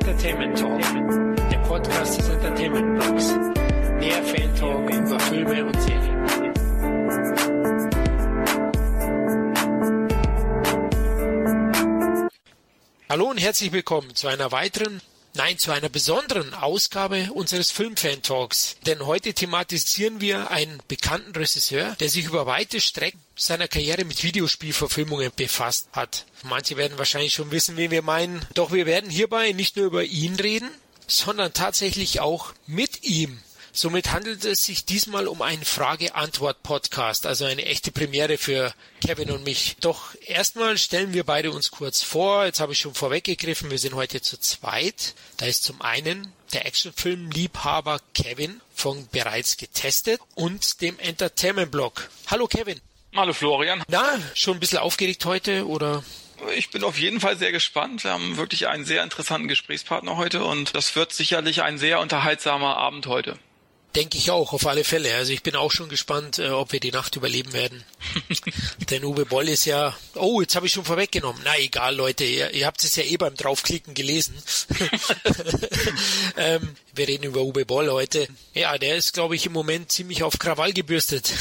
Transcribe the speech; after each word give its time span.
Entertainment 0.00 0.56
Talk, 0.56 0.80
der 1.50 1.58
Podcast 1.66 2.18
des 2.18 2.28
Entertainment 2.28 3.00
Blogs. 3.00 3.28
Der 4.00 4.22
Fan 4.22 4.54
Talk 4.54 4.88
über 4.88 5.18
Filme 5.18 5.64
und 5.64 5.82
Serien. 5.82 6.24
Hallo 13.08 13.30
und 13.30 13.38
herzlich 13.38 13.72
willkommen 13.72 14.14
zu 14.14 14.28
einer 14.28 14.52
weiteren 14.52 15.00
Nein, 15.34 15.58
zu 15.58 15.70
einer 15.70 15.88
besonderen 15.88 16.54
Ausgabe 16.54 17.30
unseres 17.32 17.70
Filmfan 17.70 18.22
Talks. 18.22 18.76
Denn 18.86 19.06
heute 19.06 19.34
thematisieren 19.34 20.20
wir 20.20 20.50
einen 20.50 20.80
bekannten 20.88 21.32
Regisseur, 21.32 21.94
der 22.00 22.08
sich 22.08 22.24
über 22.24 22.46
weite 22.46 22.80
Strecken 22.80 23.20
seiner 23.36 23.68
Karriere 23.68 24.04
mit 24.04 24.22
Videospielverfilmungen 24.24 25.30
befasst 25.36 25.88
hat. 25.92 26.24
Manche 26.42 26.76
werden 26.76 26.98
wahrscheinlich 26.98 27.34
schon 27.34 27.50
wissen, 27.50 27.76
wen 27.76 27.90
wir 27.90 28.02
meinen. 28.02 28.44
Doch 28.54 28.72
wir 28.72 28.86
werden 28.86 29.10
hierbei 29.10 29.52
nicht 29.52 29.76
nur 29.76 29.86
über 29.86 30.02
ihn 30.02 30.34
reden, 30.36 30.70
sondern 31.06 31.52
tatsächlich 31.52 32.20
auch 32.20 32.52
mit 32.66 33.04
ihm 33.04 33.38
Somit 33.72 34.12
handelt 34.12 34.44
es 34.44 34.64
sich 34.64 34.84
diesmal 34.84 35.28
um 35.28 35.42
einen 35.42 35.64
Frage-Antwort-Podcast, 35.64 37.26
also 37.26 37.44
eine 37.44 37.64
echte 37.66 37.92
Premiere 37.92 38.38
für 38.38 38.72
Kevin 39.00 39.30
und 39.30 39.44
mich. 39.44 39.76
Doch 39.80 40.14
erstmal 40.26 40.78
stellen 40.78 41.12
wir 41.12 41.24
beide 41.24 41.52
uns 41.52 41.70
kurz 41.70 42.02
vor. 42.02 42.44
Jetzt 42.44 42.60
habe 42.60 42.72
ich 42.72 42.80
schon 42.80 42.94
vorweggegriffen, 42.94 43.70
wir 43.70 43.78
sind 43.78 43.94
heute 43.94 44.20
zu 44.20 44.38
zweit. 44.38 45.14
Da 45.36 45.46
ist 45.46 45.64
zum 45.64 45.80
einen 45.82 46.32
der 46.52 46.66
Actionfilm-Liebhaber 46.66 48.00
Kevin 48.14 48.60
von 48.74 49.06
bereits 49.12 49.56
getestet 49.56 50.20
und 50.34 50.80
dem 50.80 50.98
Entertainment-Blog. 50.98 52.08
Hallo 52.28 52.46
Kevin. 52.46 52.80
Hallo 53.14 53.32
Florian. 53.32 53.82
Na, 53.88 54.18
schon 54.34 54.56
ein 54.56 54.60
bisschen 54.60 54.78
aufgeregt 54.78 55.24
heute 55.24 55.66
oder 55.66 56.02
ich 56.56 56.70
bin 56.70 56.84
auf 56.84 56.98
jeden 56.98 57.20
Fall 57.20 57.36
sehr 57.36 57.52
gespannt. 57.52 58.04
Wir 58.04 58.12
haben 58.12 58.36
wirklich 58.36 58.68
einen 58.68 58.84
sehr 58.84 59.02
interessanten 59.02 59.48
Gesprächspartner 59.48 60.16
heute 60.16 60.44
und 60.44 60.74
das 60.74 60.94
wird 60.94 61.12
sicherlich 61.12 61.62
ein 61.62 61.78
sehr 61.78 62.00
unterhaltsamer 62.00 62.76
Abend 62.76 63.06
heute. 63.06 63.38
Denke 63.98 64.16
ich 64.16 64.30
auch, 64.30 64.52
auf 64.52 64.64
alle 64.64 64.84
Fälle. 64.84 65.12
Also 65.16 65.32
ich 65.32 65.42
bin 65.42 65.56
auch 65.56 65.72
schon 65.72 65.88
gespannt, 65.88 66.38
äh, 66.38 66.50
ob 66.50 66.70
wir 66.70 66.78
die 66.78 66.92
Nacht 66.92 67.16
überleben 67.16 67.52
werden. 67.52 67.82
Denn 68.90 69.04
Uwe 69.04 69.26
Boll 69.26 69.48
ist 69.48 69.64
ja. 69.64 69.92
Oh, 70.14 70.40
jetzt 70.40 70.54
habe 70.54 70.66
ich 70.66 70.72
schon 70.72 70.84
vorweggenommen. 70.84 71.42
Na 71.44 71.58
egal, 71.58 71.96
Leute, 71.96 72.22
ihr, 72.22 72.52
ihr 72.52 72.66
habt 72.66 72.84
es 72.84 72.94
ja 72.94 73.02
eh 73.02 73.16
beim 73.16 73.34
Draufklicken 73.34 73.94
gelesen. 73.94 74.40
ähm, 76.36 76.76
wir 76.94 77.08
reden 77.08 77.24
über 77.24 77.42
Uwe 77.42 77.66
Boll 77.66 77.90
heute. 77.90 78.28
Ja, 78.54 78.78
der 78.78 78.94
ist, 78.94 79.14
glaube 79.14 79.34
ich, 79.34 79.46
im 79.46 79.52
Moment 79.52 79.90
ziemlich 79.90 80.22
auf 80.22 80.38
Krawall 80.38 80.72
gebürstet. 80.72 81.32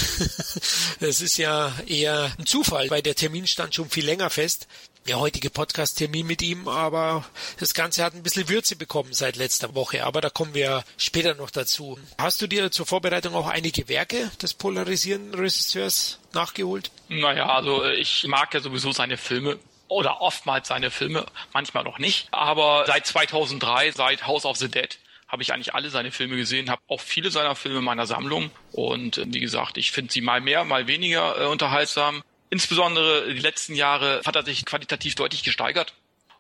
das 0.99 1.21
ist 1.21 1.37
ja 1.37 1.75
eher 1.85 2.33
ein 2.39 2.47
Zufall, 2.47 2.89
weil 2.89 3.03
der 3.03 3.13
Termin 3.13 3.45
stand 3.45 3.75
schon 3.75 3.91
viel 3.91 4.05
länger 4.05 4.31
fest 4.31 4.65
der 5.07 5.19
heutige 5.19 5.49
Podcast-Termin 5.49 6.27
mit 6.27 6.41
ihm, 6.41 6.67
aber 6.67 7.25
das 7.59 7.73
Ganze 7.73 8.03
hat 8.03 8.13
ein 8.13 8.23
bisschen 8.23 8.49
Würze 8.49 8.75
bekommen 8.75 9.13
seit 9.13 9.35
letzter 9.35 9.73
Woche, 9.73 10.05
aber 10.05 10.21
da 10.21 10.29
kommen 10.29 10.53
wir 10.53 10.83
später 10.97 11.33
noch 11.35 11.49
dazu. 11.49 11.97
Hast 12.17 12.41
du 12.41 12.47
dir 12.47 12.71
zur 12.71 12.85
Vorbereitung 12.85 13.33
auch 13.33 13.47
einige 13.47 13.87
Werke 13.87 14.29
des 14.41 14.53
polarisierenden 14.53 15.39
Regisseurs 15.39 16.19
nachgeholt? 16.33 16.91
Naja, 17.07 17.47
also 17.47 17.85
ich 17.85 18.25
mag 18.27 18.53
ja 18.53 18.59
sowieso 18.59 18.91
seine 18.91 19.17
Filme 19.17 19.57
oder 19.87 20.21
oftmals 20.21 20.67
seine 20.67 20.91
Filme, 20.91 21.25
manchmal 21.53 21.85
noch 21.85 21.99
nicht, 21.99 22.27
aber 22.31 22.83
seit 22.87 23.07
2003, 23.07 23.91
seit 23.91 24.27
House 24.27 24.45
of 24.45 24.57
the 24.57 24.69
Dead, 24.69 24.97
habe 25.27 25.41
ich 25.41 25.53
eigentlich 25.53 25.73
alle 25.73 25.89
seine 25.89 26.11
Filme 26.11 26.37
gesehen, 26.37 26.69
habe 26.69 26.81
auch 26.87 27.01
viele 27.01 27.31
seiner 27.31 27.55
Filme 27.55 27.79
in 27.79 27.83
meiner 27.83 28.05
Sammlung 28.05 28.49
und 28.71 29.21
wie 29.25 29.39
gesagt, 29.39 29.77
ich 29.77 29.91
finde 29.91 30.11
sie 30.11 30.21
mal 30.21 30.41
mehr, 30.41 30.63
mal 30.63 30.87
weniger 30.87 31.41
äh, 31.41 31.45
unterhaltsam. 31.45 32.23
Insbesondere 32.49 33.33
die 33.33 33.39
letzten 33.39 33.75
Jahre 33.75 34.21
hat 34.25 34.35
er 34.35 34.45
sich 34.45 34.65
qualitativ 34.65 35.15
deutlich 35.15 35.43
gesteigert 35.43 35.93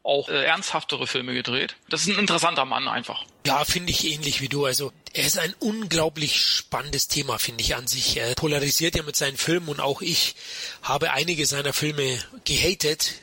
auch 0.07 0.29
äh, 0.29 0.45
ernsthaftere 0.45 1.05
Filme 1.05 1.33
gedreht. 1.33 1.75
Das 1.89 2.01
ist 2.01 2.07
ein 2.07 2.19
interessanter 2.19 2.65
Mann 2.65 2.87
einfach. 2.87 3.25
Ja, 3.45 3.65
finde 3.65 3.91
ich 3.91 4.05
ähnlich 4.05 4.41
wie 4.41 4.47
du. 4.47 4.65
Also 4.65 4.93
er 5.13 5.25
ist 5.25 5.37
ein 5.37 5.53
unglaublich 5.59 6.39
spannendes 6.39 7.09
Thema, 7.09 7.37
finde 7.37 7.61
ich 7.61 7.75
an 7.75 7.87
sich. 7.87 8.17
Er 8.17 8.33
polarisiert 8.35 8.95
ja 8.95 9.03
mit 9.03 9.17
seinen 9.17 9.37
Filmen 9.37 9.67
und 9.67 9.81
auch 9.81 10.01
ich 10.01 10.35
habe 10.81 11.11
einige 11.11 11.45
seiner 11.45 11.73
Filme 11.73 12.23
gehatet 12.45 13.15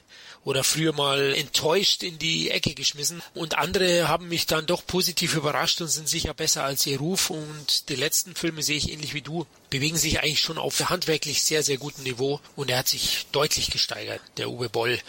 oder 0.44 0.64
früher 0.64 0.92
mal 0.92 1.34
enttäuscht 1.34 2.02
in 2.02 2.18
die 2.18 2.50
Ecke 2.50 2.74
geschmissen. 2.74 3.22
Und 3.34 3.58
andere 3.58 4.08
haben 4.08 4.28
mich 4.28 4.46
dann 4.46 4.66
doch 4.66 4.86
positiv 4.86 5.34
überrascht 5.34 5.80
und 5.80 5.88
sind 5.88 6.08
sicher 6.08 6.34
besser 6.34 6.64
als 6.64 6.86
ihr 6.86 6.98
Ruf. 6.98 7.30
Und 7.30 7.88
die 7.88 7.96
letzten 7.96 8.34
Filme 8.34 8.62
sehe 8.62 8.76
ich 8.76 8.90
ähnlich 8.90 9.14
wie 9.14 9.22
du, 9.22 9.46
bewegen 9.70 9.96
sich 9.96 10.20
eigentlich 10.20 10.40
schon 10.40 10.58
auf 10.58 10.90
handwerklich 10.90 11.42
sehr, 11.42 11.62
sehr 11.62 11.78
gutem 11.78 12.04
Niveau. 12.04 12.40
Und 12.56 12.70
er 12.70 12.78
hat 12.78 12.88
sich 12.88 13.26
deutlich 13.32 13.70
gesteigert, 13.70 14.20
der 14.36 14.50
Uwe 14.50 14.68
Boll. 14.68 15.00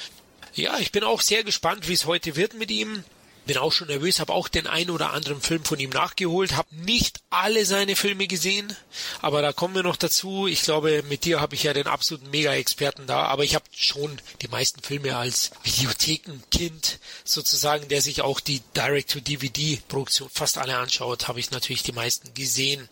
Ja, 0.53 0.79
ich 0.79 0.91
bin 0.91 1.03
auch 1.03 1.21
sehr 1.21 1.43
gespannt, 1.43 1.89
wie 1.89 1.93
es 1.93 2.05
heute 2.05 2.37
wird 2.37 2.53
mit 2.53 2.71
ihm 2.71 3.03
bin 3.45 3.57
auch 3.57 3.71
schon 3.71 3.87
nervös, 3.87 4.19
habe 4.19 4.33
auch 4.33 4.47
den 4.47 4.67
einen 4.67 4.89
oder 4.89 5.11
anderen 5.11 5.41
Film 5.41 5.63
von 5.63 5.79
ihm 5.79 5.89
nachgeholt, 5.89 6.55
habe 6.55 6.75
nicht 6.75 7.19
alle 7.29 7.65
seine 7.65 7.95
Filme 7.95 8.27
gesehen, 8.27 8.75
aber 9.21 9.41
da 9.41 9.53
kommen 9.53 9.75
wir 9.75 9.83
noch 9.83 9.95
dazu. 9.95 10.47
Ich 10.47 10.63
glaube, 10.63 11.03
mit 11.07 11.25
dir 11.25 11.41
habe 11.41 11.55
ich 11.55 11.63
ja 11.63 11.73
den 11.73 11.87
absoluten 11.87 12.29
Mega-Experten 12.29 13.07
da, 13.07 13.23
aber 13.23 13.43
ich 13.43 13.55
habe 13.55 13.65
schon 13.71 14.19
die 14.41 14.47
meisten 14.47 14.81
Filme 14.81 15.15
als 15.15 15.51
Videothekenkind 15.63 16.99
sozusagen, 17.23 17.87
der 17.87 18.01
sich 18.01 18.21
auch 18.21 18.39
die 18.39 18.61
Direct-to-DVD-Produktion 18.75 20.29
fast 20.31 20.57
alle 20.57 20.77
anschaut, 20.77 21.27
habe 21.27 21.39
ich 21.39 21.51
natürlich 21.51 21.83
die 21.83 21.91
meisten 21.91 22.33
gesehen. 22.33 22.89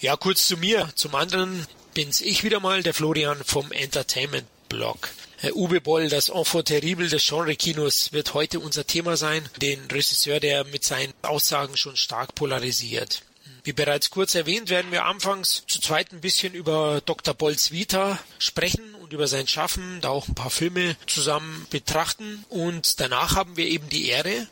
Ja, 0.00 0.16
kurz 0.16 0.46
zu 0.46 0.56
mir. 0.56 0.90
Zum 0.94 1.14
anderen 1.14 1.66
bin's 1.94 2.20
ich 2.20 2.44
wieder 2.44 2.60
mal, 2.60 2.82
der 2.82 2.92
Florian 2.92 3.42
vom 3.44 3.72
Entertainment 3.72 4.46
Blog. 4.68 5.08
Herr 5.46 5.54
Uwe 5.54 5.80
Boll, 5.80 6.08
das 6.08 6.28
Enfant 6.28 6.66
terrible 6.66 7.08
des 7.08 7.24
Genre-Kinos 7.24 8.10
wird 8.10 8.34
heute 8.34 8.58
unser 8.58 8.84
Thema 8.84 9.16
sein. 9.16 9.48
Den 9.62 9.78
Regisseur, 9.92 10.40
der 10.40 10.64
mit 10.64 10.82
seinen 10.82 11.14
Aussagen 11.22 11.76
schon 11.76 11.94
stark 11.94 12.34
polarisiert. 12.34 13.22
Wie 13.62 13.72
bereits 13.72 14.10
kurz 14.10 14.34
erwähnt, 14.34 14.70
werden 14.70 14.90
wir 14.90 15.04
anfangs 15.04 15.62
zu 15.68 15.80
zweit 15.80 16.12
ein 16.12 16.20
bisschen 16.20 16.52
über 16.52 17.00
Dr. 17.06 17.32
Bolls 17.32 17.70
Vita 17.70 18.18
sprechen 18.40 18.96
und 18.96 19.12
über 19.12 19.28
sein 19.28 19.46
Schaffen, 19.46 20.00
da 20.00 20.08
auch 20.08 20.26
ein 20.26 20.34
paar 20.34 20.50
Filme 20.50 20.96
zusammen 21.06 21.64
betrachten. 21.70 22.44
Und 22.48 22.98
danach 22.98 23.36
haben 23.36 23.56
wir 23.56 23.68
eben 23.68 23.88
die 23.88 24.08
Ehre, 24.08 24.48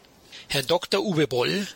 Herrn 0.47 0.69
Dr. 0.69 1.03
Uwe 1.03 1.26
Boll 1.26 1.66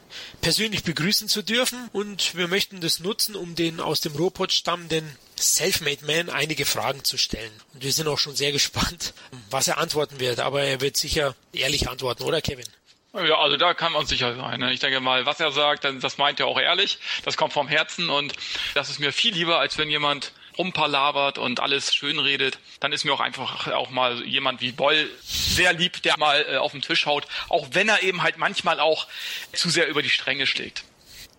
persönlich 0.43 0.85
begrüßen 0.85 1.27
zu 1.27 1.43
dürfen 1.43 1.89
und 1.93 2.37
wir 2.37 2.47
möchten 2.47 2.81
das 2.81 3.01
nutzen, 3.01 3.35
um 3.35 3.57
den 3.57 3.81
aus 3.81 4.01
dem 4.01 4.15
Ruhrpott 4.15 4.53
stammenden 4.53 5.17
Selfmade 5.43 6.05
Man 6.05 6.31
einige 6.31 6.65
Fragen 6.65 7.05
zu 7.05 7.17
stellen. 7.17 7.53
Und 7.75 7.83
wir 7.83 7.93
sind 7.93 8.09
auch 8.09 8.19
schon 8.19 8.37
sehr 8.37 8.53
gespannt, 8.53 9.15
was 9.51 9.69
er 9.69 9.79
antworten 9.79 10.21
wird. 10.21 10.41
Aber 10.41 10.63
er 10.63 10.81
wird 10.81 10.97
sicher 10.97 11.35
ehrlich 11.53 11.89
antworten, 11.89 12.25
oder 12.25 12.41
Kevin? 12.41 12.67
Ja, 13.15 13.39
also 13.39 13.57
da 13.57 13.75
kann 13.75 13.93
man 13.93 14.07
sicher 14.07 14.37
sein. 14.37 14.61
Ne? 14.61 14.73
Ich 14.73 14.81
denke 14.81 15.01
mal, 15.01 15.25
was 15.27 15.41
er 15.41 15.51
sagt, 15.51 15.85
das 15.85 16.19
meint 16.19 16.41
er 16.41 16.47
auch 16.47 16.59
ehrlich. 16.59 16.99
Das 17.25 17.37
kommt 17.37 17.53
vom 17.53 17.67
Herzen 17.67 18.11
und 18.11 18.35
das 18.75 18.91
ist 18.91 19.01
mir 19.01 19.13
viel 19.13 19.35
lieber, 19.35 19.59
als 19.59 19.79
wenn 19.79 19.89
jemand 19.89 20.33
rumpalabert 20.59 21.39
und 21.39 21.61
alles 21.61 21.95
schön 21.95 22.19
redet. 22.19 22.59
Dann 22.81 22.93
ist 22.93 23.05
mir 23.05 23.13
auch 23.13 23.21
einfach 23.21 23.69
auch 23.69 23.91
mal 23.91 24.25
jemand 24.25 24.61
wie 24.61 24.73
Boll 24.73 25.09
sehr 25.23 25.73
lieb, 25.73 26.03
der 26.03 26.19
mal 26.19 26.45
äh, 26.49 26.57
auf 26.57 26.73
den 26.73 26.83
Tisch 26.83 27.07
haut, 27.07 27.27
auch 27.49 27.69
wenn 27.73 27.89
er 27.89 28.03
eben 28.03 28.23
halt 28.23 28.39
manchmal 28.39 28.81
auch 28.81 29.07
zu 29.53 29.71
sehr 29.71 29.89
über 29.89 30.03
die 30.03 30.11
Stränge 30.11 30.47
schlägt. 30.47 30.85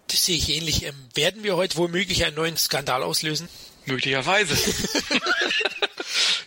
Das 0.08 0.26
sehe 0.26 0.38
ich 0.38 0.50
ähnlich. 0.50 0.84
Ähm, 0.84 0.96
werden 1.14 1.44
wir 1.44 1.56
heute 1.56 1.78
womöglich 1.78 2.26
einen 2.26 2.36
neuen 2.36 2.58
Skandal 2.58 3.04
auslösen? 3.04 3.48
Möglicherweise. 3.86 4.56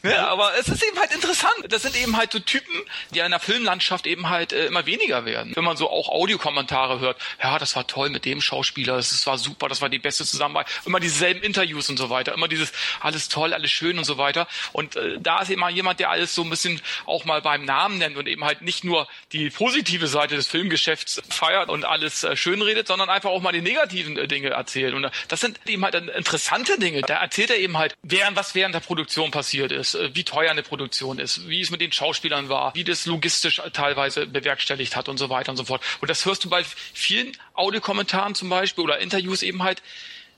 ja, 0.02 0.28
aber 0.28 0.52
es 0.58 0.68
ist 0.68 0.82
eben 0.82 0.98
halt 0.98 1.12
interessant. 1.12 1.52
Das 1.68 1.82
sind 1.82 1.96
eben 1.96 2.16
halt 2.16 2.32
so 2.32 2.38
Typen, 2.38 2.74
die 3.14 3.20
in 3.20 3.30
der 3.30 3.40
Filmlandschaft 3.40 4.06
eben 4.06 4.28
halt 4.28 4.52
äh, 4.52 4.66
immer 4.66 4.86
weniger 4.86 5.24
werden. 5.24 5.52
Wenn 5.54 5.64
man 5.64 5.76
so 5.76 5.88
auch 5.90 6.08
Audiokommentare 6.08 7.00
hört, 7.00 7.20
ja, 7.42 7.58
das 7.58 7.76
war 7.76 7.86
toll 7.86 8.10
mit 8.10 8.24
dem 8.24 8.40
Schauspieler, 8.40 8.96
das 8.96 9.26
war 9.26 9.38
super, 9.38 9.68
das 9.68 9.80
war 9.80 9.88
die 9.88 9.98
beste 9.98 10.24
Zusammenarbeit. 10.24 10.68
Immer 10.84 11.00
dieselben 11.00 11.42
Interviews 11.42 11.88
und 11.88 11.96
so 11.96 12.10
weiter, 12.10 12.34
immer 12.34 12.48
dieses 12.48 12.72
alles 13.00 13.28
toll, 13.28 13.54
alles 13.54 13.70
schön 13.70 13.98
und 13.98 14.04
so 14.04 14.18
weiter. 14.18 14.48
Und 14.72 14.96
äh, 14.96 15.18
da 15.20 15.40
ist 15.42 15.50
eben 15.50 15.60
mal 15.60 15.70
jemand, 15.70 16.00
der 16.00 16.10
alles 16.10 16.34
so 16.34 16.42
ein 16.42 16.50
bisschen 16.50 16.80
auch 17.06 17.24
mal 17.24 17.40
beim 17.40 17.64
Namen 17.64 17.98
nennt 17.98 18.16
und 18.16 18.26
eben 18.26 18.44
halt 18.44 18.62
nicht 18.62 18.84
nur 18.84 19.06
die 19.32 19.50
positive 19.50 20.08
Seite 20.08 20.34
des 20.34 20.48
Filmgeschäfts 20.48 21.22
feiert 21.28 21.68
und 21.68 21.84
alles 21.84 22.24
äh, 22.24 22.36
schön 22.36 22.62
redet, 22.62 22.88
sondern 22.88 23.08
einfach 23.08 23.30
auch 23.30 23.40
mal 23.40 23.52
die 23.52 23.62
negativen 23.62 24.16
äh, 24.16 24.26
Dinge 24.26 24.50
erzählt. 24.50 24.94
Und 24.94 25.04
äh, 25.04 25.10
das 25.28 25.40
sind 25.40 25.60
eben 25.66 25.84
halt 25.84 25.94
interessante 25.94 26.78
Dinge. 26.78 27.02
Da 27.02 27.16
erzählt 27.16 27.50
er 27.50 27.58
eben 27.58 27.78
halt, 27.78 27.94
während, 28.02 28.36
was 28.36 28.54
während 28.54 28.74
der 28.74 28.80
Produktion 28.80 29.30
passiert 29.30 29.51
ist, 29.58 29.94
äh, 29.94 30.14
wie 30.14 30.24
teuer 30.24 30.50
eine 30.50 30.62
Produktion 30.62 31.18
ist, 31.18 31.48
wie 31.48 31.60
es 31.60 31.70
mit 31.70 31.80
den 31.80 31.92
Schauspielern 31.92 32.48
war, 32.48 32.74
wie 32.74 32.84
das 32.84 33.06
logistisch 33.06 33.60
teilweise 33.72 34.26
bewerkstelligt 34.26 34.96
hat 34.96 35.08
und 35.08 35.18
so 35.18 35.28
weiter 35.28 35.50
und 35.50 35.56
so 35.56 35.64
fort. 35.64 35.82
Und 36.00 36.08
das 36.08 36.24
hörst 36.24 36.44
du 36.44 36.48
bei 36.48 36.64
vielen 36.64 37.36
Audiokommentaren 37.54 38.34
zum 38.34 38.48
Beispiel 38.48 38.84
oder 38.84 38.98
Interviews 38.98 39.42
eben 39.42 39.62
halt 39.62 39.82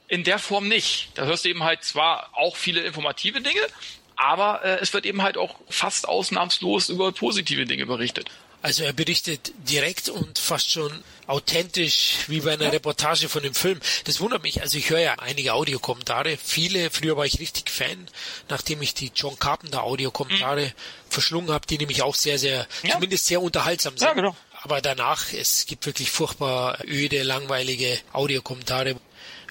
in 0.08 0.25
der 0.25 0.38
Form 0.38 0.69
nicht. 0.69 1.11
Da 1.14 1.25
hörst 1.25 1.44
du 1.44 1.49
eben 1.49 1.64
halt 1.64 1.84
zwar 1.84 2.31
auch 2.32 2.56
viele 2.56 2.81
informative 2.81 3.40
Dinge, 3.40 3.61
aber 4.16 4.64
äh, 4.64 4.78
es 4.81 4.93
wird 4.93 5.06
eben 5.06 5.22
halt 5.22 5.37
auch 5.37 5.56
fast 5.69 6.08
ausnahmslos 6.08 6.88
über 6.88 7.12
positive 7.12 7.66
Dinge 7.66 7.87
berichtet. 7.87 8.31
Also 8.64 8.82
er 8.82 8.94
berichtet 8.94 9.52
direkt 9.69 10.08
und 10.08 10.38
fast 10.38 10.70
schon 10.70 10.90
authentisch 11.26 12.14
wie 12.28 12.40
bei 12.40 12.55
einer 12.55 12.72
Reportage 12.72 13.28
von 13.28 13.43
dem 13.43 13.52
Film. 13.52 13.78
Das 14.05 14.20
wundert 14.20 14.43
mich. 14.43 14.62
Also 14.62 14.78
ich 14.78 14.88
höre 14.88 15.00
ja 15.00 15.14
einige 15.19 15.52
Audiokommentare. 15.52 16.38
Viele, 16.43 16.88
früher 16.88 17.14
war 17.19 17.26
ich 17.26 17.40
richtig 17.40 17.69
Fan, 17.69 18.08
nachdem 18.49 18.81
ich 18.81 18.94
die 18.94 19.12
John 19.14 19.38
Carpenter 19.38 19.82
Audiokommentare 19.82 20.69
mhm. 20.69 21.11
verschlungen 21.11 21.50
habe, 21.50 21.66
die 21.66 21.76
nämlich 21.76 22.00
auch 22.00 22.14
sehr, 22.14 22.38
sehr, 22.38 22.66
ja. 22.82 22.94
zumindest 22.94 23.26
sehr 23.26 23.43
unterhaltsam 23.43 23.99
sind. 23.99 24.06
Ja, 24.06 24.14
genau. 24.14 24.34
Aber 24.62 24.81
danach, 24.81 25.31
es 25.34 25.66
gibt 25.66 25.84
wirklich 25.84 26.11
furchtbar 26.11 26.78
öde, 26.87 27.22
langweilige 27.22 28.00
Audiokommentare. 28.14 28.96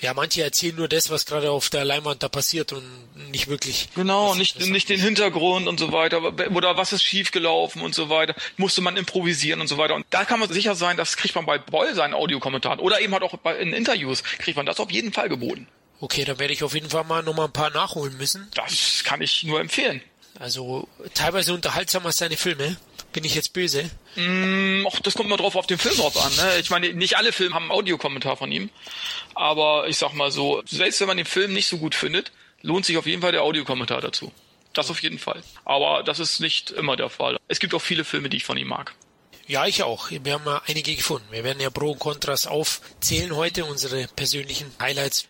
Ja, 0.04 0.14
manche 0.14 0.44
erzählen 0.44 0.76
nur 0.76 0.90
das, 0.90 1.10
was 1.10 1.26
gerade 1.26 1.50
auf 1.50 1.70
der 1.70 1.86
Leinwand 1.86 2.22
da 2.24 2.28
passiert 2.28 2.74
und 2.74 2.84
nicht 3.32 3.48
wirklich. 3.48 3.88
Genau, 3.96 4.36
nicht, 4.36 4.60
nicht 4.60 4.90
den 4.90 5.00
Hintergrund 5.00 5.66
und 5.66 5.80
so 5.80 5.94
weiter. 5.94 6.22
Oder 6.22 6.76
was 6.76 6.92
ist 6.92 7.04
schiefgelaufen 7.04 7.82
und 7.82 7.96
so 7.96 8.10
weiter. 8.10 8.36
Musste 8.58 8.82
man 8.82 8.98
improvisieren 8.98 9.62
und 9.62 9.68
so 9.68 9.78
weiter. 9.78 9.96
Und 9.96 10.06
da 10.10 10.26
kann 10.26 10.42
man 10.42 10.52
sicher 10.52 10.76
sein, 10.76 10.98
das 10.98 11.16
kriegt 11.16 11.36
man 11.36 11.46
bei 11.46 11.58
Boll 11.58 11.96
seinen 11.96 12.14
Audiokommentaren. 12.16 12.80
Oder 12.80 13.00
eben 13.00 13.14
halt 13.14 13.24
auch 13.24 13.38
bei, 13.38 13.58
in 13.58 13.72
Interviews 13.72 14.24
kriegt 14.24 14.58
man 14.58 14.66
das 14.66 14.82
auf 14.82 14.92
jeden 14.92 15.14
Fall 15.14 15.30
geboten. 15.30 15.68
Okay, 16.02 16.26
dann 16.26 16.38
werde 16.38 16.54
ich 16.54 16.66
auf 16.66 16.74
jeden 16.74 16.90
Fall 16.90 17.06
mal 17.06 17.24
nochmal 17.24 17.46
ein 17.46 17.54
paar 17.54 17.70
nachholen 17.70 18.18
müssen. 18.18 18.50
Das 18.56 19.06
kann 19.06 19.22
ich 19.22 19.46
nur 19.46 19.62
empfehlen. 19.62 20.02
Also 20.38 20.90
teilweise 21.14 21.54
unterhaltsamer 21.54 22.08
als 22.08 22.18
seine 22.18 22.36
Filme. 22.36 22.76
Bin 23.14 23.24
ich 23.24 23.36
jetzt 23.36 23.54
böse? 23.54 23.90
Mm, 24.16 24.86
och, 24.86 25.00
das 25.02 25.14
kommt 25.14 25.30
mal 25.30 25.38
drauf 25.38 25.56
auf 25.56 25.68
den 25.68 25.78
Film 25.78 25.96
drauf 25.96 26.18
an. 26.18 26.36
Ne? 26.36 26.60
Ich 26.60 26.70
meine, 26.72 26.94
nicht 26.94 27.16
alle 27.16 27.32
Filme 27.32 27.56
haben 27.56 27.64
einen 27.64 27.72
Audiokommentar 27.72 28.36
von 28.38 28.52
ihm. 28.52 28.70
Aber 29.36 29.88
ich 29.88 29.98
sag 29.98 30.14
mal 30.14 30.32
so, 30.32 30.64
selbst 30.66 31.00
wenn 31.00 31.08
man 31.08 31.18
den 31.18 31.26
Film 31.26 31.54
nicht 31.54 31.68
so 31.68 31.78
gut 31.78 31.96
findet, 31.96 32.32
lohnt 32.62 32.86
sich 32.86 32.98
auf 32.98 33.06
jeden 33.06 33.22
Fall 33.22 33.32
der 33.32 33.44
Audiokommentar 33.44 34.02
dazu. 34.02 34.32
Das 34.74 34.90
auf 34.90 35.02
jeden 35.04 35.20
Fall. 35.20 35.44
Aber 35.64 36.02
das 36.04 36.20
ist 36.20 36.40
nicht 36.40 36.72
immer 36.72 36.96
der 36.96 37.10
Fall. 37.10 37.38
Es 37.48 37.60
gibt 37.60 37.76
auch 37.76 37.82
viele 37.82 38.04
Filme, 38.04 38.30
die 38.30 38.38
ich 38.38 38.44
von 38.44 38.58
ihm 38.58 38.68
mag. 38.68 38.96
Ja, 39.46 39.66
ich 39.68 39.84
auch. 39.84 40.10
Wir 40.10 40.34
haben 40.34 40.46
ja 40.46 40.62
einige 40.66 40.96
gefunden. 40.96 41.28
Wir 41.30 41.44
werden 41.44 41.60
ja 41.60 41.70
Pro 41.70 41.92
und 41.92 42.00
Kontras 42.00 42.48
aufzählen 42.48 43.36
heute, 43.36 43.66
unsere 43.66 44.08
persönlichen 44.08 44.72
Highlights. 44.80 45.28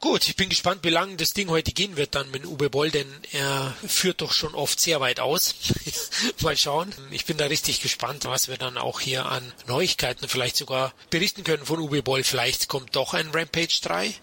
Gut, 0.00 0.26
ich 0.30 0.36
bin 0.36 0.48
gespannt, 0.48 0.82
wie 0.82 0.88
lange 0.88 1.16
das 1.16 1.34
Ding 1.34 1.50
heute 1.50 1.72
gehen 1.72 1.98
wird 1.98 2.14
dann 2.14 2.30
mit 2.30 2.46
Uwe 2.46 2.70
Boll, 2.70 2.90
denn 2.90 3.06
er 3.32 3.76
führt 3.86 4.22
doch 4.22 4.32
schon 4.32 4.54
oft 4.54 4.80
sehr 4.80 4.98
weit 5.02 5.20
aus. 5.20 5.54
Mal 6.40 6.56
schauen. 6.56 6.94
Ich 7.10 7.26
bin 7.26 7.36
da 7.36 7.44
richtig 7.44 7.82
gespannt, 7.82 8.24
was 8.24 8.48
wir 8.48 8.56
dann 8.56 8.78
auch 8.78 9.00
hier 9.00 9.26
an 9.26 9.52
Neuigkeiten 9.66 10.26
vielleicht 10.26 10.56
sogar 10.56 10.94
berichten 11.10 11.44
können 11.44 11.66
von 11.66 11.80
Uwe 11.80 12.02
Boll. 12.02 12.24
Vielleicht 12.24 12.68
kommt 12.68 12.96
doch 12.96 13.12
ein 13.12 13.28
Rampage 13.28 13.80
3. 13.82 14.14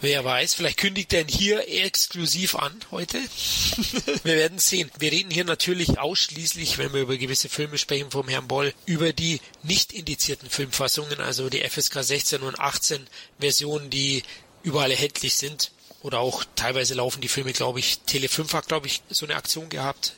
Wer 0.00 0.24
weiß, 0.24 0.54
vielleicht 0.54 0.78
kündigt 0.78 1.12
er 1.12 1.22
ihn 1.22 1.28
hier 1.28 1.68
exklusiv 1.68 2.54
an 2.54 2.72
heute. 2.92 3.18
wir 4.22 4.36
werden 4.36 4.60
sehen. 4.60 4.92
Wir 5.00 5.10
reden 5.10 5.32
hier 5.32 5.44
natürlich 5.44 5.98
ausschließlich, 5.98 6.78
wenn 6.78 6.92
wir 6.92 7.00
über 7.00 7.16
gewisse 7.16 7.48
Filme 7.48 7.78
sprechen 7.78 8.12
vom 8.12 8.28
Herrn 8.28 8.46
Boll, 8.46 8.72
über 8.86 9.12
die 9.12 9.40
nicht 9.64 9.92
indizierten 9.92 10.48
Filmfassungen, 10.48 11.20
also 11.20 11.50
die 11.50 11.68
FSK 11.68 12.04
16 12.04 12.42
und 12.42 12.60
18 12.60 13.08
Versionen, 13.40 13.90
die 13.90 14.22
überall 14.62 14.90
erhältlich 14.90 15.36
sind. 15.36 15.72
Oder 16.02 16.20
auch 16.20 16.44
teilweise 16.56 16.94
laufen 16.94 17.20
die 17.20 17.28
Filme, 17.28 17.52
glaube 17.52 17.78
ich, 17.78 18.00
Tele 18.00 18.28
5 18.28 18.54
hat, 18.54 18.68
glaube 18.68 18.86
ich, 18.86 19.02
so 19.10 19.26
eine 19.26 19.36
Aktion 19.36 19.68
gehabt. 19.68 20.14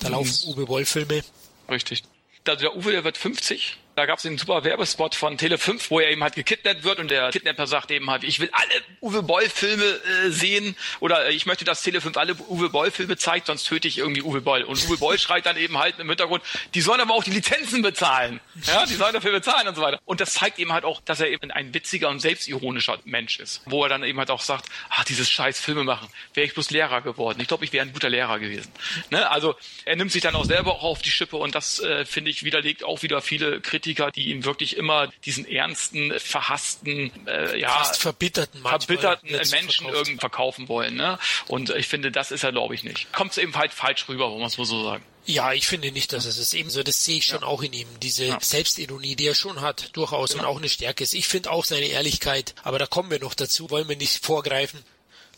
Da 0.00 0.08
mhm. 0.08 0.14
laufen 0.14 0.48
Uwe 0.48 0.66
Boll 0.66 0.84
Filme. 0.84 1.22
Richtig. 1.68 2.02
Also 2.46 2.60
der 2.62 2.76
Uwe, 2.76 2.92
der 2.92 3.04
wird 3.04 3.16
50 3.16 3.76
da 4.00 4.06
gab 4.06 4.18
es 4.18 4.24
einen 4.24 4.38
super 4.38 4.64
Werbespot 4.64 5.14
von 5.14 5.36
Tele5, 5.36 5.90
wo 5.90 6.00
er 6.00 6.10
eben 6.10 6.22
halt 6.22 6.34
gekidnappt 6.34 6.84
wird 6.84 7.00
und 7.00 7.10
der 7.10 7.30
Kidnapper 7.32 7.66
sagt 7.66 7.90
eben 7.90 8.08
halt, 8.08 8.24
ich 8.24 8.40
will 8.40 8.48
alle 8.52 8.82
Uwe 9.02 9.22
Boll-Filme 9.22 9.84
äh, 9.84 10.30
sehen 10.30 10.74
oder 11.00 11.26
äh, 11.26 11.34
ich 11.34 11.44
möchte, 11.44 11.66
dass 11.66 11.84
Tele5 11.84 12.16
alle 12.16 12.34
Uwe 12.48 12.70
Boll-Filme 12.70 13.18
zeigt, 13.18 13.48
sonst 13.48 13.64
töte 13.64 13.88
ich 13.88 13.98
irgendwie 13.98 14.22
Uwe 14.22 14.40
Boll. 14.40 14.62
Und 14.62 14.82
Uwe 14.88 14.96
Boll 14.96 15.18
schreit 15.18 15.44
dann 15.44 15.58
eben 15.58 15.76
halt 15.76 15.98
im 15.98 16.08
Hintergrund, 16.08 16.42
die 16.72 16.80
sollen 16.80 17.00
aber 17.02 17.12
auch 17.12 17.22
die 17.22 17.30
Lizenzen 17.30 17.82
bezahlen. 17.82 18.40
Ja, 18.66 18.86
die 18.86 18.94
sollen 18.94 19.12
dafür 19.12 19.32
bezahlen 19.32 19.68
und 19.68 19.74
so 19.74 19.82
weiter. 19.82 20.00
Und 20.06 20.22
das 20.22 20.32
zeigt 20.32 20.58
eben 20.58 20.72
halt 20.72 20.84
auch, 20.84 21.02
dass 21.02 21.20
er 21.20 21.28
eben 21.28 21.50
ein 21.50 21.74
witziger 21.74 22.08
und 22.08 22.20
selbstironischer 22.20 23.00
Mensch 23.04 23.38
ist. 23.38 23.60
Wo 23.66 23.82
er 23.82 23.90
dann 23.90 24.02
eben 24.02 24.18
halt 24.18 24.30
auch 24.30 24.40
sagt, 24.40 24.64
ach, 24.88 25.04
dieses 25.04 25.30
scheiß 25.30 25.60
Filme 25.60 25.84
machen, 25.84 26.08
wäre 26.32 26.46
ich 26.46 26.54
bloß 26.54 26.70
Lehrer 26.70 27.02
geworden. 27.02 27.38
Ich 27.42 27.48
glaube, 27.48 27.66
ich 27.66 27.72
wäre 27.74 27.84
ein 27.84 27.92
guter 27.92 28.08
Lehrer 28.08 28.38
gewesen. 28.38 28.72
Ne? 29.10 29.30
Also 29.30 29.56
er 29.84 29.96
nimmt 29.96 30.10
sich 30.10 30.22
dann 30.22 30.34
auch 30.34 30.46
selber 30.46 30.72
auch 30.72 30.84
auf 30.84 31.02
die 31.02 31.10
Schippe 31.10 31.36
und 31.36 31.54
das, 31.54 31.80
äh, 31.80 32.06
finde 32.06 32.30
ich, 32.30 32.44
widerlegt 32.44 32.82
auch 32.82 33.02
wieder 33.02 33.20
viele 33.20 33.60
Kritiker 33.60 33.89
Kritiker, 33.90 34.10
die 34.10 34.30
ihm 34.30 34.44
wirklich 34.44 34.76
immer 34.76 35.08
diesen 35.24 35.46
ernsten, 35.46 36.12
verhassten, 36.18 37.10
äh, 37.26 37.58
ja, 37.58 37.70
Fast 37.70 38.00
verbitterten, 38.00 38.62
verbitterten 38.62 39.30
Menschen 39.30 39.88
irgendwie 39.88 40.18
verkaufen 40.18 40.68
wollen. 40.68 40.94
Ne? 40.94 41.18
Und 41.48 41.70
ich 41.70 41.86
finde, 41.86 42.10
das 42.10 42.30
ist 42.30 42.44
er, 42.44 42.52
glaube 42.52 42.74
ich, 42.74 42.84
nicht. 42.84 43.12
Kommt 43.12 43.32
es 43.32 43.38
eben 43.38 43.54
halt 43.56 43.72
falsch 43.72 44.08
rüber, 44.08 44.30
wo 44.30 44.38
man 44.38 44.46
es 44.46 44.54
so 44.54 44.64
sagen. 44.64 45.04
Ja, 45.26 45.52
ich 45.52 45.66
finde 45.66 45.92
nicht, 45.92 46.12
dass 46.12 46.24
es 46.24 46.38
ist. 46.38 46.54
Ebenso, 46.54 46.82
das 46.82 47.04
sehe 47.04 47.18
ich 47.18 47.26
schon 47.26 47.42
ja. 47.42 47.46
auch 47.46 47.62
in 47.62 47.72
ihm. 47.72 47.88
Diese 48.00 48.26
ja. 48.26 48.38
Selbstironie, 48.40 49.16
die 49.16 49.26
er 49.26 49.34
schon 49.34 49.60
hat, 49.60 49.90
durchaus 49.96 50.30
genau. 50.30 50.44
und 50.44 50.48
auch 50.48 50.58
eine 50.58 50.68
Stärke 50.68 51.04
ist. 51.04 51.14
Ich 51.14 51.28
finde 51.28 51.50
auch 51.50 51.64
seine 51.64 51.86
Ehrlichkeit, 51.86 52.54
aber 52.62 52.78
da 52.78 52.86
kommen 52.86 53.10
wir 53.10 53.20
noch 53.20 53.34
dazu, 53.34 53.70
wollen 53.70 53.88
wir 53.88 53.96
nicht 53.96 54.24
vorgreifen. 54.24 54.80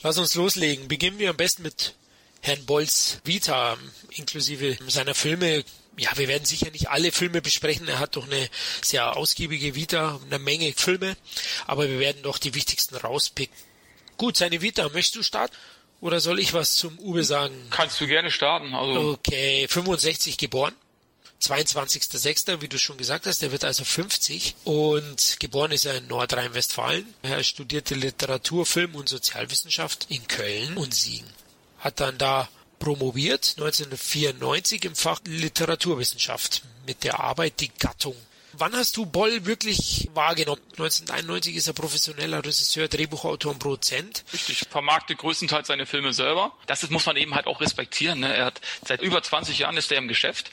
Lass 0.03 0.19
uns 0.19 0.35
loslegen. 0.35 0.89
Beginnen 0.89 1.19
wir 1.19 1.31
am 1.31 1.37
besten 1.37 1.63
mit 1.63 1.95
Herrn 2.41 2.65
Bolls 2.65 3.21
Vita, 3.25 3.77
inklusive 4.11 4.77
seiner 4.89 5.15
Filme, 5.15 5.65
ja, 5.97 6.11
wir 6.17 6.29
werden 6.29 6.45
sicher 6.45 6.71
nicht 6.71 6.89
alle 6.89 7.13
Filme 7.13 7.43
besprechen. 7.43 7.89
Er 7.89 7.99
hat 7.99 8.17
doch 8.17 8.27
eine 8.27 8.49
sehr 8.83 9.17
ausgiebige 9.17 9.75
Vita, 9.75 10.21
eine 10.27 10.39
Menge 10.39 10.73
Filme, 10.73 11.17
aber 11.67 11.89
wir 11.89 11.99
werden 11.99 12.23
doch 12.23 12.39
die 12.39 12.55
wichtigsten 12.55 12.97
rauspicken. 12.97 13.57
Gut, 14.17 14.37
seine 14.37 14.63
Vita, 14.63 14.89
möchtest 14.91 15.17
du 15.17 15.23
starten? 15.23 15.55
Oder 16.01 16.21
soll 16.21 16.41
ich 16.41 16.53
was 16.53 16.75
zum 16.75 16.99
Uwe 16.99 17.23
sagen? 17.23 17.55
Kannst 17.71 18.01
du 18.01 18.07
gerne 18.07 18.31
starten. 18.31 18.75
Also 18.75 19.13
okay, 19.13 19.69
65 19.69 20.37
geboren. 20.37 20.75
22.06., 21.41 22.61
wie 22.61 22.69
du 22.69 22.79
schon 22.79 22.97
gesagt 22.97 23.27
hast, 23.27 23.43
er 23.43 23.51
wird 23.51 23.65
also 23.65 23.85
50 23.85 24.55
und 24.65 25.37
geboren 25.41 25.73
ist 25.73 25.87
er 25.87 25.97
in 25.97 26.07
Nordrhein-Westfalen. 26.07 27.15
Er 27.23 27.43
studierte 27.43 27.97
Literatur, 27.97 28.65
Film 28.65 28.95
und 28.95 29.09
Sozialwissenschaft 29.09 30.07
in 30.09 30.27
Köln 30.29 30.77
und 30.77 30.95
Siegen. 30.95 31.29
Hat 31.79 31.99
dann 31.99 32.17
da 32.17 32.49
promoviert 32.83 33.55
1994 33.59 34.85
im 34.87 34.97
Fach 34.97 35.21
Literaturwissenschaft 35.25 36.63
mit 36.85 37.05
der 37.05 37.21
Arbeit 37.21 37.61
Die 37.61 37.71
Gattung. 37.79 38.17
Wann 38.55 38.75
hast 38.75 38.97
du 38.97 39.07
Boll 39.07 39.47
wirklich 39.47 40.11
wahrgenommen? 40.15 40.61
1991 40.73 41.55
ist 41.55 41.69
er 41.69 41.75
professioneller 41.75 42.45
Regisseur, 42.45 42.89
Drehbuchautor 42.89 43.53
und 43.53 43.61
Produzent. 43.61 44.25
Richtig, 44.33 44.67
vermarktet 44.69 45.19
größtenteils 45.19 45.69
seine 45.69 45.87
Filme 45.87 46.13
selber. 46.13 46.51
Das 46.67 46.91
muss 46.91 47.07
man 47.07 47.17
eben 47.17 47.37
halt 47.37 47.47
auch 47.47 47.61
respektieren. 47.61 48.19
Ne? 48.19 48.35
Er 48.35 48.47
hat 48.47 48.61
seit 48.85 49.01
über 49.01 49.23
20 49.23 49.61
Jahren 49.61 49.77
ist 49.77 49.93
er 49.93 49.99
im 49.99 50.09
Geschäft 50.09 50.51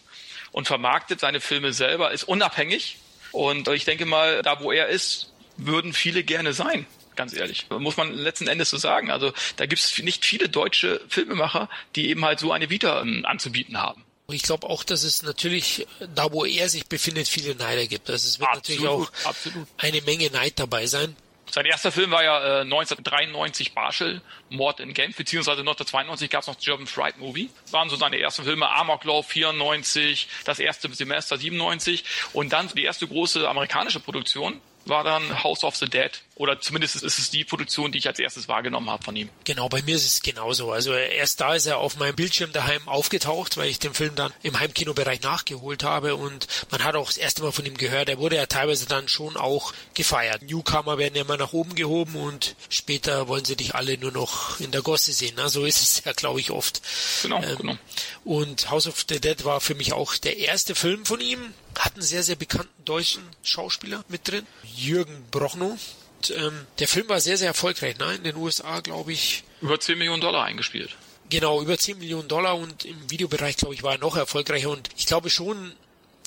und 0.52 0.68
vermarktet 0.68 1.20
seine 1.20 1.42
Filme 1.42 1.74
selber, 1.74 2.12
ist 2.12 2.26
unabhängig. 2.26 2.98
Und 3.32 3.68
ich 3.70 3.86
denke 3.86 4.06
mal, 4.06 4.44
da 4.44 4.62
wo 4.62 4.72
er 4.72 4.88
ist, 4.88 5.34
würden 5.58 5.94
viele 5.94 6.24
gerne 6.24 6.54
sein 6.54 6.86
ganz 7.20 7.34
ehrlich. 7.34 7.66
Muss 7.70 7.98
man 7.98 8.14
letzten 8.14 8.48
Endes 8.48 8.70
so 8.70 8.78
sagen. 8.78 9.12
Also 9.12 9.34
da 9.58 9.66
gibt 9.66 9.82
es 9.82 10.00
nicht 10.00 10.24
viele 10.24 10.48
deutsche 10.48 11.02
Filmemacher, 11.10 11.70
die 11.98 12.08
eben 12.08 12.24
halt 12.24 12.40
so 12.40 12.54
eine 12.54 12.70
Vita 12.70 13.02
ähm, 13.02 13.26
anzubieten 13.26 13.78
haben. 13.78 14.06
Ich 14.30 14.44
glaube 14.44 14.70
auch, 14.70 14.86
dass 14.86 15.04
es 15.04 15.22
natürlich, 15.22 15.86
da 16.16 16.32
wo 16.32 16.46
er 16.46 16.70
sich 16.70 16.86
befindet, 16.88 17.28
viele 17.28 17.56
Neider 17.56 17.88
gibt. 17.88 18.10
Also 18.10 18.26
es 18.26 18.40
wird 18.40 18.50
absolut, 18.50 18.80
natürlich 18.80 18.88
auch 18.88 19.28
absolut. 19.28 19.68
eine 19.78 20.02
Menge 20.04 20.30
Neid 20.30 20.54
dabei 20.60 20.88
sein. 20.88 21.14
Sein 21.52 21.66
erster 21.66 21.92
Film 21.92 22.12
war 22.12 22.24
ja 22.24 22.60
äh, 22.60 22.62
1993 22.62 23.74
Barschel, 23.74 24.22
Mord 24.50 24.80
in 24.80 24.94
Genf, 24.94 25.18
beziehungsweise 25.18 25.60
1992 25.60 26.30
gab 26.30 26.44
es 26.44 26.48
noch 26.48 26.58
German 26.58 26.88
Fright 26.88 27.18
Movie. 27.18 27.50
Das 27.64 27.74
waren 27.74 27.90
so 27.90 27.98
seine 27.98 28.18
ersten 28.18 28.46
Filme, 28.46 28.70
Amoklauf 28.70 29.28
94, 29.28 30.30
das 30.46 30.60
erste 30.60 30.94
Semester 30.94 31.38
97 31.38 32.06
und 32.32 32.54
dann 32.54 32.70
die 32.70 32.84
erste 32.84 33.08
große 33.08 33.50
amerikanische 33.50 34.00
Produktion 34.00 34.62
war 34.86 35.04
dann 35.04 35.44
House 35.44 35.64
of 35.64 35.76
the 35.76 35.88
Dead. 35.88 36.12
Oder 36.40 36.62
zumindest 36.62 36.96
ist 37.04 37.20
es 37.20 37.30
die 37.30 37.44
Produktion, 37.44 37.92
die 37.92 37.98
ich 37.98 38.08
als 38.08 38.18
erstes 38.18 38.48
wahrgenommen 38.48 38.90
habe 38.90 39.04
von 39.04 39.14
ihm. 39.14 39.28
Genau, 39.44 39.68
bei 39.68 39.82
mir 39.82 39.98
ist 39.98 40.06
es 40.06 40.22
genauso. 40.22 40.72
Also 40.72 40.94
erst 40.94 41.42
da 41.42 41.54
ist 41.54 41.66
er 41.66 41.80
auf 41.80 41.98
meinem 41.98 42.16
Bildschirm 42.16 42.54
daheim 42.54 42.88
aufgetaucht, 42.88 43.58
weil 43.58 43.68
ich 43.68 43.78
den 43.78 43.94
Film 43.94 44.16
dann 44.16 44.32
im 44.42 44.58
Heimkinobereich 44.58 45.22
nachgeholt 45.22 45.84
habe 45.84 46.16
und 46.16 46.48
man 46.72 46.86
hat 46.86 46.96
auch 46.96 47.08
das 47.08 47.18
erste 47.18 47.44
Mal 47.44 47.52
von 47.52 47.66
ihm 47.66 47.76
gehört. 47.76 48.08
Er 48.08 48.20
wurde 48.20 48.38
ja 48.38 48.46
teilweise 48.46 48.86
dann 48.86 49.10
schon 49.10 49.36
auch 49.36 49.74
gefeiert. 49.96 50.44
Newcomer 50.44 50.98
werden 50.98 51.16
ja 51.16 51.24
immer 51.24 51.36
nach 51.36 51.52
oben 51.52 51.76
gehoben 51.76 52.16
und 52.16 52.56
später 52.70 53.28
wollen 53.28 53.44
sie 53.44 53.58
dich 53.58 53.76
alle 53.76 53.98
nur 53.98 54.14
noch 54.14 54.62
in 54.62 54.72
der 54.72 54.82
Gosse 54.82 55.12
sehen. 55.12 55.34
Na, 55.36 55.50
so 55.50 55.66
ist 55.66 55.82
es 55.82 56.06
ja, 56.06 56.14
glaube 56.14 56.40
ich, 56.40 56.52
oft. 56.52 56.82
Genau, 57.22 57.44
ähm, 57.44 57.58
genau. 57.58 57.78
Und 58.24 58.72
House 58.72 58.88
of 58.88 59.04
the 59.10 59.20
Dead 59.20 59.44
war 59.44 59.60
für 59.60 59.76
mich 59.76 59.92
auch 59.92 60.16
der 60.16 60.38
erste 60.38 60.74
Film 60.74 61.06
von 61.06 61.20
ihm. 61.20 61.54
Hat 61.78 61.96
einen 61.96 62.02
sehr, 62.02 62.24
sehr 62.24 62.38
bekannten 62.38 62.86
deutschen 62.86 63.24
Schauspieler 63.44 64.06
mit 64.08 64.26
drin. 64.26 64.48
Jürgen 64.64 65.26
Brochnow. 65.32 65.78
Und, 66.20 66.38
ähm, 66.38 66.68
der 66.80 66.88
Film 66.88 67.08
war 67.08 67.22
sehr, 67.22 67.38
sehr 67.38 67.48
erfolgreich. 67.48 67.98
Ne? 67.98 68.16
In 68.16 68.24
den 68.24 68.36
USA, 68.36 68.82
glaube 68.82 69.14
ich. 69.14 69.44
Über 69.62 69.80
10 69.80 69.98
Millionen 69.98 70.22
Dollar 70.22 70.44
eingespielt. 70.46 70.96
Genau, 71.30 71.62
über 71.62 71.78
10 71.78 72.00
Millionen 72.00 72.28
Dollar 72.28 72.58
und 72.58 72.86
im 72.86 73.10
Videobereich, 73.10 73.58
glaube 73.58 73.76
ich, 73.76 73.84
war 73.84 73.94
er 73.94 74.00
noch 74.00 74.18
erfolgreicher. 74.18 74.70
Und 74.70 74.90
ich 74.98 75.06
glaube 75.06 75.30
schon, 75.30 75.74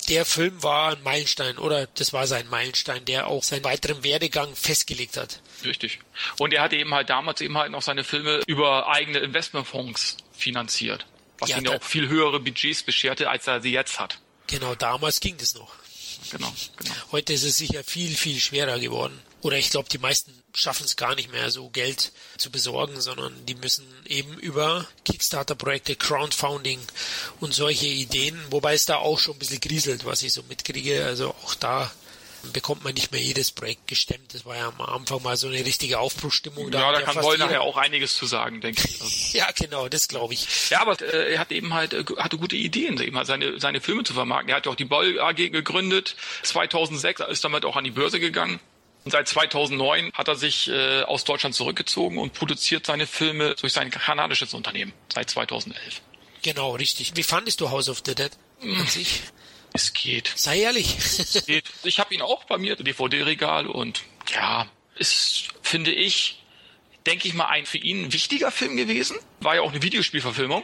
der 0.09 0.25
Film 0.25 0.63
war 0.63 0.93
ein 0.93 1.03
Meilenstein 1.03 1.57
oder 1.57 1.87
das 1.87 2.13
war 2.13 2.25
sein 2.25 2.47
Meilenstein, 2.47 3.05
der 3.05 3.27
auch 3.27 3.43
seinen 3.43 3.63
weiteren 3.63 4.03
Werdegang 4.03 4.55
festgelegt 4.55 5.17
hat. 5.17 5.41
Richtig. 5.63 5.99
Und 6.39 6.53
er 6.53 6.61
hatte 6.61 6.75
eben 6.75 6.93
halt 6.93 7.09
damals 7.09 7.41
eben 7.41 7.57
halt 7.57 7.71
noch 7.71 7.81
seine 7.81 8.03
Filme 8.03 8.41
über 8.47 8.87
eigene 8.89 9.19
Investmentfonds 9.19 10.17
finanziert. 10.33 11.05
Was 11.39 11.49
ja, 11.49 11.57
ihm 11.57 11.65
ja 11.65 11.77
auch 11.77 11.83
viel 11.83 12.07
höhere 12.07 12.39
Budgets 12.39 12.83
bescherte, 12.83 13.29
als 13.29 13.47
er 13.47 13.61
sie 13.61 13.71
jetzt 13.71 13.99
hat. 13.99 14.19
Genau, 14.47 14.75
damals 14.75 15.19
ging 15.19 15.37
das 15.37 15.55
noch. 15.55 15.73
genau, 16.31 16.51
genau. 16.77 16.93
Heute 17.11 17.33
ist 17.33 17.43
es 17.43 17.57
sicher 17.57 17.83
viel, 17.83 18.15
viel 18.15 18.39
schwerer 18.39 18.79
geworden. 18.79 19.19
Oder 19.43 19.57
ich 19.57 19.69
glaube, 19.69 19.89
die 19.89 19.97
meisten 19.97 20.33
schaffen 20.55 20.85
es 20.85 20.95
gar 20.95 21.15
nicht 21.15 21.31
mehr, 21.31 21.51
so 21.51 21.69
Geld 21.69 22.13
zu 22.37 22.49
besorgen, 22.49 23.01
sondern 23.01 23.45
die 23.45 23.55
müssen 23.55 23.85
eben 24.05 24.37
über 24.39 24.87
Kickstarter-Projekte, 25.05 25.95
Crowdfunding 25.95 26.79
und 27.41 27.53
solche 27.53 27.87
Ideen, 27.87 28.39
wobei 28.49 28.73
es 28.73 28.85
da 28.85 28.97
auch 28.97 29.19
schon 29.19 29.35
ein 29.35 29.39
bisschen 29.39 29.59
grieselt, 29.59 30.05
was 30.05 30.23
ich 30.23 30.31
so 30.31 30.43
mitkriege. 30.43 31.05
Also 31.05 31.35
auch 31.43 31.55
da 31.55 31.91
bekommt 32.51 32.83
man 32.83 32.93
nicht 32.93 33.11
mehr 33.11 33.21
jedes 33.21 33.51
Projekt 33.51 33.87
gestemmt. 33.87 34.33
Das 34.33 34.45
war 34.45 34.57
ja 34.57 34.67
am 34.67 34.81
Anfang 34.81 35.21
mal 35.23 35.37
so 35.37 35.47
eine 35.47 35.65
richtige 35.65 35.99
Aufbruchstimmung. 35.99 36.71
Da 36.71 36.79
ja, 36.79 36.91
da 36.91 37.01
kann 37.01 37.21
Boll 37.21 37.37
nachher 37.37 37.61
auch 37.61 37.77
einiges 37.77 38.15
zu 38.15 38.25
sagen, 38.25 38.59
denke 38.61 38.81
ich. 38.85 39.33
ja, 39.33 39.47
genau, 39.55 39.87
das 39.87 40.07
glaube 40.07 40.33
ich. 40.33 40.69
Ja, 40.69 40.81
aber 40.81 41.01
äh, 41.01 41.33
er 41.33 41.39
hat 41.39 41.51
eben 41.51 41.73
halt 41.73 41.93
äh, 41.93 42.03
hatte 42.17 42.37
gute 42.37 42.55
Ideen, 42.55 42.99
eben 43.01 43.17
halt 43.17 43.27
seine 43.27 43.59
seine 43.59 43.79
Filme 43.79 44.03
zu 44.03 44.13
vermarkten. 44.13 44.49
Er 44.49 44.57
hat 44.57 44.65
ja 44.65 44.71
auch 44.71 44.75
die 44.75 44.85
Boll 44.85 45.19
AG 45.19 45.35
gegründet. 45.35 46.15
2006 46.43 47.21
ist 47.29 47.43
damit 47.43 47.65
auch 47.65 47.77
an 47.77 47.83
die 47.83 47.91
Börse 47.91 48.19
gegangen. 48.19 48.59
Und 49.05 49.11
seit 49.11 49.27
2009 49.27 50.11
hat 50.13 50.27
er 50.27 50.35
sich 50.35 50.69
äh, 50.69 51.01
aus 51.03 51.25
Deutschland 51.25 51.55
zurückgezogen 51.55 52.17
und 52.17 52.33
produziert 52.33 52.85
seine 52.85 53.05
Filme 53.05 53.55
durch 53.55 53.73
sein 53.73 53.91
kanadisches 53.91 54.53
Unternehmen 54.53 54.93
seit 55.13 55.29
2011. 55.29 56.01
Genau, 56.41 56.75
richtig. 56.75 57.13
Wie 57.15 57.23
fandest 57.23 57.61
du 57.61 57.69
House 57.69 57.89
of 57.89 58.01
the 58.05 58.15
Dead 58.15 58.31
an 58.61 58.87
sich? 58.87 59.21
Es 59.73 59.93
geht. 59.93 60.31
Sei 60.35 60.59
ehrlich. 60.59 60.97
Es 60.97 61.45
geht. 61.45 61.65
Ich 61.83 61.99
habe 61.99 62.13
ihn 62.13 62.21
auch 62.21 62.43
bei 62.45 62.57
mir, 62.57 62.75
DVD-Regal 62.75 63.67
und 63.67 64.03
ja, 64.31 64.67
ist, 64.95 65.49
finde 65.61 65.91
ich, 65.91 66.43
denke 67.05 67.27
ich 67.27 67.33
mal, 67.33 67.47
ein 67.47 67.65
für 67.65 67.79
ihn 67.79 68.13
wichtiger 68.13 68.51
Film 68.51 68.77
gewesen. 68.77 69.17
War 69.39 69.55
ja 69.55 69.61
auch 69.61 69.71
eine 69.71 69.81
Videospielverfilmung. 69.81 70.63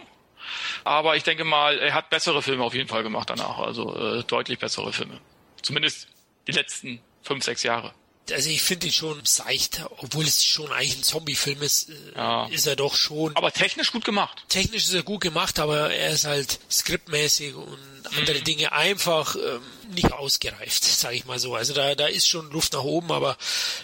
Aber 0.83 1.15
ich 1.15 1.23
denke 1.23 1.43
mal, 1.43 1.77
er 1.79 1.93
hat 1.93 2.09
bessere 2.09 2.41
Filme 2.41 2.63
auf 2.63 2.73
jeden 2.73 2.87
Fall 2.87 3.03
gemacht 3.03 3.29
danach. 3.29 3.59
Also 3.59 3.95
äh, 3.95 4.23
deutlich 4.23 4.59
bessere 4.59 4.93
Filme. 4.93 5.19
Zumindest 5.61 6.07
die 6.47 6.51
letzten 6.51 7.01
fünf, 7.21 7.43
sechs 7.43 7.63
Jahre 7.63 7.93
also 8.31 8.49
ich 8.49 8.61
finde 8.61 8.87
ihn 8.87 8.93
schon 8.93 9.19
seicht, 9.25 9.81
obwohl 9.97 10.25
es 10.25 10.43
schon 10.43 10.71
eigentlich 10.71 10.97
ein 10.97 11.03
Zombie-Film 11.03 11.61
ist, 11.61 11.89
äh, 11.89 11.93
ja. 12.15 12.45
ist 12.47 12.67
er 12.67 12.75
doch 12.75 12.95
schon. 12.95 13.35
Aber 13.35 13.51
technisch 13.51 13.91
gut 13.91 14.05
gemacht. 14.05 14.43
Technisch 14.49 14.85
ist 14.85 14.93
er 14.93 15.03
gut 15.03 15.21
gemacht, 15.21 15.59
aber 15.59 15.93
er 15.93 16.11
ist 16.11 16.25
halt 16.25 16.59
skriptmäßig 16.71 17.55
und 17.55 17.77
andere 18.17 18.39
mhm. 18.39 18.43
Dinge 18.43 18.71
einfach 18.71 19.35
ähm, 19.35 19.61
nicht 19.93 20.11
ausgereift, 20.11 20.83
sage 20.99 21.15
ich 21.15 21.25
mal 21.25 21.39
so. 21.39 21.55
Also 21.55 21.73
da, 21.73 21.95
da 21.95 22.07
ist 22.07 22.27
schon 22.27 22.49
Luft 22.51 22.73
nach 22.73 22.83
oben, 22.83 23.11
aber 23.11 23.37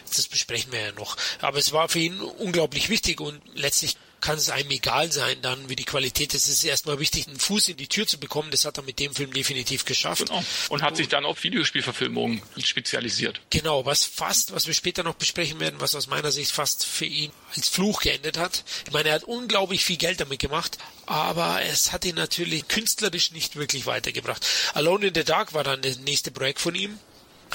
das 0.07 0.27
besprechen 0.27 0.71
wir 0.71 0.79
ja 0.81 0.91
noch. 0.93 1.17
Aber 1.41 1.57
es 1.57 1.71
war 1.71 1.89
für 1.89 1.99
ihn 1.99 2.19
unglaublich 2.19 2.89
wichtig 2.89 3.21
und 3.21 3.41
letztlich 3.53 3.97
kann 4.25 4.39
es 4.39 4.49
einem 4.49 4.71
egal 4.71 5.11
sein, 5.11 5.37
dann 5.43 5.69
wie 5.69 5.75
die 5.75 5.83
Qualität 5.85 6.33
ist. 6.33 6.47
Es 6.47 6.55
ist 6.55 6.63
erstmal 6.63 6.99
wichtig, 6.99 7.27
einen 7.27 7.37
Fuß 7.37 7.69
in 7.69 7.77
die 7.77 7.85
Tür 7.85 8.07
zu 8.07 8.19
bekommen. 8.19 8.49
Das 8.49 8.65
hat 8.65 8.77
er 8.77 8.83
mit 8.83 8.97
dem 8.97 9.13
Film 9.13 9.31
definitiv 9.31 9.85
geschafft. 9.85 10.25
Genau. 10.25 10.43
Und 10.69 10.81
hat 10.81 10.97
sich 10.97 11.09
dann 11.09 11.25
auf 11.25 11.43
Videospielverfilmungen 11.43 12.41
spezialisiert. 12.57 13.39
Genau, 13.51 13.85
was 13.85 14.03
fast, 14.03 14.51
was 14.51 14.65
wir 14.65 14.73
später 14.73 15.03
noch 15.03 15.13
besprechen 15.13 15.59
werden, 15.59 15.75
was 15.79 15.93
aus 15.93 16.07
meiner 16.07 16.31
Sicht 16.31 16.51
fast 16.51 16.87
für 16.87 17.05
ihn 17.05 17.31
als 17.55 17.69
Fluch 17.69 18.01
geendet 18.01 18.39
hat. 18.39 18.63
Ich 18.87 18.93
meine, 18.93 19.09
er 19.09 19.15
hat 19.15 19.25
unglaublich 19.25 19.85
viel 19.85 19.97
Geld 19.97 20.19
damit 20.19 20.39
gemacht, 20.39 20.79
aber 21.05 21.61
es 21.61 21.91
hat 21.91 22.03
ihn 22.03 22.15
natürlich 22.15 22.67
künstlerisch 22.67 23.31
nicht 23.31 23.57
wirklich 23.57 23.85
weitergebracht. 23.85 24.43
Alone 24.73 25.05
in 25.05 25.13
the 25.13 25.23
Dark 25.23 25.53
war 25.53 25.63
dann 25.63 25.83
das 25.83 25.99
nächste 25.99 26.31
Projekt 26.31 26.61
von 26.61 26.73
ihm 26.73 26.97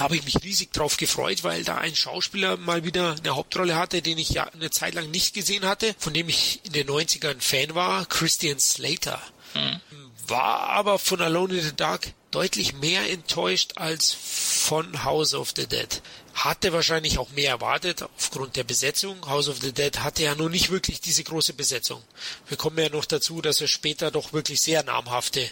habe 0.01 0.15
ich 0.15 0.25
mich 0.25 0.43
riesig 0.43 0.71
drauf 0.73 0.97
gefreut, 0.97 1.43
weil 1.43 1.63
da 1.63 1.77
ein 1.77 1.95
Schauspieler 1.95 2.57
mal 2.57 2.83
wieder 2.83 3.15
eine 3.17 3.35
Hauptrolle 3.35 3.75
hatte, 3.75 4.01
den 4.01 4.17
ich 4.17 4.29
ja 4.29 4.45
eine 4.45 4.69
Zeit 4.69 4.95
lang 4.95 5.09
nicht 5.11 5.33
gesehen 5.33 5.65
hatte, 5.65 5.95
von 5.97 6.13
dem 6.13 6.29
ich 6.29 6.59
in 6.63 6.73
den 6.73 6.87
90ern 6.87 7.39
Fan 7.39 7.75
war, 7.75 8.05
Christian 8.05 8.59
Slater. 8.59 9.21
Mhm. 9.53 9.79
War 10.27 10.69
aber 10.69 10.99
von 10.99 11.21
Alone 11.21 11.55
in 11.55 11.63
the 11.63 11.75
Dark 11.75 12.13
deutlich 12.31 12.73
mehr 12.73 13.09
enttäuscht 13.09 13.73
als 13.75 14.11
von 14.13 15.03
House 15.03 15.33
of 15.33 15.51
the 15.55 15.67
Dead. 15.67 16.01
Hatte 16.33 16.71
wahrscheinlich 16.71 17.17
auch 17.17 17.29
mehr 17.31 17.49
erwartet 17.49 18.03
aufgrund 18.03 18.55
der 18.55 18.63
Besetzung. 18.63 19.27
House 19.27 19.49
of 19.49 19.57
the 19.61 19.73
Dead 19.73 19.99
hatte 19.99 20.23
ja 20.23 20.35
noch 20.35 20.49
nicht 20.49 20.69
wirklich 20.69 21.01
diese 21.01 21.23
große 21.23 21.53
Besetzung. 21.53 22.01
Wir 22.47 22.57
kommen 22.57 22.77
ja 22.77 22.89
noch 22.89 23.05
dazu, 23.05 23.41
dass 23.41 23.59
er 23.59 23.67
später 23.67 24.11
doch 24.11 24.31
wirklich 24.31 24.61
sehr 24.61 24.83
namhafte 24.83 25.49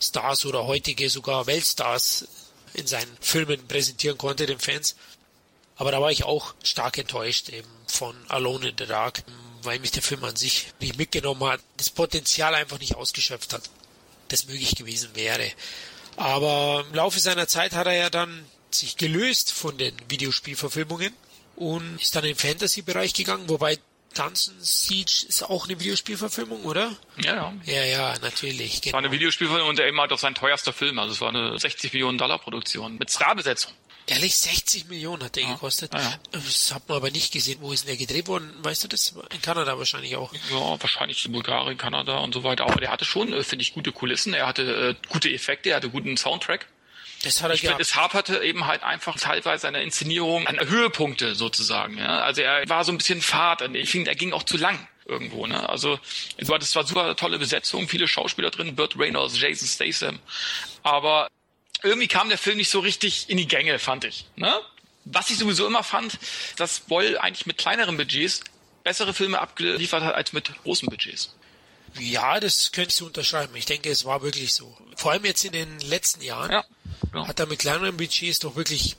Stars 0.00 0.46
oder 0.46 0.64
heutige 0.64 1.10
sogar 1.10 1.46
Weltstars 1.46 2.26
in 2.74 2.86
seinen 2.86 3.16
Filmen 3.20 3.66
präsentieren 3.66 4.18
konnte, 4.18 4.46
den 4.46 4.58
Fans. 4.58 4.96
Aber 5.76 5.90
da 5.90 6.00
war 6.00 6.10
ich 6.10 6.24
auch 6.24 6.54
stark 6.62 6.98
enttäuscht 6.98 7.48
eben 7.48 7.68
von 7.86 8.14
Alone 8.28 8.68
in 8.68 8.76
the 8.78 8.86
Dark, 8.86 9.22
weil 9.62 9.78
mich 9.78 9.90
der 9.90 10.02
Film 10.02 10.22
an 10.24 10.36
sich 10.36 10.72
nicht 10.80 10.98
mitgenommen 10.98 11.44
hat, 11.44 11.60
das 11.76 11.90
Potenzial 11.90 12.54
einfach 12.54 12.78
nicht 12.78 12.94
ausgeschöpft 12.94 13.52
hat, 13.52 13.70
das 14.28 14.46
möglich 14.46 14.76
gewesen 14.76 15.10
wäre. 15.14 15.50
Aber 16.16 16.84
im 16.88 16.94
Laufe 16.94 17.18
seiner 17.18 17.48
Zeit 17.48 17.72
hat 17.72 17.86
er 17.86 17.94
ja 17.94 18.10
dann 18.10 18.46
sich 18.70 18.96
gelöst 18.96 19.52
von 19.52 19.78
den 19.78 19.94
Videospielverfilmungen 20.08 21.12
und 21.56 22.00
ist 22.00 22.14
dann 22.14 22.24
in 22.24 22.32
den 22.32 22.38
Fantasy-Bereich 22.38 23.14
gegangen, 23.14 23.48
wobei 23.48 23.78
Dungeon 24.14 24.54
Siege 24.60 25.26
ist 25.28 25.42
auch 25.42 25.66
eine 25.66 25.78
Videospielverfilmung, 25.78 26.64
oder? 26.64 26.92
Ja, 27.18 27.34
ja. 27.34 27.54
Ja, 27.64 27.84
ja, 27.84 28.18
natürlich. 28.20 28.82
Genau. 28.82 28.94
war 28.94 29.00
eine 29.00 29.12
Videospielverfilmung 29.12 29.70
und 29.70 29.78
er 29.78 29.88
eben 29.88 30.00
halt 30.00 30.12
auch 30.12 30.18
sein 30.18 30.34
teuerster 30.34 30.72
Film. 30.72 30.98
Also 30.98 31.12
es 31.12 31.20
war 31.20 31.28
eine 31.28 31.58
60 31.58 31.92
Millionen 31.92 32.18
Dollar 32.18 32.38
Produktion 32.38 32.96
mit 32.98 33.10
Starbesetzung. 33.10 33.72
Ehrlich, 34.06 34.36
60 34.36 34.88
Millionen 34.88 35.22
hat 35.22 35.36
der 35.36 35.44
ja, 35.44 35.52
gekostet. 35.54 35.94
Ja, 35.94 36.00
ja. 36.00 36.18
Das 36.32 36.74
hat 36.74 36.88
man 36.88 36.98
aber 36.98 37.10
nicht 37.10 37.32
gesehen. 37.32 37.58
Wo 37.60 37.72
ist 37.72 37.84
denn 37.84 37.96
der 37.96 38.06
gedreht 38.06 38.28
worden? 38.28 38.52
Weißt 38.62 38.84
du 38.84 38.88
das? 38.88 39.14
In 39.32 39.40
Kanada 39.40 39.78
wahrscheinlich 39.78 40.16
auch. 40.16 40.30
Ja, 40.50 40.80
wahrscheinlich 40.80 41.24
in 41.24 41.32
Bulgarien, 41.32 41.78
Kanada 41.78 42.18
und 42.18 42.34
so 42.34 42.44
weiter. 42.44 42.64
Aber 42.64 42.80
der 42.80 42.90
hatte 42.90 43.06
schon, 43.06 43.32
äh, 43.32 43.42
finde 43.42 43.62
ich, 43.62 43.72
gute 43.72 43.92
Kulissen. 43.92 44.34
Er 44.34 44.46
hatte 44.46 44.62
äh, 44.62 45.08
gute 45.08 45.30
Effekte, 45.30 45.70
er 45.70 45.76
hatte 45.76 45.88
guten 45.88 46.18
Soundtrack. 46.18 46.66
Das 47.24 47.42
hat 47.42 47.50
er 47.50 47.54
ich 47.54 47.62
finde, 47.62 47.80
es 47.80 47.94
haperte 47.94 48.42
eben 48.42 48.66
halt 48.66 48.82
einfach 48.82 49.18
teilweise 49.18 49.66
an 49.66 49.74
der 49.74 49.82
Inszenierung 49.82 50.46
an 50.46 50.60
Höhepunkte 50.60 51.34
sozusagen. 51.34 51.98
Ja? 51.98 52.20
Also 52.20 52.42
er 52.42 52.68
war 52.68 52.84
so 52.84 52.92
ein 52.92 52.98
bisschen 52.98 53.22
fad. 53.22 53.62
Ich 53.74 53.90
finde, 53.90 54.10
er 54.10 54.16
ging 54.16 54.32
auch 54.32 54.42
zu 54.42 54.56
lang 54.56 54.86
irgendwo. 55.06 55.46
Ne? 55.46 55.68
Also 55.68 55.98
das 56.38 56.74
war 56.74 56.86
super 56.86 57.16
tolle 57.16 57.38
Besetzung, 57.38 57.88
viele 57.88 58.08
Schauspieler 58.08 58.50
drin, 58.50 58.76
Burt 58.76 58.98
Reynolds, 58.98 59.40
Jason 59.40 59.66
Statham. 59.66 60.18
Aber 60.82 61.28
irgendwie 61.82 62.08
kam 62.08 62.28
der 62.28 62.38
Film 62.38 62.58
nicht 62.58 62.70
so 62.70 62.80
richtig 62.80 63.28
in 63.28 63.36
die 63.36 63.48
Gänge, 63.48 63.78
fand 63.78 64.04
ich. 64.04 64.26
Ne? 64.36 64.54
Was 65.04 65.30
ich 65.30 65.38
sowieso 65.38 65.66
immer 65.66 65.82
fand, 65.82 66.18
dass 66.56 66.80
Boll 66.80 67.18
eigentlich 67.18 67.46
mit 67.46 67.58
kleineren 67.58 67.96
Budgets 67.96 68.40
bessere 68.84 69.14
Filme 69.14 69.40
abgeliefert 69.40 70.02
hat 70.02 70.14
als 70.14 70.32
mit 70.32 70.50
großen 70.62 70.88
Budgets. 70.88 71.34
Ja, 71.98 72.40
das 72.40 72.72
könnte 72.72 72.90
ich 72.90 72.96
so 72.96 73.06
unterschreiben. 73.06 73.54
Ich 73.56 73.66
denke, 73.66 73.88
es 73.88 74.04
war 74.04 74.22
wirklich 74.22 74.52
so. 74.52 74.76
Vor 74.96 75.12
allem 75.12 75.24
jetzt 75.24 75.44
in 75.44 75.52
den 75.52 75.80
letzten 75.80 76.22
Jahren. 76.22 76.50
Ja 76.50 76.64
ja. 77.14 77.26
hat 77.26 77.40
er 77.40 77.46
mit 77.46 77.60
kleineren 77.60 77.96
Budgets 77.96 78.38
doch 78.40 78.56
wirklich 78.56 78.96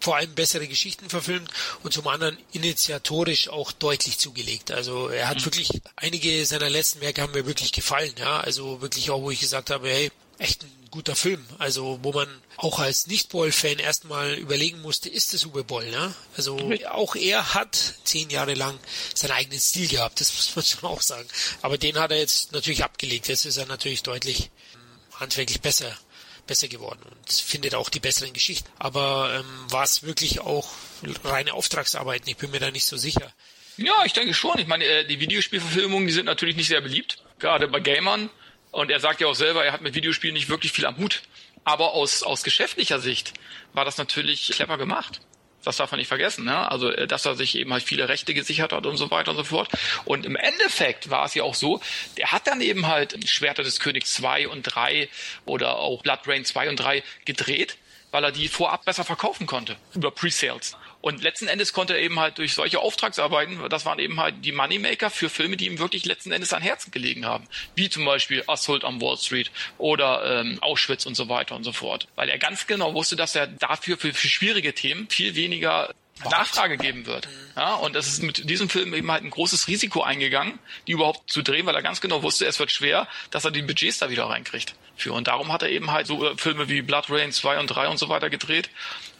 vor 0.00 0.16
allem 0.16 0.34
bessere 0.34 0.68
Geschichten 0.68 1.08
verfilmt 1.08 1.50
und 1.82 1.92
zum 1.92 2.06
anderen 2.06 2.36
initiatorisch 2.52 3.48
auch 3.48 3.72
deutlich 3.72 4.18
zugelegt. 4.18 4.70
Also 4.70 5.08
er 5.08 5.28
hat 5.28 5.40
mhm. 5.40 5.46
wirklich 5.46 5.70
einige 5.96 6.44
seiner 6.44 6.68
letzten 6.68 7.00
Werke 7.00 7.22
haben 7.22 7.32
mir 7.32 7.46
wirklich 7.46 7.72
gefallen, 7.72 8.12
ja. 8.18 8.40
Also 8.40 8.82
wirklich 8.82 9.10
auch, 9.10 9.22
wo 9.22 9.30
ich 9.30 9.40
gesagt 9.40 9.70
habe, 9.70 9.88
hey, 9.88 10.10
echt 10.38 10.62
ein 10.62 10.90
guter 10.90 11.16
Film. 11.16 11.44
Also 11.58 11.98
wo 12.02 12.12
man 12.12 12.28
auch 12.58 12.78
als 12.78 13.06
Nicht-Boll-Fan 13.06 13.78
erstmal 13.78 14.34
überlegen 14.34 14.82
musste, 14.82 15.08
ist 15.08 15.32
es 15.32 15.46
Uwe 15.46 15.64
Boll, 15.64 15.90
ne? 15.90 16.14
Also 16.36 16.58
auch 16.90 17.16
er 17.16 17.54
hat 17.54 17.76
zehn 18.04 18.28
Jahre 18.28 18.54
lang 18.54 18.78
seinen 19.14 19.32
eigenen 19.32 19.58
Stil 19.58 19.88
gehabt, 19.88 20.20
das 20.20 20.34
muss 20.36 20.54
man 20.54 20.64
schon 20.64 20.88
auch 20.90 21.02
sagen. 21.02 21.26
Aber 21.62 21.78
den 21.78 21.98
hat 21.98 22.10
er 22.10 22.18
jetzt 22.18 22.52
natürlich 22.52 22.84
abgelegt. 22.84 23.28
Jetzt 23.28 23.46
ist 23.46 23.56
er 23.56 23.66
natürlich 23.66 24.02
deutlich 24.02 24.50
ähm, 24.74 25.20
handwerklich 25.20 25.62
besser 25.62 25.96
besser 26.46 26.68
geworden 26.68 27.00
und 27.10 27.32
findet 27.32 27.74
auch 27.74 27.88
die 27.88 28.00
besseren 28.00 28.32
Geschichten. 28.32 28.68
Aber 28.78 29.34
ähm, 29.38 29.72
war 29.72 29.84
es 29.84 30.02
wirklich 30.02 30.40
auch 30.40 30.68
reine 31.24 31.54
Auftragsarbeiten? 31.54 32.28
Ich 32.28 32.36
bin 32.36 32.50
mir 32.50 32.60
da 32.60 32.70
nicht 32.70 32.86
so 32.86 32.96
sicher. 32.96 33.32
Ja, 33.76 34.04
ich 34.04 34.12
denke 34.12 34.34
schon. 34.34 34.58
Ich 34.58 34.66
meine, 34.66 34.84
äh, 34.84 35.06
die 35.06 35.20
Videospielverfilmungen, 35.20 36.06
die 36.06 36.12
sind 36.12 36.26
natürlich 36.26 36.56
nicht 36.56 36.68
sehr 36.68 36.80
beliebt, 36.80 37.22
gerade 37.38 37.68
bei 37.68 37.80
Gamern. 37.80 38.30
Und 38.70 38.90
er 38.90 39.00
sagt 39.00 39.20
ja 39.20 39.26
auch 39.26 39.34
selber, 39.34 39.64
er 39.64 39.72
hat 39.72 39.82
mit 39.82 39.94
Videospielen 39.94 40.34
nicht 40.34 40.48
wirklich 40.48 40.72
viel 40.72 40.86
am 40.86 40.96
Hut. 40.96 41.22
Aber 41.64 41.94
aus, 41.94 42.22
aus 42.22 42.42
geschäftlicher 42.42 43.00
Sicht 43.00 43.32
war 43.72 43.84
das 43.84 43.96
natürlich 43.96 44.48
clever 44.48 44.78
gemacht. 44.78 45.20
Das 45.64 45.76
darf 45.76 45.90
man 45.90 45.98
nicht 45.98 46.08
vergessen. 46.08 46.44
Ne? 46.44 46.70
Also, 46.70 46.90
äh, 46.90 47.06
dass 47.06 47.24
er 47.24 47.34
sich 47.34 47.56
eben 47.56 47.72
halt 47.72 47.82
viele 47.82 48.08
Rechte 48.08 48.34
gesichert 48.34 48.72
hat 48.72 48.86
und 48.86 48.96
so 48.96 49.10
weiter 49.10 49.32
und 49.32 49.36
so 49.36 49.44
fort. 49.44 49.68
Und 50.04 50.26
im 50.26 50.36
Endeffekt 50.36 51.10
war 51.10 51.24
es 51.24 51.34
ja 51.34 51.42
auch 51.42 51.54
so, 51.54 51.80
der 52.16 52.32
hat 52.32 52.46
dann 52.46 52.60
eben 52.60 52.86
halt 52.86 53.28
Schwerter 53.28 53.62
des 53.62 53.80
Königs 53.80 54.14
2 54.14 54.48
und 54.48 54.62
3 54.62 55.08
oder 55.44 55.78
auch 55.78 56.02
Blood 56.02 56.20
Rain 56.26 56.44
2 56.44 56.68
und 56.68 56.76
3 56.76 57.02
gedreht, 57.24 57.76
weil 58.10 58.24
er 58.24 58.32
die 58.32 58.48
vorab 58.48 58.84
besser 58.84 59.04
verkaufen 59.04 59.46
konnte 59.46 59.76
über 59.94 60.10
Pre-Sales. 60.10 60.76
Und 61.04 61.22
letzten 61.22 61.48
Endes 61.48 61.74
konnte 61.74 61.92
er 61.92 62.00
eben 62.00 62.18
halt 62.18 62.38
durch 62.38 62.54
solche 62.54 62.80
Auftragsarbeiten, 62.80 63.58
das 63.68 63.84
waren 63.84 63.98
eben 63.98 64.18
halt 64.20 64.36
die 64.42 64.52
Moneymaker 64.52 65.10
für 65.10 65.28
Filme, 65.28 65.58
die 65.58 65.66
ihm 65.66 65.78
wirklich 65.78 66.06
letzten 66.06 66.32
Endes 66.32 66.54
an 66.54 66.62
Herzen 66.62 66.92
gelegen 66.92 67.26
haben. 67.26 67.46
Wie 67.74 67.90
zum 67.90 68.06
Beispiel 68.06 68.42
Assault 68.46 68.84
on 68.84 69.02
Wall 69.02 69.18
Street 69.18 69.50
oder 69.76 70.40
ähm, 70.40 70.62
Auschwitz 70.62 71.04
und 71.04 71.14
so 71.14 71.28
weiter 71.28 71.56
und 71.56 71.64
so 71.64 71.72
fort. 71.72 72.08
Weil 72.14 72.30
er 72.30 72.38
ganz 72.38 72.66
genau 72.66 72.94
wusste, 72.94 73.16
dass 73.16 73.34
er 73.34 73.46
dafür 73.46 73.98
für, 73.98 74.14
für 74.14 74.28
schwierige 74.28 74.72
Themen 74.72 75.06
viel 75.10 75.34
weniger 75.34 75.90
Nachfrage 76.30 76.78
geben 76.78 77.04
wird. 77.04 77.28
Ja, 77.54 77.74
und 77.74 77.94
das 77.94 78.06
ist 78.06 78.22
mit 78.22 78.48
diesem 78.48 78.70
Film 78.70 78.94
eben 78.94 79.10
halt 79.10 79.24
ein 79.24 79.30
großes 79.30 79.68
Risiko 79.68 80.02
eingegangen, 80.02 80.58
die 80.86 80.92
überhaupt 80.92 81.30
zu 81.30 81.42
drehen, 81.42 81.66
weil 81.66 81.74
er 81.74 81.82
ganz 81.82 82.00
genau 82.00 82.22
wusste, 82.22 82.46
es 82.46 82.58
wird 82.58 82.70
schwer, 82.70 83.08
dass 83.30 83.44
er 83.44 83.50
die 83.50 83.60
Budgets 83.60 83.98
da 83.98 84.08
wieder 84.08 84.24
reinkriegt. 84.24 84.74
Für. 84.96 85.12
Und 85.12 85.26
darum 85.26 85.52
hat 85.52 85.62
er 85.62 85.70
eben 85.70 85.90
halt 85.90 86.06
so 86.06 86.24
äh, 86.24 86.36
Filme 86.36 86.68
wie 86.68 86.80
Blood 86.80 87.10
Rain 87.10 87.32
2 87.32 87.58
und 87.58 87.66
3 87.66 87.88
und 87.88 87.98
so 87.98 88.08
weiter 88.08 88.30
gedreht, 88.30 88.70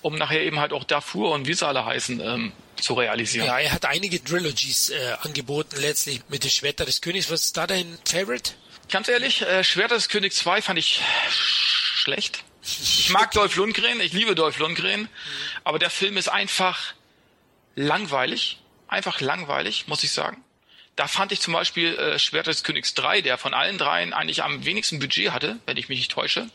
um 0.04 0.16
nachher 0.16 0.42
eben 0.42 0.60
halt 0.60 0.74
auch 0.74 0.84
Darfur 0.84 1.30
und 1.32 1.46
wie 1.46 1.54
sie 1.54 1.66
alle 1.66 1.86
heißen, 1.86 2.20
ähm, 2.20 2.52
zu 2.76 2.92
realisieren. 2.92 3.46
Ja, 3.46 3.58
er 3.58 3.72
hat 3.72 3.86
einige 3.86 4.22
Trilogies 4.22 4.90
äh, 4.90 5.14
angeboten, 5.22 5.76
letztlich 5.80 6.20
mit 6.28 6.44
dem 6.44 6.50
Schwerter 6.50 6.84
des 6.84 7.00
Königs. 7.00 7.30
Was 7.30 7.44
ist 7.44 7.56
da 7.56 7.66
dein 7.66 7.98
Favorite? 8.04 8.52
Ganz 8.90 9.08
ehrlich, 9.08 9.40
äh, 9.40 9.64
Schwerter 9.64 9.94
des 9.94 10.10
Königs 10.10 10.36
2 10.36 10.60
fand 10.60 10.78
ich 10.78 11.00
schlecht. 11.30 12.44
Ich 12.62 13.08
mag 13.10 13.30
Dolph 13.32 13.56
Lundgren, 13.56 13.98
ich 14.00 14.12
liebe 14.12 14.34
Dolph 14.34 14.58
Lundgren, 14.58 15.08
aber 15.64 15.78
der 15.78 15.88
Film 15.88 16.18
ist 16.18 16.28
einfach 16.28 16.92
langweilig, 17.74 18.60
einfach 18.88 19.22
langweilig, 19.22 19.88
muss 19.88 20.04
ich 20.04 20.12
sagen. 20.12 20.44
Da 20.96 21.08
fand 21.08 21.32
ich 21.32 21.40
zum 21.40 21.52
Beispiel 21.52 21.96
äh, 21.96 22.18
Schwert 22.18 22.46
des 22.46 22.62
Königs 22.62 22.94
3, 22.94 23.20
der 23.20 23.36
von 23.36 23.52
allen 23.52 23.78
dreien 23.78 24.12
eigentlich 24.12 24.42
am 24.44 24.64
wenigsten 24.64 24.98
Budget 25.00 25.32
hatte, 25.32 25.58
wenn 25.66 25.76
ich 25.76 25.88
mich 25.88 25.98
nicht 25.98 26.12
täusche, 26.12 26.48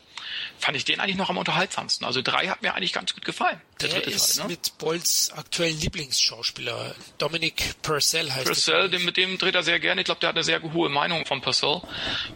fand 0.58 0.76
ich 0.76 0.84
den 0.84 1.00
eigentlich 1.00 1.16
noch 1.16 1.28
am 1.28 1.36
unterhaltsamsten. 1.36 2.06
Also 2.06 2.22
drei 2.22 2.48
hat 2.48 2.62
mir 2.62 2.74
eigentlich 2.74 2.92
ganz 2.92 3.12
gut 3.14 3.24
gefallen. 3.24 3.60
Der, 3.80 3.88
der 3.88 4.06
ist 4.06 4.36
Teil, 4.36 4.46
ne? 4.46 4.52
mit 4.52 4.78
Bolls 4.78 5.32
aktuellen 5.36 5.78
Lieblingsschauspieler, 5.78 6.94
Dominic 7.18 7.82
Purcell 7.82 8.30
heißt 8.30 8.46
Purcell, 8.46 8.88
den, 8.88 9.04
mit 9.04 9.16
dem 9.16 9.36
dreht 9.36 9.54
er 9.54 9.62
sehr 9.62 9.80
gerne. 9.80 10.00
Ich 10.00 10.06
glaube, 10.06 10.20
der 10.20 10.30
hat 10.30 10.36
eine 10.36 10.44
sehr 10.44 10.62
hohe 10.62 10.88
Meinung 10.88 11.26
von 11.26 11.40
Purcell. 11.40 11.82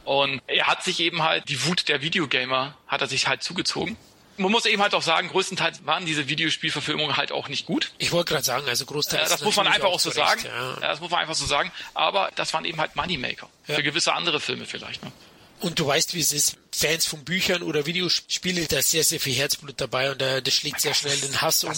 Und 0.05 0.43
er 0.47 0.67
hat 0.67 0.85
sich 0.85 1.01
eben 1.01 1.23
halt, 1.23 1.49
die 1.49 1.65
Wut 1.65 1.89
der 1.89 2.03
Videogamer 2.03 2.77
hat 2.87 3.01
er 3.01 3.07
sich 3.07 3.29
halt 3.29 3.43
zugezogen 3.43 3.97
man 4.37 4.51
muss 4.51 4.67
eben 4.67 4.83
halt 4.83 4.95
auch 4.95 5.03
sagen, 5.03 5.29
größtenteils 5.29 5.87
waren 5.87 6.07
diese 6.07 6.29
Videospielverfilmungen 6.29 7.17
halt 7.17 7.33
auch 7.33 7.49
nicht 7.49 7.67
gut. 7.67 7.93
Ich 7.99 8.13
wollte 8.13 8.33
gerade 8.33 8.45
sagen, 8.45 8.69
also 8.69 8.85
großteils. 8.85 9.25
Ja, 9.25 9.29
das 9.29 9.45
muss 9.45 9.57
man 9.57 9.67
einfach 9.67 9.89
auch 9.89 10.01
so 10.01 10.11
sagen. 10.11 10.43
Ja. 10.45 10.71
ja. 10.73 10.81
das 10.81 11.01
muss 11.01 11.11
man 11.11 11.21
einfach 11.21 11.35
so 11.35 11.47
sagen. 11.47 11.71
Aber 11.95 12.31
das 12.35 12.53
waren 12.53 12.65
eben 12.65 12.81
halt 12.81 12.97
Moneymaker. 12.97 13.49
Ja. 13.67 13.77
Für 13.77 13.83
gewisse 13.83 14.13
andere 14.13 14.41
Filme 14.41 14.67
vielleicht. 14.67 15.03
Ne? 15.05 15.13
Und 15.61 15.79
du 15.79 15.87
weißt, 15.87 16.15
wie 16.15 16.21
es 16.21 16.33
ist. 16.33 16.57
Fans 16.73 17.07
von 17.07 17.25
Büchern 17.25 17.63
oder 17.63 17.87
Videospiele, 17.87 18.67
da 18.67 18.79
ist 18.79 18.91
sehr, 18.91 19.05
sehr 19.05 19.21
viel 19.21 19.35
Herzblut 19.35 19.81
dabei 19.81 20.11
und 20.11 20.21
da, 20.21 20.41
das 20.41 20.53
schlägt 20.53 20.81
sehr 20.81 20.93
schnell 20.93 21.17
den 21.17 21.41
Hass 21.41 21.63
um, 21.63 21.73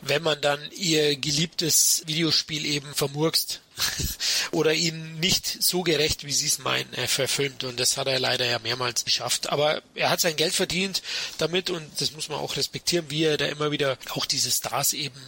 wenn 0.00 0.22
man 0.22 0.40
dann 0.40 0.58
ihr 0.72 1.16
geliebtes 1.16 2.02
Videospiel 2.06 2.64
eben 2.64 2.94
vermurkst 2.94 3.60
oder 4.50 4.72
ihnen 4.72 5.20
nicht 5.20 5.62
so 5.62 5.82
gerecht, 5.82 6.24
wie 6.24 6.32
sie 6.32 6.46
es 6.46 6.58
meinen, 6.60 6.92
äh, 6.94 7.06
verfilmt. 7.06 7.64
Und 7.64 7.78
das 7.78 7.98
hat 7.98 8.06
er 8.06 8.18
leider 8.18 8.46
ja 8.46 8.58
mehrmals 8.58 9.04
geschafft. 9.04 9.50
Aber 9.50 9.82
er 9.94 10.08
hat 10.08 10.20
sein 10.20 10.36
Geld 10.36 10.54
verdient 10.54 11.02
damit 11.36 11.68
und 11.68 11.86
das 12.00 12.12
muss 12.12 12.30
man 12.30 12.38
auch 12.38 12.56
respektieren, 12.56 13.10
wie 13.10 13.24
er 13.24 13.36
da 13.36 13.46
immer 13.46 13.70
wieder 13.70 13.98
auch 14.10 14.24
diese 14.24 14.50
Stars 14.50 14.94
eben 14.94 15.20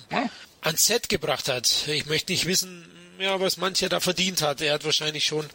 ans 0.63 0.87
Set 0.87 1.11
gebracht 1.11 1.49
hat. 1.49 1.87
Ich 1.89 2.07
möchte 2.07 2.33
nicht 2.33 2.47
wissen, 2.47 2.91
ja, 3.19 3.41
was 3.41 3.57
mancher 3.57 3.89
da 3.89 4.01
verdient 4.01 4.43
hat. 4.43 4.61
Er 4.61 4.75
hat 4.75 4.85
wahrscheinlich 4.85 5.25
schon 5.25 5.49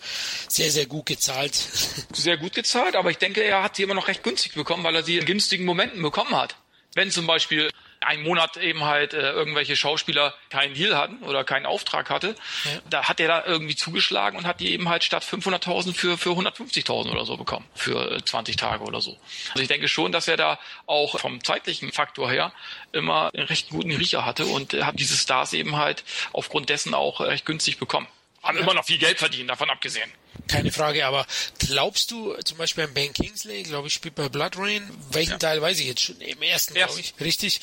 sehr, 0.47 0.71
sehr 0.71 0.85
gut 0.85 1.05
gezahlt. 1.05 1.53
Sehr 2.13 2.37
gut 2.37 2.53
gezahlt, 2.53 2.95
aber 2.95 3.11
ich 3.11 3.17
denke, 3.17 3.41
er 3.41 3.63
hat 3.63 3.75
sie 3.75 3.83
immer 3.83 3.93
noch 3.93 4.07
recht 4.07 4.23
günstig 4.23 4.53
bekommen, 4.53 4.83
weil 4.83 4.95
er 4.95 5.03
sie 5.03 5.17
in 5.17 5.25
günstigen 5.25 5.65
Momenten 5.65 6.01
bekommen 6.01 6.35
hat. 6.35 6.55
Wenn 6.95 7.11
zum 7.11 7.27
Beispiel 7.27 7.69
einen 8.01 8.23
Monat 8.23 8.57
eben 8.57 8.85
halt 8.85 9.13
äh, 9.13 9.31
irgendwelche 9.31 9.75
Schauspieler 9.75 10.33
keinen 10.49 10.73
Deal 10.73 10.95
hatten 10.97 11.21
oder 11.23 11.43
keinen 11.43 11.65
Auftrag 11.65 12.09
hatte, 12.09 12.35
ja. 12.65 12.71
da 12.89 13.09
hat 13.09 13.19
er 13.19 13.27
da 13.27 13.45
irgendwie 13.45 13.75
zugeschlagen 13.75 14.37
und 14.37 14.45
hat 14.45 14.59
die 14.59 14.71
eben 14.71 14.87
halt 14.89 15.03
statt 15.03 15.23
500.000 15.23 15.93
für, 15.93 16.17
für 16.17 16.29
150.000 16.29 17.11
oder 17.11 17.25
so 17.25 17.35
bekommen, 17.35 17.65
für 17.75 18.23
20 18.23 18.55
äh, 18.55 18.57
Tage 18.57 18.83
oder 18.83 19.01
so. 19.01 19.17
Also 19.49 19.61
ich 19.61 19.67
denke 19.67 19.87
schon, 19.87 20.11
dass 20.11 20.27
er 20.27 20.37
da 20.37 20.59
auch 20.85 21.19
vom 21.19 21.43
zeitlichen 21.43 21.91
Faktor 21.91 22.31
her 22.31 22.53
immer 22.91 23.33
einen 23.33 23.47
recht 23.47 23.69
guten 23.69 23.91
Riecher 23.91 24.25
hatte 24.25 24.45
und 24.45 24.73
er 24.73 24.85
hat 24.85 24.97
diese 24.99 25.17
Stars 25.17 25.53
eben 25.53 25.75
halt 25.75 26.03
aufgrund 26.31 26.69
dessen 26.69 26.93
auch 26.93 27.19
recht 27.19 27.45
günstig 27.45 27.77
bekommen. 27.77 28.07
Haben 28.41 28.57
ja. 28.57 28.63
immer 28.63 28.73
noch 28.73 28.85
viel 28.85 28.97
Geld 28.97 29.19
verdient, 29.19 29.49
davon 29.49 29.69
abgesehen. 29.69 30.09
Keine 30.47 30.71
Frage, 30.71 31.05
aber 31.05 31.25
glaubst 31.59 32.11
du 32.11 32.33
zum 32.43 32.57
Beispiel 32.57 32.85
an 32.85 32.93
Ben 32.93 33.11
Kingsley, 33.13 33.63
glaube 33.63 33.87
ich, 33.87 33.93
spielt 33.93 34.15
bei 34.15 34.29
Blood 34.29 34.57
Rain, 34.57 34.89
welchen 35.11 35.33
ja. 35.33 35.37
Teil 35.37 35.61
weiß 35.61 35.79
ich 35.79 35.87
jetzt 35.87 36.01
schon, 36.01 36.21
im 36.21 36.41
ersten, 36.41 36.73
glaube 36.73 36.99
ich, 36.99 37.13
richtig, 37.19 37.59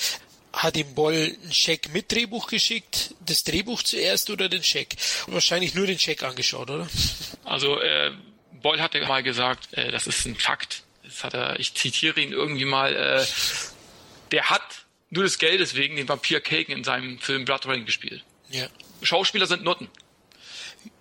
hat 0.57 0.77
ihm 0.77 0.95
Boll 0.95 1.37
einen 1.43 1.53
Scheck 1.53 1.93
mit 1.93 2.11
Drehbuch 2.11 2.49
geschickt, 2.49 3.15
das 3.21 3.45
Drehbuch 3.45 3.83
zuerst 3.83 4.31
oder 4.31 4.49
den 4.49 4.63
Scheck? 4.63 4.97
Wahrscheinlich 5.27 5.75
nur 5.75 5.87
den 5.87 5.99
Scheck 5.99 6.23
angeschaut, 6.23 6.71
oder? 6.71 6.89
Also 7.45 7.79
äh, 7.81 8.13
Boll 8.63 8.81
hatte 8.81 9.01
mal 9.07 9.23
gesagt, 9.23 9.69
äh, 9.73 9.91
das 9.91 10.07
ist 10.07 10.25
ein 10.27 10.35
Fakt. 10.35 10.83
Das 11.05 11.23
hat 11.23 11.35
er, 11.35 11.61
ich 11.61 11.75
zitiere 11.75 12.21
ihn 12.21 12.33
irgendwie 12.33 12.65
mal, 12.65 12.97
äh, 12.97 13.25
der 14.33 14.51
hat 14.51 14.63
nur 15.11 15.23
des 15.25 15.39
Geldes 15.39 15.75
wegen 15.75 15.97
den 15.97 16.09
Vampir 16.09 16.41
Kagan 16.41 16.79
in 16.79 16.85
seinem 16.85 17.19
Film 17.21 17.45
Blood 17.45 17.67
Rain 17.67 17.87
gespielt. 17.87 18.25
Ja. 18.51 18.67
Schauspieler 19.03 19.47
sind 19.47 19.63
Nutten. 19.63 19.89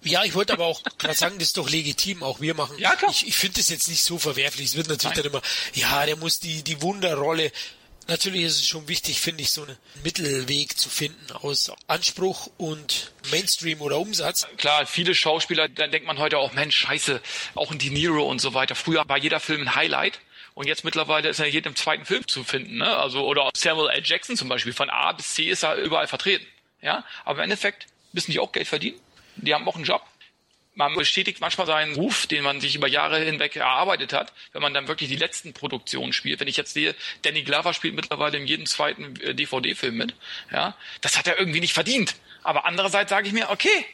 Ja, 0.03 0.23
ich 0.23 0.33
wollte 0.35 0.53
aber 0.53 0.65
auch 0.65 0.81
gerade 0.97 1.15
sagen, 1.15 1.39
das 1.39 1.49
ist 1.49 1.57
doch 1.57 1.69
legitim, 1.69 2.23
auch 2.23 2.39
wir 2.41 2.53
machen. 2.53 2.77
Ja, 2.77 2.95
klar. 2.95 3.11
Ich, 3.11 3.27
ich 3.27 3.35
finde 3.35 3.59
das 3.59 3.69
jetzt 3.69 3.87
nicht 3.87 4.03
so 4.03 4.19
verwerflich. 4.19 4.67
Es 4.67 4.75
wird 4.75 4.87
natürlich 4.87 5.15
Nein. 5.15 5.23
dann 5.23 5.31
immer, 5.33 5.41
ja, 5.73 6.05
der 6.05 6.15
muss 6.17 6.39
die, 6.39 6.63
die 6.63 6.81
Wunderrolle. 6.81 7.51
Natürlich 8.07 8.43
ist 8.43 8.59
es 8.59 8.67
schon 8.67 8.87
wichtig, 8.87 9.19
finde 9.19 9.41
ich, 9.41 9.51
so 9.51 9.63
einen 9.63 9.77
Mittelweg 10.03 10.77
zu 10.77 10.89
finden 10.89 11.31
aus 11.31 11.71
Anspruch 11.87 12.49
und 12.57 13.11
Mainstream 13.31 13.81
oder 13.81 13.97
Umsatz. 13.97 14.47
Klar, 14.57 14.85
viele 14.85 15.15
Schauspieler, 15.15 15.67
dann 15.67 15.91
denkt 15.91 16.05
man 16.05 16.19
heute 16.19 16.37
auch, 16.37 16.53
Mensch, 16.53 16.75
scheiße, 16.77 17.21
auch 17.55 17.71
ein 17.71 17.79
De 17.79 17.89
Niro 17.89 18.23
und 18.23 18.39
so 18.39 18.53
weiter. 18.53 18.75
Früher 18.75 19.03
war 19.07 19.17
jeder 19.17 19.39
Film 19.39 19.61
ein 19.61 19.75
Highlight. 19.75 20.19
Und 20.53 20.67
jetzt 20.67 20.85
mittlerweile 20.85 21.29
ist 21.29 21.39
er 21.39 21.47
in 21.47 21.53
jedem 21.53 21.75
zweiten 21.75 22.05
Film 22.05 22.25
zu 22.27 22.43
finden, 22.43 22.77
ne? 22.77 22.95
Also, 22.95 23.25
oder 23.25 23.49
Samuel 23.55 23.89
L. 23.89 24.03
Jackson 24.05 24.37
zum 24.37 24.47
Beispiel, 24.47 24.71
von 24.71 24.89
A 24.89 25.11
bis 25.11 25.33
C 25.33 25.49
ist 25.49 25.63
er 25.63 25.75
überall 25.75 26.07
vertreten. 26.07 26.45
Ja? 26.81 27.03
Aber 27.25 27.39
im 27.39 27.43
Endeffekt 27.45 27.87
müssen 28.13 28.31
die 28.31 28.39
auch 28.39 28.53
Geld 28.53 28.67
verdienen 28.67 28.99
die 29.35 29.53
haben 29.53 29.67
auch 29.67 29.75
einen 29.75 29.83
Job. 29.83 30.01
Man 30.75 30.93
bestätigt 30.93 31.39
manchmal 31.39 31.67
seinen 31.67 31.95
Ruf, 31.95 32.27
den 32.27 32.43
man 32.43 32.59
sich 32.59 32.75
über 32.75 32.87
Jahre 32.87 33.19
hinweg 33.19 33.55
erarbeitet 33.55 34.13
hat, 34.13 34.33
wenn 34.51 34.61
man 34.61 34.73
dann 34.73 34.87
wirklich 34.87 35.09
die 35.09 35.15
letzten 35.15 35.53
Produktionen 35.53 36.11
spielt. 36.11 36.39
Wenn 36.41 36.49
ich 36.49 36.57
jetzt 36.57 36.73
sehe, 36.73 36.93
Danny 37.21 37.43
Glover 37.43 37.73
spielt 37.73 37.95
mittlerweile 37.95 38.37
in 38.37 38.45
jedem 38.45 38.65
zweiten 38.65 39.13
DVD-Film 39.15 39.95
äh, 39.95 39.97
mit, 39.97 40.15
ja, 40.51 40.75
das 41.01 41.17
hat 41.17 41.27
er 41.27 41.39
irgendwie 41.39 41.61
nicht 41.61 41.73
verdient. 41.73 42.15
Aber 42.43 42.65
andererseits 42.65 43.09
sage 43.09 43.27
ich 43.27 43.33
mir, 43.33 43.49
okay, 43.49 43.85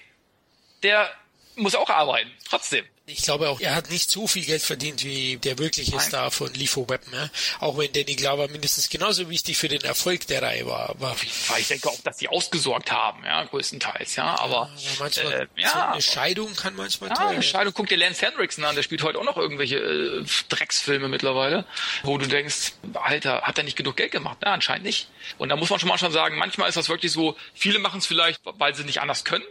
der 0.84 1.10
muss 1.56 1.76
auch 1.76 1.90
arbeiten, 1.90 2.32
trotzdem. 2.50 2.86
Ich 3.12 3.24
glaube 3.24 3.50
auch, 3.50 3.60
er 3.60 3.76
hat 3.76 3.90
nicht 3.90 4.10
so 4.10 4.28
viel 4.28 4.46
Geld 4.46 4.62
verdient 4.62 5.04
wie 5.04 5.38
der 5.38 5.58
wirkliche. 5.58 6.00
Star 6.00 6.32
von 6.32 6.54
Lifo 6.54 6.90
Weapon. 6.90 7.14
Ja? 7.14 7.30
Auch 7.60 7.78
wenn 7.78 7.92
Danny 7.92 8.16
Glover 8.16 8.48
mindestens 8.48 8.90
genauso 8.90 9.30
wichtig 9.30 9.58
für 9.58 9.68
den 9.68 9.82
Erfolg 9.82 10.28
der 10.28 10.42
Reihe 10.42 10.66
war. 10.66 10.90
Aber 10.90 11.16
ich 11.58 11.68
denke 11.68 11.90
auch, 11.90 12.00
dass 12.04 12.18
sie 12.18 12.28
ausgesorgt 12.28 12.92
haben, 12.92 13.24
ja, 13.24 13.44
größtenteils, 13.44 14.16
ja. 14.16 14.38
Aber, 14.40 14.70
ja, 14.78 14.90
manchmal 15.00 15.34
äh, 15.34 15.48
ja, 15.56 15.70
so 15.70 15.80
eine 15.80 16.02
Scheidung 16.02 16.56
kann 16.56 16.76
manchmal 16.76 17.10
ja, 17.12 17.16
teuer. 17.16 17.30
Eine 17.30 17.44
Scheidung, 17.44 17.74
guck 17.74 17.88
dir 17.88 17.98
Lance 17.98 18.26
Hendrickson 18.26 18.66
an, 18.66 18.76
der 18.76 18.84
spielt 18.84 19.04
heute 19.04 19.20
auch 19.20 19.24
noch 19.24 19.38
irgendwelche 19.38 19.78
äh, 19.78 20.26
Drecksfilme 20.50 21.08
mittlerweile, 21.08 21.66
wo 22.04 22.18
du 22.18 22.28
denkst, 22.28 22.74
Alter, 22.94 23.44
hat 23.44 23.58
er 23.58 23.64
nicht 23.64 23.78
genug 23.78 23.98
Geld 23.98 24.12
gemacht? 24.12 24.38
Na, 24.42 24.54
anscheinend 24.54 24.86
nicht. 24.86 25.10
Und 25.38 25.50
da 25.50 25.56
muss 25.56 25.70
man 25.70 25.80
schon 25.80 25.90
mal 25.90 25.98
schon 25.98 26.12
sagen, 26.12 26.38
manchmal 26.38 26.70
ist 26.70 26.76
das 26.76 26.90
wirklich 26.90 27.12
so, 27.12 27.38
viele 27.54 27.80
machen 27.80 28.00
es 28.00 28.06
vielleicht, 28.06 28.42
weil 28.44 28.76
sie 28.76 28.84
nicht 28.84 29.02
anders 29.02 29.24
können. 29.24 29.46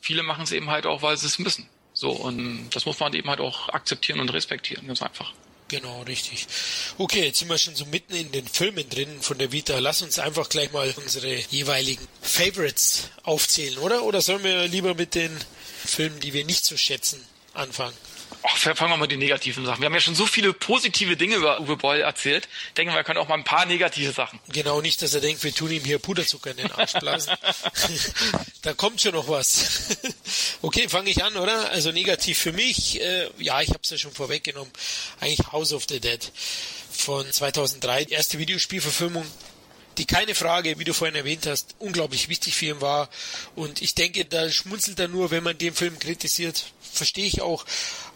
Viele 0.00 0.22
machen 0.22 0.44
es 0.44 0.52
eben 0.52 0.70
halt 0.70 0.86
auch, 0.86 1.02
weil 1.02 1.16
sie 1.16 1.26
es 1.26 1.38
müssen. 1.38 1.68
So, 1.94 2.10
und 2.10 2.70
das 2.70 2.84
muss 2.86 2.98
man 2.98 3.14
eben 3.14 3.30
halt 3.30 3.40
auch 3.40 3.68
akzeptieren 3.70 4.20
und 4.20 4.32
respektieren, 4.32 4.86
ganz 4.86 5.00
einfach. 5.00 5.32
Genau, 5.68 6.02
richtig. 6.02 6.46
Okay, 6.98 7.24
jetzt 7.24 7.38
sind 7.38 7.48
wir 7.48 7.56
schon 7.56 7.74
so 7.74 7.86
mitten 7.86 8.14
in 8.14 8.30
den 8.32 8.46
Filmen 8.46 8.88
drin 8.90 9.08
von 9.22 9.38
der 9.38 9.50
Vita. 9.50 9.78
Lass 9.78 10.02
uns 10.02 10.18
einfach 10.18 10.48
gleich 10.48 10.72
mal 10.72 10.92
unsere 10.96 11.34
jeweiligen 11.50 12.06
Favorites 12.20 13.08
aufzählen, 13.22 13.78
oder? 13.78 14.02
Oder 14.02 14.20
sollen 14.20 14.44
wir 14.44 14.68
lieber 14.68 14.94
mit 14.94 15.14
den 15.14 15.32
Filmen, 15.84 16.20
die 16.20 16.34
wir 16.34 16.44
nicht 16.44 16.64
so 16.64 16.76
schätzen, 16.76 17.24
anfangen? 17.54 17.96
Ach, 18.46 18.58
fangen 18.58 18.78
wir 18.78 18.88
mal 18.88 18.98
mit 18.98 19.10
den 19.10 19.20
negativen 19.20 19.64
Sachen. 19.64 19.80
Wir 19.80 19.86
haben 19.86 19.94
ja 19.94 20.00
schon 20.00 20.14
so 20.14 20.26
viele 20.26 20.52
positive 20.52 21.16
Dinge 21.16 21.36
über 21.36 21.60
Uwe 21.60 21.78
Boll 21.78 22.00
erzählt. 22.00 22.46
Denken 22.76 22.92
wir, 22.92 22.98
wir 22.98 23.04
können 23.04 23.18
auch 23.18 23.28
mal 23.28 23.36
ein 23.36 23.44
paar 23.44 23.64
negative 23.64 24.12
Sachen. 24.12 24.38
Genau, 24.48 24.82
nicht, 24.82 25.00
dass 25.00 25.14
er 25.14 25.22
denkt, 25.22 25.42
wir 25.42 25.54
tun 25.54 25.70
ihm 25.70 25.82
hier 25.82 25.98
Puderzucker 25.98 26.50
in 26.50 26.58
den 26.58 26.70
Arsch 26.72 26.92
blasen. 26.92 27.32
da 28.62 28.74
kommt 28.74 29.00
schon 29.00 29.14
noch 29.14 29.28
was. 29.28 29.96
okay, 30.60 30.90
fange 30.90 31.08
ich 31.08 31.24
an, 31.24 31.36
oder? 31.36 31.70
Also 31.70 31.90
negativ 31.90 32.38
für 32.38 32.52
mich, 32.52 33.00
äh, 33.00 33.30
ja, 33.38 33.62
ich 33.62 33.70
habe 33.70 33.80
es 33.82 33.88
ja 33.88 33.96
schon 33.96 34.12
vorweggenommen, 34.12 34.70
eigentlich 35.20 35.50
House 35.50 35.72
of 35.72 35.86
the 35.88 35.98
Dead 35.98 36.30
von 36.92 37.30
2003, 37.30 38.04
erste 38.04 38.38
Videospielverfilmung 38.38 39.24
die 39.98 40.06
keine 40.06 40.34
Frage, 40.34 40.78
wie 40.78 40.84
du 40.84 40.92
vorhin 40.92 41.14
erwähnt 41.14 41.46
hast, 41.46 41.74
unglaublich 41.78 42.28
wichtig 42.28 42.54
für 42.54 42.66
ihn 42.66 42.80
war. 42.80 43.08
Und 43.54 43.82
ich 43.82 43.94
denke, 43.94 44.24
da 44.24 44.50
schmunzelt 44.50 44.98
er 44.98 45.08
nur, 45.08 45.30
wenn 45.30 45.44
man 45.44 45.56
den 45.56 45.74
Film 45.74 45.98
kritisiert. 45.98 46.64
Verstehe 46.80 47.26
ich 47.26 47.42
auch. 47.42 47.64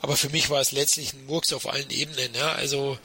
Aber 0.01 0.17
für 0.17 0.31
mich 0.31 0.51
war 0.51 0.61
es 0.61 0.73
letztlich 0.73 1.13
ein 1.13 1.27
Murks 1.27 1.53
auf 1.53 1.69
allen 1.69 1.91
Ebenen. 1.91 2.35
Ja? 2.35 2.53
Also 2.53 2.99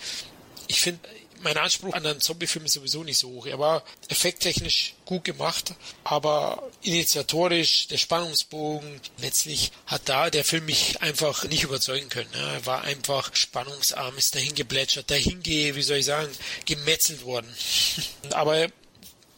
ich 0.67 0.81
finde, 0.81 0.99
mein 1.43 1.57
Anspruch 1.57 1.93
an 1.93 2.05
einen 2.05 2.21
Zombie-Film 2.21 2.65
ist 2.65 2.73
sowieso 2.73 3.03
nicht 3.03 3.17
so 3.17 3.29
hoch. 3.29 3.45
Er 3.45 3.59
war 3.59 3.83
effekttechnisch 4.07 4.93
gut 5.05 5.23
gemacht, 5.25 5.73
aber 6.03 6.71
initiatorisch, 6.81 7.87
der 7.87 7.97
Spannungsbogen, 7.97 9.01
letztlich 9.17 9.71
hat 9.85 10.07
da 10.07 10.29
der 10.29 10.45
Film 10.45 10.65
mich 10.65 11.01
einfach 11.01 11.43
nicht 11.45 11.63
überzeugen 11.63 12.09
können. 12.09 12.33
Er 12.33 12.65
war 12.65 12.83
einfach 12.83 13.35
spannungsarm, 13.35 14.17
ist 14.17 14.35
dahin 14.35 14.55
geplätschert, 14.55 15.11
dahin, 15.11 15.45
wie 15.45 15.81
soll 15.81 15.97
ich 15.97 16.05
sagen, 16.05 16.31
gemetzelt 16.65 17.25
worden. 17.25 17.53
aber 18.31 18.67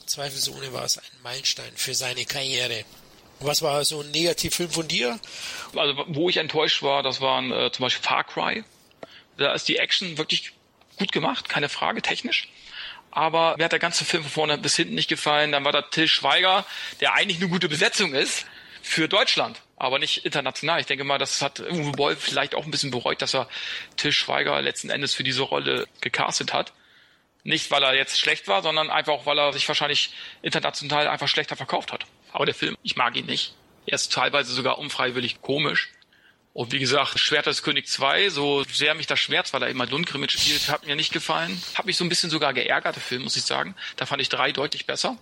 zweifelsohne 0.06 0.72
war 0.74 0.86
es 0.86 1.00
ein 1.00 1.04
Meilenstein 1.24 1.72
für 1.76 1.96
seine 1.96 2.26
Karriere. 2.26 2.86
Was 3.40 3.62
war 3.62 3.84
so 3.84 4.02
ein 4.02 4.12
Negativfilm 4.12 4.70
von 4.70 4.88
dir? 4.88 5.20
Also 5.76 6.06
wo 6.08 6.30
ich 6.30 6.38
enttäuscht 6.38 6.82
war, 6.84 7.04
das 7.04 7.22
waren 7.22 7.52
äh, 7.52 7.72
zum 7.72 7.84
Beispiel 7.84 8.04
Far 8.04 8.24
Cry. 8.24 8.64
Da 9.38 9.54
ist 9.54 9.68
die 9.68 9.78
Action 9.78 10.18
wirklich 10.18 10.54
gut 10.98 11.12
gemacht, 11.12 11.50
keine 11.50 11.70
Frage, 11.70 12.02
technisch. 12.02 12.48
Aber 13.12 13.56
mir 13.58 13.66
hat 13.66 13.72
der 13.72 13.80
ganze 13.80 14.06
Film 14.06 14.24
von 14.24 14.32
vorne 14.32 14.58
bis 14.58 14.76
hinten 14.76 14.96
nicht 14.96 15.10
gefallen. 15.10 15.52
Dann 15.52 15.64
war 15.64 15.72
da 15.72 15.82
Till 15.82 16.08
Schweiger, 16.08 16.66
der 17.00 17.14
eigentlich 17.14 17.38
eine 17.38 17.50
gute 17.50 17.70
Besetzung 17.70 18.14
ist 18.14 18.46
für 18.82 19.08
Deutschland, 19.08 19.62
aber 19.78 20.00
nicht 20.00 20.26
international. 20.26 20.80
Ich 20.80 20.86
denke 20.86 21.04
mal, 21.04 21.18
das 21.18 21.42
hat 21.42 21.60
Uwe 21.60 21.92
Boll 21.92 22.16
vielleicht 22.16 22.56
auch 22.56 22.66
ein 22.66 22.72
bisschen 22.72 22.92
bereut, 22.92 23.22
dass 23.22 23.34
er 23.34 23.50
Till 23.98 24.12
Schweiger 24.12 24.62
letzten 24.62 24.90
Endes 24.90 25.16
für 25.16 25.24
diese 25.24 25.44
Rolle 25.44 25.88
gecastet 26.02 26.54
hat. 26.54 26.74
Nicht, 27.44 27.72
weil 27.72 27.84
er 27.84 27.96
jetzt 27.96 28.20
schlecht 28.20 28.48
war, 28.48 28.64
sondern 28.64 28.90
einfach 28.90 29.14
auch, 29.14 29.26
weil 29.26 29.40
er 29.40 29.54
sich 29.54 29.68
wahrscheinlich 29.68 30.12
international 30.42 31.08
einfach 31.08 31.28
schlechter 31.28 31.56
verkauft 31.56 31.92
hat. 31.92 32.06
Aber 32.36 32.46
der 32.46 32.54
Film, 32.54 32.78
ich 32.84 32.98
mag 32.98 33.16
ihn 33.16 33.28
nicht. 33.28 33.54
Er 33.86 33.96
ist 33.96 34.12
teilweise 34.12 34.52
sogar 34.54 34.78
unfreiwillig 34.78 35.42
komisch. 35.42 35.90
Und 36.54 36.74
wie 36.74 36.80
gesagt, 36.80 37.18
Schwert 37.18 37.46
des 37.46 37.64
König 37.64 37.88
2, 37.88 38.30
so 38.30 38.66
sehr 38.66 38.94
mich 38.94 39.08
das 39.08 39.22
Schwert, 39.22 39.54
weil 39.54 39.64
er 39.64 39.70
immer 39.70 39.86
Lundgren 39.86 40.20
mitspielt, 40.20 40.68
hat 40.68 40.86
mir 40.86 40.98
nicht 40.98 41.14
gefallen. 41.14 41.62
Hat 41.76 41.86
mich 41.86 41.96
so 41.96 42.04
ein 42.04 42.10
bisschen 42.10 42.30
sogar 42.30 42.54
geärgert, 42.54 42.98
der 42.98 43.02
Film, 43.02 43.24
muss 43.24 43.38
ich 43.38 43.44
sagen. 43.44 43.74
Da 43.96 44.06
fand 44.06 44.22
ich 44.22 44.28
drei 44.28 44.52
deutlich 44.52 44.86
besser. 44.86 45.18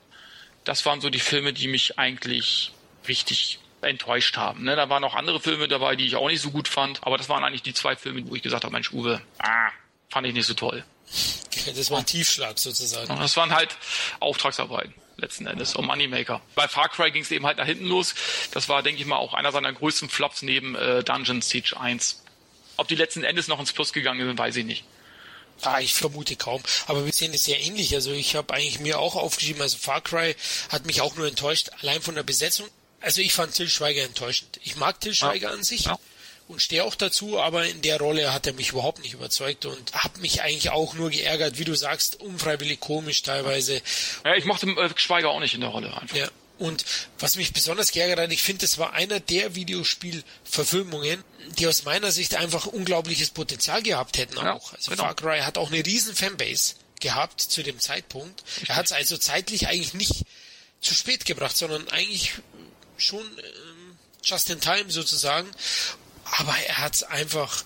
Das 0.63 0.87
waren 0.87 1.01
so 1.01 1.11
die 1.11 1.19
Filme, 1.19 1.53
die 1.53 1.67
mich 1.67 1.99
eigentlich 1.99 2.71
richtig 3.07 3.59
enttäuscht 3.81 4.37
haben. 4.37 4.63
Ne? 4.63 4.75
Da 4.75 4.89
waren 4.89 5.03
auch 5.03 5.13
andere 5.13 5.39
Filme 5.39 5.67
dabei, 5.67 5.95
die 5.95 6.07
ich 6.07 6.15
auch 6.15 6.29
nicht 6.29 6.41
so 6.41 6.49
gut 6.49 6.67
fand. 6.67 7.05
Aber 7.05 7.19
das 7.19 7.29
waren 7.29 7.43
eigentlich 7.43 7.61
die 7.61 7.75
zwei 7.75 7.95
Filme, 7.95 8.27
wo 8.27 8.35
ich 8.35 8.41
gesagt 8.41 8.63
habe, 8.63 8.73
Mensch, 8.73 8.91
Uwe, 8.91 9.21
ah, 9.37 9.69
fand 10.09 10.25
ich 10.25 10.33
nicht 10.33 10.47
so 10.47 10.55
toll. 10.55 10.83
Das 11.75 11.91
war 11.91 11.99
ein 11.99 12.07
Tiefschlag 12.07 12.57
sozusagen. 12.57 13.07
Das 13.19 13.37
waren 13.37 13.53
halt 13.53 13.77
Auftragsarbeiten 14.19 14.95
letzten 15.23 15.47
Endes, 15.47 15.75
um 15.75 15.87
Moneymaker. 15.87 16.41
Bei 16.55 16.67
Far 16.67 16.89
Cry 16.89 17.11
ging 17.11 17.23
es 17.23 17.31
eben 17.31 17.45
halt 17.45 17.57
nach 17.57 17.65
hinten 17.65 17.85
los. 17.85 18.13
Das 18.51 18.69
war, 18.69 18.83
denke 18.83 19.01
ich 19.01 19.07
mal, 19.07 19.17
auch 19.17 19.33
einer 19.33 19.51
seiner 19.51 19.73
größten 19.73 20.09
Flops 20.09 20.41
neben 20.41 20.75
äh, 20.75 21.03
Dungeon 21.03 21.41
Siege 21.41 21.79
1. 21.79 22.23
Ob 22.77 22.87
die 22.87 22.95
letzten 22.95 23.23
Endes 23.23 23.47
noch 23.47 23.59
ins 23.59 23.73
Plus 23.73 23.93
gegangen 23.93 24.25
sind, 24.25 24.37
weiß 24.37 24.55
ich 24.57 24.65
nicht. 24.65 24.83
Ah, 25.61 25.79
ich 25.79 25.93
vermute 25.93 26.35
kaum. 26.35 26.61
Aber 26.87 27.05
wir 27.05 27.13
sehen 27.13 27.33
es 27.33 27.45
sehr 27.45 27.59
ähnlich. 27.59 27.93
Also 27.95 28.11
ich 28.11 28.35
habe 28.35 28.53
eigentlich 28.53 28.79
mir 28.79 28.99
auch 28.99 29.15
aufgeschrieben, 29.15 29.61
also 29.61 29.77
Far 29.77 30.01
Cry 30.01 30.35
hat 30.69 30.85
mich 30.85 31.01
auch 31.01 31.15
nur 31.15 31.27
enttäuscht, 31.27 31.69
allein 31.81 32.01
von 32.01 32.15
der 32.15 32.23
Besetzung. 32.23 32.67
Also 32.99 33.21
ich 33.21 33.33
fand 33.33 33.53
Till 33.53 33.69
Schweiger 33.69 34.03
enttäuschend. 34.03 34.59
Ich 34.63 34.75
mag 34.75 34.99
Till 34.99 35.13
Schweiger 35.13 35.49
ja. 35.49 35.53
an 35.53 35.63
sich. 35.63 35.85
Ja 35.85 35.97
und 36.47 36.61
stehe 36.61 36.83
auch 36.83 36.95
dazu, 36.95 37.39
aber 37.39 37.65
in 37.65 37.81
der 37.81 37.99
Rolle 37.99 38.33
hat 38.33 38.47
er 38.47 38.53
mich 38.53 38.69
überhaupt 38.71 39.01
nicht 39.01 39.13
überzeugt 39.13 39.65
und 39.65 39.93
hat 39.93 40.17
mich 40.17 40.41
eigentlich 40.41 40.69
auch 40.71 40.93
nur 40.93 41.09
geärgert, 41.09 41.57
wie 41.57 41.63
du 41.63 41.75
sagst, 41.75 42.19
unfreiwillig 42.19 42.79
komisch 42.79 43.21
teilweise. 43.23 43.81
Ja, 44.25 44.35
ich 44.35 44.45
mochte 44.45 44.67
äh, 44.67 44.89
Schweiger 44.95 45.29
auch 45.29 45.39
nicht 45.39 45.55
in 45.55 45.61
der 45.61 45.69
Rolle 45.69 45.95
einfach. 45.95 46.15
Ja. 46.15 46.29
Und 46.59 46.85
was 47.17 47.35
mich 47.35 47.51
besonders 47.51 47.91
geärgert 47.91 48.19
hat, 48.19 48.31
ich 48.31 48.43
finde, 48.43 48.65
es 48.65 48.77
war 48.77 48.93
einer 48.93 49.19
der 49.19 49.55
Videospielverfilmungen, 49.55 51.23
die 51.57 51.67
aus 51.67 51.83
meiner 51.83 52.11
Sicht 52.11 52.35
einfach 52.35 52.67
unglaubliches 52.67 53.31
Potenzial 53.31 53.81
gehabt 53.81 54.17
hätten 54.17 54.37
auch. 54.37 54.71
Ja, 54.71 54.77
also 54.77 54.91
genau. 54.91 55.03
Far 55.03 55.15
Cry 55.15 55.39
hat 55.39 55.57
auch 55.57 55.71
eine 55.71 55.85
riesen 55.85 56.15
Fanbase 56.15 56.75
gehabt 56.99 57.41
zu 57.41 57.63
dem 57.63 57.79
Zeitpunkt. 57.79 58.43
Er 58.67 58.75
hat 58.75 58.85
es 58.85 58.91
also 58.91 59.17
zeitlich 59.17 59.67
eigentlich 59.67 59.93
nicht 59.93 60.25
zu 60.79 60.93
spät 60.93 61.25
gebracht, 61.25 61.57
sondern 61.57 61.87
eigentlich 61.89 62.33
schon 62.97 63.21
ähm, 63.21 63.97
just 64.23 64.49
in 64.49 64.61
time 64.61 64.89
sozusagen 64.89 65.49
aber 66.39 66.55
er 66.67 66.77
hat's 66.79 67.03
einfach, 67.03 67.63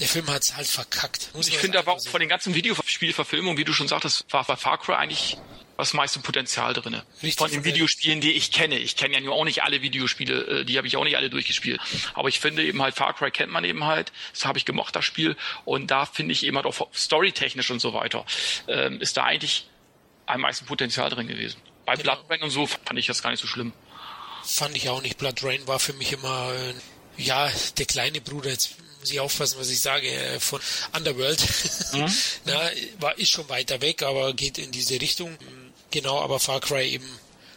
der 0.00 0.08
Film 0.08 0.28
hat's 0.28 0.56
halt 0.56 0.66
verkackt. 0.66 1.30
ich 1.38 1.58
finde 1.58 1.78
aber 1.78 1.92
auch 1.92 2.04
von 2.04 2.20
den 2.20 2.28
ganzen 2.28 2.54
Videospielverfilmungen, 2.54 3.58
wie 3.58 3.64
du 3.64 3.72
schon 3.72 3.88
sagtest, 3.88 4.24
war 4.32 4.44
bei 4.44 4.56
Far 4.56 4.78
Cry 4.78 4.94
eigentlich 4.94 5.36
das 5.76 5.94
meiste 5.94 6.18
Potenzial 6.18 6.72
drinne. 6.74 7.04
Richtig 7.22 7.38
von 7.38 7.50
den 7.50 7.64
Videospielen, 7.64 8.20
die 8.20 8.32
ich 8.32 8.50
kenne. 8.50 8.78
Ich 8.78 8.96
kenne 8.96 9.14
ja 9.14 9.20
nur 9.20 9.34
auch 9.34 9.44
nicht 9.44 9.62
alle 9.62 9.80
Videospiele, 9.80 10.60
äh, 10.60 10.64
die 10.64 10.76
habe 10.76 10.88
ich 10.88 10.96
auch 10.96 11.04
nicht 11.04 11.16
alle 11.16 11.30
durchgespielt. 11.30 11.80
Aber 12.14 12.28
ich 12.28 12.40
finde 12.40 12.64
eben 12.64 12.82
halt, 12.82 12.96
Far 12.96 13.14
Cry 13.14 13.30
kennt 13.30 13.52
man 13.52 13.62
eben 13.62 13.84
halt. 13.84 14.10
Das 14.32 14.44
habe 14.44 14.58
ich 14.58 14.64
gemocht, 14.64 14.96
das 14.96 15.04
Spiel. 15.04 15.36
Und 15.64 15.92
da 15.92 16.04
finde 16.04 16.32
ich 16.32 16.44
eben 16.44 16.56
halt 16.56 16.66
auch 16.66 16.88
storytechnisch 16.92 17.70
und 17.70 17.78
so 17.78 17.94
weiter, 17.94 18.26
ähm, 18.66 19.00
ist 19.00 19.16
da 19.16 19.24
eigentlich 19.24 19.68
am 20.26 20.40
meisten 20.40 20.66
Potenzial 20.66 21.08
drin 21.10 21.28
gewesen. 21.28 21.60
Bei 21.86 21.94
genau. 21.94 22.16
Blood 22.16 22.30
Rain 22.30 22.42
und 22.42 22.50
so 22.50 22.66
fand 22.66 22.98
ich 22.98 23.06
das 23.06 23.22
gar 23.22 23.30
nicht 23.30 23.40
so 23.40 23.46
schlimm. 23.46 23.72
Fand 24.44 24.76
ich 24.76 24.88
auch 24.88 25.00
nicht. 25.00 25.16
Blood 25.18 25.44
Rain 25.44 25.66
war 25.68 25.78
für 25.78 25.92
mich 25.92 26.12
immer 26.12 26.52
äh, 26.52 26.74
ja, 27.18 27.50
der 27.76 27.86
kleine 27.86 28.20
Bruder, 28.20 28.50
jetzt 28.50 28.70
muss 29.00 29.10
ich 29.10 29.20
aufpassen, 29.20 29.58
was 29.58 29.70
ich 29.70 29.80
sage, 29.80 30.08
äh, 30.10 30.40
von 30.40 30.60
Underworld. 30.92 31.40
Mhm. 31.90 32.14
Na, 32.44 32.70
war, 33.00 33.18
ist 33.18 33.30
schon 33.30 33.48
weiter 33.48 33.80
weg, 33.80 34.02
aber 34.02 34.34
geht 34.34 34.58
in 34.58 34.70
diese 34.70 35.00
Richtung. 35.00 35.38
Genau, 35.90 36.20
aber 36.20 36.38
Far 36.38 36.60
Cry 36.60 36.86
eben 36.86 37.08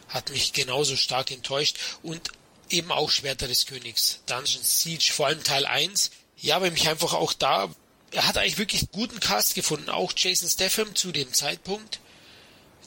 hat 0.08 0.30
mich 0.30 0.54
genauso 0.54 0.96
stark 0.96 1.30
enttäuscht 1.30 1.76
und 2.02 2.30
eben 2.70 2.90
auch 2.90 3.10
Schwerter 3.10 3.46
des 3.46 3.66
Königs. 3.66 4.20
Dungeon 4.24 4.62
Siege, 4.62 5.12
vor 5.12 5.26
allem 5.26 5.44
Teil 5.44 5.66
1. 5.66 6.12
Ja, 6.38 6.62
weil 6.62 6.70
mich 6.70 6.88
einfach 6.88 7.12
auch 7.12 7.34
da, 7.34 7.68
er 8.10 8.26
hat 8.26 8.38
eigentlich 8.38 8.56
wirklich 8.56 8.90
guten 8.90 9.20
Cast 9.20 9.54
gefunden. 9.54 9.90
Auch 9.90 10.12
Jason 10.16 10.48
Statham 10.48 10.94
zu 10.94 11.12
dem 11.12 11.32
Zeitpunkt 11.34 12.00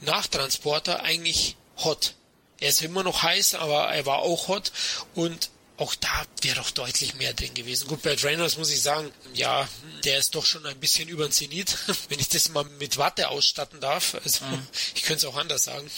nach 0.01 0.25
Transporter 0.25 1.03
eigentlich 1.03 1.55
hot. 1.77 2.15
Er 2.59 2.69
ist 2.69 2.81
immer 2.81 3.03
noch 3.03 3.21
heiß, 3.21 3.55
aber 3.55 3.93
er 3.93 4.05
war 4.07 4.19
auch 4.19 4.47
hot 4.47 4.71
und 5.13 5.49
auch 5.77 5.93
da 5.95 6.25
wäre 6.41 6.55
doch 6.55 6.71
deutlich 6.71 7.15
mehr 7.15 7.33
drin 7.33 7.53
gewesen. 7.53 7.87
Gut, 7.87 8.01
bei 8.01 8.13
Reynolds 8.13 8.57
muss 8.57 8.71
ich 8.71 8.81
sagen, 8.81 9.11
ja, 9.33 9.67
der 10.05 10.17
ist 10.17 10.33
doch 10.35 10.45
schon 10.45 10.65
ein 10.65 10.79
bisschen 10.79 11.09
über 11.09 11.27
den 11.27 11.33
Zenit, 11.33 11.77
wenn 12.09 12.19
ich 12.19 12.29
das 12.29 12.49
mal 12.49 12.63
mit 12.79 12.97
Watte 12.97 13.27
ausstatten 13.29 13.81
darf. 13.81 14.15
Also, 14.23 14.45
mhm. 14.45 14.65
ich 14.95 15.03
könnte 15.03 15.25
es 15.27 15.33
auch 15.33 15.37
anders 15.37 15.65
sagen. 15.65 15.89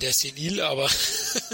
Der 0.00 0.10
ist 0.10 0.20
senil, 0.20 0.62
aber 0.62 0.90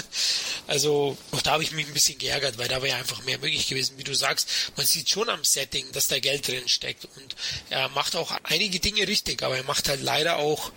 also 0.67 1.17
auch 1.33 1.43
da 1.43 1.53
habe 1.53 1.63
ich 1.63 1.73
mich 1.73 1.87
ein 1.87 1.95
bisschen 1.95 2.19
geärgert, 2.19 2.59
weil 2.59 2.69
da 2.69 2.83
wäre 2.83 2.97
einfach 2.97 3.25
mehr 3.25 3.39
möglich 3.39 3.67
gewesen. 3.67 3.99
Wie 3.99 4.05
du 4.05 4.15
sagst, 4.15 4.49
man 4.77 4.87
sieht 4.87 5.09
schon 5.09 5.29
am 5.29 5.43
Setting, 5.43 5.91
dass 5.93 6.09
da 6.09 6.19
Geld 6.21 6.47
drin 6.47 6.69
steckt 6.69 7.07
und 7.17 7.37
er 7.71 7.89
macht 7.89 8.15
auch 8.15 8.33
einige 8.45 8.79
Dinge 8.79 9.09
richtig, 9.09 9.43
aber 9.43 9.57
er 9.57 9.65
macht 9.65 9.89
halt 9.89 10.03
leider 10.03 10.37
auch 10.37 10.73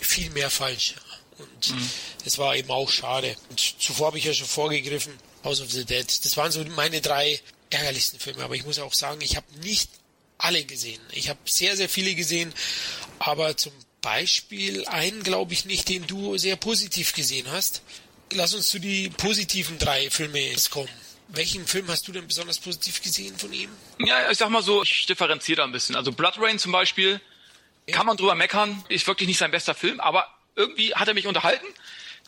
viel 0.00 0.30
mehr 0.30 0.50
falsch. 0.50 0.94
Und 1.38 1.70
mhm. 1.70 1.90
es 2.24 2.38
war 2.38 2.54
eben 2.54 2.70
auch 2.70 2.90
schade. 2.90 3.36
Und 3.48 3.74
zuvor 3.80 4.08
habe 4.08 4.18
ich 4.18 4.24
ja 4.24 4.34
schon 4.34 4.46
vorgegriffen, 4.46 5.18
House 5.44 5.60
of 5.60 5.70
the 5.70 5.84
Dead. 5.84 6.06
Das 6.24 6.36
waren 6.36 6.52
so 6.52 6.64
meine 6.76 7.00
drei 7.00 7.40
ärgerlichsten 7.70 8.20
Filme. 8.20 8.44
Aber 8.44 8.54
ich 8.54 8.64
muss 8.64 8.78
auch 8.78 8.94
sagen, 8.94 9.20
ich 9.20 9.36
habe 9.36 9.46
nicht 9.62 9.90
alle 10.38 10.64
gesehen. 10.64 11.00
Ich 11.12 11.28
habe 11.28 11.38
sehr, 11.44 11.76
sehr 11.76 11.88
viele 11.88 12.14
gesehen, 12.14 12.52
aber 13.18 13.56
zum 13.56 13.72
Beispiel 14.00 14.84
einen, 14.86 15.22
glaube 15.22 15.52
ich, 15.52 15.64
nicht, 15.64 15.88
den 15.88 16.06
du 16.06 16.36
sehr 16.36 16.56
positiv 16.56 17.14
gesehen 17.14 17.50
hast. 17.50 17.82
Lass 18.32 18.54
uns 18.54 18.68
zu 18.68 18.78
die 18.78 19.10
positiven 19.10 19.78
drei 19.78 20.10
Filme 20.10 20.40
kommen. 20.70 20.88
Welchen 21.28 21.66
Film 21.66 21.88
hast 21.88 22.06
du 22.08 22.12
denn 22.12 22.26
besonders 22.26 22.58
positiv 22.58 23.00
gesehen 23.00 23.38
von 23.38 23.52
ihm? 23.52 23.70
Ja, 23.98 24.30
ich 24.30 24.38
sag 24.38 24.50
mal 24.50 24.62
so, 24.62 24.82
ich 24.82 25.06
differenziere 25.06 25.58
da 25.58 25.64
ein 25.64 25.72
bisschen. 25.72 25.96
Also 25.96 26.12
Blood 26.12 26.34
Rain 26.38 26.58
zum 26.58 26.72
Beispiel, 26.72 27.20
ja. 27.86 27.96
kann 27.96 28.06
man 28.06 28.16
drüber 28.16 28.34
meckern, 28.34 28.84
ist 28.88 29.06
wirklich 29.06 29.28
nicht 29.28 29.38
sein 29.38 29.50
bester 29.50 29.74
Film, 29.74 30.00
aber 30.00 30.26
irgendwie 30.56 30.94
hat 30.94 31.08
er 31.08 31.14
mich 31.14 31.26
unterhalten. 31.26 31.66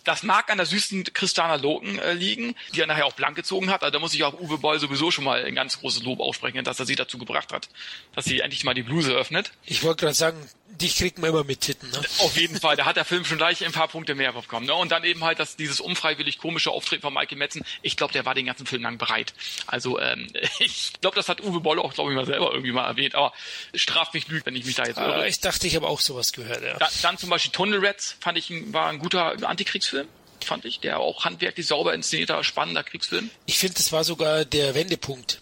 Das 0.04 0.22
mag 0.22 0.50
an 0.50 0.58
der 0.58 0.66
süßen 0.66 1.04
Christiana 1.12 1.56
Loken 1.56 1.98
äh, 1.98 2.12
liegen, 2.12 2.54
die 2.74 2.80
er 2.80 2.86
nachher 2.86 3.06
auch 3.06 3.14
blank 3.14 3.36
gezogen 3.36 3.70
hat. 3.70 3.82
Also 3.82 3.92
da 3.92 3.98
muss 3.98 4.14
ich 4.14 4.22
auch 4.24 4.38
Uwe 4.38 4.58
Boll 4.58 4.78
sowieso 4.78 5.10
schon 5.10 5.24
mal 5.24 5.44
ein 5.44 5.54
ganz 5.54 5.80
großes 5.80 6.02
Lob 6.02 6.20
aussprechen, 6.20 6.62
dass 6.64 6.78
er 6.78 6.86
sie 6.86 6.94
dazu 6.94 7.18
gebracht 7.18 7.52
hat, 7.52 7.68
dass 8.14 8.24
sie 8.26 8.40
endlich 8.40 8.64
mal 8.64 8.74
die 8.74 8.82
Bluse 8.82 9.12
öffnet. 9.12 9.52
Ich 9.64 9.82
wollte 9.82 10.02
gerade 10.02 10.14
sagen, 10.14 10.38
dich 10.80 10.96
kriegt 10.96 11.18
man 11.18 11.30
immer 11.30 11.44
mit 11.44 11.60
Titten, 11.60 11.90
ne? 11.90 12.00
Auf 12.18 12.36
jeden 12.36 12.58
Fall. 12.58 12.76
Da 12.76 12.84
hat 12.84 12.96
der 12.96 13.04
Film 13.04 13.24
schon 13.24 13.38
gleich 13.38 13.64
ein 13.64 13.72
paar 13.72 13.88
Punkte 13.88 14.14
mehr 14.14 14.32
bekommen. 14.32 14.66
Ne? 14.66 14.74
Und 14.74 14.92
dann 14.92 15.04
eben 15.04 15.24
halt 15.24 15.38
dass 15.38 15.56
dieses 15.56 15.80
unfreiwillig 15.80 16.38
komische 16.38 16.70
Auftreten 16.70 17.02
von 17.02 17.14
Michael 17.14 17.38
Metzen. 17.38 17.64
Ich 17.82 17.96
glaube, 17.96 18.12
der 18.12 18.24
war 18.24 18.34
den 18.34 18.46
ganzen 18.46 18.66
Film 18.66 18.82
lang 18.82 18.98
bereit. 18.98 19.34
Also 19.66 19.98
ähm, 20.00 20.28
ich 20.58 20.92
glaube, 21.00 21.16
das 21.16 21.28
hat 21.28 21.40
Uwe 21.42 21.60
Boll 21.60 21.78
auch, 21.78 21.94
glaube 21.94 22.10
ich, 22.10 22.16
mal 22.16 22.26
selber 22.26 22.50
irgendwie 22.52 22.72
mal 22.72 22.86
erwähnt. 22.86 23.14
Aber 23.14 23.32
straft 23.74 24.14
mich 24.14 24.28
lügt, 24.28 24.46
wenn 24.46 24.56
ich 24.56 24.64
mich 24.64 24.76
da 24.76 24.84
jetzt 24.84 24.98
irre. 24.98 25.14
Ah, 25.14 25.26
ich 25.26 25.40
dachte, 25.40 25.66
ich 25.66 25.76
habe 25.76 25.86
auch 25.86 26.00
sowas 26.00 26.32
gehört, 26.32 26.62
ja. 26.62 26.78
Da, 26.78 26.88
dann 27.02 27.18
zum 27.18 27.30
Beispiel 27.30 27.52
Tunnel 27.52 27.84
Rats 27.84 28.16
fand 28.20 28.38
ich 28.38 28.52
war 28.72 28.88
ein 28.88 28.98
guter 28.98 29.36
Antikriegsfilm 29.48 30.08
fand 30.44 30.66
ich, 30.66 30.80
der 30.80 31.00
auch 31.00 31.24
handwerklich 31.24 31.66
sauber 31.66 31.94
inszenierter, 31.94 32.44
spannender 32.44 32.84
Kriegsfilm. 32.84 33.30
Ich 33.46 33.58
finde, 33.58 33.76
das 33.76 33.92
war 33.92 34.04
sogar 34.04 34.44
der 34.44 34.74
Wendepunkt 34.74 35.40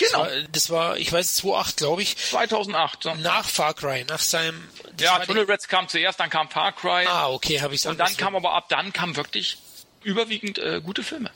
Genau. 0.00 0.24
Das 0.24 0.30
war, 0.32 0.48
das 0.52 0.70
war 0.70 0.96
ich 0.96 1.12
weiß, 1.12 1.36
2008, 1.36 1.76
glaube 1.76 2.02
ich. 2.02 2.16
2008. 2.16 3.02
So. 3.02 3.14
Nach 3.16 3.48
Far 3.48 3.74
Cry, 3.74 4.04
nach 4.08 4.18
seinem... 4.18 4.68
Ja, 4.98 5.18
Tunnel 5.20 5.44
Rats 5.44 5.68
kam 5.68 5.88
zuerst, 5.88 6.20
dann 6.20 6.30
kam 6.30 6.48
Far 6.48 6.72
Cry. 6.72 7.06
Ah, 7.06 7.28
okay, 7.28 7.60
habe 7.60 7.74
ich 7.74 7.86
Und 7.86 7.98
dann 7.98 8.16
kam 8.16 8.34
aber 8.34 8.54
ab 8.54 8.68
dann 8.68 8.92
kam 8.92 9.16
wirklich 9.16 9.58
überwiegend 10.02 10.58
äh, 10.58 10.80
gute 10.82 11.02
Filme. 11.02 11.30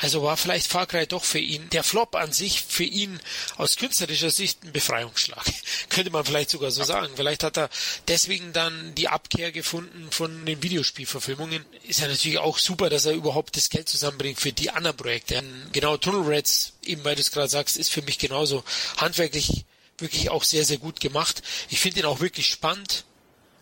Also 0.00 0.22
war 0.22 0.38
vielleicht 0.38 0.66
Far 0.66 0.86
Cry 0.86 1.06
doch 1.06 1.24
für 1.24 1.38
ihn, 1.38 1.68
der 1.70 1.84
Flop 1.84 2.14
an 2.14 2.32
sich, 2.32 2.62
für 2.62 2.84
ihn 2.84 3.20
aus 3.58 3.76
künstlerischer 3.76 4.30
Sicht 4.30 4.64
ein 4.64 4.72
Befreiungsschlag. 4.72 5.44
Könnte 5.90 6.10
man 6.10 6.24
vielleicht 6.24 6.48
sogar 6.48 6.70
so 6.70 6.82
sagen. 6.84 7.12
Vielleicht 7.16 7.44
hat 7.44 7.58
er 7.58 7.68
deswegen 8.08 8.54
dann 8.54 8.94
die 8.94 9.08
Abkehr 9.08 9.52
gefunden 9.52 10.08
von 10.10 10.46
den 10.46 10.62
Videospielverfilmungen. 10.62 11.66
Ist 11.86 12.00
ja 12.00 12.08
natürlich 12.08 12.38
auch 12.38 12.56
super, 12.56 12.88
dass 12.88 13.04
er 13.04 13.12
überhaupt 13.12 13.56
das 13.56 13.68
Geld 13.68 13.90
zusammenbringt 13.90 14.40
für 14.40 14.52
die 14.52 14.70
anderen 14.70 14.96
Projekte. 14.96 15.42
Genau, 15.72 15.98
Tunnel 15.98 16.22
Rats, 16.24 16.72
eben 16.82 17.04
weil 17.04 17.14
du 17.14 17.20
es 17.20 17.30
gerade 17.30 17.48
sagst, 17.48 17.76
ist 17.76 17.90
für 17.90 18.02
mich 18.02 18.18
genauso 18.18 18.64
handwerklich 18.96 19.66
wirklich 19.98 20.30
auch 20.30 20.44
sehr, 20.44 20.64
sehr 20.64 20.78
gut 20.78 21.00
gemacht. 21.00 21.42
Ich 21.68 21.78
finde 21.78 22.00
ihn 22.00 22.06
auch 22.06 22.20
wirklich 22.20 22.48
spannend. 22.48 23.04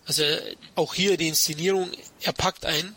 Also 0.07 0.23
auch 0.77 0.95
hier 0.95 1.17
die 1.17 1.29
Inszenierung, 1.29 1.91
er 2.23 2.33
packt 2.33 2.65
ein 2.65 2.97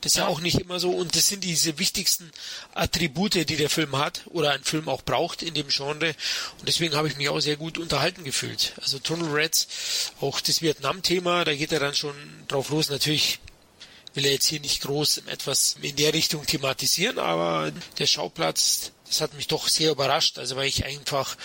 Das 0.00 0.12
ist 0.12 0.18
ja. 0.18 0.26
auch 0.26 0.40
nicht 0.40 0.60
immer 0.60 0.78
so. 0.78 0.90
Und 0.90 1.16
das 1.16 1.26
sind 1.28 1.42
diese 1.42 1.78
wichtigsten 1.78 2.30
Attribute, 2.74 3.34
die 3.34 3.56
der 3.56 3.70
Film 3.70 3.96
hat 3.96 4.22
oder 4.26 4.52
ein 4.52 4.62
Film 4.62 4.88
auch 4.88 5.02
braucht 5.02 5.42
in 5.42 5.54
dem 5.54 5.68
Genre. 5.68 6.14
Und 6.58 6.68
deswegen 6.68 6.94
habe 6.94 7.08
ich 7.08 7.16
mich 7.16 7.28
auch 7.28 7.40
sehr 7.40 7.56
gut 7.56 7.78
unterhalten 7.78 8.24
gefühlt. 8.24 8.74
Also 8.80 8.98
Tunnel 8.98 9.30
Reds, 9.30 10.12
auch 10.20 10.40
das 10.40 10.62
Vietnam-Thema, 10.62 11.44
da 11.44 11.54
geht 11.54 11.72
er 11.72 11.80
dann 11.80 11.94
schon 11.94 12.14
drauf 12.48 12.70
los. 12.70 12.90
Natürlich 12.90 13.40
will 14.14 14.24
er 14.24 14.32
jetzt 14.32 14.46
hier 14.46 14.60
nicht 14.60 14.82
groß 14.82 15.22
etwas 15.26 15.76
in 15.82 15.96
der 15.96 16.14
Richtung 16.14 16.46
thematisieren, 16.46 17.18
aber 17.18 17.72
der 17.98 18.06
Schauplatz, 18.06 18.92
das 19.06 19.20
hat 19.20 19.34
mich 19.34 19.46
doch 19.46 19.68
sehr 19.68 19.92
überrascht, 19.92 20.38
also 20.38 20.56
weil 20.56 20.66
ich 20.66 20.84
einfach, 20.84 21.36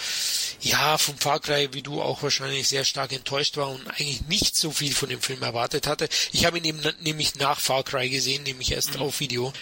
ja, 0.62 0.97
vom 0.97 1.17
Far 1.17 1.39
Cry, 1.39 1.69
wie 1.74 1.82
du 1.82 2.02
auch 2.02 2.24
wahrscheinlich 2.24 2.67
sehr 2.67 2.86
stark 2.86 3.12
enttäuscht 3.12 3.58
war 3.58 3.69
und 3.69 3.88
eigentlich 3.88 4.21
nicht 4.28 4.56
so 4.56 4.71
viel 4.71 4.93
von 4.93 5.10
dem 5.10 5.21
Film 5.21 5.41
erwartet 5.41 5.88
hatte. 5.88 6.10
Ich 6.32 6.45
habe 6.45 6.58
ihn 6.58 6.65
eben 6.65 6.82
nämlich 7.02 7.36
nach 7.36 7.60
Far 7.60 7.84
Cry 7.84 8.10
gesehen, 8.10 8.43
nämlich 8.43 8.71
erst 8.71 8.95
mhm. 8.95 9.04
auf 9.04 9.19
Video. 9.19 9.54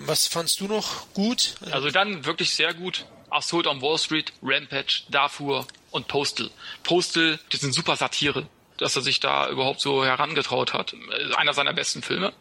Was 0.00 0.26
fandst 0.26 0.60
du 0.60 0.66
noch 0.66 1.12
gut? 1.12 1.54
Also 1.70 1.90
dann 1.90 2.24
wirklich 2.24 2.50
sehr 2.54 2.74
gut. 2.74 3.06
Assault 3.30 3.66
on 3.66 3.82
Wall 3.82 3.98
Street, 3.98 4.32
Rampage, 4.42 5.02
Darfur 5.10 5.66
und 5.90 6.08
Postal. 6.08 6.50
Postal, 6.82 7.38
das 7.50 7.60
sind 7.60 7.74
super 7.74 7.94
Satire 7.96 8.48
dass 8.78 8.96
er 8.96 9.02
sich 9.02 9.20
da 9.20 9.48
überhaupt 9.50 9.80
so 9.80 10.04
herangetraut 10.04 10.72
hat. 10.72 10.94
Einer 11.36 11.52
seiner 11.52 11.74
besten 11.74 12.02
Filme, 12.02 12.32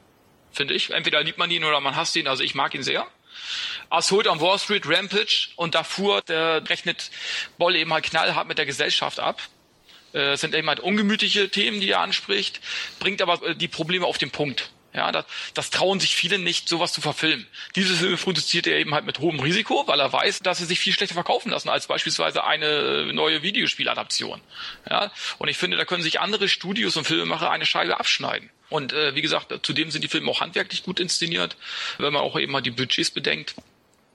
finde 0.52 0.74
ich. 0.76 0.92
Entweder 0.92 1.22
liebt 1.24 1.38
man 1.38 1.52
ihn 1.52 1.64
oder 1.64 1.82
man 1.82 1.96
hasst 1.96 2.16
ihn, 2.16 2.28
also 2.28 2.44
ich 2.44 2.56
mag 2.56 2.74
ihn 2.74 2.84
sehr. 2.84 3.06
Assault 3.90 4.28
on 4.28 4.40
Wall 4.40 4.60
Street, 4.60 4.84
Rampage 4.88 5.50
und 5.56 5.76
Darfur, 5.76 6.22
der 6.22 6.68
rechnet 6.70 7.12
Boll 7.58 7.76
eben 7.76 7.94
halt 7.94 8.06
knallhart 8.06 8.48
mit 8.48 8.58
der 8.58 8.66
Gesellschaft 8.66 9.20
ab. 9.20 9.42
Äh, 10.14 10.34
es 10.34 10.42
sind 10.42 10.56
eben 10.56 10.68
halt 10.68 10.80
ungemütliche 10.80 11.50
Themen, 11.50 11.82
die 11.82 11.92
er 11.92 12.02
anspricht, 12.02 12.60
bringt 13.00 13.22
aber 13.22 13.42
äh, 13.48 13.56
die 13.56 13.68
Probleme 13.68 14.06
auf 14.06 14.18
den 14.18 14.32
Punkt. 14.32 14.70
Ja, 14.94 15.12
das, 15.12 15.26
das 15.54 15.70
trauen 15.70 16.00
sich 16.00 16.16
viele 16.16 16.40
nicht, 16.40 16.68
sowas 16.68 16.92
zu 16.92 17.02
verfilmen. 17.02 17.46
Diese 17.76 17.96
Filme 17.96 18.18
produziert 18.18 18.66
er 18.66 18.80
eben 18.80 18.96
halt 18.96 19.06
mit 19.06 19.20
hohem 19.20 19.40
Risiko, 19.40 19.84
weil 19.86 20.00
er 20.00 20.12
weiß, 20.12 20.40
dass 20.40 20.58
sie 20.58 20.66
sich 20.66 20.80
viel 20.80 20.94
schlechter 20.94 21.14
verkaufen 21.14 21.52
lassen 21.52 21.70
als 21.70 21.86
beispielsweise 21.86 22.44
eine 22.46 23.14
neue 23.14 23.44
Videospieladaption. 23.44 24.42
Ja, 24.90 25.12
und 25.38 25.50
ich 25.50 25.58
finde, 25.58 25.78
da 25.78 25.86
können 25.86 26.02
sich 26.02 26.20
andere 26.20 26.50
Studios 26.50 26.98
und 26.98 27.06
Filmemacher 27.06 27.52
eine 27.52 27.68
Scheibe 27.68 28.00
abschneiden. 28.00 28.50
Und 28.70 28.94
äh, 28.94 29.16
wie 29.16 29.22
gesagt, 29.22 29.54
zudem 29.64 29.92
sind 29.92 30.04
die 30.04 30.10
Filme 30.10 30.30
auch 30.30 30.42
handwerklich 30.42 30.84
gut 30.84 31.00
inszeniert, 31.00 31.56
wenn 31.98 32.14
man 32.14 32.22
auch 32.22 32.38
eben 32.38 32.52
mal 32.52 32.62
die 32.62 32.72
Budgets 32.72 33.12
bedenkt. 33.12 33.56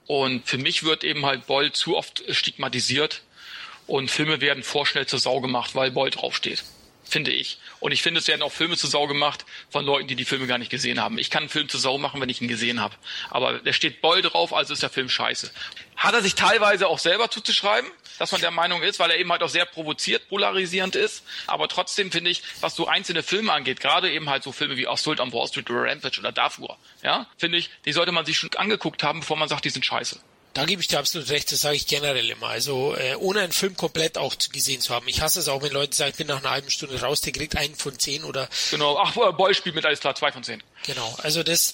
Und 0.05 0.47
für 0.47 0.57
mich 0.57 0.83
wird 0.83 1.03
eben 1.03 1.25
halt 1.25 1.47
Boll 1.47 1.71
zu 1.71 1.97
oft 1.97 2.23
stigmatisiert 2.29 3.23
und 3.87 4.11
Filme 4.11 4.41
werden 4.41 4.63
vorschnell 4.63 5.05
zur 5.05 5.19
Sau 5.19 5.41
gemacht, 5.41 5.75
weil 5.75 5.91
Boll 5.91 6.09
draufsteht 6.09 6.63
finde 7.13 7.31
ich. 7.31 7.59
Und 7.79 7.91
ich 7.91 8.01
finde, 8.01 8.19
es 8.19 8.27
werden 8.27 8.41
auch 8.41 8.51
Filme 8.51 8.75
zur 8.75 8.89
Sau 8.89 9.07
gemacht 9.07 9.45
von 9.69 9.85
Leuten, 9.85 10.07
die 10.07 10.15
die 10.15 10.25
Filme 10.25 10.47
gar 10.47 10.57
nicht 10.57 10.71
gesehen 10.71 10.99
haben. 10.99 11.19
Ich 11.19 11.29
kann 11.29 11.43
einen 11.43 11.49
Film 11.49 11.69
zur 11.69 11.79
Sau 11.79 11.97
machen, 11.99 12.19
wenn 12.19 12.27
ich 12.27 12.41
ihn 12.41 12.47
gesehen 12.47 12.81
habe. 12.81 12.95
Aber 13.29 13.59
der 13.59 13.71
steht 13.71 14.01
Boll 14.01 14.23
drauf, 14.23 14.51
also 14.51 14.73
ist 14.73 14.81
der 14.81 14.89
Film 14.89 15.09
scheiße. 15.09 15.51
Hat 15.95 16.15
er 16.15 16.23
sich 16.23 16.33
teilweise 16.33 16.87
auch 16.87 16.97
selber 16.97 17.29
zuzuschreiben, 17.29 17.89
dass 18.17 18.31
man 18.31 18.41
der 18.41 18.49
Meinung 18.49 18.81
ist, 18.81 18.99
weil 18.99 19.11
er 19.11 19.19
eben 19.19 19.31
halt 19.31 19.43
auch 19.43 19.49
sehr 19.49 19.65
provoziert, 19.65 20.27
polarisierend 20.27 20.95
ist. 20.95 21.23
Aber 21.45 21.67
trotzdem 21.67 22.11
finde 22.11 22.31
ich, 22.31 22.41
was 22.61 22.75
so 22.75 22.87
einzelne 22.87 23.21
Filme 23.21 23.53
angeht, 23.53 23.79
gerade 23.79 24.11
eben 24.11 24.29
halt 24.29 24.41
so 24.41 24.51
Filme 24.51 24.75
wie 24.75 24.87
Assault 24.87 25.19
on 25.19 25.31
Wall 25.31 25.47
Street 25.47 25.69
oder 25.69 25.83
Rampage 25.83 26.19
oder 26.19 26.31
Darfur, 26.31 26.77
ja, 27.03 27.27
finde 27.37 27.59
ich, 27.59 27.69
die 27.85 27.93
sollte 27.93 28.11
man 28.11 28.25
sich 28.25 28.37
schon 28.37 28.49
angeguckt 28.55 29.03
haben, 29.03 29.19
bevor 29.19 29.37
man 29.37 29.47
sagt, 29.47 29.65
die 29.65 29.69
sind 29.69 29.85
scheiße. 29.85 30.19
Da 30.53 30.65
gebe 30.65 30.81
ich 30.81 30.87
dir 30.87 30.99
absolut 30.99 31.29
recht, 31.29 31.51
das 31.51 31.61
sage 31.61 31.75
ich 31.75 31.87
generell 31.87 32.29
immer. 32.29 32.47
Also 32.47 32.95
äh, 32.95 33.15
ohne 33.15 33.41
einen 33.41 33.51
Film 33.51 33.75
komplett 33.75 34.17
auch 34.17 34.35
gesehen 34.51 34.81
zu 34.81 34.93
haben. 34.93 35.07
Ich 35.07 35.21
hasse 35.21 35.39
es 35.39 35.47
auch, 35.47 35.63
wenn 35.63 35.71
Leute 35.71 35.95
sagen, 35.95 36.11
ich 36.11 36.17
bin 36.17 36.27
nach 36.27 36.39
einer 36.39 36.51
halben 36.51 36.69
Stunde 36.69 37.01
raus, 37.01 37.21
der 37.21 37.33
kriegt 37.33 37.55
einen 37.55 37.75
von 37.75 37.97
zehn 37.97 38.23
oder. 38.23 38.47
Genau, 38.69 38.97
ach, 38.97 39.13
Boy 39.35 39.53
spielt 39.55 39.75
mit 39.75 39.85
alles 39.85 39.99
klar, 39.99 40.13
zwei 40.13 40.31
von 40.31 40.43
zehn. 40.43 40.61
Genau, 40.85 41.15
also 41.23 41.41
das 41.41 41.73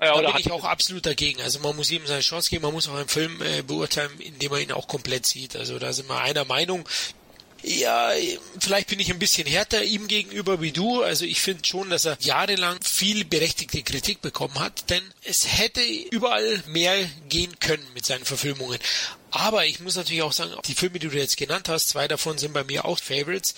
ja, 0.00 0.22
da 0.22 0.30
bin 0.30 0.40
ich 0.40 0.52
auch 0.52 0.64
absolut 0.64 1.06
dagegen. 1.06 1.42
Also 1.42 1.58
man 1.58 1.74
muss 1.74 1.90
ihm 1.90 2.06
seine 2.06 2.20
Chance 2.20 2.50
geben, 2.50 2.62
man 2.62 2.72
muss 2.72 2.88
auch 2.88 2.94
einen 2.94 3.08
Film 3.08 3.42
äh, 3.42 3.62
beurteilen, 3.62 4.20
indem 4.20 4.52
man 4.52 4.60
ihn 4.60 4.72
auch 4.72 4.86
komplett 4.86 5.26
sieht. 5.26 5.56
Also 5.56 5.78
da 5.78 5.92
sind 5.92 6.08
wir 6.08 6.20
einer 6.20 6.44
Meinung. 6.44 6.88
Ja, 7.62 8.12
vielleicht 8.60 8.88
bin 8.88 9.00
ich 9.00 9.10
ein 9.10 9.18
bisschen 9.18 9.46
härter 9.46 9.82
ihm 9.82 10.06
gegenüber 10.06 10.60
wie 10.60 10.70
du. 10.70 11.02
Also 11.02 11.24
ich 11.24 11.40
finde 11.40 11.64
schon, 11.64 11.90
dass 11.90 12.04
er 12.04 12.16
jahrelang 12.20 12.80
viel 12.82 13.24
berechtigte 13.24 13.82
Kritik 13.82 14.22
bekommen 14.22 14.58
hat, 14.60 14.90
denn 14.90 15.02
es 15.24 15.58
hätte 15.58 15.82
überall 15.82 16.62
mehr 16.68 16.96
gehen 17.28 17.58
können 17.58 17.86
mit 17.94 18.06
seinen 18.06 18.24
Verfilmungen. 18.24 18.78
Aber 19.30 19.66
ich 19.66 19.80
muss 19.80 19.96
natürlich 19.96 20.22
auch 20.22 20.32
sagen, 20.32 20.52
die 20.66 20.74
Filme, 20.74 20.98
die 20.98 21.08
du 21.08 21.16
jetzt 21.16 21.36
genannt 21.36 21.68
hast, 21.68 21.88
zwei 21.88 22.06
davon 22.06 22.38
sind 22.38 22.52
bei 22.52 22.64
mir 22.64 22.84
auch 22.84 22.98
Favorites. 22.98 23.54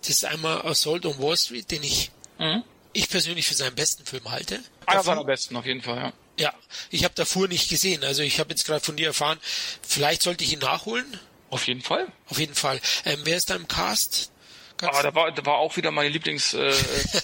Das 0.00 0.10
ist 0.10 0.24
einmal 0.24 0.66
Assault 0.66 1.06
on 1.06 1.18
Wall 1.18 1.36
Street, 1.36 1.70
den 1.70 1.84
ich, 1.84 2.10
mhm. 2.38 2.64
ich 2.92 3.08
persönlich 3.08 3.46
für 3.46 3.54
seinen 3.54 3.76
besten 3.76 4.04
Film 4.04 4.30
halte. 4.30 4.60
Einer 4.86 5.04
seiner 5.04 5.24
besten 5.24 5.56
auf 5.56 5.64
jeden 5.64 5.82
Fall, 5.82 5.96
ja. 5.96 6.12
Ja, 6.38 6.54
ich 6.90 7.04
habe 7.04 7.14
davor 7.14 7.46
nicht 7.46 7.68
gesehen. 7.68 8.04
Also 8.04 8.22
ich 8.22 8.40
habe 8.40 8.50
jetzt 8.50 8.64
gerade 8.64 8.84
von 8.84 8.96
dir 8.96 9.08
erfahren, 9.08 9.38
vielleicht 9.86 10.22
sollte 10.22 10.44
ich 10.44 10.52
ihn 10.52 10.60
nachholen. 10.60 11.06
Auf 11.52 11.66
jeden 11.66 11.82
Fall. 11.82 12.06
Auf 12.28 12.38
jeden 12.38 12.54
Fall. 12.54 12.80
Ähm, 13.04 13.20
wer 13.24 13.36
ist 13.36 13.50
da 13.50 13.56
im 13.56 13.68
Cast? 13.68 14.32
Ganz 14.78 14.96
ah, 14.96 15.02
da 15.02 15.14
war, 15.14 15.30
da 15.32 15.44
war 15.44 15.56
auch 15.58 15.76
wieder 15.76 15.90
meine 15.90 16.08
Lieblings. 16.08 16.54
Äh, 16.54 16.72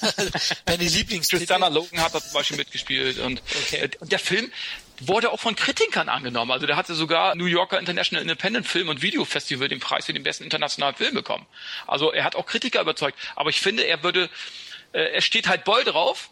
Deine 0.67 0.85
Lieblings. 0.85 1.31
Christiana 1.31 1.69
Logan 1.69 2.03
hat 2.03 2.15
da 2.15 2.21
zum 2.21 2.35
Beispiel 2.35 2.59
mitgespielt 2.59 3.21
und, 3.21 3.41
okay. 3.65 3.77
äh, 3.77 3.91
und 4.01 4.13
der 4.13 4.19
Film 4.19 4.53
wurde 5.01 5.33
auch 5.33 5.41
von 5.41 5.57
Kritikern 5.57 6.11
angenommen. 6.11 6.51
Also 6.51 6.67
der 6.67 6.77
hatte 6.77 6.95
sogar 6.95 7.37
New 7.37 7.47
Yorker 7.47 7.79
International 7.79 8.21
Independent 8.21 8.67
Film 8.67 8.91
und 8.91 9.01
Video 9.01 9.25
Festival 9.25 9.67
den 9.69 9.81
Preis 9.81 10.05
für 10.05 10.13
den 10.13 10.25
besten 10.25 10.45
internationalen 10.45 10.95
Film 10.95 11.15
bekommen. 11.15 11.47
Also 11.87 12.13
er 12.13 12.25
hat 12.25 12.37
auch 12.37 12.45
Kritiker 12.45 12.83
überzeugt. 12.83 13.19
Aber 13.35 13.49
ich 13.49 13.63
finde, 13.63 13.85
er 13.85 14.03
würde, 14.03 14.29
äh, 14.93 15.15
er 15.15 15.23
steht 15.23 15.49
halt 15.49 15.65
Boll 15.65 15.85
drauf 15.85 16.29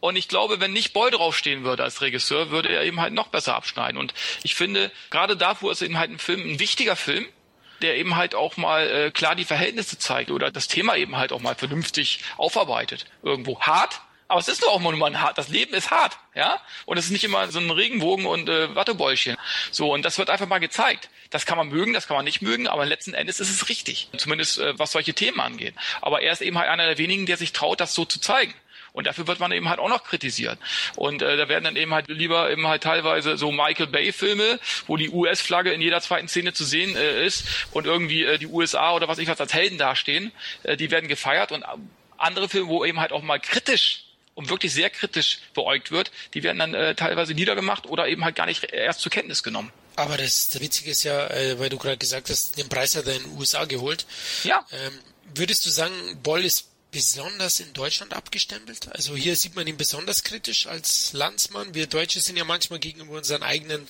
und 0.00 0.16
ich 0.16 0.28
glaube, 0.28 0.60
wenn 0.60 0.72
nicht 0.72 0.92
Boy 0.92 1.10
draufstehen 1.10 1.64
würde 1.64 1.82
als 1.82 2.00
Regisseur, 2.00 2.50
würde 2.50 2.68
er 2.68 2.82
eben 2.82 3.00
halt 3.00 3.14
noch 3.14 3.28
besser 3.28 3.54
abschneiden. 3.54 3.98
Und 3.98 4.14
ich 4.42 4.54
finde, 4.54 4.90
gerade 5.10 5.36
dafür 5.36 5.72
ist 5.72 5.82
eben 5.82 5.98
halt 5.98 6.10
ein 6.10 6.18
Film, 6.18 6.40
ein 6.42 6.60
wichtiger 6.60 6.96
Film, 6.96 7.26
der 7.82 7.96
eben 7.96 8.16
halt 8.16 8.34
auch 8.34 8.56
mal 8.56 8.88
äh, 8.88 9.10
klar 9.10 9.34
die 9.34 9.44
Verhältnisse 9.44 9.98
zeigt 9.98 10.30
oder 10.30 10.50
das 10.50 10.68
Thema 10.68 10.96
eben 10.96 11.16
halt 11.16 11.32
auch 11.32 11.40
mal 11.40 11.54
vernünftig 11.54 12.20
aufarbeitet. 12.36 13.06
Irgendwo 13.22 13.60
hart, 13.60 14.00
aber 14.28 14.40
es 14.40 14.48
ist 14.48 14.62
doch 14.62 14.72
auch 14.72 14.80
mal 14.80 14.94
ein 14.94 15.20
hart. 15.20 15.38
Das 15.38 15.48
Leben 15.48 15.74
ist 15.74 15.90
hart, 15.90 16.18
ja. 16.34 16.60
Und 16.84 16.96
es 16.96 17.06
ist 17.06 17.10
nicht 17.12 17.24
immer 17.24 17.48
so 17.50 17.60
ein 17.60 17.70
Regenbogen 17.70 18.26
und 18.26 18.48
äh, 18.48 18.74
Wattebäulchen. 18.74 19.36
So 19.70 19.92
und 19.92 20.04
das 20.04 20.18
wird 20.18 20.30
einfach 20.30 20.48
mal 20.48 20.58
gezeigt. 20.58 21.10
Das 21.30 21.46
kann 21.46 21.58
man 21.58 21.68
mögen, 21.68 21.92
das 21.92 22.06
kann 22.06 22.16
man 22.16 22.24
nicht 22.24 22.42
mögen, 22.42 22.66
aber 22.66 22.86
letzten 22.86 23.14
Endes 23.14 23.40
ist 23.40 23.50
es 23.50 23.68
richtig. 23.68 24.08
Zumindest 24.16 24.58
äh, 24.58 24.78
was 24.78 24.92
solche 24.92 25.14
Themen 25.14 25.40
angeht. 25.40 25.74
Aber 26.00 26.22
er 26.22 26.32
ist 26.32 26.42
eben 26.42 26.58
halt 26.58 26.68
einer 26.68 26.86
der 26.86 26.98
wenigen, 26.98 27.26
der 27.26 27.36
sich 27.36 27.52
traut, 27.52 27.80
das 27.80 27.94
so 27.94 28.04
zu 28.04 28.20
zeigen. 28.20 28.54
Und 28.96 29.06
dafür 29.06 29.26
wird 29.26 29.40
man 29.40 29.52
eben 29.52 29.68
halt 29.68 29.78
auch 29.78 29.90
noch 29.90 30.04
kritisiert. 30.04 30.58
Und 30.96 31.20
äh, 31.20 31.36
da 31.36 31.50
werden 31.50 31.64
dann 31.64 31.76
eben 31.76 31.92
halt 31.92 32.08
lieber 32.08 32.50
eben 32.50 32.66
halt 32.66 32.82
teilweise 32.82 33.36
so 33.36 33.52
Michael 33.52 33.88
Bay 33.88 34.10
Filme, 34.10 34.58
wo 34.86 34.96
die 34.96 35.10
US-Flagge 35.10 35.70
in 35.70 35.82
jeder 35.82 36.00
zweiten 36.00 36.28
Szene 36.28 36.54
zu 36.54 36.64
sehen 36.64 36.96
äh, 36.96 37.26
ist 37.26 37.44
und 37.72 37.84
irgendwie 37.84 38.24
äh, 38.24 38.38
die 38.38 38.46
USA 38.46 38.94
oder 38.94 39.06
was 39.06 39.18
ich 39.18 39.28
was 39.28 39.38
als 39.38 39.52
Helden 39.52 39.76
dastehen, 39.76 40.32
äh, 40.62 40.78
die 40.78 40.90
werden 40.90 41.10
gefeiert 41.10 41.52
und 41.52 41.62
andere 42.16 42.48
Filme, 42.48 42.68
wo 42.68 42.86
eben 42.86 42.98
halt 42.98 43.12
auch 43.12 43.20
mal 43.20 43.38
kritisch 43.38 44.04
und 44.34 44.48
wirklich 44.48 44.72
sehr 44.72 44.88
kritisch 44.88 45.40
beäugt 45.52 45.90
wird, 45.90 46.10
die 46.32 46.42
werden 46.42 46.58
dann 46.58 46.72
äh, 46.72 46.94
teilweise 46.94 47.34
niedergemacht 47.34 47.84
oder 47.84 48.08
eben 48.08 48.24
halt 48.24 48.34
gar 48.34 48.46
nicht 48.46 48.64
erst 48.64 49.00
zur 49.00 49.12
Kenntnis 49.12 49.42
genommen. 49.42 49.72
Aber 49.96 50.16
das, 50.16 50.48
das 50.48 50.62
Witzige 50.62 50.90
ist 50.90 51.02
ja, 51.02 51.26
äh, 51.28 51.58
weil 51.58 51.68
du 51.68 51.76
gerade 51.76 51.98
gesagt 51.98 52.30
hast, 52.30 52.56
den 52.56 52.70
Preis 52.70 52.96
hat 52.96 53.06
er 53.06 53.16
in 53.16 53.24
den 53.24 53.38
USA 53.38 53.66
geholt. 53.66 54.06
Ja. 54.44 54.64
Ähm, 54.72 54.98
würdest 55.34 55.66
du 55.66 55.70
sagen, 55.70 55.92
Boll 56.22 56.46
ist 56.46 56.70
besonders 56.96 57.60
in 57.60 57.74
Deutschland 57.74 58.14
abgestempelt? 58.14 58.88
Also 58.90 59.14
hier 59.14 59.36
sieht 59.36 59.54
man 59.54 59.66
ihn 59.66 59.76
besonders 59.76 60.24
kritisch 60.24 60.66
als 60.66 61.12
Landsmann. 61.12 61.74
Wir 61.74 61.86
Deutsche 61.86 62.20
sind 62.20 62.38
ja 62.38 62.44
manchmal 62.44 62.78
gegenüber 62.78 63.18
unseren 63.18 63.42
eigenen 63.42 63.86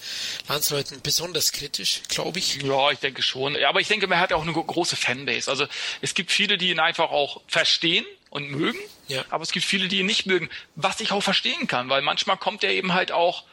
Landsleuten 0.49 1.01
besonders 1.03 1.53
kritisch, 1.53 2.03
glaube 2.09 2.40
ich. 2.40 2.61
Ja, 2.62 2.90
ich 2.90 2.99
denke 2.99 3.23
schon. 3.23 3.57
Aber 3.62 3.81
ich 3.81 3.87
denke, 3.87 4.09
man 4.09 4.19
hat 4.19 4.33
auch 4.33 4.42
eine 4.42 4.53
große 4.53 4.97
Fanbase. 4.97 5.49
Also 5.49 5.69
es 6.01 6.14
gibt 6.14 6.33
viele, 6.33 6.59
die 6.59 6.71
ihn 6.71 6.81
einfach 6.81 7.11
auch 7.12 7.42
verstehen 7.47 8.05
und 8.31 8.51
mögen, 8.51 8.81
ja. 9.07 9.25
aber 9.31 9.45
es 9.45 9.53
gibt 9.53 9.64
viele, 9.64 9.87
die 9.87 10.01
ihn 10.01 10.07
nicht 10.07 10.27
mögen, 10.27 10.51
was 10.75 10.99
ich 10.99 11.12
auch 11.12 11.23
verstehen 11.23 11.69
kann, 11.69 11.88
weil 11.88 12.03
manchmal 12.03 12.37
kommt 12.37 12.64
er 12.64 12.73
eben 12.73 12.92
halt 12.92 13.12
auch 13.12 13.45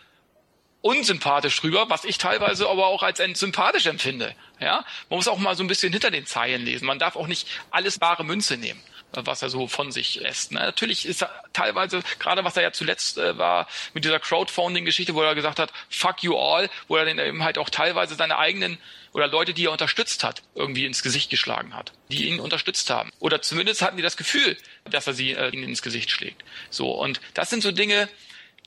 unsympathisch 0.81 1.61
rüber, 1.61 1.91
was 1.91 2.05
ich 2.05 2.17
teilweise 2.17 2.67
aber 2.67 2.87
auch 2.87 3.03
als 3.03 3.21
sympathisch 3.39 3.85
empfinde. 3.85 4.33
Ja, 4.59 4.83
man 5.09 5.17
muss 5.17 5.27
auch 5.27 5.37
mal 5.37 5.55
so 5.55 5.63
ein 5.63 5.67
bisschen 5.67 5.93
hinter 5.93 6.09
den 6.09 6.25
Zeilen 6.25 6.65
lesen. 6.65 6.87
Man 6.87 6.97
darf 6.97 7.15
auch 7.15 7.27
nicht 7.27 7.47
alles 7.69 8.01
wahre 8.01 8.25
Münze 8.25 8.57
nehmen 8.57 8.81
was 9.13 9.41
er 9.41 9.49
so 9.49 9.67
von 9.67 9.91
sich 9.91 10.15
lässt. 10.15 10.51
Ne? 10.51 10.59
Natürlich 10.59 11.05
ist 11.05 11.21
er 11.21 11.43
teilweise, 11.53 12.03
gerade 12.19 12.43
was 12.43 12.57
er 12.57 12.63
ja 12.63 12.71
zuletzt 12.71 13.17
äh, 13.17 13.37
war, 13.37 13.67
mit 13.93 14.05
dieser 14.05 14.19
Crowdfunding-Geschichte, 14.19 15.13
wo 15.15 15.21
er 15.21 15.35
gesagt 15.35 15.59
hat, 15.59 15.71
fuck 15.89 16.23
you 16.23 16.37
all, 16.37 16.69
wo 16.87 16.97
er 16.97 17.05
dann 17.05 17.19
eben 17.19 17.43
halt 17.43 17.57
auch 17.57 17.69
teilweise 17.69 18.15
seine 18.15 18.37
eigenen 18.37 18.77
oder 19.13 19.27
Leute, 19.27 19.53
die 19.53 19.65
er 19.65 19.71
unterstützt 19.71 20.23
hat, 20.23 20.41
irgendwie 20.55 20.85
ins 20.85 21.03
Gesicht 21.03 21.29
geschlagen 21.29 21.75
hat, 21.75 21.93
die 22.09 22.27
ihn 22.27 22.39
unterstützt 22.39 22.89
haben. 22.89 23.11
Oder 23.19 23.41
zumindest 23.41 23.81
hatten 23.81 23.97
die 23.97 24.03
das 24.03 24.17
Gefühl, 24.17 24.57
dass 24.89 25.07
er 25.07 25.13
sie 25.13 25.31
äh, 25.31 25.49
ihnen 25.49 25.69
ins 25.69 25.81
Gesicht 25.81 26.09
schlägt. 26.09 26.43
So, 26.69 26.91
und 26.91 27.21
das 27.33 27.49
sind 27.49 27.61
so 27.61 27.71
Dinge, 27.71 28.09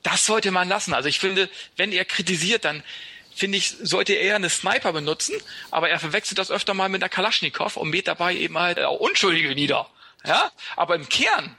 das 0.02 0.24
sollte 0.24 0.52
man 0.52 0.68
lassen. 0.68 0.94
Also 0.94 1.08
ich 1.08 1.18
finde, 1.18 1.48
wenn 1.76 1.90
er 1.90 2.04
kritisiert, 2.04 2.64
dann 2.64 2.84
finde 3.34 3.58
ich, 3.58 3.74
sollte 3.82 4.14
er 4.14 4.20
eher 4.20 4.36
eine 4.36 4.48
Sniper 4.48 4.92
benutzen, 4.92 5.34
aber 5.70 5.90
er 5.90 5.98
verwechselt 5.98 6.38
das 6.38 6.50
öfter 6.50 6.74
mal 6.74 6.88
mit 6.88 7.02
einer 7.02 7.10
Kalaschnikow 7.10 7.76
und 7.76 7.90
mäht 7.90 8.08
dabei 8.08 8.34
eben 8.34 8.58
halt 8.58 8.78
auch 8.80 8.98
Unschuldige 8.98 9.54
nieder. 9.54 9.90
Ja, 10.26 10.50
aber 10.76 10.96
im 10.96 11.08
Kern 11.08 11.56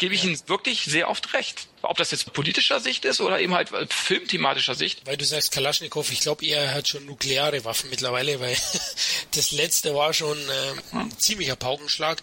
gebe 0.00 0.14
ich 0.14 0.24
ja. 0.24 0.30
Ihnen 0.30 0.40
wirklich 0.46 0.84
sehr 0.84 1.08
oft 1.08 1.34
recht. 1.34 1.68
Ob 1.82 1.96
das 1.96 2.10
jetzt 2.10 2.32
politischer 2.32 2.80
Sicht 2.80 3.04
ist 3.04 3.20
oder 3.20 3.38
eben 3.38 3.54
halt 3.54 3.70
filmthematischer 3.92 4.74
Sicht. 4.74 5.06
Weil 5.06 5.16
du 5.16 5.24
sagst 5.24 5.52
Kalaschnikow, 5.52 6.10
ich 6.10 6.20
glaube, 6.20 6.44
er 6.46 6.74
hat 6.74 6.88
schon 6.88 7.06
nukleare 7.06 7.64
Waffen 7.64 7.90
mittlerweile, 7.90 8.40
weil 8.40 8.56
das 9.34 9.52
letzte 9.52 9.94
war 9.94 10.12
schon 10.12 10.38
äh, 10.38 10.96
ein 10.96 11.18
ziemlicher 11.18 11.56
Paukenschlag 11.56 12.22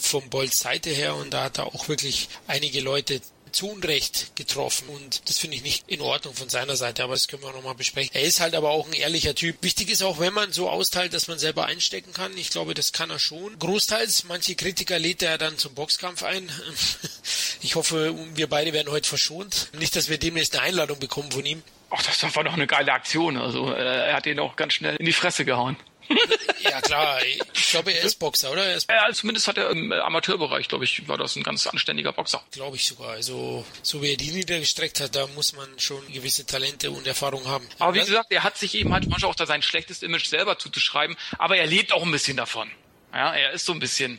vom 0.00 0.28
Bolts 0.30 0.60
Seite 0.60 0.90
her 0.90 1.14
und 1.14 1.30
da 1.30 1.44
hat 1.44 1.58
er 1.58 1.66
auch 1.66 1.88
wirklich 1.88 2.28
einige 2.46 2.80
Leute 2.80 3.20
zu 3.52 3.68
Unrecht 3.68 4.36
getroffen 4.36 4.88
und 4.88 5.28
das 5.28 5.38
finde 5.38 5.56
ich 5.56 5.62
nicht 5.62 5.84
in 5.88 6.00
Ordnung 6.00 6.34
von 6.34 6.48
seiner 6.48 6.76
Seite, 6.76 7.04
aber 7.04 7.14
das 7.14 7.28
können 7.28 7.42
wir 7.42 7.52
nochmal 7.52 7.74
besprechen. 7.74 8.10
Er 8.14 8.22
ist 8.22 8.40
halt 8.40 8.54
aber 8.54 8.70
auch 8.70 8.86
ein 8.86 8.92
ehrlicher 8.92 9.34
Typ. 9.34 9.56
Wichtig 9.62 9.90
ist 9.90 10.02
auch, 10.02 10.18
wenn 10.18 10.32
man 10.32 10.52
so 10.52 10.68
austeilt, 10.68 11.14
dass 11.14 11.28
man 11.28 11.38
selber 11.38 11.66
einstecken 11.66 12.12
kann. 12.12 12.36
Ich 12.36 12.50
glaube, 12.50 12.74
das 12.74 12.92
kann 12.92 13.10
er 13.10 13.18
schon. 13.18 13.58
Großteils, 13.58 14.24
manche 14.24 14.54
Kritiker 14.54 14.98
lädt 14.98 15.22
er 15.22 15.38
dann 15.38 15.58
zum 15.58 15.74
Boxkampf 15.74 16.22
ein. 16.22 16.50
Ich 17.62 17.74
hoffe, 17.74 18.14
wir 18.34 18.48
beide 18.48 18.72
werden 18.72 18.90
heute 18.90 19.06
verschont. 19.06 19.68
Nicht, 19.78 19.94
dass 19.94 20.08
wir 20.08 20.16
demnächst 20.16 20.54
eine 20.56 20.62
Einladung 20.62 20.98
bekommen 20.98 21.30
von 21.30 21.44
ihm. 21.44 21.62
Ach, 21.90 22.02
das 22.02 22.22
war 22.34 22.44
doch 22.44 22.54
eine 22.54 22.66
geile 22.66 22.92
Aktion. 22.92 23.36
Also 23.36 23.72
äh, 23.72 24.08
er 24.08 24.14
hat 24.14 24.26
ihn 24.26 24.38
auch 24.38 24.56
ganz 24.56 24.74
schnell 24.74 24.96
in 24.96 25.04
die 25.04 25.12
Fresse 25.12 25.44
gehauen. 25.44 25.76
Ja 26.60 26.80
klar, 26.80 27.24
ich 27.24 27.70
glaube, 27.70 27.92
er 27.92 28.02
ist 28.02 28.18
Boxer, 28.18 28.50
oder? 28.50 28.64
Er 28.64 28.76
ist 28.76 28.90
ja, 28.90 29.08
zumindest 29.12 29.48
hat 29.48 29.58
er 29.58 29.70
im 29.70 29.92
Amateurbereich, 29.92 30.68
glaube 30.68 30.84
ich, 30.84 31.08
war 31.08 31.16
das 31.16 31.36
ein 31.36 31.42
ganz 31.42 31.66
anständiger 31.66 32.12
Boxer. 32.12 32.42
Glaube 32.50 32.76
ich 32.76 32.86
sogar. 32.86 33.10
Also 33.10 33.64
so 33.82 34.02
wie 34.02 34.10
er 34.10 34.16
die 34.16 34.30
niedergestreckt 34.30 35.00
hat, 35.00 35.14
da 35.14 35.26
muss 35.28 35.52
man 35.54 35.68
schon 35.78 36.06
gewisse 36.12 36.46
Talente 36.46 36.90
und 36.90 37.06
Erfahrung 37.06 37.46
haben. 37.46 37.66
Aber 37.78 37.94
wie 37.94 38.00
gesagt, 38.00 38.32
er 38.32 38.42
hat 38.42 38.58
sich 38.58 38.74
eben 38.74 38.92
halt 38.92 39.08
manchmal 39.08 39.30
auch 39.30 39.36
da 39.36 39.46
sein 39.46 39.62
schlechtes 39.62 40.02
Image 40.02 40.26
selber 40.26 40.58
zuzuschreiben, 40.58 41.16
aber 41.38 41.56
er 41.56 41.66
lebt 41.66 41.92
auch 41.92 42.02
ein 42.02 42.10
bisschen 42.10 42.36
davon. 42.36 42.70
Ja, 43.12 43.34
er 43.34 43.52
ist 43.52 43.66
so 43.66 43.72
ein 43.72 43.80
bisschen. 43.80 44.18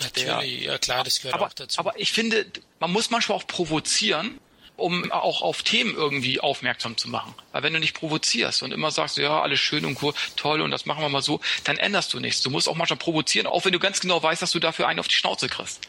Natürlich, 0.00 0.26
der, 0.28 0.72
ja 0.72 0.78
klar, 0.78 1.02
das 1.02 1.18
gehört 1.18 1.34
aber, 1.34 1.46
auch 1.46 1.52
dazu. 1.52 1.78
Aber 1.80 1.98
ich 1.98 2.12
finde, 2.12 2.46
man 2.78 2.92
muss 2.92 3.10
manchmal 3.10 3.38
auch 3.38 3.46
provozieren, 3.46 4.38
um 4.78 5.10
auch 5.10 5.42
auf 5.42 5.62
Themen 5.62 5.94
irgendwie 5.94 6.40
aufmerksam 6.40 6.96
zu 6.96 7.08
machen. 7.08 7.34
Weil 7.52 7.62
wenn 7.62 7.72
du 7.72 7.80
nicht 7.80 7.94
provozierst 7.94 8.62
und 8.62 8.72
immer 8.72 8.90
sagst, 8.90 9.16
ja, 9.18 9.42
alles 9.42 9.58
schön 9.58 9.84
und 9.84 10.00
cool, 10.02 10.14
toll 10.36 10.60
und 10.60 10.70
das 10.70 10.86
machen 10.86 11.02
wir 11.02 11.08
mal 11.08 11.22
so, 11.22 11.40
dann 11.64 11.76
änderst 11.76 12.14
du 12.14 12.20
nichts. 12.20 12.42
Du 12.42 12.50
musst 12.50 12.68
auch 12.68 12.76
manchmal 12.76 12.98
provozieren, 12.98 13.46
auch 13.46 13.64
wenn 13.64 13.72
du 13.72 13.80
ganz 13.80 14.00
genau 14.00 14.22
weißt, 14.22 14.40
dass 14.40 14.52
du 14.52 14.60
dafür 14.60 14.86
einen 14.86 15.00
auf 15.00 15.08
die 15.08 15.14
Schnauze 15.14 15.48
kriegst. 15.48 15.80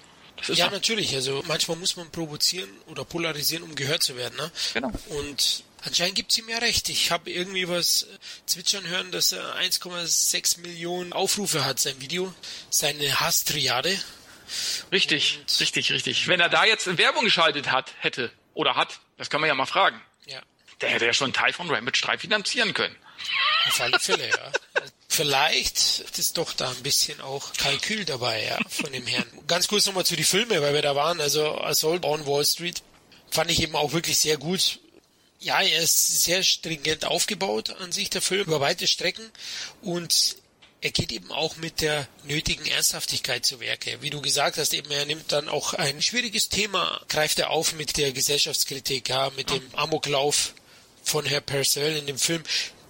ja, 0.48 0.66
so. 0.66 0.72
natürlich. 0.72 1.14
Also 1.14 1.44
manchmal 1.48 1.78
muss 1.78 1.96
man 1.98 2.10
provozieren 2.10 2.70
oder 2.88 3.06
polarisieren, 3.06 3.64
um 3.64 3.76
gehört 3.76 4.02
zu 4.02 4.18
werden. 4.18 4.36
Ne? 4.38 4.52
Genau. 4.74 4.92
Und 5.10 5.64
anscheinend 5.84 6.16
gibt 6.16 6.32
es 6.32 6.40
ihm 6.40 6.50
ja 6.50 6.58
recht. 6.58 6.90
Ich 6.90 7.12
habe 7.12 7.30
irgendwie 7.30 7.70
was 7.70 8.08
zwitschern 8.48 8.88
hören, 8.88 9.12
dass 9.12 9.34
er 9.34 9.56
1,6 9.58 10.62
Millionen 10.62 11.14
Aufrufe 11.14 11.64
hat, 11.64 11.80
sein 11.80 12.02
Video, 12.02 12.34
seine 12.72 13.20
Hasstriade. 13.20 13.96
Richtig, 14.92 15.40
und 15.42 15.60
richtig, 15.60 15.92
richtig. 15.92 16.28
Wenn 16.28 16.40
er 16.40 16.50
da 16.50 16.66
jetzt 16.66 16.98
Werbung 16.98 17.24
geschaltet 17.24 17.72
hat, 17.72 17.94
hätte, 18.00 18.32
oder 18.60 18.76
hat, 18.76 19.00
das 19.18 19.30
kann 19.30 19.40
man 19.40 19.48
ja 19.48 19.56
mal 19.56 19.66
fragen. 19.66 20.02
Ja. 20.26 20.42
Der 20.82 20.90
hätte 20.90 21.06
ja 21.06 21.14
schon 21.14 21.28
einen 21.28 21.34
Teil 21.34 21.54
von 21.54 21.72
Rampage 21.72 22.02
3 22.02 22.18
finanzieren 22.18 22.74
können. 22.74 22.96
Auf 23.68 23.80
alle 23.80 24.00
Fälle, 24.00 24.30
ja. 24.30 24.52
Vielleicht 25.08 26.02
ist 26.18 26.38
doch 26.38 26.52
da 26.52 26.70
ein 26.70 26.84
bisschen 26.84 27.22
auch 27.22 27.54
Kalkül 27.54 28.04
dabei, 28.04 28.44
ja, 28.44 28.58
von 28.70 28.92
dem 28.92 29.08
Herrn. 29.08 29.26
Ganz 29.48 29.70
kurz 29.70 29.86
nochmal 29.86 30.06
zu 30.06 30.18
die 30.18 30.26
Filme, 30.26 30.62
weil 30.62 30.74
wir 30.74 30.82
da 30.82 30.94
waren. 30.94 31.22
Also 31.22 31.58
Assault 31.62 32.04
on 32.04 32.28
Wall 32.28 32.46
Street 32.46 32.84
fand 33.32 33.50
ich 33.50 33.62
eben 33.62 33.78
auch 33.78 33.94
wirklich 33.94 34.18
sehr 34.18 34.36
gut. 34.36 34.80
Ja, 35.40 35.62
er 35.62 35.82
ist 35.82 36.24
sehr 36.24 36.44
stringent 36.44 37.06
aufgebaut 37.06 37.70
an 37.80 37.94
sich, 37.94 38.10
der 38.10 38.22
Film, 38.22 38.48
über 38.48 38.60
weite 38.60 38.88
Strecken. 38.88 39.32
Und 39.82 40.36
er 40.82 40.92
geht 40.92 41.12
eben 41.12 41.32
auch 41.32 41.58
mit 41.58 41.82
der 41.82 42.08
nötigen 42.24 42.66
Ernsthaftigkeit 42.66 43.46
zu 43.46 43.60
Werke. 43.60 44.02
Wie 44.02 44.10
du 44.10 44.22
gesagt 44.22 44.58
hast, 44.58 44.74
eben 44.74 44.90
er 44.92 45.06
nimmt 45.06 45.32
dann 45.32 45.50
auch 45.50 45.74
ein 45.74 46.02
schwieriges 46.02 46.50
Thema, 46.50 47.02
greift 47.10 47.40
er 47.40 47.50
auf 47.50 47.74
mit 47.74 47.98
der 47.98 48.14
Gesellschaftskritik, 48.14 49.10
ja, 49.10 49.32
mit 49.36 49.50
dem 49.50 49.64
Amoklauf 49.74 50.54
von 51.04 51.26
Herr 51.26 51.42
Purcell 51.42 51.98
in 51.98 52.08
dem 52.08 52.18
Film. 52.18 52.44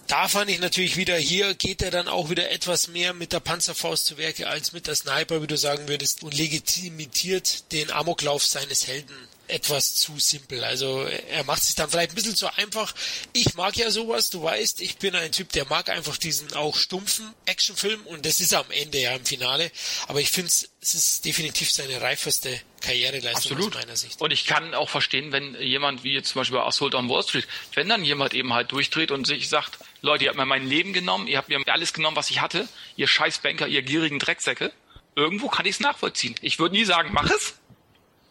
Da 0.08 0.28
fand 0.28 0.49
ich 0.49 0.60
natürlich 0.60 0.97
wieder, 0.97 1.17
hier 1.17 1.54
geht 1.54 1.82
er 1.82 1.91
dann 1.91 2.08
auch 2.08 2.30
wieder 2.30 2.49
etwas 2.49 2.88
mehr 2.88 3.13
mit 3.13 3.32
der 3.32 3.39
Panzerfaust 3.39 4.06
zu 4.06 4.17
Werke 4.17 4.47
als 4.47 4.71
mit 4.71 4.88
der 4.88 4.95
Sniper, 4.95 5.41
wie 5.41 5.47
du 5.47 5.58
sagen 5.58 5.88
würdest, 5.88 6.23
und 6.23 6.36
legitimiert 6.36 7.71
den 7.71 7.91
Amoklauf 7.91 8.45
seines 8.45 8.88
Helden 8.88 9.28
etwas 9.49 9.95
zu 9.95 10.19
simpel. 10.19 10.63
Also 10.63 11.03
er 11.03 11.43
macht 11.43 11.63
sich 11.63 11.75
dann 11.75 11.89
vielleicht 11.89 12.12
ein 12.12 12.15
bisschen 12.15 12.35
zu 12.35 12.55
einfach. 12.57 12.93
Ich 13.33 13.55
mag 13.55 13.75
ja 13.77 13.91
sowas, 13.91 14.29
du 14.29 14.43
weißt, 14.43 14.81
ich 14.81 14.97
bin 14.97 15.15
ein 15.15 15.31
Typ, 15.31 15.51
der 15.51 15.65
mag 15.65 15.89
einfach 15.89 16.17
diesen 16.17 16.53
auch 16.53 16.75
stumpfen 16.75 17.33
Actionfilm 17.45 18.01
und 18.07 18.25
das 18.25 18.41
ist 18.41 18.53
am 18.53 18.69
Ende 18.71 18.99
ja 18.99 19.15
im 19.15 19.25
Finale. 19.25 19.71
Aber 20.07 20.21
ich 20.21 20.29
finde 20.29 20.51
es 20.81 20.95
ist 20.95 21.25
definitiv 21.25 21.69
seine 21.71 22.01
reifeste 22.01 22.62
Karriereleistung 22.81 23.51
Absolut. 23.51 23.75
aus 23.75 23.81
meiner 23.81 23.97
Sicht. 23.97 24.21
Und 24.21 24.31
ich 24.31 24.45
kann 24.45 24.73
auch 24.73 24.89
verstehen, 24.89 25.31
wenn 25.31 25.55
jemand 25.55 26.03
wie 26.03 26.13
jetzt 26.13 26.29
zum 26.29 26.39
Beispiel 26.39 26.59
Assault 26.59 26.95
on 26.95 27.09
Wall 27.09 27.23
Street, 27.23 27.47
wenn 27.73 27.89
dann 27.89 28.03
jemand 28.05 28.33
eben 28.33 28.53
halt 28.53 28.71
durchdreht 28.71 29.12
und 29.12 29.27
sich 29.27 29.49
sagt, 29.49 29.77
Leute, 30.01 30.23
ihr 30.23 30.29
habt 30.29 30.38
mir 30.38 30.45
mein 30.45 30.67
Leben 30.67 30.93
genommen, 30.93 31.27
ihr 31.27 31.38
habt 31.38 31.49
mir 31.49 31.59
alles 31.67 31.93
genommen, 31.93 32.15
was 32.15 32.29
ich 32.29 32.39
hatte, 32.39 32.67
ihr 32.95 33.07
Scheißbanker, 33.07 33.67
ihr 33.67 33.81
gierigen 33.81 34.19
Drecksäcke, 34.19 34.71
irgendwo 35.15 35.49
kann 35.49 35.65
ich 35.65 35.75
es 35.75 35.79
nachvollziehen. 35.81 36.35
Ich 36.41 36.59
würde 36.59 36.75
nie 36.75 36.85
sagen, 36.85 37.09
mach 37.12 37.29
es, 37.29 37.55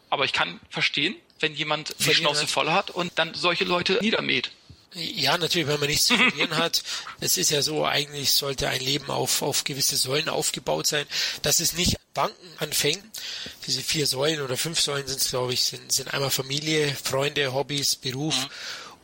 aber 0.09 0.25
ich 0.25 0.33
kann 0.33 0.59
verstehen, 0.69 1.15
wenn 1.39 1.53
jemand 1.55 1.95
die 1.99 2.13
Schnauze 2.13 2.47
voll 2.47 2.71
hat 2.71 2.89
und 2.89 3.11
dann 3.15 3.33
solche 3.33 3.63
Leute 3.63 3.99
niedermäht. 4.01 4.51
Ja, 4.93 5.37
natürlich, 5.37 5.67
wenn 5.67 5.79
man 5.79 5.89
nichts 5.89 6.05
zu 6.05 6.17
verlieren 6.17 6.57
hat. 6.57 6.83
Es 7.19 7.37
ist 7.37 7.51
ja 7.51 7.61
so, 7.61 7.85
eigentlich 7.85 8.31
sollte 8.31 8.69
ein 8.69 8.81
Leben 8.81 9.11
auf, 9.11 9.43
auf 9.43 9.63
gewisse 9.63 9.97
Säulen 9.97 10.29
aufgebaut 10.29 10.87
sein, 10.87 11.05
dass 11.43 11.59
es 11.59 11.73
nicht 11.73 11.97
Banken 12.15 12.47
anfängt. 12.57 13.03
Diese 13.67 13.81
vier 13.81 14.07
Säulen 14.07 14.41
oder 14.41 14.57
fünf 14.57 14.79
Säulen 14.79 15.07
sind 15.07 15.21
es, 15.21 15.29
glaube 15.29 15.53
ich, 15.53 15.63
sind, 15.63 15.91
sind 15.91 16.11
einmal 16.11 16.31
Familie, 16.31 16.95
Freunde, 16.95 17.53
Hobbys, 17.53 17.95
Beruf 17.95 18.35
mhm. 18.35 18.49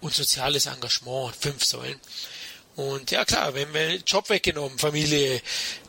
und 0.01 0.13
soziales 0.13 0.65
Engagement. 0.65 1.35
Fünf 1.39 1.63
Säulen. 1.63 1.99
Und 2.75 3.11
ja 3.11 3.23
klar, 3.23 3.53
wenn 3.53 3.71
wir 3.73 3.95
Job 3.97 4.29
weggenommen, 4.29 4.79
Familie, 4.79 5.41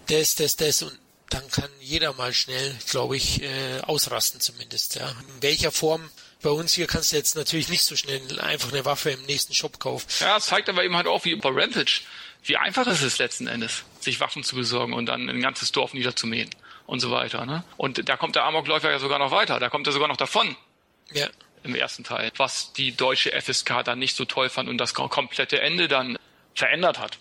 das, 0.09 0.35
das, 0.35 0.57
das 0.57 0.83
und 0.83 0.97
dann 1.31 1.49
kann 1.51 1.71
jeder 1.81 2.13
mal 2.15 2.33
schnell, 2.33 2.77
glaube 2.89 3.17
ich, 3.17 3.43
äh, 3.43 3.81
ausrasten 3.83 4.41
zumindest. 4.41 4.95
Ja. 4.97 5.09
In 5.09 5.43
welcher 5.43 5.73
Form 5.73 6.09
bei 6.43 6.51
uns 6.51 6.75
hier 6.75 6.87
kannst 6.87 7.13
du 7.13 7.17
jetzt 7.17 7.35
natürlich 7.35 7.69
nicht 7.69 7.83
so 7.83 7.97
schnell 7.97 8.41
einfach 8.41 8.73
eine 8.73 8.85
Waffe 8.85 9.11
im 9.11 9.23
nächsten 9.23 9.55
Shop 9.55 9.81
kaufen. 9.81 10.07
Ja, 10.21 10.37
es 10.37 10.47
zeigt 10.47 10.69
aber 10.69 10.85
eben 10.85 10.97
halt 10.97 11.07
auch, 11.07 11.25
wie 11.25 11.35
bei 11.35 11.49
Rampage, 11.49 12.03
wie 12.45 12.57
einfach 12.57 12.87
es 12.87 13.03
ist 13.03 13.19
letzten 13.19 13.49
Endes, 13.49 13.85
sich 14.01 14.21
Waffen 14.21 14.45
zu 14.45 14.55
besorgen 14.55 14.93
und 14.93 15.07
dann 15.07 15.29
ein 15.29 15.41
ganzes 15.41 15.73
Dorf 15.73 15.95
niederzumähen 15.95 16.51
und 16.87 17.01
so 17.01 17.11
weiter. 17.11 17.45
Ne? 17.47 17.65
Und 17.77 18.09
da 18.09 18.17
kommt 18.17 18.37
der 18.37 18.45
Amokläufer 18.45 18.91
ja 18.91 18.99
sogar 18.99 19.19
noch 19.19 19.31
weiter, 19.33 19.59
da 19.59 19.69
kommt 19.69 19.87
er 19.89 19.93
sogar 19.93 20.09
noch 20.09 20.17
davon. 20.17 20.57
Ja. 21.13 21.29
Im 21.65 21.75
ersten 21.75 22.05
Teil, 22.05 22.31
was 22.37 22.73
die 22.75 22.97
deutsche 22.97 23.33
FSK 23.33 23.83
dann 23.83 23.99
nicht 23.99 24.15
so 24.15 24.25
toll 24.25 24.49
fand 24.49 24.69
und 24.69 24.79
das 24.79 24.95
komplette 24.95 25.61
Ende 25.61 25.89
dann 25.89 26.17
verändert 26.55 27.01
hat. 27.01 27.19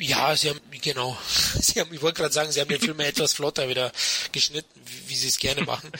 Ja, 0.00 0.36
sie 0.36 0.50
haben, 0.50 0.60
genau. 0.80 1.18
Sie 1.60 1.80
haben, 1.80 1.92
ich 1.92 2.00
wollte 2.02 2.20
gerade 2.20 2.32
sagen, 2.32 2.52
sie 2.52 2.60
haben 2.60 2.68
den 2.68 2.80
Film 2.80 3.00
etwas 3.00 3.32
flotter 3.32 3.68
wieder 3.68 3.90
geschnitten, 4.30 4.80
wie, 4.84 5.10
wie 5.10 5.16
sie 5.16 5.28
es 5.28 5.38
gerne 5.38 5.62
machen. 5.62 5.90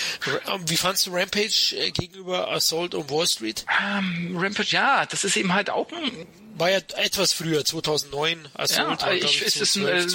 wie 0.66 0.76
fandst 0.76 1.06
du 1.06 1.10
Rampage 1.10 1.74
äh, 1.76 1.90
gegenüber 1.90 2.50
Assault 2.52 2.94
on 2.94 3.10
Wall 3.10 3.26
Street? 3.26 3.64
Um, 3.68 4.30
ähm, 4.32 4.36
Rampage, 4.38 4.70
ja, 4.70 5.06
das 5.06 5.24
ist 5.24 5.36
eben 5.36 5.52
halt 5.52 5.70
auch 5.70 5.90
ein... 5.90 6.26
War 6.54 6.70
ja 6.70 6.78
etwas 6.96 7.32
früher, 7.32 7.64
2009. 7.64 8.48
Assault 8.54 9.00
ja, 9.00 9.06
war, 9.06 9.14
ich, 9.14 9.42
es 9.42 9.56
ist 9.56 9.76
ein, 9.76 9.88
äh, 9.88 10.06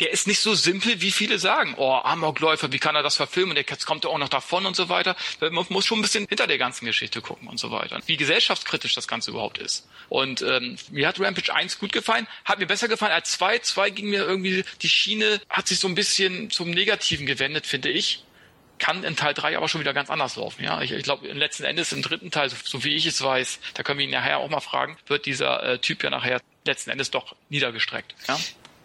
der 0.00 0.10
ist 0.10 0.26
nicht 0.26 0.40
so 0.40 0.54
simpel, 0.54 1.00
wie 1.00 1.12
viele 1.12 1.38
sagen. 1.38 1.74
Oh, 1.76 1.92
Amokläufer, 1.92 2.72
wie 2.72 2.78
kann 2.78 2.96
er 2.96 3.02
das 3.02 3.16
verfilmen? 3.16 3.56
Und 3.56 3.70
jetzt 3.70 3.86
kommt 3.86 4.04
er 4.04 4.10
auch 4.10 4.18
noch 4.18 4.28
davon 4.28 4.66
und 4.66 4.74
so 4.74 4.88
weiter. 4.88 5.14
Man 5.40 5.64
muss 5.68 5.86
schon 5.86 6.00
ein 6.00 6.02
bisschen 6.02 6.26
hinter 6.28 6.46
der 6.46 6.58
ganzen 6.58 6.84
Geschichte 6.86 7.20
gucken 7.20 7.48
und 7.48 7.58
so 7.58 7.70
weiter. 7.70 8.00
Wie 8.06 8.16
gesellschaftskritisch 8.16 8.94
das 8.94 9.06
Ganze 9.06 9.30
überhaupt 9.30 9.58
ist. 9.58 9.88
Und 10.08 10.42
ähm, 10.42 10.76
mir 10.90 11.06
hat 11.06 11.20
Rampage 11.20 11.54
1 11.54 11.78
gut 11.78 11.92
gefallen, 11.92 12.26
hat 12.44 12.58
mir 12.58 12.66
besser 12.66 12.88
gefallen 12.88 13.12
als 13.12 13.32
2. 13.32 13.60
2 13.60 13.90
ging 13.90 14.10
mir 14.10 14.24
irgendwie, 14.24 14.64
die 14.82 14.88
Schiene 14.88 15.40
hat 15.48 15.68
sich 15.68 15.78
so 15.78 15.86
ein 15.86 15.94
bisschen 15.94 16.50
zum 16.50 16.70
Negativen 16.70 17.26
gewendet, 17.26 17.66
finde 17.66 17.90
ich. 17.90 18.24
Kann 18.78 19.04
in 19.04 19.14
Teil 19.14 19.34
3 19.34 19.56
aber 19.56 19.68
schon 19.68 19.80
wieder 19.80 19.94
ganz 19.94 20.10
anders 20.10 20.34
laufen. 20.34 20.64
Ja, 20.64 20.82
ich, 20.82 20.90
ich 20.90 21.04
glaube, 21.04 21.28
letzten 21.32 21.62
Endes 21.62 21.92
im 21.92 22.02
dritten 22.02 22.32
Teil, 22.32 22.50
so, 22.50 22.56
so, 22.64 22.82
wie 22.82 22.96
ich 22.96 23.06
es 23.06 23.22
weiß, 23.22 23.60
da 23.74 23.84
können 23.84 24.00
wir 24.00 24.04
ihn 24.04 24.10
nachher 24.10 24.38
auch 24.38 24.50
mal 24.50 24.60
fragen, 24.60 24.96
wird 25.06 25.26
dieser 25.26 25.62
äh, 25.62 25.78
Typ 25.78 26.02
ja 26.02 26.10
nachher 26.10 26.40
letzten 26.66 26.90
Endes 26.90 27.12
doch 27.12 27.36
niedergestreckt. 27.48 28.16
Ja? 28.26 28.36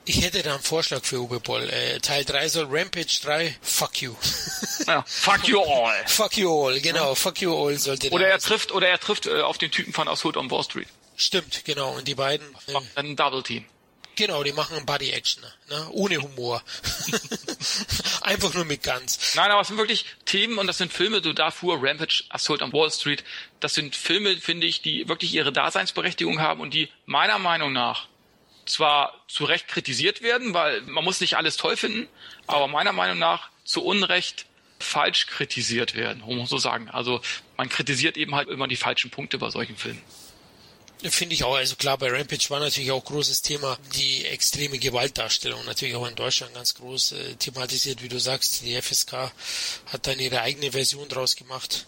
Ich 0.10 0.24
hätte 0.24 0.42
da 0.42 0.56
einen 0.56 0.64
Vorschlag 0.64 1.04
für 1.04 1.20
Uwe 1.22 1.40
Boll. 1.40 1.70
Äh, 1.70 2.00
Teil 2.00 2.26
3 2.26 2.50
soll 2.50 2.66
Rampage 2.68 3.20
3, 3.22 3.56
fuck 3.62 4.02
you. 4.02 4.16
Ja, 4.88 5.04
fuck 5.06 5.48
you 5.48 5.62
all. 5.62 6.04
fuck 6.08 6.36
you 6.36 6.50
all, 6.50 6.82
genau, 6.82 7.10
ja. 7.10 7.16
fuck 7.16 7.40
you 7.42 7.56
all 7.56 7.78
sollte 7.78 8.10
Oder 8.10 8.28
er 8.28 8.40
trifft, 8.40 8.72
oder 8.72 8.88
er 8.88 9.00
trifft 9.00 9.28
äh, 9.28 9.42
auf 9.42 9.60
den 9.60 9.70
Typen 9.70 9.94
von 9.94 10.08
Assault 10.08 10.36
on 10.36 10.50
Wall 10.50 10.64
Street. 10.64 10.88
Stimmt, 11.16 11.64
genau. 11.64 11.92
Und 11.92 12.08
die 12.08 12.16
beiden. 12.16 12.48
Äh, 12.66 12.80
ein 12.96 13.16
Double 13.16 13.44
Team. 13.44 13.66
Genau, 14.16 14.42
die 14.44 14.52
machen 14.52 14.84
Body 14.84 15.12
Action, 15.12 15.44
ne? 15.70 15.88
ohne 15.92 16.18
Humor. 16.18 16.64
Einfach 18.22 18.52
nur 18.56 18.66
mit 18.66 18.82
Guns. 18.82 19.36
Nein, 19.36 19.52
aber 19.52 19.62
es 19.62 19.68
sind 19.68 19.78
wirklich 19.78 20.06
Themen 20.26 20.58
und 20.58 20.66
das 20.66 20.80
sind 20.80 20.92
Filme, 20.92 21.22
so 21.22 21.34
Darfur, 21.34 21.78
Rampage, 21.84 22.24
Assault 22.30 22.64
on 22.64 22.74
Wall 22.74 22.90
Street. 22.90 23.24
Das 23.60 23.76
sind 23.76 23.96
Filme, 23.96 24.38
finde 24.38 24.66
ich, 24.66 24.82
die 24.82 25.08
wirklich 25.08 25.36
ihre 25.36 25.52
Daseinsberechtigung 25.54 26.42
haben 26.42 26.62
und 26.62 26.74
die 26.74 26.90
meiner 27.06 27.38
Meinung 27.38 27.74
nach 27.74 28.08
zwar 28.70 29.14
zu 29.28 29.46
Recht 29.46 29.68
kritisiert 29.68 30.22
werden, 30.22 30.54
weil 30.54 30.82
man 30.82 31.04
muss 31.04 31.22
nicht 31.22 31.38
alles 31.38 31.58
toll 31.58 31.78
finden, 31.78 32.08
aber 32.48 32.68
meiner 32.68 32.94
Meinung 32.94 33.20
nach 33.20 33.50
zu 33.64 33.84
Unrecht 33.84 34.46
falsch 34.80 35.28
kritisiert 35.28 35.96
werden, 35.96 36.22
muss 36.22 36.38
man 36.38 36.46
so 36.46 36.58
sagen. 36.58 36.90
Also 36.90 37.22
man 37.58 37.70
kritisiert 37.70 38.18
eben 38.18 38.36
halt 38.36 38.50
immer 38.50 38.68
die 38.68 38.76
falschen 38.78 39.12
Punkte 39.12 39.38
bei 39.38 39.50
solchen 39.50 39.76
Filmen. 39.76 40.02
Finde 41.02 41.34
ich 41.34 41.46
auch. 41.46 41.56
Also 41.56 41.78
klar, 41.78 41.98
bei 41.98 42.10
Rampage 42.10 42.50
war 42.50 42.60
natürlich 42.60 42.92
auch 42.92 43.04
großes 43.04 43.42
Thema 43.42 43.78
die 43.96 44.26
extreme 44.26 44.80
Gewaltdarstellung. 44.80 45.64
Natürlich 45.66 45.96
auch 45.96 46.06
in 46.06 46.16
Deutschland 46.16 46.54
ganz 46.54 46.76
groß 46.76 47.14
äh, 47.14 47.36
thematisiert, 47.36 48.04
wie 48.04 48.10
du 48.10 48.20
sagst. 48.20 48.64
Die 48.64 48.80
FSK 48.82 49.32
hat 49.86 50.08
dann 50.08 50.20
ihre 50.20 50.42
eigene 50.42 50.74
Version 50.74 51.08
draus 51.08 51.38
gemacht. 51.38 51.86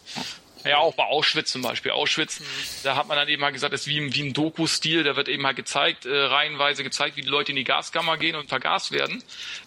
Ja, 0.64 0.78
auch 0.78 0.95
bei 0.95 1.05
Auschwitz 1.05 1.51
zum 1.51 1.62
Beispiel. 1.62 1.91
Auschwitz, 1.91 2.39
mhm. 2.39 2.45
da 2.84 2.95
hat 2.95 3.07
man 3.07 3.18
dann 3.18 3.28
eben 3.28 3.41
mal 3.41 3.51
gesagt, 3.51 3.74
das 3.74 3.82
ist 3.82 3.88
wie, 3.88 4.14
wie 4.14 4.24
ein 4.24 4.34
Doku-Stil, 4.34 5.03
da 5.03 5.16
wird 5.16 5.28
eben 5.28 5.45
halt 5.45 5.55
gezeigt, 5.55 6.05
äh, 6.05 6.16
reihenweise 6.16 6.84
gezeigt, 6.84 7.18
wie 7.18 7.22
die 7.22 7.30
Leute 7.30 7.51
in 7.51 7.55
die 7.55 7.64
Gaskammer 7.64 8.18
gehen 8.18 8.36
und 8.36 8.49
vergast 8.49 8.91
werden. 8.91 9.24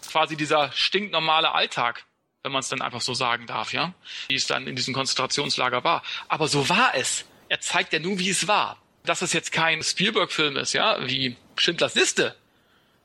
Quasi 0.09 0.35
dieser 0.35 0.71
stinknormale 0.71 1.53
Alltag, 1.53 2.05
wenn 2.43 2.51
man 2.51 2.61
es 2.61 2.69
dann 2.69 2.81
einfach 2.81 3.01
so 3.01 3.13
sagen 3.13 3.47
darf, 3.47 3.73
ja, 3.73 3.93
wie 4.27 4.35
es 4.35 4.47
dann 4.47 4.67
in 4.67 4.75
diesem 4.75 4.93
Konzentrationslager 4.93 5.83
war. 5.83 6.03
Aber 6.27 6.47
so 6.47 6.69
war 6.69 6.93
es. 6.95 7.25
Er 7.49 7.59
zeigt 7.59 7.93
ja 7.93 7.99
nur, 7.99 8.19
wie 8.19 8.29
es 8.29 8.47
war. 8.47 8.81
Dass 9.03 9.21
es 9.21 9.33
jetzt 9.33 9.51
kein 9.51 9.83
Spielberg-Film 9.83 10.57
ist, 10.57 10.73
ja, 10.73 10.97
wie 11.07 11.35
Schindlers 11.57 11.93
Liste. 11.93 12.35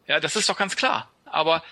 Ja, 0.06 0.18
das 0.18 0.34
ist 0.34 0.48
doch 0.48 0.56
ganz 0.56 0.76
klar. 0.76 1.10
Aber 1.26 1.62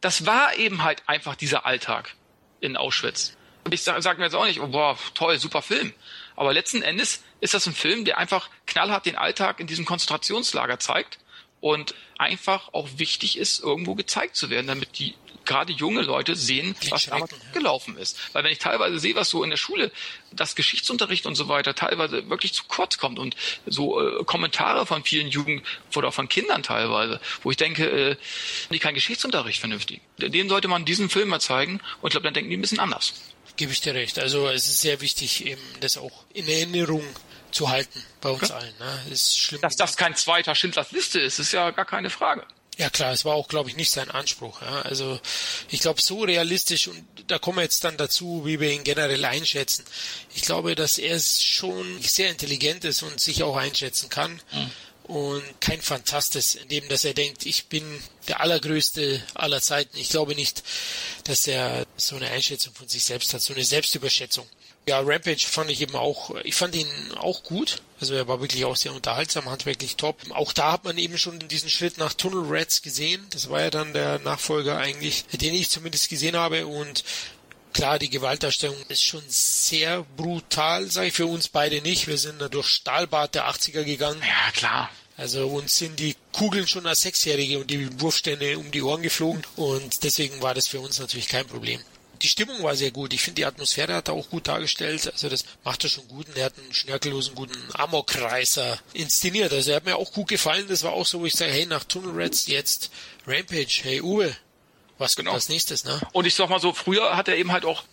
das 0.00 0.26
war 0.26 0.56
eben 0.56 0.82
halt 0.82 1.02
einfach 1.06 1.36
dieser 1.36 1.64
Alltag 1.64 2.14
in 2.60 2.76
Auschwitz. 2.76 3.37
Und 3.68 3.74
ich 3.74 3.82
sage 3.82 4.00
sag 4.00 4.16
mir 4.16 4.24
jetzt 4.24 4.34
auch 4.34 4.46
nicht, 4.46 4.60
oh, 4.60 4.68
boah, 4.68 4.96
toll, 5.12 5.38
super 5.38 5.60
Film. 5.60 5.92
Aber 6.36 6.54
letzten 6.54 6.80
Endes 6.80 7.22
ist 7.42 7.52
das 7.52 7.66
ein 7.66 7.74
Film, 7.74 8.06
der 8.06 8.16
einfach 8.16 8.48
knallhart 8.66 9.04
den 9.04 9.14
Alltag 9.14 9.60
in 9.60 9.66
diesem 9.66 9.84
Konzentrationslager 9.84 10.78
zeigt 10.78 11.18
und 11.60 11.94
einfach 12.16 12.72
auch 12.72 12.88
wichtig 12.96 13.36
ist, 13.36 13.60
irgendwo 13.60 13.94
gezeigt 13.94 14.36
zu 14.36 14.48
werden, 14.48 14.68
damit 14.68 14.98
die 14.98 15.16
gerade 15.44 15.74
junge 15.74 16.00
Leute 16.00 16.34
sehen, 16.34 16.74
was 16.88 17.06
damals 17.06 17.34
gelaufen 17.52 17.98
ist. 17.98 18.18
Weil 18.32 18.42
wenn 18.42 18.52
ich 18.52 18.58
teilweise 18.58 18.98
sehe, 18.98 19.14
was 19.14 19.28
so 19.28 19.44
in 19.44 19.50
der 19.50 19.58
Schule, 19.58 19.92
das 20.32 20.54
Geschichtsunterricht 20.54 21.26
und 21.26 21.34
so 21.34 21.48
weiter 21.48 21.74
teilweise 21.74 22.30
wirklich 22.30 22.54
zu 22.54 22.64
kurz 22.68 22.96
kommt 22.96 23.18
und 23.18 23.36
so 23.66 24.00
äh, 24.00 24.24
Kommentare 24.24 24.86
von 24.86 25.04
vielen 25.04 25.28
Jugend 25.28 25.62
oder 25.94 26.10
von 26.10 26.30
Kindern 26.30 26.62
teilweise, 26.62 27.20
wo 27.42 27.50
ich 27.50 27.58
denke, 27.58 27.84
äh, 27.84 28.16
die 28.70 28.78
kein 28.78 28.94
Geschichtsunterricht 28.94 29.60
vernünftig. 29.60 30.00
Denen 30.16 30.48
sollte 30.48 30.68
man 30.68 30.86
diesen 30.86 31.10
Film 31.10 31.28
mal 31.28 31.40
zeigen 31.40 31.80
und 32.00 32.08
ich 32.08 32.12
glaube, 32.12 32.24
dann 32.24 32.34
denken 32.34 32.48
die 32.48 32.56
ein 32.56 32.62
bisschen 32.62 32.80
anders. 32.80 33.12
Gebe 33.58 33.72
ich 33.72 33.82
dir 33.82 33.94
recht. 33.94 34.18
Also 34.18 34.48
es 34.48 34.66
ist 34.66 34.80
sehr 34.80 35.02
wichtig, 35.02 35.44
eben 35.44 35.60
das 35.80 35.98
auch 35.98 36.24
in 36.32 36.48
Erinnerung 36.48 37.04
zu 37.50 37.68
halten 37.68 38.02
bei 38.20 38.30
uns 38.30 38.48
ja. 38.48 38.56
allen. 38.56 38.74
Ne? 38.78 39.12
ist 39.12 39.38
schlimm. 39.38 39.60
Dass 39.60 39.76
das 39.76 39.96
kein 39.96 40.16
zweiter 40.16 40.54
Schindlers 40.54 40.92
Liste 40.92 41.20
ist, 41.20 41.38
ist 41.38 41.52
ja 41.52 41.70
gar 41.70 41.84
keine 41.84 42.08
Frage. 42.08 42.46
Ja 42.78 42.88
klar, 42.90 43.12
es 43.12 43.24
war 43.24 43.34
auch, 43.34 43.48
glaube 43.48 43.68
ich, 43.68 43.76
nicht 43.76 43.90
sein 43.90 44.08
Anspruch. 44.08 44.62
Ja. 44.62 44.82
Also 44.82 45.18
ich 45.68 45.80
glaube, 45.80 46.00
so 46.00 46.22
realistisch, 46.22 46.86
und 46.86 47.04
da 47.26 47.40
kommen 47.40 47.58
wir 47.58 47.62
jetzt 47.64 47.82
dann 47.82 47.96
dazu, 47.96 48.42
wie 48.44 48.60
wir 48.60 48.70
ihn 48.70 48.84
generell 48.84 49.24
einschätzen. 49.24 49.84
Ich 50.32 50.42
glaube, 50.42 50.76
dass 50.76 50.96
er 50.96 51.18
schon 51.18 52.00
sehr 52.00 52.30
intelligent 52.30 52.84
ist 52.84 53.02
und 53.02 53.20
sich 53.20 53.42
auch 53.42 53.56
einschätzen 53.56 54.08
kann. 54.08 54.40
Mhm. 54.52 54.70
Und 55.08 55.42
kein 55.60 55.80
Fantast 55.80 56.36
ist, 56.36 56.56
in 56.56 56.68
dem, 56.68 56.88
dass 56.88 57.04
er 57.04 57.14
denkt, 57.14 57.46
ich 57.46 57.66
bin 57.66 57.82
der 58.28 58.40
allergrößte 58.40 59.22
aller 59.34 59.62
Zeiten. 59.62 59.96
Ich 59.96 60.10
glaube 60.10 60.34
nicht, 60.34 60.62
dass 61.24 61.46
er 61.46 61.86
so 61.96 62.16
eine 62.16 62.28
Einschätzung 62.28 62.74
von 62.74 62.88
sich 62.88 63.04
selbst 63.04 63.32
hat, 63.32 63.40
so 63.40 63.54
eine 63.54 63.64
Selbstüberschätzung. 63.64 64.46
Ja, 64.86 65.00
Rampage 65.00 65.46
fand 65.46 65.70
ich 65.70 65.80
eben 65.80 65.96
auch, 65.96 66.34
ich 66.44 66.54
fand 66.54 66.74
ihn 66.74 66.88
auch 67.16 67.42
gut. 67.42 67.82
Also 68.00 68.14
er 68.14 68.28
war 68.28 68.40
wirklich 68.40 68.64
auch 68.66 68.76
sehr 68.76 68.92
unterhaltsam, 68.92 69.46
handwerklich 69.46 69.96
top. 69.96 70.18
Auch 70.30 70.52
da 70.52 70.72
hat 70.72 70.84
man 70.84 70.98
eben 70.98 71.18
schon 71.18 71.38
diesen 71.48 71.70
Schritt 71.70 71.98
nach 71.98 72.12
Tunnel 72.12 72.44
Rats 72.46 72.82
gesehen. 72.82 73.26
Das 73.30 73.48
war 73.48 73.60
ja 73.62 73.70
dann 73.70 73.94
der 73.94 74.18
Nachfolger 74.20 74.78
eigentlich, 74.78 75.24
den 75.32 75.54
ich 75.54 75.70
zumindest 75.70 76.10
gesehen 76.10 76.36
habe. 76.36 76.66
Und 76.66 77.04
klar, 77.78 78.00
die 78.00 78.10
Gewaltdarstellung 78.10 78.76
ist 78.88 79.04
schon 79.04 79.22
sehr 79.28 80.02
brutal, 80.16 80.90
sage 80.90 81.06
ich 81.08 81.14
für 81.14 81.26
uns 81.26 81.46
beide 81.46 81.80
nicht. 81.80 82.08
Wir 82.08 82.18
sind 82.18 82.40
da 82.40 82.48
durch 82.48 82.66
Stahlbad 82.66 83.36
der 83.36 83.48
80er 83.48 83.84
gegangen. 83.84 84.20
Ja, 84.20 84.50
klar. 84.50 84.90
Also 85.16 85.46
uns 85.46 85.78
sind 85.78 86.00
die 86.00 86.16
Kugeln 86.32 86.66
schon 86.66 86.88
als 86.88 87.02
Sechsjährige 87.02 87.60
und 87.60 87.70
die 87.70 88.00
Wurfstände 88.00 88.58
um 88.58 88.72
die 88.72 88.82
Ohren 88.82 89.02
geflogen 89.02 89.44
und 89.54 90.02
deswegen 90.02 90.42
war 90.42 90.54
das 90.54 90.66
für 90.66 90.80
uns 90.80 90.98
natürlich 90.98 91.28
kein 91.28 91.46
Problem 91.46 91.80
die 92.22 92.28
Stimmung 92.28 92.62
war 92.62 92.74
sehr 92.74 92.90
gut. 92.90 93.12
Ich 93.12 93.22
finde, 93.22 93.36
die 93.36 93.44
Atmosphäre 93.44 93.94
hat 93.94 94.08
er 94.08 94.14
auch 94.14 94.28
gut 94.28 94.48
dargestellt. 94.48 95.08
Also 95.12 95.28
das 95.28 95.44
macht 95.64 95.84
er 95.84 95.90
schon 95.90 96.08
gut. 96.08 96.28
Und 96.28 96.36
er 96.36 96.46
hat 96.46 96.58
einen 96.58 96.74
schnörkellosen, 96.74 97.34
guten 97.34 97.56
Amokreiser 97.74 98.78
inszeniert. 98.92 99.52
Also 99.52 99.70
er 99.70 99.76
hat 99.76 99.84
mir 99.84 99.96
auch 99.96 100.12
gut 100.12 100.28
gefallen. 100.28 100.66
Das 100.68 100.82
war 100.82 100.92
auch 100.92 101.06
so, 101.06 101.20
wo 101.20 101.26
ich 101.26 101.34
sage, 101.34 101.52
hey, 101.52 101.66
nach 101.66 101.84
Tunnel 101.84 102.20
Rats 102.20 102.46
jetzt 102.46 102.90
Rampage. 103.26 103.80
Hey, 103.82 104.00
Uwe, 104.00 104.34
was 104.98 105.16
genau. 105.16 105.30
kommt 105.30 105.36
als 105.36 105.48
nächstes, 105.48 105.84
ne? 105.84 106.00
Und 106.12 106.26
ich 106.26 106.34
sag 106.34 106.48
mal 106.48 106.60
so, 106.60 106.72
früher 106.72 107.16
hat 107.16 107.28
er 107.28 107.36
eben 107.36 107.52
halt 107.52 107.64
auch 107.64 107.84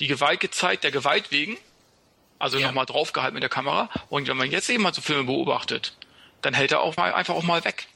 die 0.00 0.06
Gewalt 0.06 0.40
gezeigt, 0.40 0.84
der 0.84 0.90
Gewalt 0.90 1.30
wegen. 1.30 1.56
Also 2.38 2.58
ja. 2.58 2.68
nochmal 2.68 2.86
draufgehalten 2.86 3.34
mit 3.34 3.42
der 3.42 3.50
Kamera. 3.50 3.90
Und 4.08 4.28
wenn 4.28 4.36
man 4.36 4.50
jetzt 4.50 4.68
eben 4.70 4.82
mal 4.82 4.94
so 4.94 5.00
Filme 5.00 5.24
beobachtet, 5.24 5.94
dann 6.42 6.54
hält 6.54 6.70
er 6.70 6.80
auch 6.80 6.96
mal 6.96 7.12
einfach 7.12 7.34
auch 7.34 7.42
mal 7.42 7.64
weg. 7.64 7.88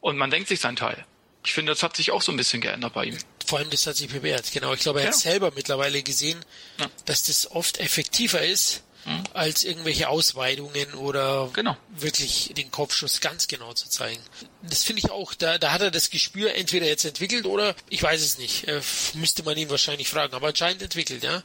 Und 0.00 0.18
man 0.18 0.30
denkt 0.30 0.48
sich 0.48 0.60
sein 0.60 0.76
Teil. 0.76 1.04
Ich 1.44 1.54
finde, 1.54 1.72
das 1.72 1.82
hat 1.82 1.96
sich 1.96 2.10
auch 2.10 2.22
so 2.22 2.32
ein 2.32 2.36
bisschen 2.36 2.60
geändert 2.60 2.92
bei 2.92 3.04
ihm. 3.04 3.18
Vor 3.46 3.58
allem, 3.58 3.70
das 3.70 3.86
hat 3.86 3.96
sich 3.96 4.08
bewährt. 4.08 4.50
Genau, 4.52 4.72
ich 4.74 4.80
glaube, 4.80 5.00
er 5.00 5.06
ja. 5.06 5.12
hat 5.12 5.18
selber 5.18 5.52
mittlerweile 5.54 6.02
gesehen, 6.02 6.44
ja. 6.78 6.86
dass 7.04 7.22
das 7.22 7.50
oft 7.50 7.78
effektiver 7.78 8.42
ist, 8.42 8.82
mhm. 9.06 9.24
als 9.32 9.64
irgendwelche 9.64 10.08
Ausweidungen 10.08 10.94
oder 10.94 11.48
genau. 11.52 11.76
wirklich 11.96 12.52
den 12.56 12.70
Kopfschuss 12.70 13.20
ganz 13.20 13.48
genau 13.48 13.72
zu 13.72 13.88
zeigen. 13.88 14.20
Das 14.62 14.82
finde 14.82 15.02
ich 15.04 15.10
auch, 15.10 15.34
da, 15.34 15.58
da 15.58 15.72
hat 15.72 15.80
er 15.80 15.90
das 15.90 16.10
Gespür 16.10 16.54
entweder 16.54 16.86
jetzt 16.86 17.04
entwickelt 17.04 17.46
oder 17.46 17.74
ich 17.88 18.02
weiß 18.02 18.20
es 18.20 18.38
nicht, 18.38 18.68
äh, 18.68 18.80
müsste 19.14 19.42
man 19.42 19.56
ihn 19.56 19.70
wahrscheinlich 19.70 20.08
fragen, 20.08 20.34
aber 20.34 20.48
anscheinend 20.48 20.82
entwickelt, 20.82 21.22
ja. 21.22 21.42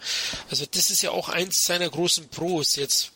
Also 0.49 0.65
das 0.69 0.89
ist 0.89 1.01
ja 1.01 1.11
auch 1.11 1.29
eins 1.29 1.65
seiner 1.65 1.89
großen 1.89 2.29
Pros 2.29 2.75
jetzt 2.75 3.11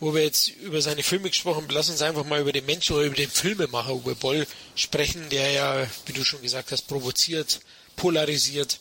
wo 0.00 0.14
wir 0.14 0.22
jetzt 0.22 0.48
über 0.48 0.82
seine 0.82 1.02
Filme 1.02 1.28
gesprochen 1.28 1.62
haben, 1.62 1.74
lass 1.74 1.88
uns 1.88 2.02
einfach 2.02 2.24
mal 2.24 2.40
über 2.40 2.52
den 2.52 2.66
Menschen 2.66 2.96
oder 2.96 3.06
über 3.06 3.16
den 3.16 3.30
Filmemacher 3.30 3.94
Uwe 3.94 4.14
Boll 4.14 4.46
sprechen, 4.74 5.28
der 5.30 5.50
ja, 5.50 5.86
wie 6.06 6.12
du 6.12 6.24
schon 6.24 6.42
gesagt 6.42 6.72
hast, 6.72 6.82
provoziert, 6.82 7.60
polarisiert, 7.96 8.78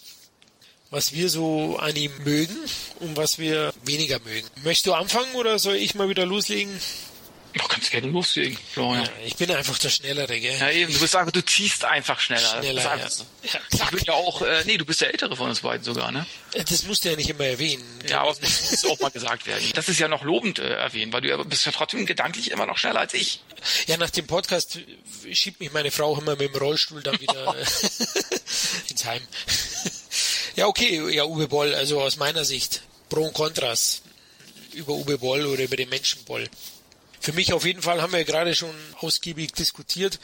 was 0.93 1.11
wir 1.11 1.27
so 1.27 1.77
an 1.77 1.95
ihm 1.95 2.11
mögen 2.23 2.55
und 2.99 3.17
was 3.17 3.39
wir 3.39 3.73
weniger 3.83 4.19
mögen. 4.19 4.47
Möchtest 4.63 4.85
du 4.85 4.93
anfangen 4.93 5.33
oder 5.33 5.57
soll 5.57 5.75
ich 5.75 5.95
mal 5.95 6.07
wieder 6.07 6.25
loslegen? 6.25 6.79
Du 7.53 7.67
kannst 7.67 7.91
gerne 7.91 8.07
loslegen, 8.07 8.57
Florian. 8.73 9.05
Ja, 9.05 9.11
ich 9.25 9.35
bin 9.35 9.49
einfach 9.51 9.77
der 9.77 9.89
Schnellere, 9.89 10.39
gell? 10.39 10.57
Ja, 10.59 10.69
eben. 10.69 10.93
Du 10.93 10.99
bist 10.99 11.15
einfach, 11.15 11.31
du 11.31 11.43
ziehst 11.43 11.85
einfach 11.85 12.19
schneller. 12.19 12.59
Schneller, 12.59 12.91
einfach, 12.91 13.11
ja. 13.43 13.49
ja 13.53 13.59
ich 13.71 13.89
bin 13.91 14.03
ja 14.05 14.13
auch, 14.13 14.41
äh, 14.41 14.63
nee, 14.65 14.77
du 14.77 14.85
bist 14.85 15.01
der 15.01 15.09
Ältere 15.09 15.35
von 15.35 15.49
uns 15.49 15.61
beiden 15.61 15.83
sogar, 15.83 16.11
ne? 16.11 16.25
Äh, 16.53 16.63
das 16.63 16.83
musst 16.83 17.05
du 17.05 17.09
ja 17.09 17.15
nicht 17.15 17.29
immer 17.29 17.45
erwähnen. 17.45 17.83
Ja, 18.07 18.21
aber 18.21 18.31
es 18.31 18.71
muss 18.71 18.85
auch 18.85 18.99
mal 18.99 19.11
gesagt 19.11 19.45
werden. 19.45 19.63
Das 19.75 19.89
ist 19.89 19.99
ja 19.99 20.07
noch 20.07 20.23
lobend 20.23 20.59
äh, 20.59 20.75
erwähnen, 20.75 21.13
weil 21.13 21.21
du 21.21 21.29
ja 21.29 21.41
bist 21.43 21.65
ja 21.65 21.71
trotzdem 21.71 22.07
gedanklich 22.07 22.49
immer 22.49 22.65
noch 22.65 22.77
schneller 22.77 23.01
als 23.01 23.13
ich. 23.13 23.39
Ja, 23.87 23.97
nach 23.97 24.09
dem 24.09 24.25
Podcast 24.25 24.79
schiebt 25.31 25.59
mich 25.59 25.71
meine 25.71 25.91
Frau 25.91 26.17
immer 26.17 26.35
mit 26.35 26.53
dem 26.53 26.55
Rollstuhl 26.55 27.03
dann 27.03 27.19
wieder 27.19 27.55
ins 28.89 29.05
Heim. 29.05 29.21
Ja, 30.55 30.67
okay, 30.67 31.13
ja, 31.13 31.25
Uwe 31.25 31.47
Boll, 31.47 31.73
also 31.73 32.01
aus 32.01 32.17
meiner 32.17 32.45
Sicht, 32.45 32.81
Pro 33.09 33.25
und 33.25 33.33
Kontras 33.33 34.01
über 34.73 34.93
Uwe 34.93 35.17
Boll 35.17 35.45
oder 35.45 35.63
über 35.63 35.75
den 35.75 35.89
Menschen 35.89 36.23
Boll. 36.25 36.47
Für 37.19 37.33
mich 37.33 37.53
auf 37.53 37.65
jeden 37.65 37.81
Fall 37.81 38.01
haben 38.01 38.13
wir 38.13 38.25
gerade 38.25 38.53
schon 38.53 38.75
ausgiebig 38.99 39.53
diskutiert. 39.53 40.19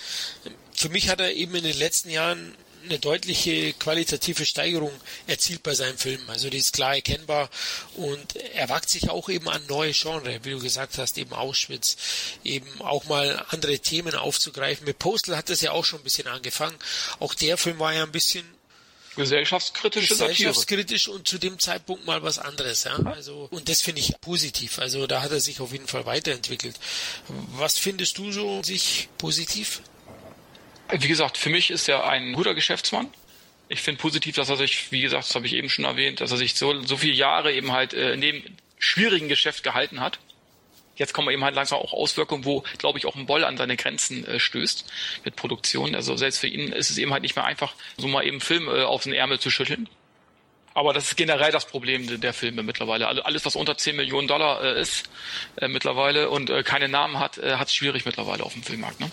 Für 0.74 0.90
mich 0.90 1.10
hat 1.10 1.22
er 1.22 1.32
eben 1.32 1.56
in 1.56 1.64
den 1.64 1.78
letzten 1.78 2.10
Jahren 2.10 2.56
eine 2.84 3.00
deutliche 3.00 3.74
qualitative 3.74 4.46
Steigerung 4.46 4.92
erzielt 5.28 5.64
bei 5.64 5.74
seinem 5.74 5.98
Film. 5.98 6.22
Also 6.28 6.50
die 6.50 6.58
ist 6.58 6.74
klar 6.74 6.96
erkennbar 6.96 7.50
und 7.96 8.36
er 8.36 8.70
wagt 8.70 8.90
sich 8.90 9.10
auch 9.10 9.30
eben 9.30 9.50
an 9.50 9.66
neue 9.68 9.92
Genre, 9.92 10.40
wie 10.44 10.52
du 10.52 10.60
gesagt 10.60 10.98
hast, 10.98 11.18
eben 11.18 11.34
Auschwitz, 11.34 11.98
eben 12.44 12.70
auch 12.82 13.06
mal 13.06 13.46
andere 13.50 13.80
Themen 13.80 14.16
aufzugreifen. 14.16 14.86
Mit 14.86 15.00
Postal 15.00 15.38
hat 15.38 15.50
das 15.50 15.62
ja 15.62 15.72
auch 15.72 15.86
schon 15.86 16.00
ein 16.00 16.04
bisschen 16.04 16.28
angefangen. 16.28 16.78
Auch 17.20 17.34
der 17.34 17.58
Film 17.58 17.80
war 17.80 17.94
ja 17.94 18.04
ein 18.04 18.12
bisschen 18.12 18.46
gesellschaftskritische 19.20 20.08
gesellschaftskritisch 20.08 21.08
und 21.08 21.28
zu 21.28 21.38
dem 21.38 21.60
Zeitpunkt 21.60 22.06
mal 22.08 22.24
was 22.24 22.40
anderes. 22.40 22.86
Ja? 22.86 22.98
Also 23.06 23.48
und 23.52 23.70
das 23.70 23.82
finde 23.82 24.02
ich 24.02 24.20
positiv. 24.22 24.80
Also 24.80 25.06
da 25.06 25.22
hat 25.22 25.32
er 25.32 25.40
sich 25.40 25.60
auf 25.60 25.72
jeden 25.72 25.88
Fall 25.88 26.06
weiterentwickelt. 26.06 26.80
Was 27.52 27.78
findest 27.78 28.18
du 28.18 28.32
so 28.32 28.64
sich 28.64 29.10
positiv? 29.18 29.82
Wie 30.90 31.08
gesagt, 31.08 31.38
für 31.38 31.50
mich 31.50 31.70
ist 31.70 31.88
er 31.88 32.08
ein 32.08 32.34
guter 32.34 32.56
Geschäftsmann. 32.56 33.08
Ich 33.68 33.82
finde 33.82 34.02
positiv, 34.02 34.36
dass 34.36 34.50
er 34.50 34.58
sich, 34.58 34.92
wie 34.92 35.02
gesagt, 35.02 35.28
das 35.28 35.36
habe 35.36 35.46
ich 35.46 35.54
eben 35.54 35.70
schon 35.70 35.86
erwähnt, 35.86 36.22
dass 36.22 36.32
er 36.32 36.38
sich 36.38 36.56
so, 36.56 36.82
so 36.84 36.98
viele 36.98 37.14
Jahre 37.14 37.54
eben 37.54 37.72
halt 37.72 37.94
äh, 37.94 38.14
in 38.14 38.22
dem 38.22 38.44
schwierigen 38.80 39.28
Geschäft 39.28 39.64
gehalten 39.64 40.00
hat 40.00 40.18
Jetzt 41.00 41.14
kommen 41.14 41.30
eben 41.30 41.44
halt 41.44 41.56
langsam 41.56 41.80
auch 41.80 41.94
Auswirkungen, 41.94 42.46
wo, 42.46 42.64
glaube 42.78 43.00
ich, 43.00 43.06
auch 43.06 43.16
ein 43.16 43.26
Boll 43.26 43.44
an 43.46 43.58
seine 43.58 43.78
Grenzen 43.78 44.28
äh, 44.28 44.40
stößt 44.40 44.86
mit 45.24 45.36
Produktion. 45.36 45.96
Also 45.96 46.16
selbst 46.18 46.40
für 46.40 46.48
ihn 46.48 46.72
ist 46.72 46.92
es 46.92 46.98
eben 46.98 47.12
halt 47.12 47.24
nicht 47.24 47.36
mehr 47.36 47.46
einfach, 47.46 47.74
so 47.98 48.08
mal 48.08 48.26
eben 48.26 48.42
Film 48.42 48.68
äh, 48.68 48.84
auf 48.84 49.04
den 49.04 49.14
Ärmel 49.14 49.40
zu 49.40 49.50
schütteln. 49.50 49.90
Aber 50.74 50.94
das 50.94 51.06
ist 51.06 51.16
generell 51.16 51.52
das 51.52 51.66
Problem 51.66 52.22
der 52.22 52.34
Filme 52.34 52.64
mittlerweile. 52.64 53.08
Also 53.08 53.24
alles, 53.24 53.46
was 53.46 53.56
unter 53.56 53.78
10 53.78 53.96
Millionen 53.96 54.28
Dollar 54.28 54.64
äh, 54.64 54.82
ist 54.82 55.10
äh, 55.60 55.68
mittlerweile 55.68 56.30
und 56.30 56.50
äh, 56.50 56.64
keine 56.64 56.88
Namen 56.88 57.20
hat, 57.20 57.38
äh, 57.38 57.56
hat 57.56 57.70
es 57.70 57.74
schwierig 57.74 58.06
mittlerweile 58.06 58.44
auf 58.44 58.54
dem 58.54 58.64
Filmmarkt. 58.64 59.00
Ne? 59.00 59.10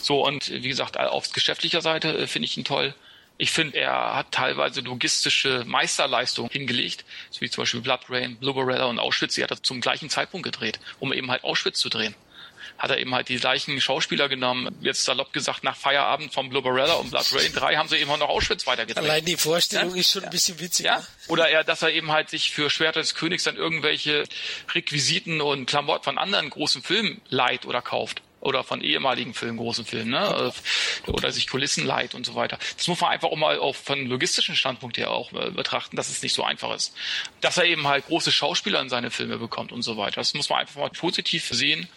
So, 0.00 0.24
und 0.24 0.50
wie 0.50 0.68
gesagt, 0.68 0.96
auf 0.96 1.30
geschäftlicher 1.32 1.82
Seite 1.82 2.16
äh, 2.16 2.26
finde 2.26 2.46
ich 2.46 2.56
ihn 2.56 2.64
toll. 2.64 2.94
Ich 3.38 3.50
finde, 3.50 3.78
er 3.78 4.16
hat 4.16 4.32
teilweise 4.32 4.80
logistische 4.80 5.64
Meisterleistungen 5.66 6.50
hingelegt, 6.50 7.04
so 7.30 7.42
wie 7.42 7.50
zum 7.50 7.62
Beispiel 7.62 7.80
Blood 7.80 8.08
Rain, 8.08 8.36
Blue 8.36 8.54
Barella 8.54 8.86
und 8.86 8.98
Auschwitz. 8.98 9.36
Er 9.36 9.44
hat 9.44 9.50
das 9.50 9.62
zum 9.62 9.80
gleichen 9.80 10.08
Zeitpunkt 10.08 10.44
gedreht, 10.44 10.80
um 11.00 11.12
eben 11.12 11.30
halt 11.30 11.44
Auschwitz 11.44 11.78
zu 11.78 11.88
drehen 11.88 12.14
hat 12.78 12.90
er 12.90 12.98
eben 12.98 13.14
halt 13.14 13.28
die 13.28 13.36
gleichen 13.36 13.80
Schauspieler 13.80 14.28
genommen. 14.28 14.74
Jetzt 14.80 15.04
salopp 15.04 15.32
gesagt, 15.32 15.64
nach 15.64 15.76
Feierabend 15.76 16.32
von 16.32 16.50
Barella 16.50 16.94
und 16.94 17.10
Blood 17.10 17.26
Rain 17.32 17.52
3 17.52 17.76
haben 17.76 17.88
sie 17.88 17.96
eben 17.96 18.10
auch 18.10 18.18
noch 18.18 18.28
Auschwitz 18.28 18.66
weitergedreht. 18.66 19.02
Allein 19.02 19.24
die 19.24 19.36
Vorstellung 19.36 19.94
ja? 19.94 20.00
ist 20.00 20.10
schon 20.12 20.24
ein 20.24 20.30
bisschen 20.30 20.60
witzig. 20.60 20.86
Ja? 20.86 21.02
Oder 21.28 21.48
er, 21.48 21.64
dass 21.64 21.82
er 21.82 21.92
eben 21.92 22.12
halt 22.12 22.30
sich 22.30 22.50
für 22.50 22.70
Schwerter 22.70 23.00
des 23.00 23.14
Königs 23.14 23.44
dann 23.44 23.56
irgendwelche 23.56 24.24
Requisiten 24.74 25.40
und 25.40 25.66
Klamotten 25.66 26.04
von 26.04 26.18
anderen 26.18 26.50
großen 26.50 26.82
Filmen 26.82 27.20
leiht 27.28 27.64
oder 27.66 27.82
kauft 27.82 28.22
oder 28.46 28.64
von 28.64 28.80
ehemaligen 28.80 29.34
Filmen, 29.34 29.58
großen 29.58 29.84
Filmen, 29.84 30.10
ne? 30.10 30.52
oder 31.06 31.32
sich 31.32 31.48
Kulissen 31.48 31.84
leiht 31.84 32.14
und 32.14 32.24
so 32.24 32.34
weiter. 32.34 32.58
Das 32.76 32.86
muss 32.88 33.00
man 33.00 33.10
einfach 33.10 33.28
auch 33.28 33.36
mal 33.36 33.58
auf 33.58 33.76
von 33.76 34.06
logistischen 34.06 34.56
Standpunkt 34.56 34.96
her 34.98 35.10
auch 35.10 35.32
äh, 35.32 35.50
betrachten, 35.50 35.96
dass 35.96 36.08
es 36.08 36.22
nicht 36.22 36.32
so 36.32 36.44
einfach 36.44 36.74
ist. 36.74 36.94
Dass 37.40 37.58
er 37.58 37.64
eben 37.64 37.86
halt 37.86 38.06
große 38.06 38.32
Schauspieler 38.32 38.80
in 38.80 38.88
seine 38.88 39.10
Filme 39.10 39.38
bekommt 39.38 39.72
und 39.72 39.82
so 39.82 39.96
weiter. 39.96 40.20
Das 40.20 40.34
muss 40.34 40.48
man 40.48 40.60
einfach 40.60 40.80
mal 40.80 40.90
positiv 40.90 41.48
sehen. 41.48 41.88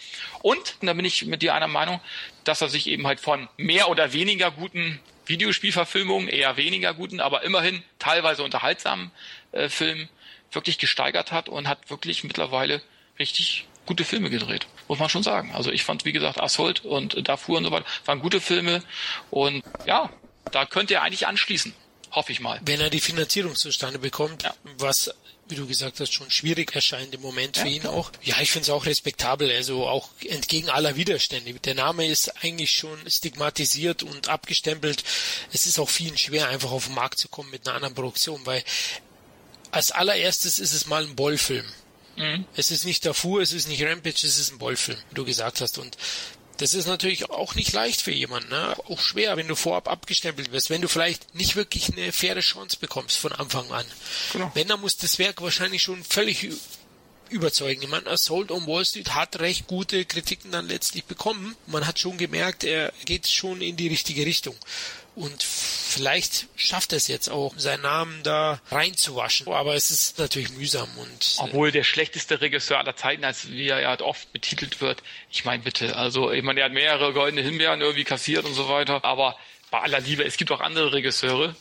Und, 0.42 0.76
da 0.82 0.94
bin 0.94 1.06
ich 1.06 1.26
mit 1.26 1.42
dir 1.42 1.54
einer 1.54 1.68
Meinung, 1.68 2.02
dass 2.44 2.62
er 2.62 2.70
sich 2.70 2.88
eben 2.88 3.06
halt 3.06 3.20
von 3.20 3.48
mehr 3.58 3.90
oder 3.90 4.14
weniger 4.14 4.52
guten 4.52 5.00
Videospielverfilmungen, 5.26 6.28
eher 6.28 6.58
weniger 6.58 6.94
guten, 6.96 7.20
aber 7.20 7.44
immerhin 7.44 7.84
teilweise 8.00 8.44
unterhaltsamen 8.44 9.12
äh, 9.52 9.70
Filmen 9.70 10.10
wirklich 10.52 10.80
gesteigert 10.80 11.32
hat 11.32 11.48
und 11.48 11.68
hat 11.68 11.90
wirklich 11.92 12.24
mittlerweile 12.24 12.82
richtig 13.20 13.68
gute 13.86 14.06
Filme 14.06 14.30
gedreht, 14.30 14.68
muss 14.90 15.00
man 15.00 15.08
schon 15.08 15.24
sagen. 15.24 15.54
Also 15.54 15.72
ich 15.72 15.86
fand, 15.86 16.04
wie 16.04 16.12
gesagt, 16.12 16.42
Assault 16.42 16.84
und 16.84 17.28
Darfur 17.28 17.58
und 17.58 17.64
so 17.64 17.72
weiter 17.72 17.86
waren 18.06 18.20
gute 18.20 18.42
Filme 18.42 18.84
und 19.32 19.64
ja, 19.86 20.10
da 20.52 20.66
könnte 20.66 20.96
er 20.96 21.04
eigentlich 21.04 21.28
anschließen. 21.28 21.74
Hoffe 22.12 22.32
ich 22.32 22.40
mal. 22.40 22.60
Wenn 22.66 22.82
er 22.82 22.90
die 22.90 23.00
Finanzierung 23.00 23.56
zustande 23.56 24.00
bekommt, 24.00 24.44
ja. 24.44 24.54
was 24.78 25.14
wie 25.50 25.56
du 25.56 25.66
gesagt 25.66 26.00
hast, 26.00 26.14
schon 26.14 26.30
schwierig 26.30 26.76
erscheint 26.76 27.14
im 27.16 27.22
Moment 27.22 27.58
ja, 27.58 27.64
für 27.64 27.70
ihn 27.70 27.88
auch. 27.88 28.12
Ja, 28.22 28.36
ich 28.40 28.52
finde 28.52 28.64
es 28.64 28.70
auch 28.70 28.86
respektabel, 28.86 29.52
also 29.52 29.88
auch 29.88 30.10
entgegen 30.28 30.70
aller 30.70 30.96
Widerstände. 30.96 31.52
Der 31.54 31.74
Name 31.74 32.06
ist 32.06 32.44
eigentlich 32.44 32.72
schon 32.72 33.00
stigmatisiert 33.10 34.04
und 34.04 34.30
abgestempelt. 34.30 35.04
Es 35.52 35.66
ist 35.66 35.80
auch 35.80 35.90
vielen 35.90 36.18
schwer, 36.18 36.50
einfach 36.50 36.72
auf 36.72 36.86
den 36.86 36.94
Markt 36.94 37.18
zu 37.18 37.30
kommen 37.30 37.50
mit 37.50 37.68
einer 37.68 37.76
anderen 37.76 37.96
Produktion, 37.96 38.40
weil 38.46 38.64
als 39.72 39.92
allererstes 39.92 40.60
ist 40.60 40.74
es 40.74 40.86
mal 40.86 41.04
ein 41.04 41.16
Bollfilm. 41.16 41.66
Mhm. 42.20 42.46
Es 42.56 42.70
ist 42.70 42.86
nicht 42.86 43.06
Darfur, 43.06 43.42
es 43.42 43.54
ist 43.54 43.68
nicht 43.68 43.82
Rampage, 43.82 44.28
es 44.28 44.38
ist 44.38 44.52
ein 44.52 44.60
Bollfilm, 44.60 45.00
wie 45.10 45.16
du 45.16 45.26
gesagt 45.26 45.62
hast. 45.62 45.78
Und 45.78 45.98
das 46.58 46.74
ist 46.74 46.88
natürlich 46.88 47.30
auch 47.30 47.56
nicht 47.56 47.72
leicht 47.72 48.02
für 48.02 48.12
jemanden, 48.12 48.50
ne? 48.50 48.76
auch 48.90 49.00
schwer, 49.00 49.38
wenn 49.38 49.48
du 49.48 49.56
vorab 49.56 49.90
abgestempelt 49.90 50.52
wirst, 50.52 50.70
wenn 50.70 50.82
du 50.82 50.90
vielleicht 50.90 51.34
nicht 51.34 51.56
wirklich 51.56 51.90
eine 51.92 52.12
faire 52.12 52.42
Chance 52.42 52.78
bekommst 52.80 53.18
von 53.18 53.32
Anfang 53.32 53.72
an. 53.72 53.86
Genau. 54.34 54.52
Wenn, 54.54 54.68
dann 54.68 54.82
muss 54.82 54.98
das 54.98 55.20
Werk 55.20 55.42
wahrscheinlich 55.42 55.82
schon 55.82 56.04
völlig 56.04 56.50
überzeugen. 57.30 57.82
Ich 57.84 57.88
meine, 57.88 58.08
Assault 58.08 58.52
on 58.52 58.68
Wall 58.68 58.84
Street 58.84 59.16
hat 59.16 59.40
recht 59.40 59.68
gute 59.68 60.04
Kritiken 60.04 60.52
dann 60.52 60.68
letztlich 60.68 61.06
bekommen. 61.06 61.56
Man 61.68 61.88
hat 61.88 62.00
schon 62.00 62.18
gemerkt, 62.18 62.66
er 62.66 62.92
geht 63.06 63.28
schon 63.28 63.62
in 63.62 63.78
die 63.78 63.88
richtige 63.88 64.26
Richtung. 64.26 64.56
Und 65.16 65.44
vielleicht 65.44 66.48
schafft 66.56 66.94
er 66.94 66.98
es 66.98 67.08
jetzt 67.08 67.30
auch, 67.30 67.54
seinen 67.58 67.82
Namen 67.82 68.24
da 68.24 68.62
reinzuwaschen. 68.72 69.48
Aber 69.52 69.76
es 69.76 69.92
ist 69.92 70.20
natürlich 70.20 70.52
mühsam 70.52 70.90
und. 70.98 71.38
Äh, 71.38 71.42
Obwohl 71.42 71.72
der 71.72 71.84
schlechteste 71.84 72.42
Regisseur 72.42 72.80
aller 72.80 72.96
Zeiten, 72.96 73.24
als 73.24 73.50
wie 73.50 73.68
er 73.68 73.82
ja 73.82 74.00
oft 74.00 74.32
betitelt 74.32 74.82
wird. 74.82 75.04
Ich 75.30 75.46
meine, 75.46 75.64
bitte, 75.64 75.96
also, 75.96 76.32
ich 76.32 76.44
meine, 76.44 76.62
er 76.62 76.68
hat 76.68 76.74
mehrere 76.74 77.14
goldene 77.14 77.42
Himbeeren 77.42 77.82
irgendwie 77.82 78.04
kassiert 78.04 78.46
und 78.46 78.54
so 78.54 78.70
weiter. 78.70 79.04
Aber 79.04 79.36
bei 79.72 79.80
aller 79.80 80.00
Liebe, 80.00 80.24
es 80.24 80.38
gibt 80.38 80.52
auch 80.52 80.62
andere 80.62 80.94
Regisseure, 80.94 81.56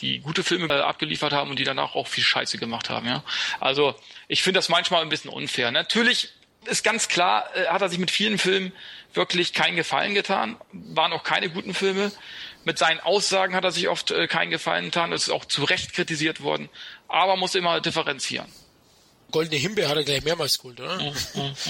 die 0.00 0.20
gute 0.20 0.42
Filme 0.42 0.72
äh, 0.72 0.80
abgeliefert 0.80 1.32
haben 1.32 1.50
und 1.50 1.58
die 1.58 1.64
danach 1.64 1.94
auch 1.94 2.06
viel 2.06 2.24
Scheiße 2.24 2.58
gemacht 2.58 2.90
haben, 2.90 3.06
ja. 3.06 3.22
Also, 3.60 3.94
ich 4.28 4.42
finde 4.42 4.58
das 4.58 4.68
manchmal 4.68 5.02
ein 5.02 5.08
bisschen 5.08 5.30
unfair. 5.30 5.70
Natürlich 5.70 6.30
ist 6.64 6.84
ganz 6.84 7.08
klar, 7.08 7.44
äh, 7.54 7.66
hat 7.66 7.82
er 7.82 7.88
sich 7.88 7.98
mit 7.98 8.10
vielen 8.10 8.38
Filmen 8.38 8.72
wirklich 9.14 9.52
keinen 9.52 9.76
Gefallen 9.76 10.14
getan, 10.14 10.56
waren 10.72 11.12
auch 11.12 11.22
keine 11.22 11.50
guten 11.50 11.74
Filme. 11.74 12.12
Mit 12.64 12.78
seinen 12.78 13.00
Aussagen 13.00 13.54
hat 13.54 13.64
er 13.64 13.72
sich 13.72 13.88
oft 13.88 14.10
äh, 14.10 14.28
keinen 14.28 14.50
Gefallen 14.50 14.86
getan. 14.86 15.10
Das 15.10 15.22
ist 15.22 15.30
auch 15.30 15.44
zu 15.44 15.64
Recht 15.64 15.92
kritisiert 15.92 16.42
worden. 16.42 16.68
Aber 17.08 17.36
muss 17.36 17.54
immer 17.54 17.80
differenzieren. 17.80 18.46
Goldene 19.32 19.56
Himbeer 19.56 19.88
hat 19.88 19.96
er 19.96 20.04
gleich 20.04 20.22
mehrmals 20.22 20.58
geholt, 20.58 20.80
oder? 20.80 21.12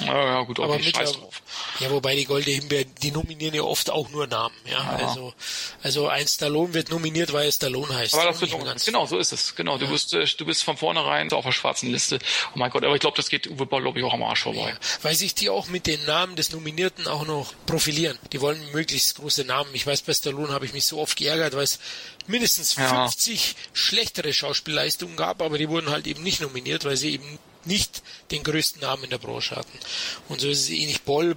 Ja, 0.05 0.25
ja 0.25 0.43
gut, 0.43 0.61
aber 0.61 0.77
mit 0.77 0.95
scheiß 0.95 1.13
drauf. 1.13 1.43
Ja, 1.81 1.91
wobei 1.91 2.15
die 2.15 2.25
Goldene 2.25 2.57
Himbeer, 2.57 2.85
die 2.85 3.11
nominieren 3.11 3.55
ja 3.55 3.63
oft 3.63 3.91
auch 3.91 4.11
nur 4.11 4.27
Namen, 4.27 4.55
ja. 4.67 4.73
ja. 4.73 5.07
Also, 5.07 5.33
also 5.83 6.09
ein 6.09 6.27
Stallone 6.27 6.75
wird 6.75 6.91
nominiert, 6.91 7.33
weil 7.33 7.47
er 7.47 7.53
Stallone 7.53 7.95
heißt. 7.95 8.15
Aber 8.15 8.25
das 8.25 8.41
wird 8.41 8.53
auch, 8.53 8.85
genau, 8.85 9.07
so 9.07 9.19
ist 9.19 9.33
es. 9.33 9.55
Genau, 9.55 9.79
du 9.79 9.87
ja. 9.87 9.91
bist, 9.91 10.13
äh, 10.13 10.27
du 10.27 10.45
bist 10.45 10.65
von 10.65 10.77
vornherein 10.77 11.33
auf 11.33 11.45
der 11.45 11.53
schwarzen 11.53 11.91
Liste. 11.91 12.19
Oh 12.55 12.59
mein 12.59 12.71
Gott, 12.71 12.85
aber 12.85 12.95
ich 12.95 13.01
glaube, 13.01 13.17
das 13.17 13.29
geht 13.29 13.47
Uwe 13.47 13.65
Boll, 13.65 13.83
glaube 13.83 13.99
ich, 13.99 14.05
auch 14.05 14.13
am 14.13 14.23
Arsch 14.23 14.43
vorbei. 14.43 14.71
Ja. 14.71 14.77
Weil 15.03 15.15
sich 15.15 15.35
die 15.35 15.49
auch 15.49 15.69
mit 15.69 15.87
den 15.87 16.05
Namen 16.05 16.37
des 16.37 16.53
Nominierten 16.53 17.07
auch 17.07 17.27
noch 17.27 17.55
profilieren. 17.67 18.19
Die 18.33 18.41
wollen 18.41 18.61
möglichst 18.73 19.17
große 19.17 19.45
Namen. 19.45 19.71
Ich 19.73 19.87
weiß, 19.87 20.03
bei 20.03 20.13
Stallone 20.13 20.53
habe 20.53 20.67
ich 20.67 20.73
mich 20.73 20.85
so 20.85 20.99
oft 20.99 21.17
geärgert, 21.17 21.55
weil 21.55 21.65
es 21.65 21.79
mindestens 22.27 22.73
50 22.75 23.57
schlechtere 23.73 24.33
Schauspielleistungen 24.33 25.17
gab, 25.17 25.43
aber 25.43 25.59
die 25.59 25.69
wurden 25.69 25.91
halt 25.91 26.07
eben 26.07 26.23
nicht 26.23 26.41
nominiert, 26.41 26.85
weil 26.85 26.97
sie 26.97 27.13
eben 27.13 27.39
nicht 27.67 28.03
den 28.31 28.43
größten 28.43 28.83
Namen 28.83 29.05
in 29.05 29.11
der 29.11 29.19
Branche 29.19 29.57
hatten. 29.57 29.79
Und 30.29 30.41
so 30.41 30.49
ist 30.49 30.61
es 30.61 30.71
ähnlich 30.71 31.03
Boll. 31.03 31.37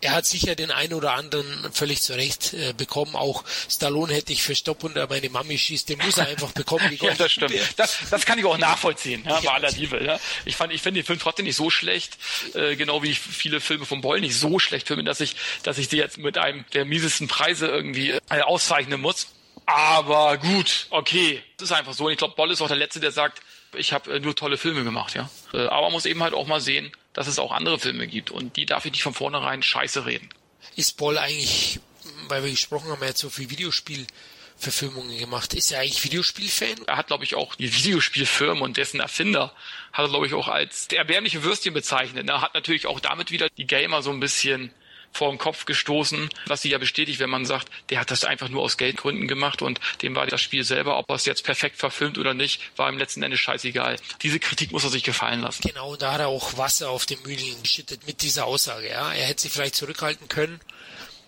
Er 0.00 0.12
hat 0.12 0.26
sicher 0.26 0.54
den 0.54 0.70
einen 0.70 0.94
oder 0.94 1.14
anderen 1.14 1.72
völlig 1.72 2.02
zurecht 2.02 2.54
äh, 2.54 2.72
bekommen. 2.72 3.16
Auch 3.16 3.42
Stallone 3.68 4.14
hätte 4.14 4.32
ich 4.32 4.42
für 4.42 4.54
Stopp 4.54 4.84
unter 4.84 5.08
meine 5.08 5.28
Mami 5.28 5.58
schießt, 5.58 5.88
den 5.88 5.98
muss 5.98 6.18
er 6.18 6.28
einfach 6.28 6.52
bekommen. 6.52 6.96
ja, 7.00 7.14
das 7.14 7.32
stimmt. 7.32 7.54
Das, 7.76 7.98
das 8.08 8.24
kann 8.24 8.38
ich 8.38 8.44
auch 8.44 8.58
nachvollziehen, 8.58 9.24
ja, 9.26 9.40
bei 9.40 9.50
aller 9.50 9.72
Liebe. 9.72 10.02
Ja. 10.04 10.20
Ich 10.44 10.54
fand, 10.54 10.72
ich 10.72 10.82
finde 10.82 11.00
den 11.00 11.06
Film 11.06 11.18
trotzdem 11.18 11.46
nicht 11.46 11.56
so 11.56 11.68
schlecht, 11.68 12.16
äh, 12.54 12.76
genau 12.76 13.02
wie 13.02 13.14
viele 13.14 13.60
Filme 13.60 13.86
von 13.86 14.00
Boll 14.00 14.20
nicht 14.20 14.38
so 14.38 14.60
schlecht 14.60 14.86
finde, 14.86 15.02
dass 15.02 15.20
ich, 15.20 15.34
dass 15.64 15.78
ich 15.78 15.88
die 15.88 15.96
jetzt 15.96 16.18
mit 16.18 16.38
einem 16.38 16.64
der 16.74 16.84
miesesten 16.84 17.26
Preise 17.26 17.66
irgendwie 17.66 18.10
äh, 18.10 18.40
auszeichnen 18.42 19.00
muss. 19.00 19.26
Aber 19.66 20.38
gut, 20.38 20.86
okay, 20.90 21.42
das 21.56 21.70
ist 21.70 21.76
einfach 21.76 21.92
so. 21.92 22.06
Und 22.06 22.12
ich 22.12 22.18
glaube, 22.18 22.36
Boll 22.36 22.52
ist 22.52 22.62
auch 22.62 22.68
der 22.68 22.76
Letzte, 22.76 23.00
der 23.00 23.10
sagt, 23.10 23.42
ich 23.76 23.92
habe 23.92 24.14
äh, 24.14 24.20
nur 24.20 24.34
tolle 24.34 24.56
Filme 24.56 24.84
gemacht, 24.84 25.14
ja. 25.14 25.28
Äh, 25.52 25.66
aber 25.66 25.82
man 25.82 25.92
muss 25.92 26.06
eben 26.06 26.22
halt 26.22 26.34
auch 26.34 26.46
mal 26.46 26.60
sehen, 26.60 26.92
dass 27.12 27.26
es 27.26 27.38
auch 27.38 27.52
andere 27.52 27.78
Filme 27.78 28.06
gibt 28.06 28.30
und 28.30 28.56
die 28.56 28.66
darf 28.66 28.84
ich 28.84 28.92
nicht 28.92 29.02
von 29.02 29.14
vornherein 29.14 29.62
scheiße 29.62 30.06
reden. 30.06 30.28
Ist 30.76 30.96
Boll 30.96 31.18
eigentlich, 31.18 31.80
weil 32.28 32.44
wir 32.44 32.50
gesprochen 32.50 32.90
haben, 32.90 33.02
er 33.02 33.08
hat 33.08 33.18
so 33.18 33.30
viel 33.30 33.50
Videospielverfilmungen 33.50 35.18
gemacht. 35.18 35.54
Ist 35.54 35.72
er 35.72 35.80
eigentlich 35.80 36.04
Videospielfan? 36.04 36.86
Er 36.86 36.96
hat, 36.96 37.08
glaube 37.08 37.24
ich, 37.24 37.34
auch 37.34 37.54
die 37.54 37.74
Videospielfirmen 37.74 38.62
und 38.62 38.76
dessen 38.76 39.00
Erfinder 39.00 39.52
hat 39.92 40.06
er, 40.06 40.08
glaube 40.08 40.26
ich, 40.26 40.34
auch 40.34 40.48
als 40.48 40.88
der 40.88 40.98
erbärmliche 40.98 41.42
Würstchen 41.42 41.74
bezeichnet. 41.74 42.28
Er 42.28 42.40
hat 42.40 42.54
natürlich 42.54 42.86
auch 42.86 43.00
damit 43.00 43.30
wieder 43.30 43.48
die 43.56 43.66
Gamer 43.66 44.02
so 44.02 44.10
ein 44.10 44.20
bisschen 44.20 44.72
vor 45.12 45.30
den 45.30 45.38
Kopf 45.38 45.64
gestoßen, 45.64 46.28
was 46.46 46.62
sie 46.62 46.70
ja 46.70 46.78
bestätigt, 46.78 47.18
wenn 47.18 47.30
man 47.30 47.44
sagt, 47.44 47.68
der 47.90 48.00
hat 48.00 48.10
das 48.10 48.24
einfach 48.24 48.48
nur 48.48 48.62
aus 48.62 48.76
Geldgründen 48.76 49.28
gemacht 49.28 49.62
und 49.62 49.80
dem 50.02 50.14
war 50.14 50.26
das 50.26 50.40
Spiel 50.40 50.64
selber, 50.64 50.98
ob 50.98 51.08
er 51.08 51.16
es 51.16 51.24
jetzt 51.24 51.44
perfekt 51.44 51.76
verfilmt 51.76 52.18
oder 52.18 52.34
nicht, 52.34 52.60
war 52.76 52.88
im 52.88 52.98
letzten 52.98 53.22
Ende 53.22 53.36
scheißegal. 53.36 53.96
Diese 54.22 54.38
Kritik 54.38 54.72
muss 54.72 54.84
er 54.84 54.90
sich 54.90 55.02
gefallen 55.02 55.40
lassen. 55.40 55.62
Genau, 55.62 55.96
da 55.96 56.12
hat 56.12 56.20
er 56.20 56.28
auch 56.28 56.56
Wasser 56.56 56.90
auf 56.90 57.06
den 57.06 57.20
Mühlen 57.22 57.62
geschüttet 57.62 58.06
mit 58.06 58.22
dieser 58.22 58.46
Aussage. 58.46 58.88
Ja, 58.88 59.12
er 59.12 59.26
hätte 59.26 59.42
sich 59.42 59.52
vielleicht 59.52 59.74
zurückhalten 59.74 60.28
können. 60.28 60.60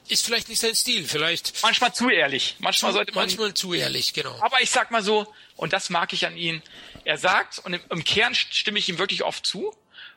Ist 0.08 0.26
vielleicht 0.26 0.48
nicht 0.48 0.60
sein 0.60 0.74
Stil, 0.74 1.04
vielleicht. 1.04 1.62
Manchmal 1.62 1.94
zu 1.94 2.10
ehrlich. 2.10 2.56
Manchmal 2.58 2.90
zu, 2.90 2.96
sollte 2.96 3.12
man. 3.14 3.26
Manchmal 3.26 3.54
zu 3.54 3.74
ehrlich, 3.74 4.12
genau. 4.12 4.36
Aber 4.40 4.60
ich 4.60 4.70
sag 4.70 4.90
mal 4.90 5.04
so, 5.04 5.32
und 5.54 5.72
das 5.72 5.88
mag 5.88 6.12
ich 6.12 6.26
an 6.26 6.36
ihm. 6.36 6.62
Er 7.04 7.16
sagt, 7.16 7.60
und 7.60 7.74
im, 7.74 7.80
im 7.90 8.02
Kern 8.02 8.34
stimme 8.34 8.80
ich 8.80 8.88
ihm 8.88 8.98
wirklich 8.98 9.22
oft 9.22 9.46
zu, 9.46 9.72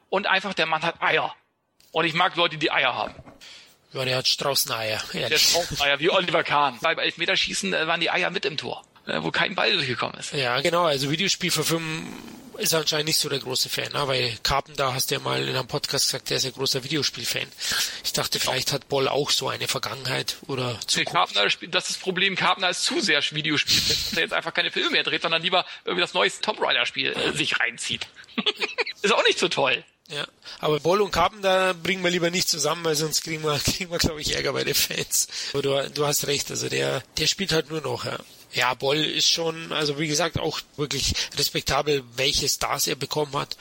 und 0.09 0.28
einfach 0.28 0.53
der 0.53 0.66
Mann 0.66 0.84
hat 0.84 1.01
Eier. 1.01 1.36
Und 1.93 2.05
ich 2.05 2.15
mag 2.15 2.35
Leute, 2.35 2.57
die 2.57 2.71
Eier 2.71 2.95
haben. 2.95 3.13
Ja, 3.93 4.03
der 4.03 4.17
hat 4.17 4.27
Straußeneier. 4.27 4.99
Der 5.13 5.37
Straußeneier, 5.37 5.99
wie 5.99 6.09
Oliver 6.09 6.43
Kahn. 6.43 6.79
Beim 6.81 6.97
Elfmeterschießen 6.97 7.73
äh, 7.73 7.87
waren 7.87 7.99
die 7.99 8.09
Eier 8.09 8.31
mit 8.31 8.45
im 8.45 8.57
Tor, 8.57 8.83
äh, 9.05 9.21
wo 9.21 9.29
kein 9.29 9.53
Ball 9.53 9.71
durchgekommen 9.71 10.17
ist. 10.17 10.33
Ja, 10.33 10.59
genau. 10.61 10.85
Also 10.85 11.11
Videospielverfilmen 11.11 12.07
ist 12.57 12.73
anscheinend 12.73 13.07
nicht 13.07 13.19
so 13.19 13.29
der 13.29 13.37
große 13.37 13.69
Fan, 13.69 13.91
ne? 13.93 14.07
weil 14.07 14.35
Carpenter 14.41 14.93
hast 14.95 15.11
du 15.11 15.15
ja 15.15 15.21
mal 15.21 15.47
in 15.47 15.55
einem 15.55 15.67
Podcast 15.67 16.07
gesagt, 16.07 16.31
der 16.31 16.37
ist 16.37 16.45
ein 16.45 16.53
großer 16.53 16.83
Videospielfan. 16.83 17.47
Ich 18.03 18.13
dachte, 18.13 18.39
vielleicht 18.39 18.71
hat 18.71 18.89
Boll 18.89 19.07
auch 19.07 19.29
so 19.29 19.49
eine 19.49 19.67
Vergangenheit 19.67 20.37
oder 20.47 20.79
Zukunft. 20.87 21.13
Carpenter, 21.13 21.43
das 21.67 21.85
ist 21.85 21.95
das 21.95 21.97
Problem, 21.97 22.35
Carpenter 22.35 22.69
ist 22.69 22.85
zu 22.85 23.01
sehr 23.01 23.21
Videospielfan, 23.21 23.89
dass 23.89 24.13
er 24.13 24.23
jetzt 24.23 24.33
einfach 24.33 24.53
keine 24.53 24.71
Filme 24.71 24.89
mehr 24.89 25.03
dreht, 25.03 25.21
sondern 25.21 25.43
lieber 25.43 25.65
irgendwie 25.85 26.01
das 26.01 26.15
neue 26.15 26.31
Tomb 26.41 26.59
Raider 26.59 26.87
Spiel 26.87 27.13
äh, 27.13 27.33
sich 27.33 27.59
reinzieht. 27.59 28.07
ist 29.03 29.13
auch 29.13 29.23
nicht 29.23 29.37
so 29.37 29.47
toll. 29.47 29.83
Ja, 30.09 30.27
aber 30.59 30.79
Boll 30.79 31.01
und 31.01 31.11
Carpenter 31.11 31.73
bringen 31.73 32.03
wir 32.03 32.11
lieber 32.11 32.29
nicht 32.29 32.49
zusammen, 32.49 32.83
weil 32.83 32.95
sonst 32.95 33.23
kriegen 33.23 33.43
wir, 33.43 33.57
kriegen 33.63 33.91
wir 33.91 33.99
glaube 33.99 34.21
ich, 34.21 34.35
Ärger 34.35 34.53
bei 34.53 34.63
den 34.63 34.75
Fans. 34.75 35.27
Aber 35.53 35.61
du, 35.61 35.89
du 35.91 36.05
hast 36.05 36.27
recht, 36.27 36.51
also 36.51 36.69
der, 36.69 37.03
der 37.17 37.27
spielt 37.27 37.51
halt 37.51 37.69
nur 37.69 37.81
noch, 37.81 38.05
ja. 38.05 38.19
Ja, 38.53 38.75
Boll 38.75 38.97
ist 38.97 39.29
schon, 39.29 39.71
also 39.71 39.97
wie 39.97 40.07
gesagt, 40.07 40.37
auch 40.39 40.59
wirklich 40.77 41.15
respektabel, 41.37 42.03
welche 42.15 42.47
Stars 42.47 42.85
er 42.85 42.95
bekommen 42.95 43.33
hat. 43.33 43.57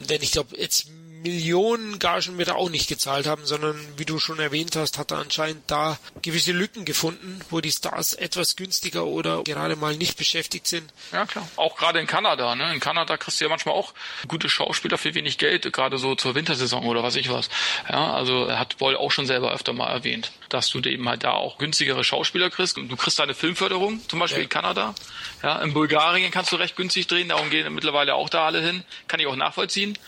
Denn 0.00 0.20
ich 0.20 0.32
glaube, 0.32 0.58
jetzt 0.58 0.86
Millionen 1.24 1.98
Gagen 1.98 2.36
wird 2.36 2.48
er 2.48 2.56
auch 2.56 2.68
nicht 2.68 2.86
gezahlt 2.86 3.26
haben, 3.26 3.46
sondern 3.46 3.80
wie 3.96 4.04
du 4.04 4.18
schon 4.18 4.38
erwähnt 4.38 4.76
hast, 4.76 4.98
hat 4.98 5.10
er 5.10 5.18
anscheinend 5.18 5.62
da 5.70 5.98
gewisse 6.20 6.52
Lücken 6.52 6.84
gefunden, 6.84 7.40
wo 7.48 7.62
die 7.62 7.72
Stars 7.72 8.12
etwas 8.12 8.56
günstiger 8.56 9.06
oder 9.06 9.42
gerade 9.42 9.74
mal 9.74 9.96
nicht 9.96 10.18
beschäftigt 10.18 10.66
sind. 10.66 10.92
Ja, 11.12 11.24
klar. 11.24 11.48
Auch 11.56 11.76
gerade 11.76 11.98
in 11.98 12.06
Kanada, 12.06 12.54
ne? 12.54 12.74
In 12.74 12.78
Kanada 12.78 13.16
kriegst 13.16 13.40
du 13.40 13.46
ja 13.46 13.48
manchmal 13.48 13.74
auch 13.74 13.94
gute 14.28 14.50
Schauspieler 14.50 14.98
für 14.98 15.14
wenig 15.14 15.38
Geld, 15.38 15.72
gerade 15.72 15.96
so 15.96 16.14
zur 16.14 16.34
Wintersaison 16.34 16.84
oder 16.84 17.02
was 17.02 17.16
ich 17.16 17.30
was. 17.30 17.48
Ja, 17.88 18.12
also 18.12 18.52
hat 18.52 18.76
Boll 18.76 18.94
auch 18.94 19.10
schon 19.10 19.24
selber 19.26 19.52
öfter 19.54 19.72
mal 19.72 19.88
erwähnt, 19.88 20.30
dass 20.50 20.68
du 20.68 20.80
eben 20.80 21.08
halt 21.08 21.24
da 21.24 21.30
auch 21.30 21.56
günstigere 21.56 22.04
Schauspieler 22.04 22.50
kriegst. 22.50 22.76
Du 22.76 22.96
kriegst 22.96 23.18
deine 23.18 23.32
Filmförderung, 23.32 24.06
zum 24.08 24.18
Beispiel 24.18 24.40
ja. 24.40 24.44
in 24.44 24.50
Kanada. 24.50 24.94
Ja, 25.42 25.62
in 25.62 25.72
Bulgarien 25.72 26.30
kannst 26.30 26.52
du 26.52 26.56
recht 26.56 26.76
günstig 26.76 27.06
drehen, 27.06 27.30
darum 27.30 27.48
gehen 27.48 27.72
mittlerweile 27.74 28.14
auch 28.14 28.28
da 28.28 28.44
alle 28.44 28.60
hin. 28.60 28.84
Kann 29.08 29.20
ich 29.20 29.26
auch 29.26 29.36
nachvollziehen. 29.36 29.98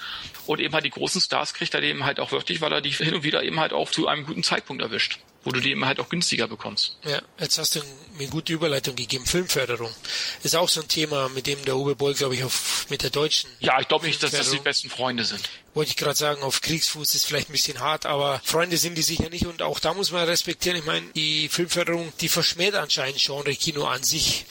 Und 0.47 0.61
eben 0.61 0.75
halt 0.75 0.85
die 0.85 0.91
großen 0.91 1.21
Stars 1.21 1.55
kriegt 1.55 1.75
er 1.75 1.83
eben 1.83 2.05
halt 2.05 2.21
auch 2.21 2.33
wirklich, 2.33 2.61
weil 2.61 2.73
er 2.73 2.81
die 2.81 2.91
hin 2.91 3.15
und 3.15 3.23
wieder 3.23 3.43
eben 3.43 3.61
halt 3.61 3.73
auch 3.73 3.91
zu 3.91 4.07
einem 4.07 4.25
guten 4.25 4.43
Zeitpunkt 4.43 4.83
erwischt 4.83 5.19
wo 5.47 5.53
du 5.53 5.61
die 5.61 5.71
eben 5.71 5.87
halt 5.87 6.01
auch 6.01 6.09
günstiger 6.09 6.49
bekommst. 6.49 6.97
Ja, 7.05 7.23
jetzt 7.39 7.57
hast 7.57 7.77
du 7.77 7.79
mir 7.79 8.23
eine 8.23 8.29
gute 8.29 8.53
Überleitung 8.53 8.97
gegeben. 8.97 9.25
Filmförderung 9.25 9.95
ist 10.43 10.57
auch 10.57 10.69
so 10.69 10.81
ein 10.81 10.89
Thema, 10.89 11.29
mit 11.29 11.47
dem 11.47 11.65
der 11.65 11.77
Uwe 11.77 11.95
Boll, 11.95 12.15
glaube 12.15 12.35
ich, 12.35 12.43
auf, 12.43 12.87
mit 12.91 13.05
der 13.05 13.11
deutschen. 13.11 13.49
Ja, 13.61 13.81
ich 13.81 13.87
glaube 13.87 14.07
nicht, 14.07 14.21
dass 14.25 14.33
das 14.33 14.51
die 14.51 14.59
besten 14.59 14.91
Freunde 14.91 15.25
sind. 15.25 15.49
Wollte 15.73 15.91
ich 15.91 15.97
gerade 15.97 16.17
sagen, 16.17 16.43
auf 16.43 16.63
Kriegsfuß 16.63 17.15
ist 17.15 17.27
vielleicht 17.27 17.49
ein 17.49 17.53
bisschen 17.53 17.79
hart, 17.79 18.07
aber 18.07 18.41
Freunde 18.43 18.77
sind 18.77 18.99
die 18.99 19.03
sicher 19.03 19.31
nicht 19.31 19.47
und 19.47 19.63
auch 19.63 19.79
da 19.79 19.95
muss 19.95 20.11
man 20.11 20.25
respektieren. 20.25 20.79
Ich 20.79 20.85
meine, 20.85 21.07
die 21.15 21.49
Filmförderung, 21.49 22.13
die 22.21 22.29
verschmäht 22.29 22.75
anscheinend 22.75 23.21
Genre-Kino 23.21 23.85
an 23.85 24.03
sich. 24.03 24.47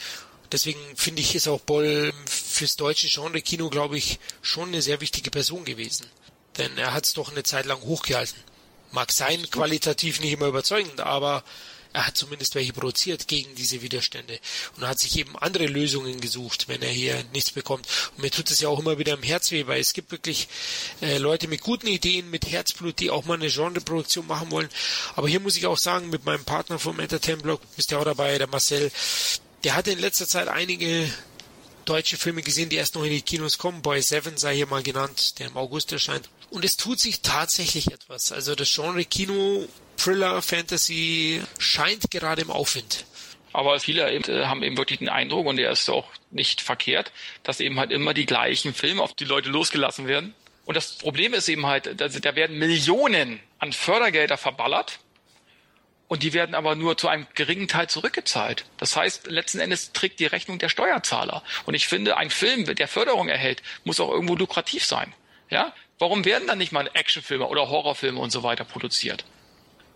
Deswegen 0.52 0.80
finde 0.96 1.22
ich, 1.22 1.34
ist 1.34 1.48
auch 1.48 1.60
Boll 1.60 2.12
fürs 2.26 2.76
deutsche 2.76 3.08
Genre-Kino, 3.08 3.68
glaube 3.70 3.98
ich, 3.98 4.18
schon 4.42 4.68
eine 4.68 4.82
sehr 4.82 5.00
wichtige 5.00 5.30
Person 5.30 5.64
gewesen. 5.64 6.06
Denn 6.58 6.76
er 6.78 6.94
hat 6.94 7.04
es 7.04 7.14
doch 7.14 7.30
eine 7.30 7.42
Zeit 7.42 7.66
lang 7.66 7.80
hochgehalten. 7.82 8.38
Mag 8.92 9.12
sein, 9.12 9.50
qualitativ 9.50 10.20
nicht 10.20 10.32
immer 10.32 10.46
überzeugend, 10.46 11.00
aber 11.00 11.44
er 11.96 12.06
hat 12.06 12.16
zumindest 12.18 12.54
welche 12.54 12.74
produziert 12.74 13.26
gegen 13.26 13.54
diese 13.54 13.80
Widerstände 13.80 14.38
und 14.76 14.86
hat 14.86 14.98
sich 14.98 15.18
eben 15.18 15.34
andere 15.38 15.64
Lösungen 15.64 16.20
gesucht, 16.20 16.68
wenn 16.68 16.82
er 16.82 16.90
hier 16.90 17.24
nichts 17.32 17.52
bekommt. 17.52 17.86
Und 18.14 18.22
mir 18.22 18.30
tut 18.30 18.50
es 18.50 18.60
ja 18.60 18.68
auch 18.68 18.78
immer 18.78 18.98
wieder 18.98 19.14
im 19.14 19.22
Herz 19.22 19.50
weh, 19.50 19.66
weil 19.66 19.80
es 19.80 19.94
gibt 19.94 20.12
wirklich 20.12 20.46
äh, 21.00 21.16
Leute 21.16 21.48
mit 21.48 21.62
guten 21.62 21.86
Ideen, 21.86 22.28
mit 22.28 22.50
Herzblut, 22.50 23.00
die 23.00 23.08
auch 23.08 23.24
mal 23.24 23.38
eine 23.38 23.48
Genreproduktion 23.48 24.26
machen 24.26 24.50
wollen. 24.50 24.68
Aber 25.14 25.26
hier 25.26 25.40
muss 25.40 25.56
ich 25.56 25.66
auch 25.66 25.78
sagen, 25.78 26.10
mit 26.10 26.26
meinem 26.26 26.44
Partner 26.44 26.78
vom 26.78 27.00
Entertainment 27.00 27.44
Blog, 27.44 27.62
ist 27.78 27.90
ja 27.90 27.98
auch 27.98 28.04
dabei, 28.04 28.36
der 28.36 28.48
Marcel, 28.48 28.92
der 29.64 29.74
hatte 29.74 29.90
in 29.90 29.98
letzter 29.98 30.26
Zeit 30.26 30.48
einige 30.48 31.10
deutsche 31.84 32.16
Filme 32.16 32.42
gesehen, 32.42 32.68
die 32.68 32.76
erst 32.76 32.94
noch 32.94 33.04
in 33.04 33.10
die 33.10 33.22
Kinos 33.22 33.58
kommen. 33.58 33.82
Boy 33.82 34.02
Seven 34.02 34.36
sei 34.36 34.56
hier 34.56 34.66
mal 34.66 34.82
genannt, 34.82 35.38
der 35.38 35.48
im 35.48 35.56
August 35.56 35.92
erscheint. 35.92 36.28
Und 36.50 36.64
es 36.64 36.76
tut 36.76 37.00
sich 37.00 37.22
tatsächlich 37.22 37.92
etwas. 37.92 38.32
Also 38.32 38.54
das 38.54 38.72
Genre 38.72 39.04
Kino, 39.04 39.66
Thriller, 39.96 40.42
Fantasy 40.42 41.42
scheint 41.58 42.10
gerade 42.10 42.42
im 42.42 42.50
Aufwind. 42.50 43.04
Aber 43.52 43.80
viele 43.80 44.10
äh, 44.10 44.44
haben 44.46 44.62
eben 44.62 44.76
wirklich 44.76 44.98
den 44.98 45.08
Eindruck, 45.08 45.46
und 45.46 45.56
der 45.56 45.70
ist 45.70 45.88
auch 45.88 46.06
nicht 46.30 46.60
verkehrt, 46.60 47.10
dass 47.42 47.60
eben 47.60 47.78
halt 47.78 47.90
immer 47.90 48.12
die 48.12 48.26
gleichen 48.26 48.74
Filme 48.74 49.02
auf 49.02 49.14
die 49.14 49.24
Leute 49.24 49.48
losgelassen 49.48 50.06
werden. 50.06 50.34
Und 50.66 50.76
das 50.76 50.98
Problem 50.98 51.32
ist 51.32 51.48
eben 51.48 51.66
halt, 51.66 51.98
da 51.98 52.36
werden 52.36 52.58
Millionen 52.58 53.40
an 53.58 53.72
Fördergelder 53.72 54.36
verballert 54.36 54.98
und 56.08 56.22
die 56.22 56.32
werden 56.32 56.54
aber 56.54 56.76
nur 56.76 56.96
zu 56.96 57.08
einem 57.08 57.26
geringen 57.34 57.68
Teil 57.68 57.88
zurückgezahlt. 57.88 58.64
Das 58.78 58.96
heißt, 58.96 59.26
letzten 59.26 59.58
Endes 59.58 59.92
trägt 59.92 60.20
die 60.20 60.26
Rechnung 60.26 60.58
der 60.58 60.68
Steuerzahler. 60.68 61.42
Und 61.64 61.74
ich 61.74 61.88
finde, 61.88 62.16
ein 62.16 62.30
Film, 62.30 62.64
der 62.64 62.88
Förderung 62.88 63.28
erhält, 63.28 63.62
muss 63.84 64.00
auch 64.00 64.10
irgendwo 64.10 64.36
lukrativ 64.36 64.84
sein. 64.84 65.12
Ja? 65.50 65.72
Warum 65.98 66.24
werden 66.24 66.46
dann 66.46 66.58
nicht 66.58 66.72
mal 66.72 66.88
Actionfilme 66.92 67.46
oder 67.46 67.68
Horrorfilme 67.68 68.20
und 68.20 68.30
so 68.30 68.42
weiter 68.42 68.64
produziert? 68.64 69.24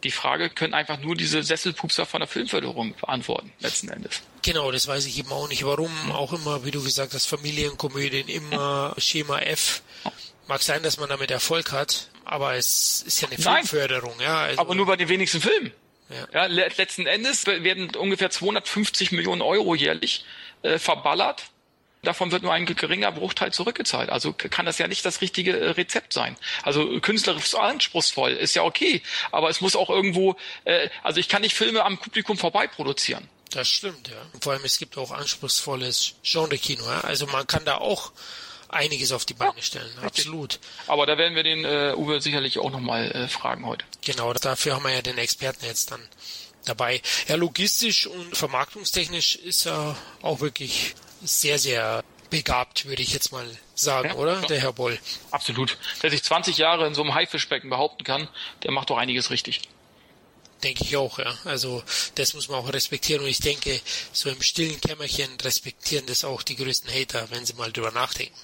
Die 0.03 0.11
Frage 0.11 0.49
können 0.49 0.73
einfach 0.73 0.99
nur 0.99 1.15
diese 1.15 1.43
Sesselpupser 1.43 2.07
von 2.07 2.21
der 2.21 2.29
Filmförderung 2.29 2.95
beantworten, 2.95 3.53
letzten 3.61 3.91
Endes. 3.91 4.23
Genau, 4.43 4.73
das 4.73 4.89
weiß 4.89 5.05
ich 5.05 5.19
eben 5.19 5.31
auch 5.31 5.49
nicht. 5.49 5.65
Warum 5.65 5.91
auch 6.13 6.33
immer, 6.33 6.65
wie 6.65 6.71
du 6.71 6.83
gesagt 6.83 7.13
hast, 7.13 7.27
Familienkomödien, 7.27 8.29
immer 8.29 8.95
Schema 8.97 9.41
F. 9.41 9.83
Mag 10.49 10.63
sein, 10.63 10.83
dass 10.83 10.99
man 10.99 11.11
damit 11.11 11.31
Erfolg 11.31 11.71
hat, 11.71 12.09
aber 12.25 12.55
es 12.55 13.03
ist 13.07 13.21
ja 13.21 13.29
eine 13.29 13.37
Filmförderung. 13.37 14.15
Ja, 14.21 14.39
also 14.39 14.61
aber 14.61 14.75
nur 14.75 14.87
bei 14.87 14.97
den 14.97 15.09
wenigsten 15.09 15.43
Filmen. 15.43 15.71
Ja. 16.11 16.47
ja 16.47 16.47
letzten 16.47 17.07
Endes 17.07 17.47
werden 17.47 17.95
ungefähr 17.97 18.31
250 18.31 19.13
Millionen 19.13 19.43
Euro 19.43 19.75
jährlich 19.75 20.25
äh, 20.63 20.79
verballert. 20.79 21.45
Davon 22.03 22.33
wird 22.33 22.43
nur 22.43 22.53
ein 22.53 22.65
geringer 22.65 23.13
Bruchteil 23.13 23.53
zurückgezahlt. 23.53 24.09
Also 24.09 24.33
kann 24.33 24.65
das 24.65 24.79
ja 24.79 24.89
nicht 24.89 25.05
das 25.05 25.21
richtige 25.21 25.59
äh, 25.59 25.71
Rezept 25.71 26.13
sein. 26.13 26.37
Also 26.63 26.99
künstlerisch 27.01 27.55
anspruchsvoll 27.55 28.33
ist 28.33 28.55
ja 28.55 28.63
okay, 28.63 29.03
aber 29.33 29.51
es 29.51 29.61
muss 29.61 29.77
auch 29.77 29.91
irgendwo, 29.91 30.37
äh, 30.65 30.89
also 31.03 31.21
ich 31.21 31.29
kann 31.29 31.43
nicht 31.43 31.55
Filme 31.55 31.85
am 31.85 31.99
Publikum 31.99 32.39
vorbei 32.39 32.67
produzieren. 32.67 33.29
Das 33.51 33.69
stimmt, 33.69 34.09
ja. 34.09 34.17
Vor 34.41 34.53
allem 34.53 34.65
es 34.65 34.79
gibt 34.79 34.97
auch 34.97 35.11
anspruchsvolles 35.11 36.15
Genre-Kino. 36.23 36.85
Ja? 36.85 37.01
Also 37.01 37.27
man 37.27 37.47
kann 37.47 37.65
da 37.65 37.79
auch 37.79 38.13
einiges 38.71 39.12
auf 39.12 39.25
die 39.25 39.35
Beine 39.35 39.61
stellen. 39.61 39.91
Ja, 40.01 40.07
Absolut. 40.07 40.59
Aber 40.87 41.07
da 41.07 41.18
werden 41.18 41.35
wir 41.35 41.43
den 41.43 41.64
äh, 41.64 41.95
Uwe 41.97 42.21
sicherlich 42.21 42.59
auch 42.59 42.71
nochmal 42.71 43.11
äh, 43.12 43.29
fragen 43.29 43.66
heute. 43.66 43.85
Genau, 44.03 44.33
dafür 44.33 44.75
haben 44.75 44.85
wir 44.85 44.93
ja 44.93 45.03
den 45.03 45.18
Experten 45.18 45.64
jetzt 45.64 45.91
dann 45.91 46.01
dabei. 46.64 47.03
Ja, 47.29 47.37
logistisch 47.37 48.07
und 48.07 48.37
vermarktungstechnisch 48.37 49.37
ist 49.37 49.66
er 49.66 49.97
auch 50.23 50.41
wirklich 50.41 50.95
sehr, 51.23 51.59
sehr 51.59 52.03
begabt, 52.31 52.87
würde 52.87 53.03
ich 53.03 53.12
jetzt 53.12 53.33
mal 53.33 53.47
sagen, 53.75 54.11
ja, 54.11 54.14
oder? 54.14 54.41
Ja. 54.41 54.47
Der 54.47 54.61
Herr 54.61 54.73
Boll. 54.73 54.99
Absolut. 55.31 55.77
Wer 56.01 56.11
sich 56.11 56.23
20 56.23 56.57
Jahre 56.59 56.87
in 56.87 56.95
so 56.95 57.03
einem 57.03 57.14
Haifischbecken 57.14 57.71
behaupten 57.71 58.05
kann, 58.05 58.29
der 58.62 58.71
macht 58.71 58.91
doch 58.91 58.99
einiges 58.99 59.31
richtig. 59.31 59.62
Denke 60.63 60.85
ich 60.85 60.97
auch, 60.97 61.19
ja. 61.19 61.35
Also 61.45 61.83
das 62.17 62.35
muss 62.35 62.49
man 62.49 62.59
auch 62.59 62.73
respektieren 62.73 63.23
und 63.23 63.29
ich 63.29 63.41
denke, 63.41 63.81
so 64.13 64.29
im 64.29 64.43
stillen 64.43 64.81
Kämmerchen 64.81 65.31
respektieren 65.41 66.05
das 66.07 66.25
auch 66.25 66.43
die 66.43 66.57
größten 66.57 66.93
Hater, 66.93 67.29
wenn 67.31 67.47
sie 67.47 67.55
mal 67.55 67.73
drüber 67.73 67.91
nachdenken. 67.93 68.39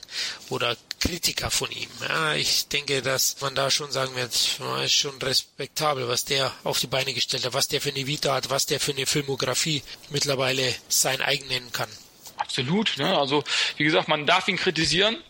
Oder 0.49 0.77
Kritiker 0.99 1.51
von 1.51 1.71
ihm. 1.71 1.91
Ja, 2.09 2.35
ich 2.35 2.69
denke, 2.69 3.03
dass 3.03 3.41
man 3.41 3.55
da 3.55 3.71
schon 3.71 3.93
sagen 3.93 4.17
wird, 4.17 4.33
ist 4.33 4.93
schon 4.95 5.21
respektabel, 5.21 6.09
was 6.09 6.25
der 6.25 6.53
auf 6.64 6.81
die 6.81 6.87
Beine 6.87 7.12
gestellt 7.12 7.45
hat, 7.45 7.53
was 7.53 7.69
der 7.69 7.83
für 7.83 7.91
eine 7.91 8.07
Vita 8.07 8.35
hat, 8.35 8.49
was 8.49 8.64
der 8.64 8.81
für 8.81 8.93
eine 8.93 9.05
Filmografie 9.05 9.83
mittlerweile 10.09 10.75
sein 10.89 11.21
eigen 11.21 11.49
nennen 11.49 11.71
kann. 11.73 11.91
Absolut. 12.39 12.97
Ne? 12.97 13.17
Also 13.19 13.45
wie 13.77 13.85
gesagt, 13.85 14.09
man 14.09 14.27
darf 14.27 14.49
ihn 14.49 14.57
kritisieren, 14.57 15.23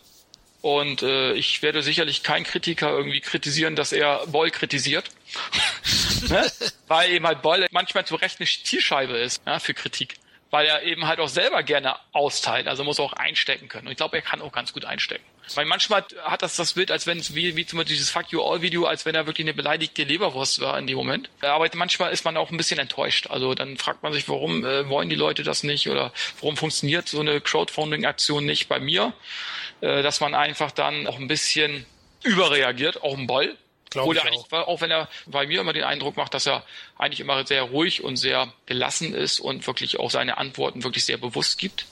und 0.67 1.01
äh, 1.01 1.31
ich 1.31 1.61
werde 1.61 1.81
sicherlich 1.81 2.23
kein 2.23 2.43
Kritiker 2.43 2.89
irgendwie 2.89 3.21
kritisieren, 3.21 3.77
dass 3.77 3.93
er 3.93 4.27
Boll 4.27 4.51
kritisiert. 4.51 5.05
ne? 6.27 6.45
Weil 6.89 7.11
eben 7.11 7.25
halt 7.25 7.41
Boll 7.41 7.65
manchmal 7.71 8.05
zu 8.05 8.15
Recht 8.15 8.41
eine 8.41 8.49
Zielscheibe 8.49 9.15
ist 9.15 9.41
ja, 9.45 9.59
für 9.59 9.73
Kritik. 9.73 10.15
Weil 10.49 10.65
er 10.65 10.83
eben 10.83 11.07
halt 11.07 11.21
auch 11.21 11.29
selber 11.29 11.63
gerne 11.63 11.95
austeilt, 12.11 12.67
also 12.67 12.83
muss 12.83 12.99
auch 12.99 13.13
einstecken 13.13 13.69
können. 13.69 13.87
Und 13.87 13.91
ich 13.91 13.97
glaube, 13.97 14.17
er 14.17 14.21
kann 14.21 14.41
auch 14.41 14.51
ganz 14.51 14.73
gut 14.73 14.83
einstecken. 14.83 15.23
Weil 15.55 15.63
manchmal 15.63 16.03
hat 16.25 16.41
das 16.41 16.57
das 16.57 16.73
Bild, 16.73 16.91
als 16.91 17.07
wenn 17.07 17.19
es 17.19 17.33
wie, 17.33 17.55
wie 17.55 17.65
zum 17.65 17.77
Beispiel 17.77 17.95
dieses 17.95 18.09
Fuck 18.09 18.31
You 18.31 18.41
All 18.41 18.61
Video, 18.61 18.83
als 18.83 19.05
wenn 19.05 19.15
er 19.15 19.25
wirklich 19.25 19.45
eine 19.45 19.53
beleidigte 19.53 20.03
Leberwurst 20.03 20.59
war 20.59 20.77
in 20.77 20.85
dem 20.85 20.97
Moment. 20.97 21.29
Aber 21.39 21.69
manchmal 21.75 22.11
ist 22.11 22.25
man 22.25 22.35
auch 22.35 22.51
ein 22.51 22.57
bisschen 22.57 22.79
enttäuscht. 22.79 23.27
Also 23.27 23.53
dann 23.53 23.77
fragt 23.77 24.03
man 24.03 24.11
sich, 24.11 24.27
warum 24.27 24.65
äh, 24.65 24.89
wollen 24.89 25.07
die 25.07 25.15
Leute 25.15 25.43
das 25.43 25.63
nicht 25.63 25.87
oder 25.87 26.11
warum 26.41 26.57
funktioniert 26.57 27.07
so 27.07 27.21
eine 27.21 27.39
Crowdfunding-Aktion 27.39 28.45
nicht 28.45 28.67
bei 28.67 28.81
mir? 28.81 29.13
Äh, 29.81 30.01
dass 30.01 30.19
man 30.19 30.33
einfach 30.33 30.71
dann 30.71 31.07
auch 31.07 31.17
ein 31.17 31.27
bisschen 31.27 31.85
überreagiert, 32.23 33.03
auch 33.03 33.13
im 33.13 33.27
Ball. 33.27 33.55
Glaube 33.89 34.09
Oder 34.09 34.25
eigentlich, 34.25 34.51
auch. 34.51 34.67
auch 34.67 34.81
wenn 34.81 34.91
er 34.91 35.07
bei 35.27 35.47
mir 35.47 35.61
immer 35.61 35.71
den 35.71 35.83
Eindruck 35.83 36.17
macht, 36.17 36.33
dass 36.33 36.45
er 36.45 36.65
eigentlich 36.97 37.21
immer 37.21 37.45
sehr 37.47 37.63
ruhig 37.63 38.03
und 38.03 38.17
sehr 38.17 38.51
gelassen 38.65 39.13
ist 39.13 39.39
und 39.39 39.65
wirklich 39.65 39.97
auch 39.99 40.11
seine 40.11 40.37
Antworten 40.37 40.83
wirklich 40.83 41.05
sehr 41.05 41.17
bewusst 41.17 41.57
gibt. 41.57 41.85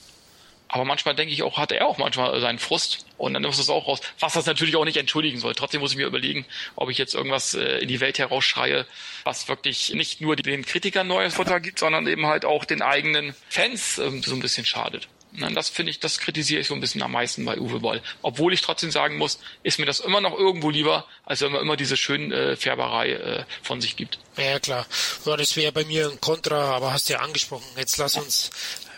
Aber 0.68 0.84
manchmal 0.84 1.14
denke 1.14 1.32
ich 1.32 1.42
auch, 1.42 1.58
hat 1.58 1.70
er 1.72 1.86
auch 1.86 1.96
manchmal 1.96 2.38
seinen 2.40 2.58
Frust 2.58 3.06
und 3.18 3.34
dann 3.34 3.42
muss 3.42 3.58
es 3.58 3.70
auch 3.70 3.86
raus, 3.86 4.00
was 4.18 4.34
das 4.34 4.46
natürlich 4.46 4.76
auch 4.76 4.84
nicht 4.84 4.96
entschuldigen 4.96 5.38
soll. 5.38 5.54
Trotzdem 5.54 5.80
muss 5.80 5.92
ich 5.92 5.96
mir 5.96 6.06
überlegen, 6.06 6.44
ob 6.74 6.90
ich 6.90 6.98
jetzt 6.98 7.14
irgendwas 7.14 7.54
äh, 7.54 7.78
in 7.78 7.88
die 7.88 8.00
Welt 8.00 8.18
herausschreie, 8.18 8.84
was 9.22 9.48
wirklich 9.48 9.94
nicht 9.94 10.20
nur 10.20 10.34
den 10.34 10.64
Kritikern 10.66 11.06
neues 11.06 11.34
Futter 11.34 11.60
gibt, 11.60 11.78
sondern 11.78 12.06
eben 12.08 12.26
halt 12.26 12.44
auch 12.44 12.64
den 12.64 12.82
eigenen 12.82 13.34
Fans 13.48 13.98
ähm, 13.98 14.22
so 14.22 14.34
ein 14.34 14.40
bisschen 14.40 14.66
schadet. 14.66 15.08
Das 15.54 15.68
finde 15.68 15.90
ich, 15.90 16.00
das 16.00 16.18
kritisiere 16.18 16.60
ich 16.60 16.66
so 16.66 16.74
ein 16.74 16.80
bisschen 16.80 17.02
am 17.02 17.12
meisten 17.12 17.44
bei 17.44 17.58
Uwe 17.58 17.80
Boll. 17.80 18.02
Obwohl 18.22 18.52
ich 18.52 18.62
trotzdem 18.62 18.90
sagen 18.90 19.16
muss, 19.16 19.38
ist 19.62 19.78
mir 19.78 19.86
das 19.86 20.00
immer 20.00 20.20
noch 20.20 20.36
irgendwo 20.36 20.70
lieber, 20.70 21.06
als 21.24 21.40
wenn 21.42 21.52
man 21.52 21.60
immer 21.60 21.76
diese 21.76 21.96
schöne 21.96 22.34
äh, 22.34 22.56
Färberei 22.56 23.12
äh, 23.12 23.44
von 23.62 23.80
sich 23.80 23.96
gibt. 23.96 24.18
Ja, 24.36 24.58
klar. 24.58 24.86
Ja, 25.24 25.36
das 25.36 25.56
wäre 25.56 25.72
bei 25.72 25.84
mir 25.84 26.10
ein 26.10 26.20
Kontra, 26.20 26.74
aber 26.74 26.92
hast 26.92 27.08
ja 27.08 27.20
angesprochen. 27.20 27.64
Jetzt 27.76 27.96
lass 27.96 28.16
uns, 28.16 28.50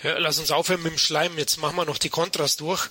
ja, 0.03 0.19
lass 0.19 0.39
uns 0.39 0.51
aufhören 0.51 0.83
mit 0.83 0.93
dem 0.93 0.99
Schleim. 0.99 1.39
Jetzt 1.39 1.59
machen 1.59 1.77
wir 1.77 1.85
noch 1.85 1.99
die 1.99 2.09
Kontras 2.09 2.57
durch, 2.57 2.89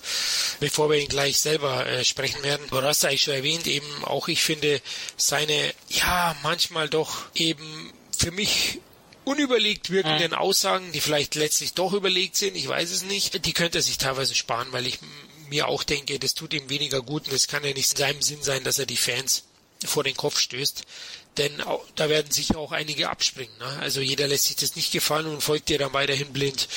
bevor 0.60 0.90
wir 0.90 0.98
ihn 0.98 1.08
gleich 1.08 1.38
selber 1.38 1.86
äh, 1.86 2.04
sprechen 2.04 2.42
werden. 2.42 2.66
Du 2.70 2.82
hast 2.82 3.04
eigentlich 3.04 3.22
schon 3.22 3.34
erwähnt, 3.34 3.66
eben 3.66 4.04
auch 4.04 4.28
ich 4.28 4.42
finde 4.42 4.80
seine, 5.16 5.74
ja, 5.88 6.36
manchmal 6.42 6.88
doch 6.88 7.26
eben 7.34 7.92
für 8.16 8.30
mich 8.30 8.80
unüberlegt 9.28 9.90
wirkenden 9.90 10.32
Aussagen, 10.34 10.92
die 10.92 11.00
vielleicht 11.00 11.34
letztlich 11.34 11.74
doch 11.74 11.92
überlegt 11.92 12.36
sind, 12.36 12.56
ich 12.56 12.66
weiß 12.66 12.90
es 12.90 13.02
nicht, 13.02 13.44
die 13.44 13.52
könnte 13.52 13.78
er 13.78 13.82
sich 13.82 13.98
teilweise 13.98 14.34
sparen, 14.34 14.68
weil 14.72 14.86
ich 14.86 14.98
mir 15.50 15.68
auch 15.68 15.82
denke, 15.82 16.18
das 16.18 16.34
tut 16.34 16.52
ihm 16.54 16.68
weniger 16.68 17.02
gut 17.02 17.26
und 17.28 17.34
es 17.34 17.48
kann 17.48 17.64
ja 17.64 17.72
nicht 17.72 17.90
in 17.92 17.96
seinem 17.96 18.22
Sinn 18.22 18.42
sein, 18.42 18.64
dass 18.64 18.78
er 18.78 18.86
die 18.86 18.96
Fans 18.96 19.44
vor 19.84 20.04
den 20.04 20.16
Kopf 20.16 20.38
stößt. 20.38 20.84
Denn 21.36 21.60
auch, 21.60 21.84
da 21.94 22.08
werden 22.08 22.32
sicher 22.32 22.58
auch 22.58 22.72
einige 22.72 23.10
abspringen. 23.10 23.56
Ne? 23.58 23.78
Also 23.80 24.00
jeder 24.00 24.26
lässt 24.26 24.46
sich 24.46 24.56
das 24.56 24.74
nicht 24.74 24.92
gefallen 24.92 25.26
und 25.26 25.40
folgt 25.40 25.68
dir 25.68 25.78
dann 25.78 25.92
weiterhin 25.92 26.32
blind 26.32 26.68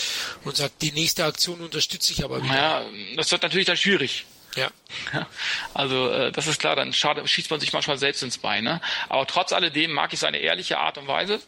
und 0.43 0.56
sagt, 0.56 0.82
die 0.84 0.91
nächste 0.91 1.26
Aktion 1.26 1.62
unterstütze 1.62 2.14
ich 2.14 2.24
aber 2.24 2.43
wieder. 2.43 2.56
Ja, 2.56 2.86
das 3.16 3.32
wird 3.32 3.41
natürlich 3.41 3.66
dann 3.66 3.78
schwierig. 3.78 4.26
Ja. 4.56 4.70
Also 5.74 6.10
äh, 6.12 6.32
das 6.32 6.47
ist 6.47 6.60
klar, 6.60 6.76
dann 6.76 6.93
schade, 6.93 7.26
schießt 7.26 7.49
man 7.49 7.60
sich 7.60 7.74
manchmal 7.74 7.97
selbst 7.97 8.22
ins 8.24 8.38
Bein. 8.38 8.66
Ne? 8.66 8.82
Aber 9.10 9.26
trotz 9.26 9.54
alledem 9.54 9.91
mag 9.93 10.14
ich 10.14 10.20
seine 10.20 10.38
ehrliche 10.38 10.78
Art 10.78 10.97
und 10.97 11.08
Weise. 11.08 11.39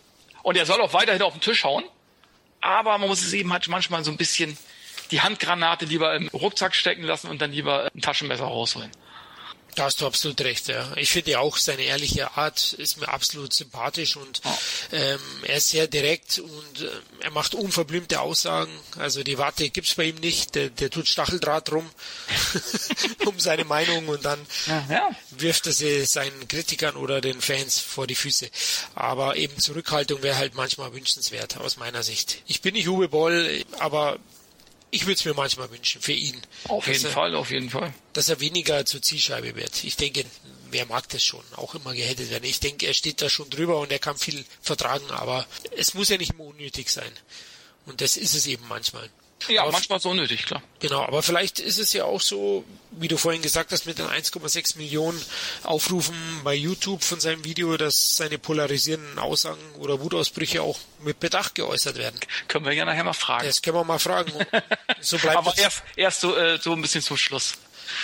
Und 0.44 0.58
er 0.58 0.68
soll 0.68 0.80
auch 0.82 0.94
weiterhin 0.94 1.22
auf 1.24 1.34
den 1.34 1.42
Tisch 1.42 1.64
hauen. 1.64 1.84
Aber 2.62 2.98
man 2.98 3.10
muss 3.10 3.22
es 3.22 3.34
eben 3.34 3.52
halt 3.52 3.68
manchmal 3.68 4.04
so 4.04 4.12
ein 4.12 4.18
bisschen 4.18 4.58
die 5.12 5.22
Handgranate 5.22 5.86
lieber 5.86 6.16
im 6.16 6.28
Rucksack 6.28 6.76
stecken 6.76 7.04
lassen 7.04 7.30
und 7.30 7.42
dann 7.42 7.52
lieber 7.52 7.90
ein 7.94 8.02
Taschenmesser 8.02 8.46
rausholen. 8.46 8.92
Da 9.76 9.86
hast 9.86 10.02
du 10.02 10.08
absolut 10.08 10.40
recht. 10.42 10.68
Ja. 10.68 10.92
Ich 10.96 11.12
finde 11.12 11.40
auch 11.40 11.58
seine 11.58 11.84
ehrliche 11.84 12.38
Art 12.38 12.74
ist 12.74 12.98
mir 12.98 13.08
absolut 13.08 13.54
sympathisch 13.54 14.16
und 14.18 14.42
ähm, 14.92 15.20
er 15.44 15.58
ist 15.58 15.70
sehr 15.70 15.88
direkt 15.88 16.40
und 16.40 16.82
äh, 16.82 16.90
er 17.22 17.32
macht 17.32 17.56
unverblümte 17.56 18.22
Aussagen. 18.22 18.72
Also 18.98 19.24
die 19.24 19.38
Warte 19.38 19.70
gibt's 19.70 19.96
bei 19.96 20.06
ihm 20.06 20.16
nicht. 20.16 20.56
Der, 20.56 20.70
der 20.70 20.90
tut 20.90 21.08
Stacheldraht 21.08 21.72
rum 21.72 21.90
um 23.26 23.40
seine 23.40 23.66
Meinung 23.66 24.08
und 24.08 24.26
dann 24.26 24.40
ja, 24.68 24.86
ja. 24.90 25.10
wirft 25.32 25.68
er 25.68 25.74
sie 25.74 26.06
seinen 26.06 26.48
Kritikern 26.48 26.96
oder 26.96 27.22
den 27.22 27.42
Fans 27.42 27.80
vor 27.80 28.08
die 28.08 28.16
Füße. 28.16 28.50
Aber 28.96 29.36
eben 29.38 29.58
Zurückhaltung 29.60 30.22
wäre 30.24 30.38
halt 30.38 30.56
manchmal 30.56 30.94
wünschenswert 30.94 31.58
aus 31.58 31.78
meiner 31.78 32.04
Sicht. 32.04 32.44
Ich 32.48 32.62
bin 32.62 32.74
nicht 32.74 32.88
Uwe 32.88 33.08
Boll, 33.08 33.64
aber 33.80 34.20
ich 34.94 35.06
würde 35.06 35.14
es 35.14 35.26
mir 35.26 35.34
manchmal 35.34 35.72
wünschen 35.72 36.02
für 36.02 36.14
ihn. 36.14 36.40
Auf 36.68 36.88
jeden 36.88 37.04
er, 37.04 37.12
Fall, 37.12 37.36
auf 37.36 37.50
jeden 37.50 37.72
Fall. 37.72 37.92
Dass 38.14 38.30
er 38.30 38.40
weniger 38.40 38.86
zur 38.86 39.02
Zielscheibe 39.02 39.56
wird. 39.56 39.84
Ich 39.84 39.96
denke, 39.96 40.24
wer 40.70 40.86
mag 40.86 41.10
das 41.10 41.24
schon, 41.24 41.44
auch 41.56 41.74
immer 41.74 41.94
gehettet 41.94 42.30
werden. 42.30 42.44
Ich 42.44 42.60
denke, 42.60 42.86
er 42.86 42.94
steht 42.94 43.22
da 43.22 43.28
schon 43.28 43.50
drüber 43.50 43.80
und 43.80 43.92
er 43.92 43.98
kann 43.98 44.18
viel 44.18 44.46
vertragen, 44.62 45.10
aber 45.10 45.48
es 45.76 45.96
muss 45.96 46.10
ja 46.10 46.18
nicht 46.18 46.34
immer 46.34 46.46
unnötig 46.46 46.92
sein. 46.92 47.12
Und 47.88 48.02
das 48.02 48.18
ist 48.18 48.36
es 48.36 48.46
eben 48.46 48.68
manchmal. 48.68 49.10
Ja, 49.48 49.64
aber 49.64 49.72
manchmal 49.72 50.00
so 50.00 50.14
nötig, 50.14 50.46
klar. 50.46 50.62
Genau, 50.80 51.02
aber 51.02 51.24
vielleicht 51.24 51.60
ist 51.60 51.80
es 51.80 51.94
ja 51.94 52.06
auch 52.06 52.22
so, 52.22 52.64
wie 52.92 53.08
du 53.08 53.18
vorhin 53.18 53.42
gesagt 53.42 53.72
hast, 53.72 53.86
mit 53.86 54.00
den 54.00 54.08
1,6 54.08 54.78
Millionen 54.78 55.22
Aufrufen 55.64 56.16
bei 56.44 56.54
YouTube 56.54 57.04
von 57.04 57.20
seinem 57.20 57.44
Video, 57.44 57.76
dass 57.78 58.18
seine 58.18 58.38
polarisierenden 58.38 59.20
Aussagen 59.20 59.62
oder 59.80 60.00
Wutausbrüche 60.02 60.62
auch 60.62 60.80
mit 61.02 61.20
Bedacht 61.20 61.56
geäußert 61.56 61.98
werden. 61.98 62.20
Können 62.48 62.66
wir 62.66 62.74
ja 62.74 62.86
nachher 62.86 63.04
mal 63.04 63.14
fragen. 63.14 63.46
Das 63.46 63.62
können 63.62 63.78
wir 63.78 63.84
mal 63.84 64.00
fragen. 64.00 64.32
So 65.02 65.18
bleibt 65.18 65.38
aber 65.38 65.58
erst, 65.58 65.84
erst 65.98 66.22
so, 66.22 66.36
äh, 66.38 66.60
so 66.62 66.72
ein 66.72 66.82
bisschen 66.82 67.02
zum 67.02 67.18
Schluss. 67.18 67.56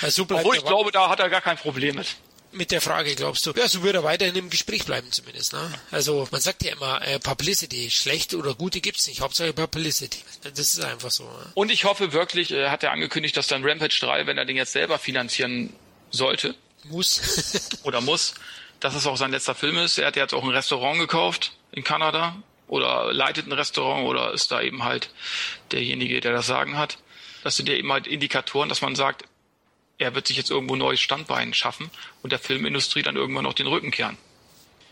Also 0.01 0.23
Obwohl 0.23 0.57
ich 0.57 0.65
glaube, 0.65 0.91
da 0.91 1.09
hat 1.09 1.19
er 1.21 1.29
gar 1.29 1.39
kein 1.39 1.57
Problem 1.57 1.95
mit 1.95 2.07
mit 2.51 2.71
der 2.71 2.81
Frage, 2.81 3.15
glaubst 3.15 3.45
du? 3.45 3.51
Ja, 3.51 3.67
so 3.67 3.83
würde 3.83 3.99
er 3.99 4.03
weiterhin 4.03 4.35
im 4.35 4.49
Gespräch 4.49 4.85
bleiben 4.85 5.11
zumindest. 5.11 5.53
Ne? 5.53 5.73
Also 5.91 6.27
man 6.31 6.41
sagt 6.41 6.63
ja 6.63 6.73
immer, 6.73 7.01
äh, 7.05 7.19
Publicity, 7.19 7.89
schlechte 7.91 8.37
oder 8.37 8.55
gute 8.55 8.81
gibt's 8.81 9.07
nicht, 9.07 9.21
Hauptsache 9.21 9.53
Publicity. 9.53 10.19
Das 10.43 10.59
ist 10.59 10.79
einfach 10.83 11.11
so. 11.11 11.23
Ne? 11.23 11.51
Und 11.53 11.71
ich 11.71 11.85
hoffe 11.85 12.11
wirklich, 12.11 12.51
äh, 12.51 12.69
hat 12.69 12.83
er 12.83 12.91
angekündigt, 12.91 13.37
dass 13.37 13.47
dann 13.47 13.63
Rampage 13.63 13.97
3, 13.99 14.25
wenn 14.27 14.37
er 14.37 14.45
den 14.45 14.57
jetzt 14.57 14.71
selber 14.71 14.97
finanzieren 14.97 15.73
sollte, 16.11 16.55
muss 16.85 17.79
oder 17.83 18.01
muss, 18.01 18.33
dass 18.79 18.95
es 18.95 19.05
auch 19.05 19.17
sein 19.17 19.31
letzter 19.31 19.55
Film 19.55 19.77
ist. 19.77 19.97
Er 19.97 20.07
hat 20.07 20.15
jetzt 20.15 20.33
auch 20.33 20.43
ein 20.43 20.49
Restaurant 20.49 20.99
gekauft 20.99 21.53
in 21.71 21.83
Kanada 21.83 22.35
oder 22.67 23.13
leitet 23.13 23.47
ein 23.47 23.51
Restaurant 23.51 24.07
oder 24.07 24.33
ist 24.33 24.51
da 24.51 24.61
eben 24.61 24.83
halt 24.83 25.09
derjenige, 25.71 26.19
der 26.21 26.31
das 26.31 26.47
Sagen 26.47 26.77
hat. 26.77 26.97
Das 27.43 27.55
sind 27.55 27.69
ja 27.69 27.75
eben 27.75 27.91
halt 27.91 28.07
Indikatoren, 28.07 28.69
dass 28.69 28.81
man 28.81 28.95
sagt, 28.95 29.23
er 29.99 30.15
wird 30.15 30.27
sich 30.27 30.37
jetzt 30.37 30.49
irgendwo 30.49 30.75
ein 30.75 30.79
neues 30.79 31.01
Standbein 31.01 31.53
schaffen 31.53 31.91
und 32.23 32.31
der 32.31 32.39
Filmindustrie 32.39 33.03
dann 33.03 33.17
irgendwann 33.17 33.43
noch 33.43 33.53
den 33.53 33.67
Rücken 33.67 33.91
kehren. 33.91 34.17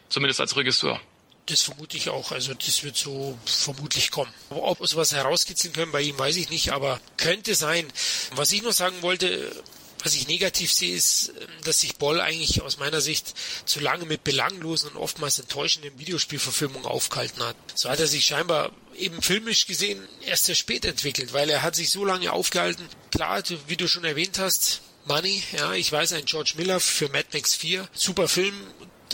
Zumindest 0.10 0.40
als 0.40 0.56
Regisseur. 0.56 1.02
Das 1.48 1.62
vermute 1.62 1.96
ich 1.96 2.10
auch. 2.10 2.34
Also 2.34 2.54
das 2.54 2.84
wird 2.84 2.98
so 2.98 3.38
vermutlich 3.46 4.12
kommen. 4.12 4.32
Ob 4.50 4.82
wir 4.82 4.88
sowas 4.88 5.14
herauskitzeln 5.14 5.74
können 5.74 5.94
bei 5.94 6.02
ihm, 6.02 6.20
weiß 6.20 6.36
ich 6.36 6.50
nicht, 6.50 6.72
aber 6.72 7.00
könnte 7.16 7.56
sein. 7.56 7.88
Was 8.36 8.52
ich 8.52 8.62
noch 8.64 8.74
sagen 8.74 9.02
wollte, 9.02 9.64
was 10.04 10.14
ich 10.14 10.28
negativ 10.28 10.72
sehe, 10.74 10.94
ist, 10.94 11.32
dass 11.64 11.80
sich 11.80 11.96
Boll 11.96 12.20
eigentlich 12.20 12.62
aus 12.62 12.78
meiner 12.78 13.00
Sicht 13.00 13.34
zu 13.66 13.80
lange 13.80 14.06
mit 14.06 14.26
belanglosen 14.26 14.90
und 14.92 14.98
oftmals 14.98 15.40
enttäuschenden 15.40 15.98
Videospielverfilmungen 15.98 16.86
aufgehalten 16.86 17.42
hat. 17.42 17.56
So 17.76 17.90
hat 17.90 18.00
er 18.00 18.08
sich 18.08 18.26
scheinbar 18.26 18.72
eben 18.98 19.22
filmisch 19.22 19.68
gesehen 19.68 20.06
erst 20.26 20.46
sehr 20.46 20.56
spät 20.56 20.84
entwickelt, 20.84 21.32
weil 21.32 21.50
er 21.50 21.62
hat 21.62 21.76
sich 21.76 21.90
so 21.90 22.04
lange 22.04 22.32
aufgehalten. 22.32 22.88
Klar, 23.12 23.42
wie 23.68 23.78
du 23.78 23.88
schon 23.88 24.04
erwähnt 24.04 24.38
hast, 24.38 24.82
Money, 25.08 25.44
ja, 25.58 25.74
ich 25.74 25.92
weiß, 25.92 26.14
ein 26.14 26.26
George 26.26 26.54
Miller 26.56 26.80
für 26.80 27.10
Mad 27.10 27.28
Max 27.34 27.56
4, 27.56 27.88
super 27.94 28.28
Film, 28.28 28.56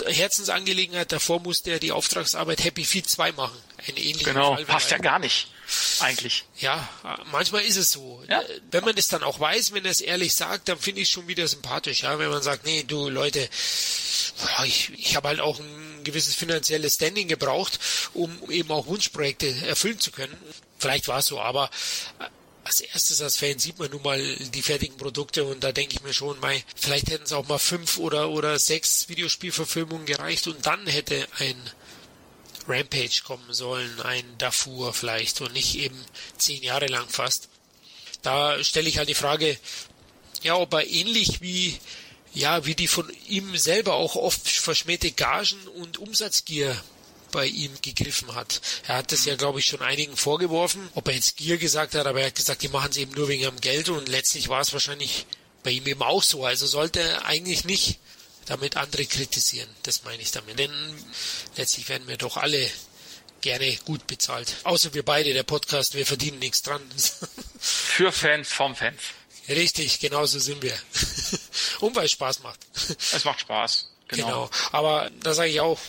Herzensangelegenheit, 0.06 1.12
davor 1.12 1.40
musste 1.40 1.72
er 1.72 1.80
die 1.80 1.92
Auftragsarbeit 1.92 2.64
Happy 2.64 2.84
Feet 2.84 3.08
2 3.08 3.34
machen. 3.34 3.58
Ein 3.88 3.98
ähnlicher 3.98 4.34
genau, 4.34 4.56
Fall 4.56 4.66
passt 4.66 4.92
ja 4.92 4.98
gar 4.98 5.20
nicht, 5.20 5.48
eigentlich. 6.00 6.46
Ja, 6.58 6.88
manchmal 7.32 7.64
ist 7.64 7.78
es 7.78 7.92
so. 7.92 8.24
Ja. 8.28 8.42
Wenn 8.72 8.84
man 8.84 8.96
das 8.96 9.08
dann 9.08 9.24
auch 9.24 9.40
weiß, 9.40 9.74
wenn 9.74 9.86
er 9.86 9.92
es 9.92 10.02
ehrlich 10.02 10.34
sagt, 10.34 10.70
dann 10.70 10.80
finde 10.80 11.02
ich 11.02 11.10
es 11.10 11.14
schon 11.14 11.28
wieder 11.28 11.48
sympathisch, 11.48 12.04
ja, 12.04 12.18
wenn 12.18 12.30
man 12.30 12.42
sagt, 12.42 12.66
nee, 12.66 12.84
du 12.84 13.10
Leute, 13.10 13.48
ich, 14.66 14.92
ich 14.98 15.16
habe 15.16 15.28
halt 15.28 15.42
auch 15.42 15.60
ein 15.60 16.04
gewisses 16.04 16.36
finanzielles 16.36 16.96
Standing 16.96 17.28
gebraucht, 17.28 17.80
um 18.14 18.50
eben 18.50 18.72
auch 18.72 18.88
Wunschprojekte 18.88 19.54
erfüllen 19.68 20.00
zu 20.00 20.12
können. 20.12 20.36
Vielleicht 20.80 21.08
war 21.08 21.20
es 21.20 21.28
so, 21.28 21.40
aber 21.40 21.70
als 22.64 22.80
erstes 22.82 23.22
als 23.22 23.38
Fan 23.38 23.60
sieht 23.60 23.80
man 23.80 23.92
nun 23.92 24.02
mal 24.02 24.36
die 24.36 24.62
fertigen 24.62 24.98
Produkte 24.98 25.44
und 25.44 25.64
da 25.64 25.72
denke 25.72 25.96
ich 25.96 26.04
mir 26.04 26.14
schon, 26.14 26.40
mei, 26.40 26.64
vielleicht 26.76 27.10
hätten 27.10 27.26
es 27.26 27.34
auch 27.34 27.48
mal 27.48 27.60
fünf 27.60 27.98
oder, 27.98 28.30
oder 28.30 28.58
sechs 28.58 29.10
Videospielverfilmungen 29.10 30.06
gereicht 30.06 30.48
und 30.48 30.66
dann 30.66 30.88
hätte 30.88 31.28
ein 31.40 31.56
Rampage 32.68 33.22
kommen 33.26 33.54
sollen, 33.54 34.02
ein 34.02 34.38
Darfur 34.38 34.94
vielleicht 34.94 35.42
und 35.42 35.54
nicht 35.54 35.76
eben 35.76 36.00
zehn 36.38 36.64
Jahre 36.64 36.88
lang 36.88 37.08
fast. 37.10 37.50
Da 38.22 38.64
stelle 38.64 38.88
ich 38.88 38.98
halt 38.98 39.10
die 39.10 39.16
Frage, 39.16 39.58
ja, 40.44 40.56
ob 40.56 40.74
er 40.74 40.88
ähnlich 40.88 41.42
wie 41.42 41.78
ja, 42.34 42.66
wie 42.66 42.74
die 42.74 42.88
von 42.88 43.12
ihm 43.28 43.56
selber 43.58 43.94
auch 43.94 44.16
oft 44.16 44.48
verschmähte 44.48 45.12
Gagen 45.12 45.68
und 45.76 46.00
Umsatzgier 46.00 46.76
bei 47.34 47.48
ihm 47.48 47.74
gegriffen 47.82 48.34
hat. 48.36 48.62
Er 48.88 48.98
hat 48.98 49.12
das 49.12 49.26
ja, 49.26 49.36
glaube 49.36 49.60
ich, 49.60 49.66
schon 49.66 49.82
einigen 49.82 50.16
vorgeworfen. 50.16 50.88
Ob 50.94 51.10
er 51.10 51.16
jetzt 51.16 51.36
Gier 51.36 51.58
gesagt 51.58 51.96
hat, 51.96 52.08
aber 52.08 52.22
er 52.22 52.28
hat 52.28 52.36
gesagt, 52.36 52.62
die 52.62 52.70
machen 52.70 52.92
es 52.92 52.98
eben 52.98 53.12
nur 53.12 53.28
wegen 53.28 53.42
ihrem 53.42 53.60
Geld 53.60 53.90
und 53.90 54.08
letztlich 54.08 54.48
war 54.48 54.62
es 54.62 54.72
wahrscheinlich 54.72 55.26
bei 55.64 55.72
ihm 55.72 55.86
eben 55.88 56.04
auch 56.04 56.24
so. 56.24 56.46
Also 56.46 56.68
sollte 56.68 57.02
er 57.02 57.26
eigentlich 57.26 57.66
nicht 57.66 58.00
damit 58.46 58.78
andere 58.78 59.06
kritisieren. 59.06 59.70
Das 59.84 60.04
meine 60.04 60.22
ich 60.22 60.32
damit. 60.32 60.60
Denn 60.60 60.72
letztlich 61.58 61.90
werden 61.90 62.08
wir 62.08 62.18
doch 62.18 62.38
alle 62.38 62.70
gerne 63.42 63.76
gut 63.86 64.08
bezahlt. 64.08 64.56
Außer 64.64 64.94
wir 64.94 65.04
beide, 65.04 65.34
der 65.34 65.44
Podcast, 65.44 65.96
wir 65.96 66.06
verdienen 66.06 66.40
nichts 66.40 66.62
dran. 66.62 66.82
Für 67.60 68.12
Fans 68.12 68.50
vom 68.50 68.76
Fans. 68.76 69.02
Richtig, 69.50 70.00
genau 70.00 70.26
so 70.26 70.40
sind 70.40 70.62
wir. 70.62 70.78
Und 71.82 71.96
weil 71.96 72.06
es 72.06 72.12
Spaß 72.12 72.44
macht. 72.44 72.60
Es 73.14 73.26
macht 73.26 73.42
Spaß. 73.42 73.90
Genau. 74.08 74.26
genau. 74.26 74.50
Aber 74.72 75.10
da 75.22 75.34
sage 75.34 75.50
ich 75.50 75.60
auch, 75.60 75.80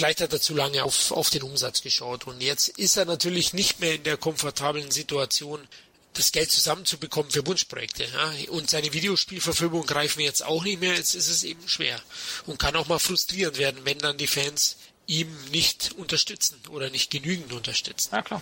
Vielleicht 0.00 0.22
hat 0.22 0.32
er 0.32 0.40
zu 0.40 0.54
lange 0.54 0.82
auf, 0.82 1.10
auf 1.10 1.28
den 1.28 1.42
Umsatz 1.42 1.82
geschaut 1.82 2.26
und 2.26 2.40
jetzt 2.40 2.68
ist 2.68 2.96
er 2.96 3.04
natürlich 3.04 3.52
nicht 3.52 3.80
mehr 3.80 3.96
in 3.96 4.02
der 4.02 4.16
komfortablen 4.16 4.90
Situation, 4.90 5.68
das 6.14 6.32
Geld 6.32 6.50
zusammenzubekommen 6.50 7.30
für 7.30 7.46
Wunschprojekte. 7.46 8.04
Ja? 8.04 8.32
Und 8.48 8.70
seine 8.70 8.94
Videospielverfilmung 8.94 9.84
greifen 9.84 10.20
jetzt 10.20 10.42
auch 10.42 10.64
nicht 10.64 10.80
mehr, 10.80 10.94
jetzt 10.94 11.14
ist 11.14 11.28
es 11.28 11.44
eben 11.44 11.68
schwer 11.68 12.00
und 12.46 12.58
kann 12.58 12.76
auch 12.76 12.88
mal 12.88 12.98
frustrierend 12.98 13.58
werden, 13.58 13.84
wenn 13.84 13.98
dann 13.98 14.16
die 14.16 14.26
Fans 14.26 14.78
ihm 15.06 15.28
nicht 15.50 15.92
unterstützen 15.98 16.58
oder 16.70 16.88
nicht 16.88 17.10
genügend 17.10 17.52
unterstützen. 17.52 18.08
Ja, 18.14 18.22
klar 18.22 18.40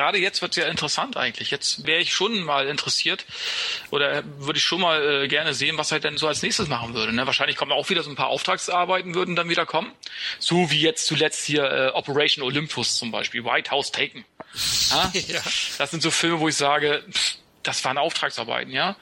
gerade 0.00 0.18
jetzt 0.18 0.40
wird 0.40 0.52
es 0.52 0.56
ja 0.56 0.66
interessant 0.66 1.18
eigentlich. 1.18 1.50
Jetzt 1.50 1.86
wäre 1.86 2.00
ich 2.00 2.14
schon 2.14 2.40
mal 2.40 2.66
interessiert 2.68 3.26
oder 3.90 4.22
würde 4.38 4.58
ich 4.58 4.64
schon 4.64 4.80
mal 4.80 5.24
äh, 5.24 5.28
gerne 5.28 5.52
sehen, 5.52 5.76
was 5.76 5.92
er 5.92 6.00
denn 6.00 6.16
so 6.16 6.26
als 6.26 6.42
nächstes 6.42 6.68
machen 6.68 6.94
würde. 6.94 7.12
Ne? 7.12 7.26
Wahrscheinlich 7.26 7.56
kommen 7.56 7.70
auch 7.70 7.90
wieder 7.90 8.02
so 8.02 8.08
ein 8.08 8.16
paar 8.16 8.28
Auftragsarbeiten 8.28 9.14
würden 9.14 9.36
dann 9.36 9.50
wieder 9.50 9.66
kommen. 9.66 9.92
So 10.38 10.70
wie 10.70 10.80
jetzt 10.80 11.06
zuletzt 11.06 11.44
hier 11.44 11.64
äh, 11.64 11.88
Operation 11.88 12.42
Olympus 12.42 12.96
zum 12.96 13.10
Beispiel, 13.10 13.44
White 13.44 13.70
House 13.70 13.92
Taken. 13.92 14.24
Ja? 14.90 15.10
ja. 15.28 15.40
Das 15.76 15.90
sind 15.90 16.02
so 16.02 16.10
Filme, 16.10 16.40
wo 16.40 16.48
ich 16.48 16.56
sage, 16.56 17.04
pff, 17.10 17.36
das 17.62 17.84
waren 17.84 17.98
Auftragsarbeiten, 17.98 18.72
ja. 18.72 18.96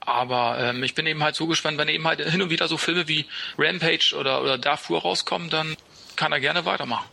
Aber 0.00 0.58
ähm, 0.60 0.82
ich 0.82 0.94
bin 0.94 1.06
eben 1.06 1.22
halt 1.22 1.34
so 1.34 1.46
gespannt, 1.46 1.78
wenn 1.78 1.88
eben 1.88 2.06
halt 2.06 2.20
hin 2.20 2.42
und 2.42 2.50
wieder 2.50 2.68
so 2.68 2.76
Filme 2.76 3.08
wie 3.08 3.24
Rampage 3.56 4.14
oder, 4.14 4.42
oder 4.42 4.58
Darfur 4.58 5.00
rauskommen, 5.00 5.48
dann 5.48 5.76
kann 6.14 6.30
er 6.30 6.40
gerne 6.40 6.66
weitermachen. 6.66 7.08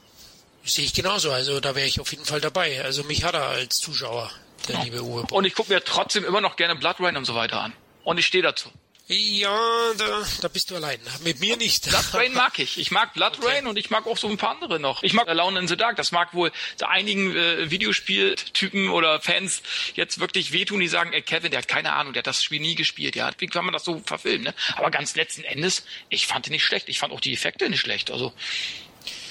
Sehe 0.64 0.86
ich 0.86 0.94
genauso. 0.94 1.32
Also 1.32 1.60
da 1.60 1.76
wäre 1.76 1.88
ich 1.88 2.00
auf 2.00 2.12
jeden 2.12 2.26
Fall 2.26 2.42
dabei. 2.42 2.84
Also 2.84 3.04
mich 3.04 3.24
hat 3.24 3.36
er 3.36 3.48
als 3.48 3.80
Zuschauer, 3.80 4.32
der 4.68 4.76
ja. 4.76 4.84
liebe 4.84 5.04
Uwe. 5.04 5.26
Und 5.32 5.46
ich 5.46 5.56
gucke 5.56 5.74
mir 5.74 5.84
trotzdem 5.84 6.24
immer 6.24 6.42
noch 6.42 6.56
gerne 6.56 6.76
Blood 6.76 6.98
Rain 7.00 7.18
und 7.18 7.26
so 7.26 7.36
weiter 7.36 7.62
an. 7.62 7.74
Und 8.04 8.18
ich 8.18 8.26
stehe 8.26 8.44
dazu. 8.44 8.70
Ja, 9.08 9.94
da, 9.98 10.24
da 10.42 10.48
bist 10.48 10.72
du 10.72 10.76
allein. 10.78 10.98
Mit 11.26 11.42
mir 11.42 11.58
nicht. 11.58 11.90
Blood 11.90 12.14
Rain 12.14 12.34
mag 12.36 12.58
ich. 12.60 12.78
Ich 12.78 12.90
mag 12.90 13.14
Blood 13.14 13.38
okay. 13.38 13.48
Rain 13.48 13.68
und 13.68 13.78
ich 13.78 13.90
mag 13.90 14.08
auch 14.08 14.18
so 14.18 14.30
ein 14.30 14.38
paar 14.38 14.52
andere 14.52 14.80
noch. 14.80 15.04
Ich 15.04 15.12
mag 15.12 15.28
Alone 15.28 15.60
in 15.60 15.68
the 15.68 15.76
Dark. 15.76 15.98
Das 15.98 16.14
mag 16.14 16.34
wohl 16.34 16.54
einigen 16.82 17.36
äh, 17.36 17.70
Videospieltypen 17.70 18.90
oder 18.90 19.20
Fans 19.20 19.62
jetzt 19.96 20.22
wirklich 20.22 20.54
wehtun, 20.54 20.80
die 20.80 20.88
sagen, 20.88 21.12
ey, 21.12 21.22
Kevin, 21.22 21.52
der 21.52 21.60
hat 21.60 21.68
keine 21.68 21.92
Ahnung, 21.92 22.14
der 22.14 22.22
hat 22.22 22.28
das 22.28 22.42
Spiel 22.42 22.62
nie 22.62 22.76
gespielt. 22.76 23.18
Ja, 23.18 23.30
wie 23.40 23.48
kann 23.48 23.66
man 23.66 23.74
das 23.74 23.84
so 23.84 24.02
verfilmen? 24.06 24.46
Ne? 24.46 24.54
Aber 24.78 24.90
ganz 24.90 25.16
letzten 25.16 25.44
Endes, 25.44 25.86
ich 26.08 26.26
fand 26.26 26.48
ihn 26.48 26.54
nicht 26.54 26.64
schlecht. 26.64 26.88
Ich 26.88 27.00
fand 27.00 27.12
auch 27.12 27.22
die 27.22 27.34
Effekte 27.34 27.70
nicht 27.70 27.82
schlecht. 27.82 28.10
Also, 28.10 28.32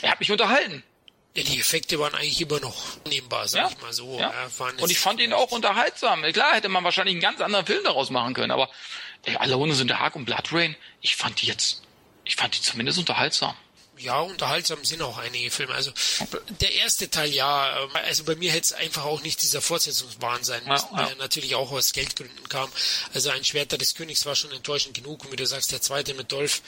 er 0.03 0.11
hat 0.11 0.20
mich 0.20 0.30
unterhalten. 0.30 0.85
Ja, 1.35 1.43
die 1.43 1.59
Effekte 1.59 1.99
waren 1.99 2.14
eigentlich 2.14 2.41
immer 2.43 2.61
noch 2.61 2.76
nehmbar, 3.07 3.49
sag 3.49 3.62
ja, 3.62 3.70
ich 3.70 3.83
mal 3.83 3.93
so. 3.93 4.18
Ja. 4.18 4.33
Und 4.80 4.91
ich 4.91 4.99
fand 4.99 5.18
ihn 5.18 5.33
auch 5.33 5.51
unterhaltsam. 5.51 6.22
Klar 6.33 6.55
hätte 6.55 6.68
man 6.68 6.85
wahrscheinlich 6.85 7.14
einen 7.14 7.22
ganz 7.22 7.41
anderen 7.41 7.64
Film 7.64 7.83
daraus 7.85 8.11
machen 8.11 8.35
können, 8.35 8.51
aber 8.51 8.68
ey, 9.24 9.37
Alone 9.37 9.74
sind 9.74 9.89
der 9.89 10.01
Haag 10.01 10.14
und 10.14 10.26
Blood 10.26 10.53
Rain, 10.53 10.76
ich 11.01 11.16
fand 11.16 11.41
die 11.41 11.47
jetzt, 11.47 11.83
ich 12.24 12.37
fand 12.37 12.55
die 12.55 12.61
zumindest 12.61 12.99
unterhaltsam 12.99 13.55
ja, 13.99 14.20
unterhaltsam 14.20 14.84
sind 14.84 15.03
auch 15.03 15.18
einige 15.18 15.51
Filme. 15.51 15.74
Also 15.74 15.93
der 16.61 16.72
erste 16.72 17.11
Teil, 17.11 17.32
ja, 17.32 17.88
also 17.93 18.24
bei 18.24 18.34
mir 18.34 18.51
hätte 18.51 18.64
es 18.64 18.72
einfach 18.72 19.05
auch 19.05 19.22
nicht 19.22 19.43
dieser 19.43 19.61
Fortsetzungswahn 19.61 20.43
sein 20.45 20.64
müssen, 20.66 20.88
ja, 20.93 21.01
ja. 21.03 21.07
der 21.09 21.16
natürlich 21.16 21.55
auch 21.55 21.70
aus 21.70 21.93
Geldgründen 21.93 22.49
kam. 22.49 22.70
Also 23.14 23.30
ein 23.30 23.45
Schwerter 23.45 23.78
des 23.78 23.95
Königs 23.95 24.24
war 24.26 24.34
schon 24.34 24.51
enttäuschend 24.53 24.95
genug 24.95 25.24
und 25.24 25.32
wie 25.32 25.36
du 25.36 25.47
sagst, 25.47 25.72
der 25.72 25.82
zweite 25.82 26.14
mit 26.14 26.32
Dolph 26.32 26.62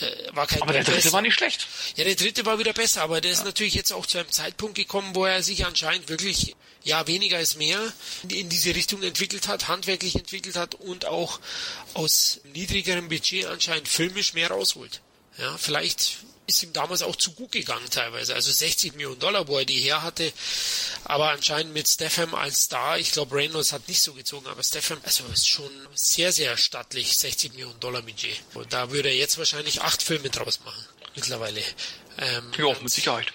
äh, 0.00 0.34
war 0.34 0.46
kein 0.46 0.62
Aber 0.62 0.72
der 0.72 0.84
dritte 0.84 0.96
besser. 0.96 1.12
war 1.12 1.22
nicht 1.22 1.34
schlecht. 1.34 1.68
Ja, 1.96 2.04
der 2.04 2.16
dritte 2.16 2.46
war 2.46 2.58
wieder 2.58 2.72
besser, 2.72 3.02
aber 3.02 3.20
der 3.20 3.32
ist 3.32 3.44
natürlich 3.44 3.74
jetzt 3.74 3.92
auch 3.92 4.06
zu 4.06 4.18
einem 4.18 4.30
Zeitpunkt 4.30 4.74
gekommen, 4.74 5.14
wo 5.14 5.24
er 5.26 5.42
sich 5.42 5.66
anscheinend 5.66 6.08
wirklich 6.08 6.56
ja, 6.82 7.06
weniger 7.06 7.40
ist 7.40 7.56
mehr 7.56 7.80
in 8.28 8.48
diese 8.50 8.74
Richtung 8.74 9.02
entwickelt 9.02 9.48
hat, 9.48 9.68
handwerklich 9.68 10.16
entwickelt 10.16 10.56
hat 10.56 10.74
und 10.74 11.06
auch 11.06 11.40
aus 11.94 12.40
niedrigerem 12.52 13.08
Budget 13.08 13.46
anscheinend 13.46 13.88
filmisch 13.88 14.34
mehr 14.34 14.50
rausholt. 14.50 15.00
Ja, 15.38 15.56
vielleicht 15.56 16.18
ist 16.46 16.62
ihm 16.62 16.72
damals 16.72 17.02
auch 17.02 17.16
zu 17.16 17.32
gut 17.32 17.52
gegangen 17.52 17.88
teilweise. 17.90 18.34
Also 18.34 18.52
60 18.52 18.94
Millionen 18.94 19.18
Dollar, 19.18 19.48
wo 19.48 19.58
er 19.58 19.64
die 19.64 19.80
her 19.80 20.02
hatte. 20.02 20.32
Aber 21.04 21.30
anscheinend 21.30 21.72
mit 21.72 21.88
Stefan 21.88 22.34
als 22.34 22.64
Star, 22.64 22.98
ich 22.98 23.12
glaube 23.12 23.36
Reynolds 23.36 23.72
hat 23.72 23.88
nicht 23.88 24.02
so 24.02 24.12
gezogen, 24.12 24.46
aber 24.46 24.62
Stefan, 24.62 24.98
also 25.02 25.24
ist 25.32 25.48
schon 25.48 25.70
sehr, 25.94 26.32
sehr 26.32 26.56
stattlich, 26.56 27.16
60 27.16 27.52
Millionen 27.52 27.80
Dollar 27.80 28.02
Budget. 28.02 28.42
Und 28.54 28.72
da 28.72 28.90
würde 28.90 29.08
er 29.08 29.16
jetzt 29.16 29.38
wahrscheinlich 29.38 29.82
acht 29.82 30.02
Filme 30.02 30.30
draus 30.30 30.60
machen, 30.64 30.84
mittlerweile. 31.14 31.62
Ähm, 32.18 32.52
ja, 32.58 32.76
mit 32.80 32.90
Sicherheit. 32.90 33.26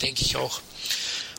Denke 0.00 0.22
ich 0.22 0.36
auch. 0.36 0.60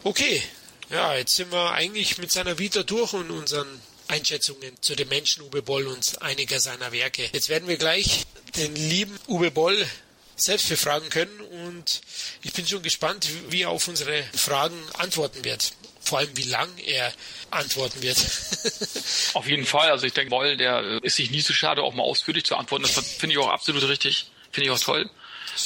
Okay, 0.03 0.43
ja, 0.89 1.15
jetzt 1.15 1.35
sind 1.35 1.51
wir 1.51 1.71
eigentlich 1.71 2.17
mit 2.17 2.31
seiner 2.31 2.59
Vita 2.59 2.83
durch 2.83 3.13
und 3.13 3.31
unseren 3.31 3.67
Einschätzungen 4.07 4.73
zu 4.81 4.95
dem 4.95 5.09
Menschen 5.09 5.43
Uwe 5.43 5.61
Boll 5.61 5.87
und 5.87 6.21
einiger 6.21 6.59
seiner 6.59 6.91
Werke. 6.91 7.27
Jetzt 7.33 7.49
werden 7.49 7.67
wir 7.67 7.77
gleich 7.77 8.25
den 8.55 8.75
lieben 8.75 9.17
Uwe 9.27 9.49
Boll 9.49 9.87
selbst 10.35 10.69
befragen 10.69 11.09
können 11.09 11.39
und 11.65 12.01
ich 12.41 12.53
bin 12.53 12.67
schon 12.67 12.83
gespannt, 12.83 13.27
wie 13.49 13.63
er 13.63 13.69
auf 13.69 13.87
unsere 13.87 14.23
Fragen 14.33 14.77
antworten 14.97 15.43
wird. 15.43 15.73
Vor 16.01 16.19
allem, 16.19 16.35
wie 16.35 16.43
lang 16.43 16.69
er 16.85 17.11
antworten 17.49 18.01
wird. 18.01 18.17
auf 19.33 19.47
jeden 19.47 19.65
Fall. 19.65 19.89
Also 19.89 20.05
ich 20.05 20.13
denke, 20.13 20.31
Woll, 20.31 20.55
der 20.55 21.03
ist 21.03 21.15
sich 21.15 21.31
nie 21.31 21.41
so 21.41 21.53
schade, 21.53 21.81
auch 21.81 21.93
mal 21.95 22.03
ausführlich 22.03 22.45
zu 22.45 22.55
antworten. 22.55 22.83
Das 22.83 22.93
finde 22.93 23.33
ich 23.33 23.39
auch 23.39 23.49
absolut 23.49 23.87
richtig. 23.87 24.29
Finde 24.51 24.69
ich 24.69 24.71
auch 24.71 24.79
toll. 24.79 25.09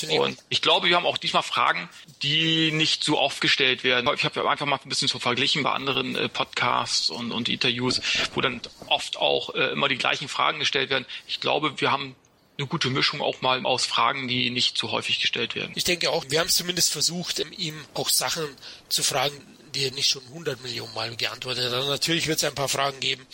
Und 0.09 0.37
ich 0.49 0.61
glaube, 0.61 0.87
wir 0.87 0.95
haben 0.95 1.05
auch 1.05 1.17
diesmal 1.17 1.43
Fragen, 1.43 1.89
die 2.21 2.71
nicht 2.71 3.03
so 3.03 3.19
oft 3.19 3.41
gestellt 3.41 3.83
werden. 3.83 4.09
Ich 4.15 4.23
habe 4.23 4.47
einfach 4.49 4.65
mal 4.65 4.79
ein 4.83 4.89
bisschen 4.89 5.07
so 5.07 5.19
verglichen 5.19 5.63
bei 5.63 5.71
anderen 5.71 6.15
äh, 6.15 6.29
Podcasts 6.29 7.09
und, 7.09 7.31
und 7.31 7.49
Interviews, 7.49 8.01
wo 8.35 8.41
dann 8.41 8.61
oft 8.85 9.17
auch 9.17 9.55
äh, 9.55 9.71
immer 9.71 9.87
die 9.87 9.97
gleichen 9.97 10.27
Fragen 10.27 10.59
gestellt 10.59 10.89
werden. 10.91 11.05
Ich 11.27 11.39
glaube, 11.39 11.81
wir 11.81 11.91
haben 11.91 12.15
eine 12.59 12.67
gute 12.67 12.89
Mischung 12.89 13.21
auch 13.21 13.41
mal 13.41 13.65
aus 13.65 13.85
Fragen, 13.85 14.27
die 14.27 14.49
nicht 14.49 14.77
so 14.77 14.91
häufig 14.91 15.21
gestellt 15.21 15.55
werden. 15.55 15.71
Ich 15.75 15.85
denke 15.85 16.11
auch, 16.11 16.25
wir 16.27 16.41
haben 16.41 16.47
es 16.47 16.55
zumindest 16.55 16.91
versucht, 16.91 17.39
ihm 17.57 17.85
auch 17.93 18.09
Sachen 18.09 18.45
zu 18.89 19.01
fragen, 19.01 19.33
die 19.73 19.85
er 19.85 19.91
nicht 19.91 20.09
schon 20.09 20.23
100 20.25 20.61
Millionen 20.61 20.93
Mal 20.93 21.15
geantwortet 21.15 21.71
hat. 21.71 21.85
Natürlich 21.85 22.27
wird 22.27 22.39
es 22.39 22.43
ein 22.43 22.55
paar 22.55 22.67
Fragen 22.67 22.99
geben, 22.99 23.25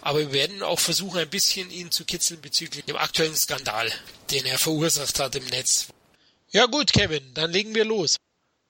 aber 0.00 0.20
wir 0.20 0.32
werden 0.32 0.62
auch 0.62 0.78
versuchen, 0.78 1.18
ein 1.18 1.30
bisschen 1.30 1.70
ihn 1.70 1.90
zu 1.90 2.04
kitzeln 2.04 2.40
bezüglich 2.40 2.84
dem 2.84 2.96
aktuellen 2.96 3.34
Skandal, 3.34 3.90
den 4.30 4.46
er 4.46 4.58
verursacht 4.58 5.18
hat 5.18 5.34
im 5.34 5.44
Netz. 5.46 5.88
Ja 6.50 6.66
gut, 6.66 6.92
Kevin, 6.92 7.34
dann 7.34 7.50
legen 7.50 7.74
wir 7.74 7.84
los. 7.84 8.16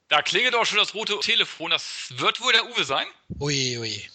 Da 0.08 0.22
klingelt 0.22 0.54
auch 0.54 0.64
schon 0.64 0.78
das 0.78 0.94
rote 0.94 1.18
Telefon. 1.20 1.70
Das 1.70 2.08
wird 2.16 2.40
wohl 2.40 2.52
der 2.52 2.66
Uwe 2.70 2.84
sein? 2.84 3.06
Ui, 3.40 3.78
ui. 3.78 4.08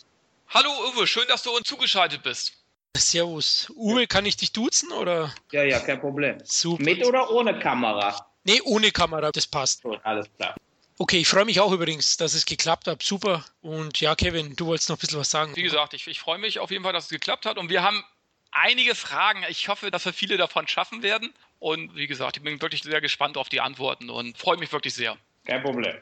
Hallo 0.49 0.71
Uwe, 0.89 1.05
schön, 1.05 1.27
dass 1.27 1.43
du 1.43 1.51
uns 1.51 1.67
zugeschaltet 1.67 2.23
bist. 2.23 2.56
Servus. 2.97 3.71
Uwe, 3.75 4.07
kann 4.07 4.25
ich 4.25 4.37
dich 4.37 4.51
duzen 4.51 4.91
oder? 4.91 5.33
Ja, 5.51 5.63
ja, 5.63 5.79
kein 5.79 5.99
Problem. 5.99 6.37
Super. 6.43 6.83
Mit 6.83 7.05
oder 7.05 7.29
ohne 7.31 7.57
Kamera? 7.59 8.25
Nee, 8.43 8.61
ohne 8.63 8.91
Kamera, 8.91 9.31
das 9.31 9.47
passt. 9.47 9.83
Gut, 9.83 9.99
alles 10.03 10.27
klar. 10.37 10.55
Okay, 10.99 11.19
ich 11.19 11.27
freue 11.27 11.45
mich 11.45 11.59
auch 11.59 11.71
übrigens, 11.71 12.17
dass 12.17 12.33
es 12.33 12.45
geklappt 12.45 12.87
hat. 12.87 13.03
Super. 13.03 13.45
Und 13.61 13.99
ja, 14.01 14.15
Kevin, 14.15 14.55
du 14.55 14.65
wolltest 14.67 14.89
noch 14.89 14.97
ein 14.97 14.99
bisschen 14.99 15.19
was 15.19 15.29
sagen. 15.29 15.55
Wie 15.55 15.61
gesagt, 15.61 15.93
ich, 15.93 16.07
ich 16.07 16.19
freue 16.19 16.39
mich 16.39 16.59
auf 16.59 16.71
jeden 16.71 16.83
Fall, 16.83 16.93
dass 16.93 17.05
es 17.05 17.09
geklappt 17.09 17.45
hat. 17.45 17.57
Und 17.57 17.69
wir 17.69 17.83
haben 17.83 18.03
einige 18.51 18.95
Fragen. 18.95 19.43
Ich 19.49 19.67
hoffe, 19.69 19.91
dass 19.91 20.05
wir 20.05 20.13
viele 20.13 20.37
davon 20.37 20.67
schaffen 20.67 21.03
werden. 21.03 21.33
Und 21.59 21.95
wie 21.95 22.07
gesagt, 22.07 22.37
ich 22.37 22.43
bin 22.43 22.61
wirklich 22.61 22.83
sehr 22.83 23.01
gespannt 23.01 23.37
auf 23.37 23.49
die 23.49 23.61
Antworten 23.61 24.09
und 24.09 24.37
freue 24.37 24.57
mich 24.57 24.71
wirklich 24.71 24.93
sehr. 24.93 25.17
Kein 25.45 25.61
Problem. 25.61 25.95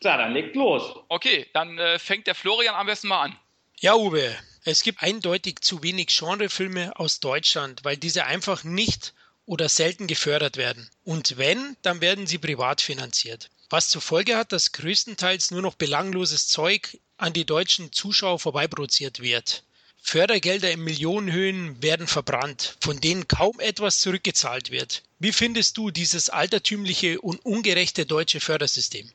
So, 0.00 0.08
dann 0.08 0.32
legt 0.32 0.56
los. 0.56 0.94
Okay, 1.08 1.46
dann 1.52 1.78
äh, 1.78 1.98
fängt 1.98 2.26
der 2.26 2.34
Florian 2.34 2.74
am 2.74 2.86
besten 2.86 3.08
mal 3.08 3.22
an. 3.22 3.36
Ja, 3.80 3.94
Uwe, 3.94 4.36
es 4.64 4.82
gibt 4.82 5.02
eindeutig 5.02 5.60
zu 5.60 5.82
wenig 5.82 6.08
Genrefilme 6.08 6.98
aus 6.98 7.20
Deutschland, 7.20 7.84
weil 7.84 7.96
diese 7.96 8.24
einfach 8.24 8.64
nicht 8.64 9.14
oder 9.46 9.68
selten 9.68 10.06
gefördert 10.06 10.56
werden. 10.56 10.90
Und 11.04 11.38
wenn, 11.38 11.76
dann 11.82 12.00
werden 12.00 12.26
sie 12.26 12.38
privat 12.38 12.80
finanziert. 12.80 13.50
Was 13.70 13.88
zur 13.88 14.02
Folge 14.02 14.36
hat, 14.36 14.52
dass 14.52 14.72
größtenteils 14.72 15.50
nur 15.50 15.62
noch 15.62 15.74
belangloses 15.74 16.48
Zeug 16.48 16.98
an 17.16 17.32
die 17.32 17.44
deutschen 17.44 17.92
Zuschauer 17.92 18.38
vorbeiproduziert 18.38 19.20
wird. 19.20 19.64
Fördergelder 20.00 20.70
in 20.70 20.84
Millionenhöhen 20.84 21.82
werden 21.82 22.06
verbrannt, 22.06 22.76
von 22.80 23.00
denen 23.00 23.28
kaum 23.28 23.60
etwas 23.60 24.00
zurückgezahlt 24.00 24.70
wird. 24.70 25.02
Wie 25.18 25.32
findest 25.32 25.76
du 25.76 25.90
dieses 25.90 26.30
altertümliche 26.30 27.20
und 27.20 27.44
ungerechte 27.44 28.06
deutsche 28.06 28.40
Fördersystem? 28.40 29.10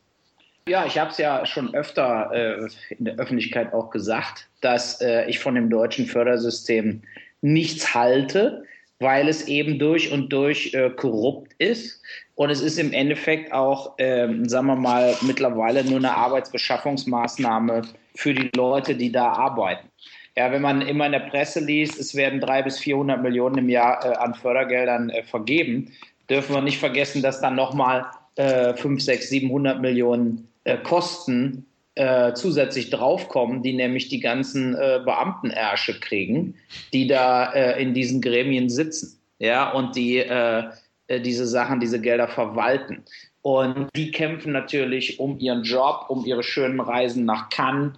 Ja, 0.67 0.85
ich 0.85 0.97
habe 0.97 1.11
es 1.11 1.17
ja 1.17 1.45
schon 1.45 1.73
öfter 1.75 2.31
äh, 2.33 2.67
in 2.97 3.05
der 3.05 3.15
Öffentlichkeit 3.15 3.73
auch 3.73 3.89
gesagt, 3.89 4.47
dass 4.61 5.01
äh, 5.01 5.25
ich 5.29 5.39
von 5.39 5.55
dem 5.55 5.69
deutschen 5.69 6.05
Fördersystem 6.05 7.01
nichts 7.41 7.93
halte, 7.93 8.63
weil 8.99 9.27
es 9.27 9.47
eben 9.49 9.77
durch 9.77 10.11
und 10.11 10.31
durch 10.31 10.73
äh, 10.73 10.89
korrupt 10.89 11.53
ist. 11.57 12.01
Und 12.35 12.49
es 12.49 12.61
ist 12.61 12.79
im 12.79 12.93
Endeffekt 12.93 13.51
auch, 13.51 13.95
ähm, 13.97 14.47
sagen 14.47 14.67
wir 14.67 14.77
mal, 14.77 15.13
mittlerweile 15.21 15.83
nur 15.83 15.97
eine 15.97 16.15
Arbeitsbeschaffungsmaßnahme 16.15 17.81
für 18.15 18.33
die 18.33 18.49
Leute, 18.55 18.95
die 18.95 19.11
da 19.11 19.33
arbeiten. 19.33 19.89
Ja, 20.37 20.51
wenn 20.51 20.61
man 20.61 20.81
immer 20.81 21.05
in 21.05 21.11
der 21.11 21.19
Presse 21.19 21.59
liest, 21.59 21.99
es 21.99 22.15
werden 22.15 22.39
drei 22.39 22.63
bis 22.63 22.79
400 22.79 23.21
Millionen 23.21 23.57
im 23.57 23.69
Jahr 23.69 24.03
äh, 24.05 24.15
an 24.15 24.33
Fördergeldern 24.33 25.09
äh, 25.09 25.23
vergeben, 25.23 25.91
dürfen 26.29 26.55
wir 26.55 26.61
nicht 26.61 26.79
vergessen, 26.79 27.21
dass 27.21 27.41
dann 27.41 27.55
nochmal 27.55 28.05
äh, 28.35 28.73
5, 28.73 29.01
6, 29.03 29.29
700 29.29 29.81
Millionen 29.81 30.47
äh, 30.63 30.77
Kosten 30.77 31.65
äh, 31.95 32.33
zusätzlich 32.33 32.89
draufkommen, 32.89 33.61
die 33.61 33.73
nämlich 33.73 34.09
die 34.09 34.19
ganzen 34.19 34.75
äh, 34.75 35.01
Beamtenärsche 35.03 35.99
kriegen, 35.99 36.55
die 36.91 37.07
da 37.07 37.51
äh, 37.51 37.81
in 37.81 37.93
diesen 37.93 38.21
Gremien 38.21 38.69
sitzen, 38.69 39.19
ja, 39.39 39.71
und 39.71 39.95
die 39.95 40.17
äh, 40.17 40.63
äh, 41.07 41.19
diese 41.19 41.45
Sachen, 41.45 41.79
diese 41.79 41.99
Gelder 41.99 42.27
verwalten. 42.27 43.03
Und 43.41 43.89
die 43.95 44.11
kämpfen 44.11 44.53
natürlich 44.53 45.19
um 45.19 45.37
ihren 45.39 45.63
Job, 45.63 46.05
um 46.07 46.25
ihre 46.25 46.43
schönen 46.43 46.79
Reisen 46.79 47.25
nach 47.25 47.49
Cannes 47.49 47.93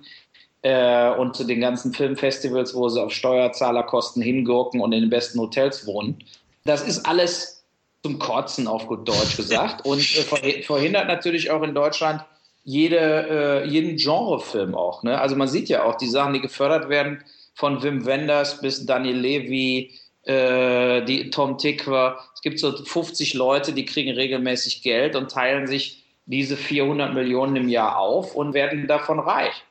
äh, 0.63 1.11
und 1.11 1.36
zu 1.36 1.43
den 1.43 1.61
ganzen 1.61 1.93
Filmfestivals, 1.93 2.74
wo 2.74 2.89
sie 2.89 3.01
auf 3.01 3.13
Steuerzahlerkosten 3.13 4.24
hingurken 4.24 4.82
und 4.82 4.91
in 4.91 5.01
den 5.01 5.09
besten 5.09 5.39
Hotels 5.39 5.86
wohnen. 5.86 6.18
Das 6.63 6.82
ist 6.82 7.05
alles 7.05 7.63
zum 8.01 8.18
Kotzen, 8.18 8.68
auf 8.68 8.88
gut 8.88 9.07
Deutsch 9.07 9.38
gesagt, 9.38 9.86
und 9.86 10.01
verhindert 10.01 11.07
natürlich 11.07 11.51
auch 11.51 11.61
in 11.61 11.76
Deutschland 11.76 12.26
jede, 12.66 13.63
äh, 13.63 13.68
jeden 13.68 13.95
Genrefilm 13.95 14.76
auch. 14.76 15.03
Ne? 15.03 15.22
Also 15.22 15.36
man 15.36 15.47
sieht 15.47 15.70
ja 15.70 15.84
auch 15.84 15.95
die 15.95 16.07
Sachen, 16.07 16.34
die 16.34 16.41
gefördert 16.41 16.89
werden, 16.89 17.24
von 17.53 17.82
Wim 17.82 18.05
Wenders 18.05 18.59
bis 18.59 18.86
Daniel 18.86 19.18
Levy, 19.18 19.93
äh, 20.24 21.05
die 21.05 21.30
Tom 21.30 21.57
Tickwer. 21.57 22.20
Es 22.34 22.41
gibt 22.41 22.59
so 22.59 22.76
50 22.76 23.36
Leute, 23.36 23.72
die 23.72 23.86
kriegen 23.86 24.11
regelmäßig 24.13 24.82
Geld 24.82 25.16
und 25.16 25.32
teilen 25.32 25.68
sich 25.68 26.03
diese 26.26 26.57
400 26.57 27.13
Millionen 27.13 27.55
im 27.55 27.70
Jahr 27.70 27.97
auf 27.99 28.36
und 28.36 28.53
werden 28.53 28.88
davon 28.88 29.20
reich. 29.20 29.63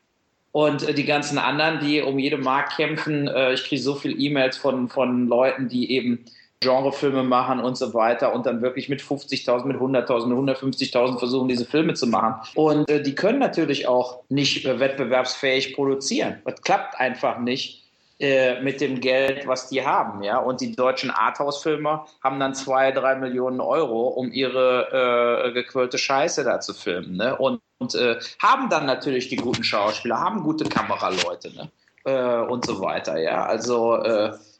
Und 0.53 0.88
äh, 0.88 0.95
die 0.95 1.05
ganzen 1.05 1.36
anderen, 1.36 1.80
die 1.80 2.01
um 2.01 2.18
jede 2.18 2.38
Mark 2.38 2.76
kämpfen, 2.76 3.26
äh, 3.26 3.55
ich 3.55 3.64
kriege 3.64 3.82
so 3.82 3.97
viele 3.97 4.14
E-Mails 4.14 4.57
von, 4.57 4.88
von 4.88 5.26
Leuten, 5.26 5.68
die 5.68 5.90
eben 5.90 6.24
Genrefilme 6.61 7.23
machen 7.23 7.61
und 7.61 7.77
so 7.77 7.93
weiter 7.95 8.33
und 8.35 8.47
dann 8.47 8.63
wirklich 8.63 8.89
mit 8.89 9.03
50.000, 9.03 9.65
mit 9.67 9.77
100.000, 9.77 10.27
mit 10.27 10.57
150.000 10.57 11.19
versuchen, 11.19 11.49
diese 11.49 11.67
Filme 11.67 11.95
zu 11.95 12.07
machen. 12.07 12.37
Und 12.55 12.89
äh, 12.89 13.03
die 13.03 13.15
können 13.15 13.39
natürlich 13.39 13.87
auch 13.87 14.23
nicht 14.29 14.65
äh, 14.65 14.81
wettbewerbsfähig 14.81 15.75
produzieren. 15.75 16.41
Das 16.45 16.63
klappt 16.63 16.99
einfach 16.99 17.39
nicht, 17.39 17.85
äh, 18.21 18.63
mit 18.63 18.81
dem 18.81 19.01
Geld, 19.01 19.49
was 19.49 19.69
die 19.69 19.85
haben, 19.85 20.23
ja. 20.23 20.39
Und 20.39 20.61
die 20.61 20.77
deutschen 20.77 21.11
Arthouse-Filmer 21.11 22.07
haben 22.23 22.39
dann 22.39 22.55
zwei, 22.55 22.93
drei 22.93 23.17
Millionen 23.17 23.61
Euro, 23.61 24.07
um 24.07 24.31
ihre 24.31 25.49
äh, 25.49 25.53
gequirlte 25.53 25.99
Scheiße 25.99 26.45
da 26.45 26.61
zu 26.61 26.75
filmen, 26.75 27.17
ne? 27.17 27.37
Und, 27.37 27.61
und 27.79 27.97
äh, 27.97 28.21
haben 28.41 28.71
dann 28.71 28.87
natürlich 28.87 29.31
die 29.31 29.37
guten 29.37 29.65
Schauspieler, 29.65 30.21
haben 30.21 30.45
gute 30.45 30.65
Kameraleute, 30.65 31.53
ne? 31.57 31.71
Äh, 32.05 32.49
und 32.49 32.65
so 32.65 32.81
weiter, 32.81 33.19
ja. 33.19 33.47
Also 33.47 34.01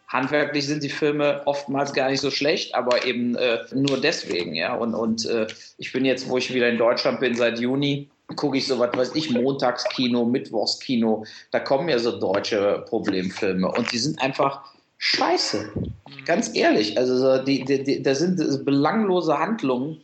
handwerklich 0.09 0.67
sind 0.67 0.83
die 0.83 0.91
Filme 0.91 1.43
oftmals 1.47 1.93
gar 1.93 2.11
nicht 2.11 2.21
so 2.21 2.31
schlecht, 2.31 2.75
aber 2.75 3.05
eben 3.05 3.37
äh, 3.37 3.65
nur 3.73 4.01
deswegen, 4.01 4.55
ja. 4.55 4.75
Und, 4.75 4.95
und 4.95 5.27
äh, 5.27 5.47
ich 5.79 5.93
bin 5.93 6.05
jetzt, 6.05 6.29
wo 6.29 6.39
ich 6.39 6.53
wieder 6.53 6.69
in 6.69 6.79
Deutschland 6.79 7.21
bin, 7.21 7.35
seit 7.35 7.59
Juni, 7.59 8.09
gucke 8.37 8.57
ich 8.57 8.67
so 8.67 8.79
was 8.79 8.97
weiß 8.97 9.15
ich, 9.15 9.31
Montagskino, 9.31 10.25
Mittwochskino, 10.25 11.25
da 11.51 11.61
kommen 11.61 11.89
ja 11.89 11.99
so 11.99 12.19
deutsche 12.19 12.85
Problemfilme 12.89 13.71
und 13.71 13.93
die 13.93 13.99
sind 13.99 14.21
einfach 14.21 14.63
scheiße. 14.99 15.73
Ganz 16.25 16.55
ehrlich, 16.55 16.97
also 16.97 17.19
so 17.19 17.45
die, 17.45 17.65
die, 17.65 17.83
die, 17.85 18.03
da 18.03 18.15
sind 18.15 18.65
belanglose 18.65 19.39
Handlungen, 19.39 20.01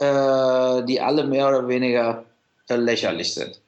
äh, 0.00 0.82
die 0.84 1.00
alle 1.00 1.24
mehr 1.24 1.48
oder 1.48 1.68
weniger 1.68 2.24
äh, 2.68 2.76
lächerlich 2.76 3.34
sind. 3.34 3.60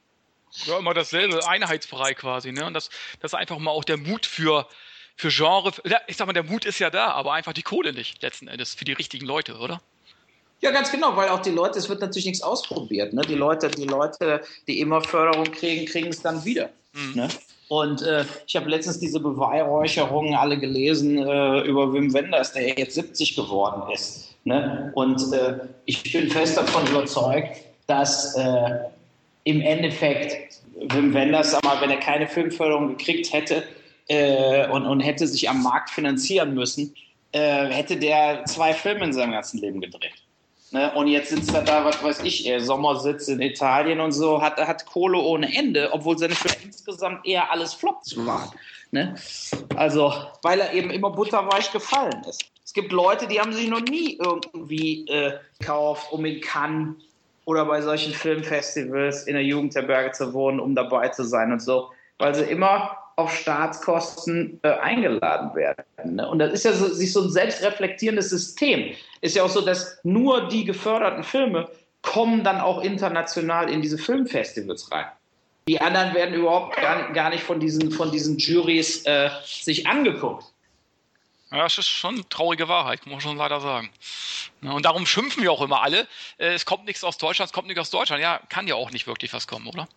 Ja, 0.65 0.77
immer 0.77 0.93
dasselbe, 0.93 1.47
Einheitsbrei 1.47 2.13
quasi, 2.13 2.51
ne? 2.51 2.65
Und 2.65 2.73
das, 2.73 2.89
das 3.21 3.33
ist 3.33 3.39
einfach 3.39 3.57
mal 3.57 3.71
auch 3.71 3.83
der 3.83 3.97
Mut 3.97 4.25
für, 4.25 4.67
für 5.15 5.29
Genre. 5.29 5.71
Ich 6.07 6.17
sag 6.17 6.27
mal, 6.27 6.33
der 6.33 6.43
Mut 6.43 6.65
ist 6.65 6.79
ja 6.79 6.89
da, 6.89 7.07
aber 7.11 7.33
einfach 7.33 7.53
die 7.53 7.63
Kohle 7.63 7.93
nicht, 7.93 8.21
letzten 8.21 8.47
Endes, 8.47 8.73
für 8.73 8.85
die 8.85 8.93
richtigen 8.93 9.25
Leute, 9.25 9.57
oder? 9.57 9.81
Ja, 10.61 10.71
ganz 10.71 10.91
genau, 10.91 11.15
weil 11.17 11.27
auch 11.27 11.41
die 11.41 11.51
Leute, 11.51 11.77
es 11.77 11.89
wird 11.89 11.99
natürlich 11.99 12.25
nichts 12.25 12.41
ausprobiert. 12.41 13.13
Ne? 13.13 13.21
Die 13.23 13.35
Leute, 13.35 13.69
die 13.69 13.83
Leute, 13.83 14.41
die 14.65 14.79
immer 14.79 15.01
Förderung 15.01 15.43
kriegen, 15.51 15.85
kriegen 15.85 16.07
es 16.07 16.21
dann 16.21 16.45
wieder. 16.45 16.69
Mhm. 16.93 17.15
Ne? 17.15 17.27
Und 17.67 18.01
äh, 18.01 18.23
ich 18.47 18.55
habe 18.55 18.69
letztens 18.69 18.99
diese 18.99 19.19
Beweihräucherungen 19.19 20.35
alle 20.35 20.57
gelesen 20.57 21.17
äh, 21.17 21.61
über 21.61 21.91
Wim 21.91 22.13
Wenders, 22.13 22.53
der 22.53 22.77
jetzt 22.77 22.95
70 22.95 23.35
geworden 23.35 23.91
ist. 23.91 24.35
Ne? 24.45 24.91
Und 24.95 25.33
äh, 25.33 25.59
ich 25.85 26.01
bin 26.13 26.29
fest 26.29 26.57
davon 26.57 26.87
überzeugt, 26.87 27.57
dass 27.87 28.35
äh, 28.35 28.79
im 29.43 29.59
Endeffekt 29.59 30.61
Wim 30.75 31.13
Wenders, 31.13 31.51
sag 31.51 31.63
mal, 31.65 31.81
wenn 31.81 31.89
er 31.89 31.99
keine 31.99 32.27
Filmförderung 32.27 32.97
gekriegt 32.97 33.33
hätte 33.33 33.63
äh, 34.13 34.69
und, 34.69 34.85
und 34.85 34.99
hätte 34.99 35.27
sich 35.27 35.49
am 35.49 35.63
Markt 35.63 35.89
finanzieren 35.89 36.53
müssen, 36.53 36.93
äh, 37.31 37.65
hätte 37.67 37.97
der 37.97 38.45
zwei 38.45 38.73
Filme 38.73 39.05
in 39.05 39.13
seinem 39.13 39.31
ganzen 39.31 39.59
Leben 39.59 39.81
gedreht. 39.81 40.13
Ne? 40.71 40.91
Und 40.95 41.07
jetzt 41.07 41.29
sitzt 41.29 41.53
er 41.53 41.61
da, 41.61 41.85
was 41.85 42.03
weiß 42.03 42.23
ich, 42.23 42.47
er 42.47 42.59
Sommersitz 42.59 43.27
in 43.27 43.41
Italien 43.41 43.99
und 43.99 44.11
so, 44.11 44.41
hat, 44.41 44.57
hat 44.57 44.85
Kohle 44.85 45.19
ohne 45.19 45.55
Ende, 45.55 45.89
obwohl 45.91 46.17
seine 46.17 46.35
Filme 46.35 46.57
insgesamt 46.63 47.25
eher 47.25 47.51
alles 47.51 47.73
Flops 47.73 48.15
waren. 48.17 48.49
Ne? 48.91 49.15
Also, 49.75 50.13
weil 50.41 50.59
er 50.59 50.73
eben 50.73 50.89
immer 50.89 51.11
butterweich 51.11 51.71
gefallen 51.71 52.23
ist. 52.27 52.43
Es 52.65 52.73
gibt 52.73 52.91
Leute, 52.91 53.27
die 53.27 53.39
haben 53.39 53.53
sich 53.53 53.67
noch 53.67 53.81
nie 53.81 54.17
irgendwie 54.17 55.07
äh, 55.07 55.33
gekauft, 55.59 56.11
um 56.11 56.25
in 56.25 56.41
Cannes 56.41 56.95
oder 57.45 57.65
bei 57.65 57.81
solchen 57.81 58.13
Filmfestivals 58.13 59.27
in 59.27 59.33
der 59.33 59.43
Jugendherberge 59.43 60.11
zu 60.11 60.33
wohnen, 60.33 60.59
um 60.59 60.73
dabei 60.73 61.09
zu 61.09 61.23
sein 61.23 61.51
und 61.51 61.61
so, 61.61 61.91
weil 62.17 62.33
sie 62.33 62.43
immer 62.43 62.97
auf 63.15 63.35
Staatskosten 63.35 64.59
äh, 64.63 64.69
eingeladen 64.69 65.55
werden. 65.55 65.83
Ne? 66.03 66.27
Und 66.27 66.39
das 66.39 66.53
ist 66.53 66.65
ja 66.65 66.73
so, 66.73 66.87
sich 66.87 67.13
so 67.13 67.23
ein 67.23 67.29
selbstreflektierendes 67.29 68.29
System. 68.29 68.95
Ist 69.21 69.35
ja 69.35 69.43
auch 69.43 69.49
so, 69.49 69.61
dass 69.61 69.99
nur 70.03 70.47
die 70.47 70.65
geförderten 70.65 71.23
Filme 71.23 71.69
kommen 72.01 72.43
dann 72.43 72.59
auch 72.59 72.81
international 72.81 73.69
in 73.69 73.81
diese 73.81 73.97
Filmfestivals 73.97 74.91
rein. 74.91 75.05
Die 75.67 75.79
anderen 75.79 76.13
werden 76.13 76.35
überhaupt 76.35 76.75
gar, 76.75 77.13
gar 77.13 77.29
nicht 77.29 77.43
von 77.43 77.59
diesen, 77.59 77.91
von 77.91 78.11
diesen 78.11 78.37
Juries 78.37 79.05
äh, 79.05 79.29
sich 79.45 79.87
angeguckt. 79.87 80.45
Ja, 81.51 81.63
das 81.63 81.77
ist 81.77 81.87
schon 81.87 82.15
eine 82.15 82.27
traurige 82.29 82.67
Wahrheit, 82.67 83.05
muss 83.05 83.13
man 83.13 83.21
schon 83.21 83.37
leider 83.37 83.61
sagen. 83.61 83.89
Und 84.61 84.83
darum 84.85 85.05
schimpfen 85.05 85.43
wir 85.43 85.51
auch 85.51 85.61
immer 85.61 85.81
alle. 85.81 86.07
Äh, 86.37 86.53
es 86.53 86.65
kommt 86.65 86.85
nichts 86.85 87.03
aus 87.03 87.17
Deutschland, 87.17 87.49
es 87.49 87.53
kommt 87.53 87.67
nichts 87.67 87.79
aus 87.79 87.91
Deutschland. 87.91 88.21
Ja, 88.21 88.41
kann 88.49 88.67
ja 88.67 88.75
auch 88.75 88.91
nicht 88.91 89.07
wirklich 89.07 89.31
was 89.33 89.47
kommen, 89.47 89.67
oder? 89.67 89.87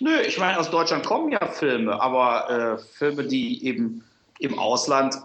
Nö, 0.00 0.20
ich 0.20 0.38
meine, 0.38 0.58
aus 0.58 0.70
Deutschland 0.70 1.04
kommen 1.04 1.30
ja 1.32 1.46
Filme, 1.46 2.00
aber 2.00 2.78
äh, 2.78 2.78
Filme, 2.98 3.24
die 3.24 3.64
eben 3.64 4.04
im 4.38 4.58
Ausland 4.58 5.16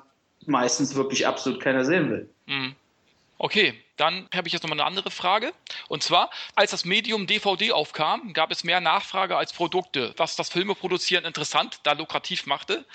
meistens 0.45 0.95
wirklich 0.95 1.25
absolut 1.27 1.61
keiner 1.61 1.85
sehen 1.85 2.09
will. 2.09 2.29
Mhm. 2.45 2.75
Okay, 3.37 3.73
dann 3.95 4.27
habe 4.35 4.47
ich 4.47 4.53
jetzt 4.53 4.63
nochmal 4.63 4.79
eine 4.79 4.87
andere 4.87 5.11
Frage. 5.11 5.53
Und 5.87 6.03
zwar, 6.03 6.29
als 6.55 6.71
das 6.71 6.83
Medium 6.83 7.25
DVD 7.25 7.71
aufkam, 7.71 8.33
gab 8.33 8.51
es 8.51 8.65
mehr 8.65 8.81
Nachfrage 8.81 9.37
als 9.37 9.53
Produkte, 9.53 10.13
was 10.17 10.35
das 10.35 10.49
Filme 10.49 10.75
produzieren 10.75 11.23
interessant, 11.23 11.79
da 11.83 11.93
lukrativ 11.93 12.45
machte. 12.45 12.85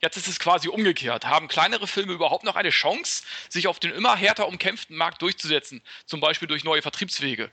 Jetzt 0.00 0.16
ist 0.16 0.28
es 0.28 0.38
quasi 0.38 0.68
umgekehrt. 0.68 1.26
Haben 1.26 1.48
kleinere 1.48 1.88
Filme 1.88 2.12
überhaupt 2.12 2.44
noch 2.44 2.54
eine 2.54 2.70
Chance, 2.70 3.24
sich 3.48 3.66
auf 3.66 3.80
den 3.80 3.90
immer 3.90 4.14
härter 4.14 4.46
umkämpften 4.46 4.96
Markt 4.96 5.20
durchzusetzen? 5.20 5.82
Zum 6.06 6.20
Beispiel 6.20 6.46
durch 6.46 6.62
neue 6.62 6.82
Vertriebswege? 6.82 7.50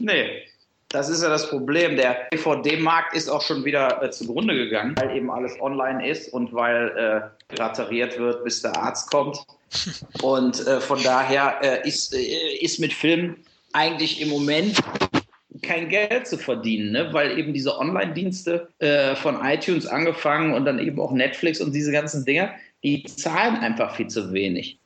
Nee, 0.00 0.42
das 0.88 1.08
ist 1.08 1.22
ja 1.22 1.28
das 1.28 1.48
Problem. 1.50 1.96
Der 1.96 2.28
DVD-Markt 2.32 3.14
ist 3.14 3.28
auch 3.28 3.42
schon 3.42 3.64
wieder 3.64 4.02
äh, 4.02 4.10
zugrunde 4.10 4.54
gegangen, 4.54 4.94
weil 4.96 5.16
eben 5.16 5.30
alles 5.30 5.60
online 5.60 6.08
ist 6.08 6.32
und 6.32 6.52
weil 6.52 7.32
äh, 7.50 7.54
grateriert 7.54 8.18
wird, 8.18 8.44
bis 8.44 8.62
der 8.62 8.76
Arzt 8.76 9.10
kommt. 9.10 9.38
Und 10.22 10.64
äh, 10.66 10.80
von 10.80 11.02
daher 11.02 11.58
äh, 11.60 11.88
ist, 11.88 12.14
äh, 12.14 12.56
ist 12.60 12.78
mit 12.78 12.92
Film 12.92 13.36
eigentlich 13.72 14.22
im 14.22 14.28
Moment 14.28 14.78
kein 15.60 15.88
Geld 15.88 16.28
zu 16.28 16.38
verdienen, 16.38 16.92
ne? 16.92 17.12
weil 17.12 17.36
eben 17.36 17.52
diese 17.52 17.76
Online-Dienste 17.76 18.68
äh, 18.78 19.16
von 19.16 19.44
iTunes 19.44 19.86
angefangen 19.86 20.54
und 20.54 20.66
dann 20.66 20.78
eben 20.78 21.00
auch 21.00 21.10
Netflix 21.10 21.60
und 21.60 21.72
diese 21.72 21.90
ganzen 21.90 22.24
Dinge, 22.24 22.52
die 22.84 23.02
zahlen 23.02 23.56
einfach 23.56 23.96
viel 23.96 24.06
zu 24.06 24.32
wenig. 24.32 24.78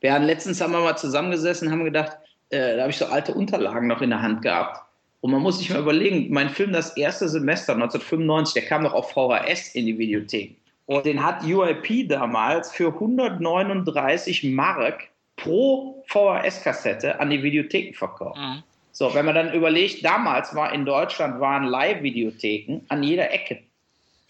Wir 0.00 0.14
haben 0.14 0.24
letztens 0.24 0.60
haben 0.60 0.72
wir 0.72 0.80
mal 0.80 0.96
zusammengesessen, 0.96 1.72
haben 1.72 1.84
gedacht, 1.84 2.16
da 2.50 2.78
habe 2.78 2.90
ich 2.90 2.96
so 2.96 3.06
alte 3.06 3.34
Unterlagen 3.34 3.88
noch 3.88 4.02
in 4.02 4.10
der 4.10 4.22
Hand 4.22 4.42
gehabt 4.42 4.85
und 5.20 5.30
man 5.32 5.42
muss 5.42 5.58
sich 5.58 5.70
mal 5.70 5.80
überlegen, 5.80 6.32
mein 6.32 6.50
Film 6.50 6.72
das 6.72 6.96
erste 6.96 7.28
Semester 7.28 7.72
1995, 7.72 8.54
der 8.54 8.68
kam 8.68 8.82
noch 8.82 8.92
auf 8.92 9.10
VHS 9.10 9.74
in 9.74 9.86
die 9.86 9.98
Videothek. 9.98 10.56
Und 10.86 11.04
den 11.04 11.24
hat 11.24 11.42
UIP 11.42 12.08
damals 12.08 12.70
für 12.70 12.92
139 12.92 14.44
Mark 14.44 15.08
pro 15.34 16.04
VHS-Kassette 16.06 17.18
an 17.18 17.30
die 17.30 17.42
Videotheken 17.42 17.94
verkauft. 17.94 18.38
Mhm. 18.38 18.62
So, 18.92 19.12
wenn 19.14 19.26
man 19.26 19.34
dann 19.34 19.52
überlegt, 19.52 20.04
damals 20.04 20.54
war 20.54 20.72
in 20.72 20.86
Deutschland 20.86 21.40
waren 21.40 21.64
Live-Videotheken 21.64 22.80
an 22.88 23.02
jeder 23.02 23.30
Ecke. 23.30 23.62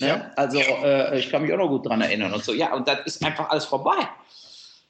Ne? 0.00 0.08
Ja. 0.08 0.30
Also 0.34 0.58
äh, 0.58 1.18
ich 1.18 1.30
kann 1.30 1.42
mich 1.42 1.52
auch 1.52 1.58
noch 1.58 1.68
gut 1.68 1.86
dran 1.86 2.00
erinnern 2.00 2.32
und 2.32 2.42
so. 2.42 2.52
Ja, 2.52 2.74
und 2.74 2.88
das 2.88 3.00
ist 3.06 3.24
einfach 3.24 3.50
alles 3.50 3.64
vorbei. 3.64 4.08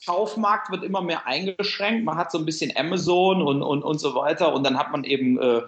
Kaufmarkt 0.06 0.70
wird 0.70 0.84
immer 0.84 1.02
mehr 1.02 1.26
eingeschränkt. 1.26 2.04
Man 2.04 2.16
hat 2.16 2.30
so 2.30 2.38
ein 2.38 2.44
bisschen 2.44 2.72
Amazon 2.76 3.42
und, 3.42 3.62
und, 3.62 3.82
und 3.82 3.98
so 3.98 4.14
weiter 4.14 4.54
und 4.54 4.64
dann 4.64 4.78
hat 4.78 4.92
man 4.92 5.04
eben 5.04 5.38
äh, 5.38 5.62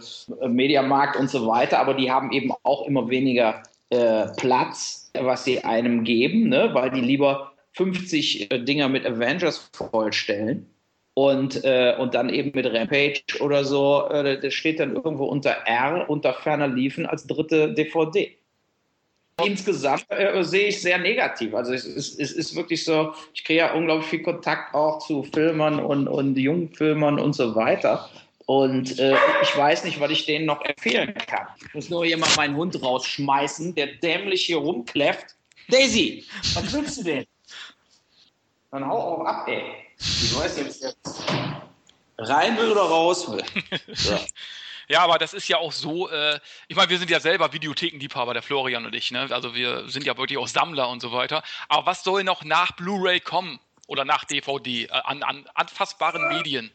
Mediamarkt 0.47 1.17
und 1.17 1.29
so 1.29 1.47
weiter, 1.47 1.81
aber 1.81 1.95
die 1.95 2.11
haben 2.11 2.33
eben 2.33 2.53
auch 2.63 2.87
immer 2.87 3.09
weniger 3.09 3.63
äh, 3.91 4.27
Platz, 4.37 5.11
was 5.19 5.45
sie 5.45 5.65
einem 5.65 6.05
geben, 6.05 6.49
ne? 6.49 6.71
weil 6.73 6.91
die 6.91 7.01
lieber 7.01 7.53
50 7.73 8.51
äh, 8.51 8.59
Dinger 8.65 8.89
mit 8.89 9.05
Avengers 9.05 9.71
vollstellen 9.73 10.67
und, 11.15 11.65
äh, 11.65 11.97
und 11.99 12.15
dann 12.15 12.29
eben 12.29 12.53
mit 12.55 12.67
Rampage 12.67 13.41
oder 13.41 13.65
so, 13.65 14.09
äh, 14.09 14.41
das 14.41 14.55
steht 14.55 14.79
dann 14.79 14.95
irgendwo 14.95 15.25
unter 15.25 15.51
R, 15.51 16.09
unter 16.09 16.33
ferner 16.33 16.69
liefen 16.69 17.07
als 17.07 17.27
dritte 17.27 17.75
DVD 17.75 18.38
insgesamt 19.45 20.07
äh, 20.11 20.43
sehe 20.43 20.69
ich 20.69 20.81
sehr 20.81 20.99
negativ. 20.99 21.55
Also 21.55 21.73
es, 21.73 21.85
es, 21.85 22.19
es, 22.19 22.33
ist 22.33 22.55
wirklich 22.55 22.85
so, 22.85 23.15
ich 23.35 23.45
kriege 23.45 23.61
ja 23.61 23.73
unglaublich 23.75 24.09
viel 24.09 24.23
Kontakt 24.23 24.75
auch 24.75 24.99
zu 24.99 25.23
Filmern 25.23 25.79
und, 25.81 26.09
und 26.09 26.37
Jungfilmern 26.37 27.19
und 27.19 27.35
so 27.35 27.55
weiter. 27.55 28.09
Und 28.47 28.99
äh, 28.99 29.17
ich 29.43 29.57
weiß 29.57 29.85
nicht, 29.85 30.01
was 30.01 30.11
ich 30.11 30.25
denen 30.25 30.47
noch 30.47 30.65
empfehlen 30.65 31.15
kann. 31.15 31.47
Ich 31.59 31.75
muss 31.75 31.91
nur 31.91 32.05
mal 32.17 32.29
meinen 32.37 32.57
Hund 32.57 32.83
rausschmeißen, 32.83 33.75
der 33.75 33.89
dämlich 33.99 34.47
hier 34.47 34.57
rumkläfft. 34.57 35.37
Daisy, 35.69 36.25
was 36.55 36.73
willst 36.73 36.99
du 36.99 37.05
denn? 37.05 37.27
Dann 38.71 38.87
hau 38.87 39.17
auch 39.17 39.25
ab, 39.25 39.47
ey. 39.49 39.63
Ich 39.99 40.35
weiß 40.35 40.59
jetzt, 40.59 40.83
jetzt 40.83 41.25
rein 42.17 42.57
will 42.57 42.71
oder 42.71 42.83
raus 42.83 43.31
will. 43.31 43.43
So. 43.95 44.19
Ja, 44.89 45.01
aber 45.01 45.19
das 45.19 45.35
ist 45.35 45.49
ja 45.49 45.59
auch 45.59 45.73
so, 45.73 46.09
äh, 46.09 46.41
ich 46.67 46.77
meine, 46.77 46.89
wir 46.89 46.99
sind 46.99 47.11
ja 47.11 47.21
selber 47.21 47.53
Videothekenliebhaber, 47.53 48.33
der 48.33 48.43
Florian 48.43 48.87
und 48.87 48.95
ich, 48.95 49.11
ne? 49.11 49.29
Also 49.31 49.55
wir 49.55 49.89
sind 49.89 50.07
ja 50.07 50.17
wirklich 50.17 50.39
auch 50.39 50.49
Sammler 50.49 50.89
und 50.89 51.01
so 51.01 51.13
weiter. 51.13 51.43
Aber 51.69 51.87
was 51.87 52.03
soll 52.03 52.25
noch 52.25 52.43
nach 52.43 52.73
Blu-ray 52.73 53.21
kommen 53.21 53.61
oder 53.87 54.07
nach 54.07 54.25
DVD 54.25 54.85
äh, 54.85 54.89
an, 54.91 55.23
an 55.23 55.47
anfassbaren 55.55 56.29
Medien? 56.29 56.71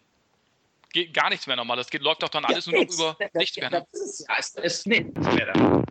Geht 0.91 1.11
gar 1.13 1.31
nichts 1.31 1.47
mehr 1.47 1.55
nochmal. 1.55 1.75
Das 1.75 1.89
geht, 1.89 2.03
läuft 2.03 2.21
doch 2.21 2.29
dann 2.29 2.45
alles 2.45 2.67
ja, 2.67 2.73
nur 2.73 2.85
noch 2.85 2.93
über 2.93 3.17
nichts 3.33 3.57
mehr. 3.57 3.71
Ne? 3.71 3.87
Das 3.91 4.01
ist, 4.01 4.27
ja, 4.29 4.35
es 4.37 4.49
ist 4.49 4.87
nichts 4.87 5.19
mehr 5.19 5.51
da. 5.51 5.83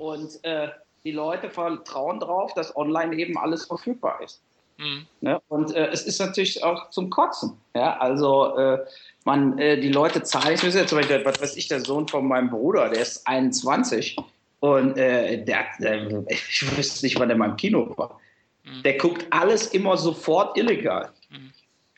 Und 0.00 0.44
äh, 0.44 0.70
die 1.04 1.12
Leute 1.12 1.50
vertrauen 1.50 2.18
darauf, 2.18 2.52
dass 2.54 2.74
online 2.74 3.16
eben 3.16 3.38
alles 3.38 3.66
verfügbar 3.66 4.20
ist. 4.22 4.42
Mhm. 4.78 5.06
Ne? 5.20 5.40
Und 5.48 5.72
äh, 5.74 5.86
es 5.86 6.02
ist 6.02 6.18
natürlich 6.18 6.64
auch 6.64 6.90
zum 6.90 7.10
Kotzen. 7.10 7.60
Ja? 7.74 7.96
Also 7.98 8.56
äh, 8.56 8.84
man, 9.24 9.58
äh, 9.58 9.80
die 9.80 9.88
Leute 9.88 10.22
zahlen, 10.22 10.54
ich 10.54 10.62
muss 10.62 10.74
jetzt 10.74 10.90
zum 10.90 10.98
Beispiel, 10.98 11.24
was 11.24 11.40
weiß 11.40 11.56
ich, 11.56 11.68
der 11.68 11.80
Sohn 11.80 12.06
von 12.08 12.26
meinem 12.26 12.50
Bruder, 12.50 12.90
der 12.90 13.00
ist 13.00 13.26
21 13.26 14.16
Und 14.60 14.96
äh, 14.96 15.44
der, 15.44 15.66
der, 15.80 16.24
ich 16.28 16.76
wüsste 16.76 17.04
nicht, 17.04 17.18
wann 17.18 17.28
der 17.28 17.36
mal 17.36 17.50
im 17.50 17.56
Kino 17.56 17.92
war. 17.96 18.20
Mhm. 18.64 18.82
Der 18.82 18.96
guckt 18.98 19.26
alles 19.30 19.68
immer 19.68 19.96
sofort 19.96 20.56
illegal. 20.56 21.10
Mhm. 21.30 21.52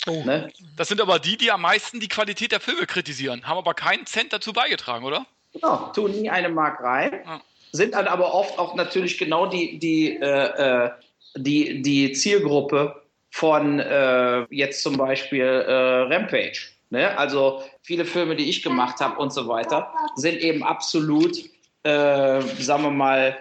Oh. 0.07 0.23
Ne? 0.25 0.49
Das 0.77 0.89
sind 0.89 1.01
aber 1.01 1.19
die, 1.19 1.37
die 1.37 1.51
am 1.51 1.63
meisten 1.63 1.99
die 1.99 2.09
Qualität 2.09 2.53
der 2.53 2.61
Filme 2.61 2.87
kritisieren, 2.87 3.47
haben 3.47 3.59
aber 3.59 3.75
keinen 3.75 4.07
Cent 4.07 4.33
dazu 4.33 4.53
beigetragen, 4.53 5.05
oder? 5.05 5.27
Genau, 5.53 5.91
tun 5.93 6.13
nie 6.13 6.31
eine 6.31 6.49
Mark 6.49 6.81
rein, 6.81 7.21
ja. 7.25 7.41
sind 7.73 7.95
dann 7.95 8.07
aber 8.07 8.33
oft 8.35 8.59
auch 8.59 8.77
natürlich 8.77 9.19
genau 9.19 9.47
die, 9.47 9.79
die, 9.79 10.17
äh, 10.17 10.87
äh 10.87 10.91
die, 11.39 11.83
die 11.83 12.13
Zielgruppe 12.13 13.03
von 13.31 13.79
äh, 13.79 14.47
jetzt 14.51 14.83
zum 14.83 14.97
Beispiel 14.97 15.45
äh, 15.45 15.73
Rampage. 16.13 16.76
Ne? 16.91 17.17
Also 17.19 17.63
viele 17.83 18.05
Filme, 18.05 18.37
die 18.37 18.49
ich 18.49 18.63
gemacht 18.63 19.01
habe 19.01 19.19
und 19.19 19.33
so 19.33 19.49
weiter, 19.49 19.93
sind 20.15 20.39
eben 20.39 20.63
absolut, 20.63 21.37
äh, 21.83 22.41
sagen 22.41 22.85
wir 22.85 22.91
mal, 22.91 23.37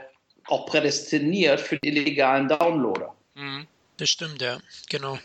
auch 0.47 0.65
prädestiniert 0.65 1.59
für 1.59 1.77
die 1.79 1.89
illegalen 1.89 2.47
Downloader. 2.47 3.15
Mhm. 3.35 3.67
Das 3.97 4.09
stimmt, 4.09 4.41
ja, 4.41 4.57
genau. 4.89 5.17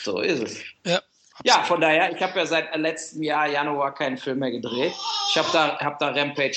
So 0.00 0.20
ist 0.20 0.42
es. 0.42 0.60
Ja. 0.84 1.02
Ja, 1.44 1.62
von 1.62 1.80
daher, 1.80 2.12
ich 2.14 2.20
habe 2.20 2.36
ja 2.38 2.46
seit 2.46 2.74
letztem 2.76 3.22
Jahr 3.22 3.46
Januar 3.46 3.94
keinen 3.94 4.18
Film 4.18 4.40
mehr 4.40 4.50
gedreht. 4.50 4.92
Ich 5.30 5.38
habe 5.38 5.48
da, 5.52 5.78
hab 5.78 5.98
da 6.00 6.08
Rampage. 6.08 6.56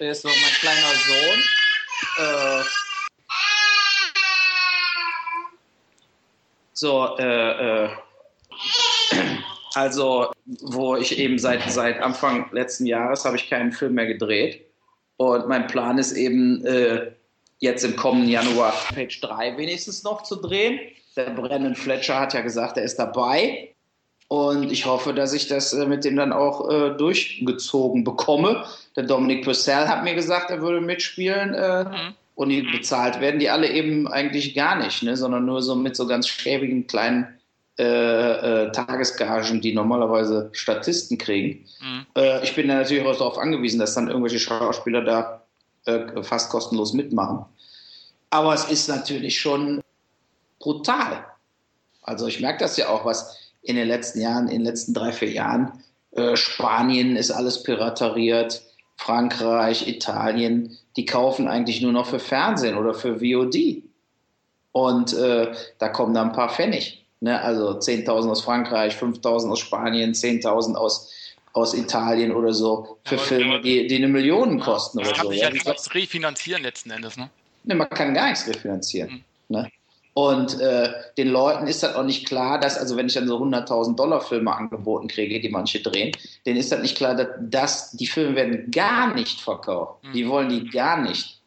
Der 0.00 0.10
ist 0.10 0.24
noch 0.24 0.34
mein 0.34 0.52
kleiner 0.60 0.94
Sohn. 1.06 1.42
Äh, 2.18 2.64
So, 6.82 7.16
äh, 7.16 7.84
äh, 7.84 7.90
also, 9.74 10.30
wo 10.46 10.96
ich 10.96 11.18
eben 11.18 11.38
seit, 11.38 11.70
seit 11.70 12.00
Anfang 12.00 12.50
letzten 12.52 12.86
Jahres 12.86 13.24
habe 13.24 13.36
ich 13.36 13.48
keinen 13.48 13.72
Film 13.72 13.94
mehr 13.94 14.06
gedreht. 14.06 14.66
Und 15.16 15.48
mein 15.48 15.66
Plan 15.66 15.98
ist 15.98 16.12
eben, 16.12 16.64
äh, 16.64 17.12
jetzt 17.62 17.84
im 17.84 17.96
kommenden 17.96 18.28
Januar 18.28 18.74
Page 18.92 19.20
3 19.20 19.56
wenigstens 19.56 20.02
noch 20.02 20.24
zu 20.24 20.36
drehen. 20.36 20.80
Der 21.16 21.30
Brennan 21.30 21.76
Fletcher 21.76 22.18
hat 22.18 22.34
ja 22.34 22.40
gesagt, 22.40 22.76
er 22.76 22.82
ist 22.82 22.98
dabei. 22.98 23.68
Und 24.26 24.72
ich 24.72 24.86
hoffe, 24.86 25.14
dass 25.14 25.32
ich 25.32 25.46
das 25.46 25.72
äh, 25.72 25.86
mit 25.86 26.04
dem 26.04 26.16
dann 26.16 26.32
auch 26.32 26.68
äh, 26.68 26.90
durchgezogen 26.96 28.02
bekomme. 28.02 28.64
Der 28.96 29.04
Dominic 29.04 29.44
Purcell 29.44 29.88
hat 29.88 30.04
mir 30.04 30.14
gesagt, 30.14 30.50
er 30.50 30.60
würde 30.60 30.80
mitspielen. 30.80 31.54
Äh, 31.54 31.84
mhm. 31.84 32.14
Und 32.34 32.48
die 32.48 32.62
bezahlt 32.62 33.20
werden 33.20 33.38
die 33.38 33.50
alle 33.50 33.70
eben 33.70 34.08
eigentlich 34.08 34.54
gar 34.54 34.76
nicht, 34.76 35.02
ne? 35.02 35.16
sondern 35.16 35.44
nur 35.44 35.62
so 35.62 35.76
mit 35.76 35.94
so 35.94 36.06
ganz 36.06 36.26
schäbigen 36.26 36.86
kleinen 36.86 37.38
äh, 37.78 37.84
äh, 38.64 38.72
Tagesgagen, 38.72 39.60
die 39.60 39.72
normalerweise 39.72 40.50
Statisten 40.52 41.16
kriegen. 41.16 41.64
Mhm. 41.80 42.06
Äh, 42.14 42.44
ich 42.44 42.54
bin 42.54 42.68
da 42.68 42.74
natürlich 42.74 43.04
auch 43.04 43.16
darauf 43.16 43.38
angewiesen, 43.38 43.80
dass 43.80 43.94
dann 43.94 44.08
irgendwelche 44.08 44.38
Schauspieler 44.38 45.02
da 45.02 45.42
äh, 45.86 46.22
fast 46.22 46.50
kostenlos 46.50 46.92
mitmachen. 46.92 47.46
Aber 48.30 48.52
es 48.54 48.70
ist 48.70 48.88
natürlich 48.88 49.40
schon 49.40 49.80
brutal. 50.58 51.24
Also 52.02 52.26
ich 52.26 52.40
merke 52.40 52.58
das 52.58 52.76
ja 52.76 52.88
auch, 52.88 53.04
was 53.04 53.38
in 53.62 53.76
den 53.76 53.88
letzten 53.88 54.20
Jahren, 54.20 54.48
in 54.48 54.58
den 54.58 54.64
letzten 54.64 54.92
drei, 54.92 55.12
vier 55.12 55.30
Jahren, 55.30 55.82
äh, 56.12 56.36
Spanien 56.36 57.16
ist 57.16 57.30
alles 57.30 57.62
pirateriert, 57.62 58.62
Frankreich, 58.96 59.88
Italien, 59.88 60.76
die 60.96 61.06
kaufen 61.06 61.48
eigentlich 61.48 61.80
nur 61.80 61.92
noch 61.92 62.06
für 62.06 62.20
Fernsehen 62.20 62.76
oder 62.76 62.94
für 62.94 63.20
VOD. 63.20 63.82
Und 64.72 65.12
äh, 65.14 65.52
da 65.78 65.88
kommen 65.88 66.14
dann 66.14 66.28
ein 66.28 66.34
paar 66.34 66.50
Pfennig. 66.50 67.01
Ne? 67.22 67.40
Also 67.40 67.78
10.000 67.78 68.30
aus 68.30 68.42
Frankreich, 68.42 68.96
5.000 68.96 69.48
aus 69.48 69.60
Spanien, 69.60 70.12
10.000 70.12 70.74
aus, 70.74 71.08
aus 71.52 71.72
Italien 71.72 72.32
oder 72.32 72.52
so 72.52 72.98
für 73.04 73.14
ja, 73.14 73.20
Filme, 73.20 73.60
die, 73.60 73.86
die 73.86 73.96
eine 73.96 74.08
Million 74.08 74.58
kosten 74.58 74.98
oder 74.98 75.06
so. 75.06 75.12
Das 75.12 75.20
kann 75.20 75.30
sich 75.30 75.40
ja 75.40 75.50
nichts 75.50 75.94
refinanzieren 75.94 76.64
letzten 76.64 76.90
Endes. 76.90 77.16
Ne? 77.16 77.30
Ne, 77.62 77.76
man 77.76 77.88
kann 77.90 78.12
gar 78.12 78.28
nichts 78.28 78.48
refinanzieren. 78.48 79.24
Mhm. 79.48 79.56
Ne? 79.56 79.70
Und 80.14 80.60
äh, 80.60 80.90
den 81.16 81.28
Leuten 81.28 81.68
ist 81.68 81.84
das 81.84 81.94
auch 81.94 82.02
nicht 82.02 82.26
klar, 82.26 82.58
dass, 82.58 82.76
also 82.76 82.96
wenn 82.96 83.06
ich 83.06 83.14
dann 83.14 83.28
so 83.28 83.38
100.000 83.38 83.94
Dollar 83.94 84.20
Filme 84.20 84.54
angeboten 84.54 85.06
kriege, 85.06 85.40
die 85.40 85.48
manche 85.48 85.80
drehen, 85.80 86.10
denen 86.44 86.58
ist 86.58 86.72
das 86.72 86.82
nicht 86.82 86.96
klar, 86.96 87.14
dass, 87.14 87.28
dass 87.40 87.90
die 87.92 88.08
Filme 88.08 88.34
werden 88.34 88.70
gar 88.72 89.14
nicht 89.14 89.40
verkauft. 89.40 90.02
Mhm. 90.02 90.12
Die 90.12 90.28
wollen 90.28 90.48
die 90.48 90.68
gar 90.68 91.00
nicht. 91.00 91.40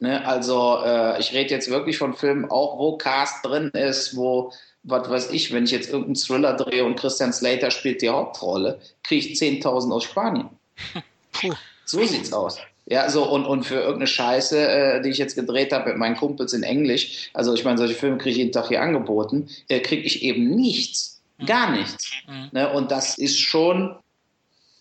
Ne? 0.00 0.26
Also 0.26 0.80
äh, 0.84 1.20
ich 1.20 1.32
rede 1.32 1.50
jetzt 1.50 1.70
wirklich 1.70 1.98
von 1.98 2.14
Filmen, 2.14 2.50
auch 2.50 2.78
wo 2.78 2.96
Cast 2.96 3.46
drin 3.46 3.70
ist, 3.70 4.16
wo, 4.16 4.52
was 4.84 5.08
weiß 5.08 5.30
ich, 5.30 5.52
wenn 5.52 5.64
ich 5.64 5.70
jetzt 5.70 5.88
irgendeinen 5.88 6.16
Thriller 6.16 6.54
drehe 6.54 6.84
und 6.84 6.98
Christian 6.98 7.32
Slater 7.32 7.70
spielt 7.70 8.02
die 8.02 8.08
Hauptrolle, 8.08 8.80
kriege 9.04 9.26
ich 9.26 9.40
10.000 9.40 9.92
aus 9.92 10.04
Spanien. 10.04 10.48
Puh. 11.32 11.52
So 11.84 12.04
sieht's 12.04 12.32
aus. 12.32 12.58
Ja, 12.86 13.08
so 13.08 13.28
und, 13.30 13.44
und 13.44 13.64
für 13.64 13.76
irgendeine 13.76 14.08
Scheiße, 14.08 14.68
äh, 14.68 15.02
die 15.02 15.10
ich 15.10 15.18
jetzt 15.18 15.36
gedreht 15.36 15.72
habe 15.72 15.90
mit 15.90 15.98
meinen 15.98 16.16
Kumpels 16.16 16.52
in 16.52 16.64
Englisch, 16.64 17.30
also 17.32 17.54
ich 17.54 17.64
meine, 17.64 17.78
solche 17.78 17.94
Filme 17.94 18.18
kriege 18.18 18.30
ich 18.30 18.36
jeden 18.38 18.52
Tag 18.52 18.68
hier 18.68 18.82
angeboten, 18.82 19.48
äh, 19.68 19.80
kriege 19.80 20.02
ich 20.02 20.22
eben 20.22 20.50
nichts. 20.50 21.22
Mhm. 21.38 21.46
Gar 21.46 21.70
nichts. 21.72 22.10
Mhm. 22.26 22.48
Ne? 22.52 22.72
Und 22.72 22.90
das 22.90 23.18
ist 23.18 23.38
schon 23.38 23.96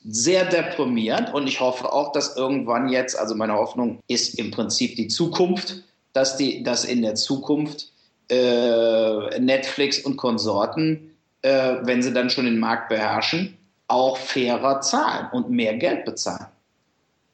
sehr 0.04 0.46
deprimierend 0.46 1.32
und 1.32 1.48
ich 1.48 1.60
hoffe 1.60 1.94
auch, 1.94 2.12
dass 2.12 2.36
irgendwann 2.36 2.90
jetzt, 2.90 3.18
also 3.18 3.36
meine 3.36 3.54
Hoffnung 3.54 4.00
ist 4.08 4.40
im 4.40 4.50
Prinzip 4.50 4.96
die 4.96 5.08
Zukunft, 5.08 5.84
dass, 6.14 6.38
die, 6.38 6.64
dass 6.64 6.86
in 6.86 7.04
der 7.04 7.14
Zukunft 7.14 7.92
äh, 8.32 9.40
Netflix 9.40 10.00
und 10.00 10.18
Konsorten, 10.18 11.16
äh, 11.42 11.76
wenn 11.82 12.02
sie 12.02 12.14
dann 12.14 12.30
schon 12.30 12.46
den 12.46 12.60
Markt 12.60 12.90
beherrschen, 12.90 13.58
auch 13.88 14.18
fairer 14.18 14.82
zahlen 14.82 15.28
und 15.34 15.50
mehr 15.50 15.76
Geld 15.76 16.06
bezahlen. 16.06 16.48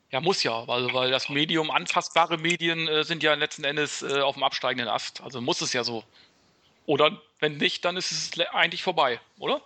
Ja, 0.09 0.21
muss 0.21 0.41
ja, 0.43 0.63
also, 0.67 0.93
weil 0.93 1.11
das 1.11 1.29
Medium, 1.29 1.69
anfassbare 1.69 2.37
Medien 2.37 2.87
äh, 2.87 3.03
sind 3.03 3.23
ja 3.23 3.33
letzten 3.33 3.63
Endes 3.63 4.01
äh, 4.01 4.21
auf 4.21 4.35
dem 4.35 4.43
absteigenden 4.43 4.87
Ast. 4.87 5.21
Also 5.21 5.41
muss 5.41 5.61
es 5.61 5.73
ja 5.73 5.83
so. 5.83 6.03
Oder 6.85 7.21
wenn 7.39 7.57
nicht, 7.57 7.83
dann 7.83 7.97
ist 7.97 8.11
es 8.11 8.31
eigentlich 8.53 8.83
vorbei, 8.83 9.19
oder? 9.37 9.61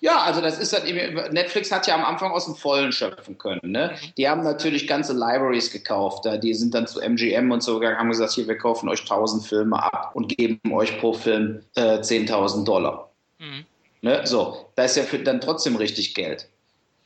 Ja, 0.00 0.20
also 0.20 0.40
das 0.40 0.58
ist 0.58 0.72
halt 0.72 0.84
eben, 0.84 1.14
Netflix 1.32 1.72
hat 1.72 1.86
ja 1.86 1.94
am 1.94 2.04
Anfang 2.04 2.30
aus 2.30 2.44
dem 2.44 2.54
Vollen 2.54 2.92
schöpfen 2.92 3.38
können. 3.38 3.60
Ne? 3.64 3.92
Mhm. 3.92 4.12
Die 4.18 4.28
haben 4.28 4.42
natürlich 4.42 4.86
ganze 4.86 5.12
Libraries 5.14 5.70
gekauft. 5.70 6.26
Die 6.42 6.54
sind 6.54 6.74
dann 6.74 6.86
zu 6.86 7.00
MGM 7.00 7.50
und 7.50 7.62
so 7.62 7.78
gegangen, 7.78 7.98
haben 7.98 8.10
gesagt, 8.10 8.32
hier, 8.32 8.46
wir 8.46 8.58
kaufen 8.58 8.88
euch 8.88 9.00
1000 9.00 9.46
Filme 9.46 9.82
ab 9.82 10.10
und 10.14 10.36
geben 10.36 10.60
euch 10.72 10.98
pro 10.98 11.12
Film 11.12 11.62
äh, 11.76 11.98
10.000 11.98 12.64
Dollar. 12.64 13.10
Mhm. 13.38 13.64
Ne? 14.02 14.20
So, 14.24 14.70
da 14.74 14.84
ist 14.84 14.96
ja 14.96 15.02
für, 15.02 15.18
dann 15.18 15.40
trotzdem 15.40 15.76
richtig 15.76 16.14
Geld. 16.14 16.48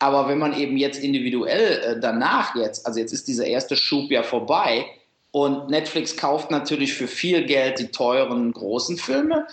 Aber 0.01 0.29
wenn 0.29 0.39
man 0.39 0.59
eben 0.59 0.77
jetzt 0.77 1.03
individuell 1.03 1.81
äh, 1.83 2.01
danach 2.01 2.57
jetzt, 2.57 2.87
also 2.87 2.99
jetzt 2.99 3.13
ist 3.13 3.29
dieser 3.29 3.47
erste 3.47 3.77
Schub 3.77 4.11
ja 4.11 4.23
vorbei 4.23 4.87
und 5.31 5.69
Netflix 5.71 6.17
kauft 6.17 6.51
natürlich 6.51 6.95
für 6.95 7.07
viel 7.07 7.45
Geld 7.45 7.79
die 7.79 7.89
teuren 7.89 8.51
großen 8.53 8.97
Filme, 8.97 9.47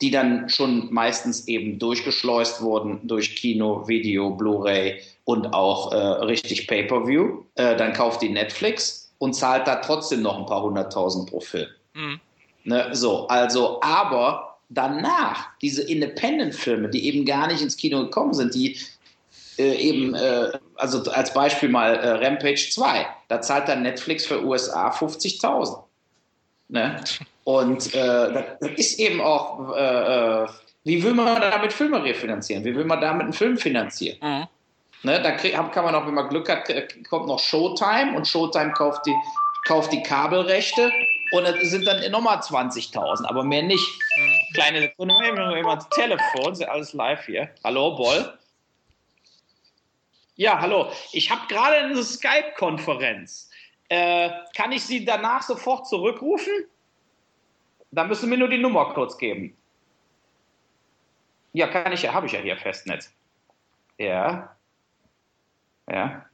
die 0.00 0.10
dann 0.10 0.48
schon 0.48 0.92
meistens 0.92 1.46
eben 1.48 1.78
durchgeschleust 1.78 2.62
wurden 2.62 3.00
durch 3.06 3.36
Kino, 3.36 3.86
Video, 3.86 4.30
Blu-ray 4.30 5.00
und 5.24 5.54
auch 5.54 5.92
äh, 5.92 5.96
richtig 5.96 6.66
Pay-per-View. 6.66 7.44
Äh, 7.54 7.76
dann 7.76 7.92
kauft 7.92 8.22
die 8.22 8.28
Netflix 8.28 9.12
und 9.18 9.34
zahlt 9.34 9.66
da 9.66 9.76
trotzdem 9.76 10.22
noch 10.22 10.38
ein 10.38 10.46
paar 10.46 10.62
hunderttausend 10.62 11.30
pro 11.30 11.40
Film. 11.40 11.68
Mhm. 11.94 12.20
Ne, 12.64 12.88
so, 12.92 13.28
also, 13.28 13.80
aber 13.82 14.58
danach 14.68 15.48
diese 15.60 15.82
Independent-Filme, 15.82 16.88
die 16.88 17.06
eben 17.06 17.24
gar 17.24 17.46
nicht 17.46 17.62
ins 17.62 17.76
Kino 17.76 18.02
gekommen 18.04 18.34
sind, 18.34 18.54
die 18.54 18.78
äh, 19.58 19.74
eben, 19.74 20.14
äh, 20.14 20.52
also 20.74 21.10
als 21.12 21.32
Beispiel 21.32 21.68
mal 21.68 21.94
äh, 21.94 22.26
Rampage 22.26 22.70
2, 22.70 23.06
da 23.28 23.40
zahlt 23.40 23.68
dann 23.68 23.82
Netflix 23.82 24.26
für 24.26 24.44
USA 24.44 24.90
50.000. 24.90 25.82
Ne? 26.68 27.00
Und 27.44 27.94
äh, 27.94 28.44
das 28.60 28.70
ist 28.76 28.98
eben 28.98 29.20
auch, 29.20 29.76
äh, 29.76 30.44
äh, 30.44 30.48
wie 30.84 31.02
will 31.02 31.14
man 31.14 31.40
damit 31.40 31.72
Filme 31.72 32.02
refinanzieren? 32.02 32.64
Wie 32.64 32.74
will 32.74 32.84
man 32.84 33.00
damit 33.00 33.24
einen 33.24 33.32
Film 33.32 33.58
finanzieren? 33.58 34.18
Mhm. 34.22 34.46
Ne, 35.02 35.22
da 35.22 35.32
krieg, 35.32 35.52
kann 35.52 35.84
man 35.84 35.94
auch, 35.94 36.06
wenn 36.06 36.14
man 36.14 36.28
Glück 36.30 36.48
hat, 36.48 36.66
kommt 37.10 37.26
noch 37.26 37.38
Showtime 37.38 38.16
und 38.16 38.26
Showtime 38.26 38.72
kauft 38.72 39.04
die, 39.04 39.14
kauft 39.66 39.92
die 39.92 40.02
Kabelrechte 40.02 40.90
und 41.32 41.44
es 41.44 41.70
sind 41.70 41.86
dann 41.86 42.10
nochmal 42.10 42.38
20.000, 42.38 43.26
aber 43.26 43.44
mehr 43.44 43.62
nicht. 43.62 43.86
Mhm. 44.16 44.54
Kleine 44.54 44.80
Sekunde, 44.80 45.14
immer 45.58 45.78
Telefon, 45.90 46.52
ist 46.52 46.62
ja 46.62 46.68
alles 46.68 46.94
live 46.94 47.26
hier. 47.26 47.50
Hallo, 47.62 47.94
Boll. 47.96 48.32
Ja, 50.36 50.58
hallo. 50.60 50.90
Ich 51.12 51.30
habe 51.30 51.42
gerade 51.48 51.76
eine 51.76 52.02
Skype-Konferenz. 52.02 53.50
Äh, 53.90 54.30
kann 54.56 54.72
ich 54.72 54.84
Sie 54.84 55.04
danach 55.04 55.42
sofort 55.42 55.86
zurückrufen? 55.86 56.66
Dann 57.94 58.08
müssen 58.08 58.28
mir 58.28 58.38
nur 58.38 58.48
die 58.48 58.58
Nummer 58.58 58.92
kurz 58.92 59.16
geben. 59.16 59.56
Ja, 61.52 61.68
kann 61.68 61.92
ich 61.92 62.02
ja, 62.02 62.12
habe 62.12 62.26
ich 62.26 62.32
ja 62.32 62.40
hier 62.40 62.56
Festnetz. 62.56 63.14
Ja. 63.98 64.56
Ja. 65.88 66.26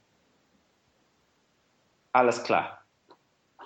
Alles 2.12 2.42
klar. 2.42 2.82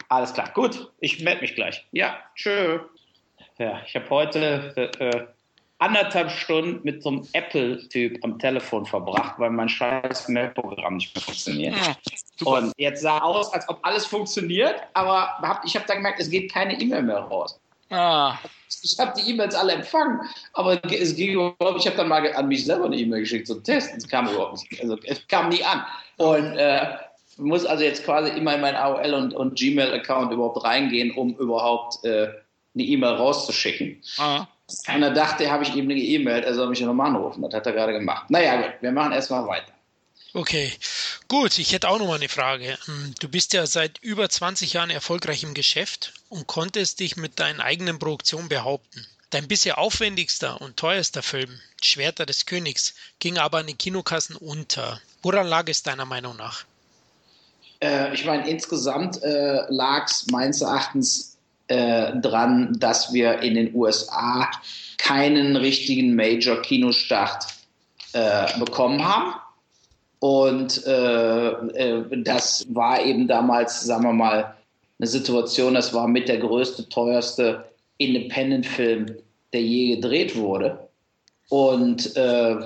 Alles 0.08 0.32
klar. 0.32 0.50
Gut, 0.52 0.92
ich 0.98 1.22
melde 1.22 1.42
mich 1.42 1.54
gleich. 1.54 1.86
Ja, 1.92 2.18
tschö. 2.34 2.80
Ja, 3.58 3.82
ich 3.86 3.94
habe 3.94 4.10
heute 4.10 4.74
äh, 4.76 5.04
äh 5.04 5.26
anderthalb 5.78 6.30
Stunden 6.30 6.80
mit 6.84 7.02
so 7.02 7.10
einem 7.10 7.28
Apple-Typ 7.32 8.22
am 8.24 8.38
Telefon 8.38 8.86
verbracht, 8.86 9.38
weil 9.38 9.50
mein 9.50 9.68
scheiß 9.68 10.28
Mail-Programm 10.28 10.96
nicht 10.96 11.14
mehr 11.14 11.22
funktioniert. 11.22 11.74
Ja, 11.76 12.50
und 12.50 12.72
jetzt 12.78 13.02
sah 13.02 13.18
aus, 13.18 13.52
als 13.52 13.68
ob 13.68 13.80
alles 13.82 14.06
funktioniert, 14.06 14.80
aber 14.94 15.36
hab, 15.42 15.64
ich 15.64 15.76
habe 15.76 15.84
dann 15.86 15.98
gemerkt, 15.98 16.20
es 16.20 16.30
geht 16.30 16.52
keine 16.52 16.80
E-Mail 16.80 17.02
mehr 17.02 17.18
raus. 17.18 17.60
Ah. 17.90 18.38
Ich 18.82 18.98
habe 18.98 19.12
die 19.18 19.30
E-Mails 19.30 19.54
alle 19.54 19.72
empfangen, 19.72 20.20
aber 20.52 20.82
es 20.84 21.14
ging 21.14 21.32
überhaupt, 21.32 21.78
ich 21.78 21.86
habe 21.86 21.96
dann 21.96 22.08
mal 22.08 22.32
an 22.34 22.48
mich 22.48 22.64
selber 22.64 22.86
eine 22.86 22.96
E-Mail 22.96 23.20
geschickt 23.20 23.46
zum 23.46 23.62
Testen. 23.62 23.98
Es 23.98 24.08
kam 24.08 24.28
überhaupt 24.28 24.58
nicht, 24.58 24.82
also 24.82 24.98
es 25.04 25.26
kam 25.28 25.48
nie 25.48 25.62
an. 25.62 25.84
Und 26.16 26.56
äh, 26.56 26.96
muss 27.38 27.64
also 27.64 27.84
jetzt 27.84 28.04
quasi 28.04 28.30
immer 28.36 28.54
in 28.54 28.60
meinen 28.60 28.76
AOL 28.76 29.14
und, 29.14 29.34
und 29.34 29.58
Gmail-Account 29.58 30.32
überhaupt 30.32 30.64
reingehen, 30.64 31.12
um 31.12 31.36
überhaupt 31.36 32.04
äh, 32.04 32.28
eine 32.74 32.82
E-Mail 32.82 33.14
rauszuschicken. 33.14 34.02
Ah. 34.18 34.46
Und 34.94 35.02
er 35.02 35.10
dachte, 35.10 35.50
habe 35.50 35.62
ich 35.62 35.74
ihm 35.74 35.90
eine 35.90 36.00
E-Mail, 36.00 36.42
er 36.42 36.54
soll 36.54 36.68
mich 36.68 36.80
nochmal 36.80 37.08
anrufen. 37.08 37.42
Das 37.42 37.54
hat 37.54 37.66
er 37.66 37.72
gerade 37.72 37.92
gemacht. 37.92 38.30
Naja, 38.30 38.56
gut, 38.56 38.74
wir 38.80 38.92
machen 38.92 39.12
erstmal 39.12 39.46
weiter. 39.46 39.72
Okay, 40.32 40.72
gut. 41.28 41.58
Ich 41.58 41.72
hätte 41.72 41.88
auch 41.88 41.98
noch 41.98 42.06
mal 42.06 42.16
eine 42.16 42.28
Frage. 42.28 42.78
Hm, 42.86 43.14
du 43.20 43.28
bist 43.28 43.52
ja 43.52 43.66
seit 43.66 43.98
über 43.98 44.28
20 44.28 44.72
Jahren 44.74 44.90
erfolgreich 44.90 45.42
im 45.42 45.54
Geschäft 45.54 46.12
und 46.28 46.46
konntest 46.46 47.00
dich 47.00 47.16
mit 47.16 47.38
deinen 47.40 47.60
eigenen 47.60 47.98
Produktionen 47.98 48.48
behaupten. 48.48 49.06
Dein 49.30 49.48
bisher 49.48 49.78
aufwendigster 49.78 50.60
und 50.60 50.76
teuerster 50.76 51.22
Film, 51.22 51.50
Schwerter 51.82 52.24
des 52.24 52.46
Königs, 52.46 52.94
ging 53.18 53.38
aber 53.38 53.58
an 53.58 53.66
den 53.66 53.78
Kinokassen 53.78 54.36
unter. 54.36 55.00
Woran 55.22 55.46
lag 55.46 55.68
es 55.68 55.82
deiner 55.82 56.04
Meinung 56.04 56.36
nach? 56.36 56.64
Äh, 57.80 58.14
ich 58.14 58.24
meine, 58.24 58.48
insgesamt 58.48 59.22
äh, 59.22 59.62
lag 59.68 60.06
es 60.06 60.26
meines 60.30 60.60
Erachtens 60.60 61.36
äh, 61.66 62.12
dran, 62.20 62.76
dass 62.78 63.12
wir 63.12 63.40
in 63.40 63.54
den 63.54 63.74
USA 63.74 64.50
keinen 64.98 65.56
richtigen 65.56 66.14
Major-Kinostart 66.14 67.46
äh, 68.12 68.58
bekommen 68.58 69.04
haben 69.04 69.34
und 70.24 70.86
äh, 70.86 71.48
äh, 71.50 72.22
das 72.22 72.64
war 72.70 73.04
eben 73.04 73.28
damals, 73.28 73.82
sagen 73.82 74.04
wir 74.04 74.14
mal, 74.14 74.54
eine 74.98 75.06
Situation, 75.06 75.74
das 75.74 75.92
war 75.92 76.08
mit 76.08 76.30
der 76.30 76.38
größte, 76.38 76.88
teuerste 76.88 77.66
Independent-Film, 77.98 79.16
der 79.52 79.60
je 79.60 79.96
gedreht 79.96 80.34
wurde. 80.34 80.88
Und 81.50 82.16
äh, 82.16 82.56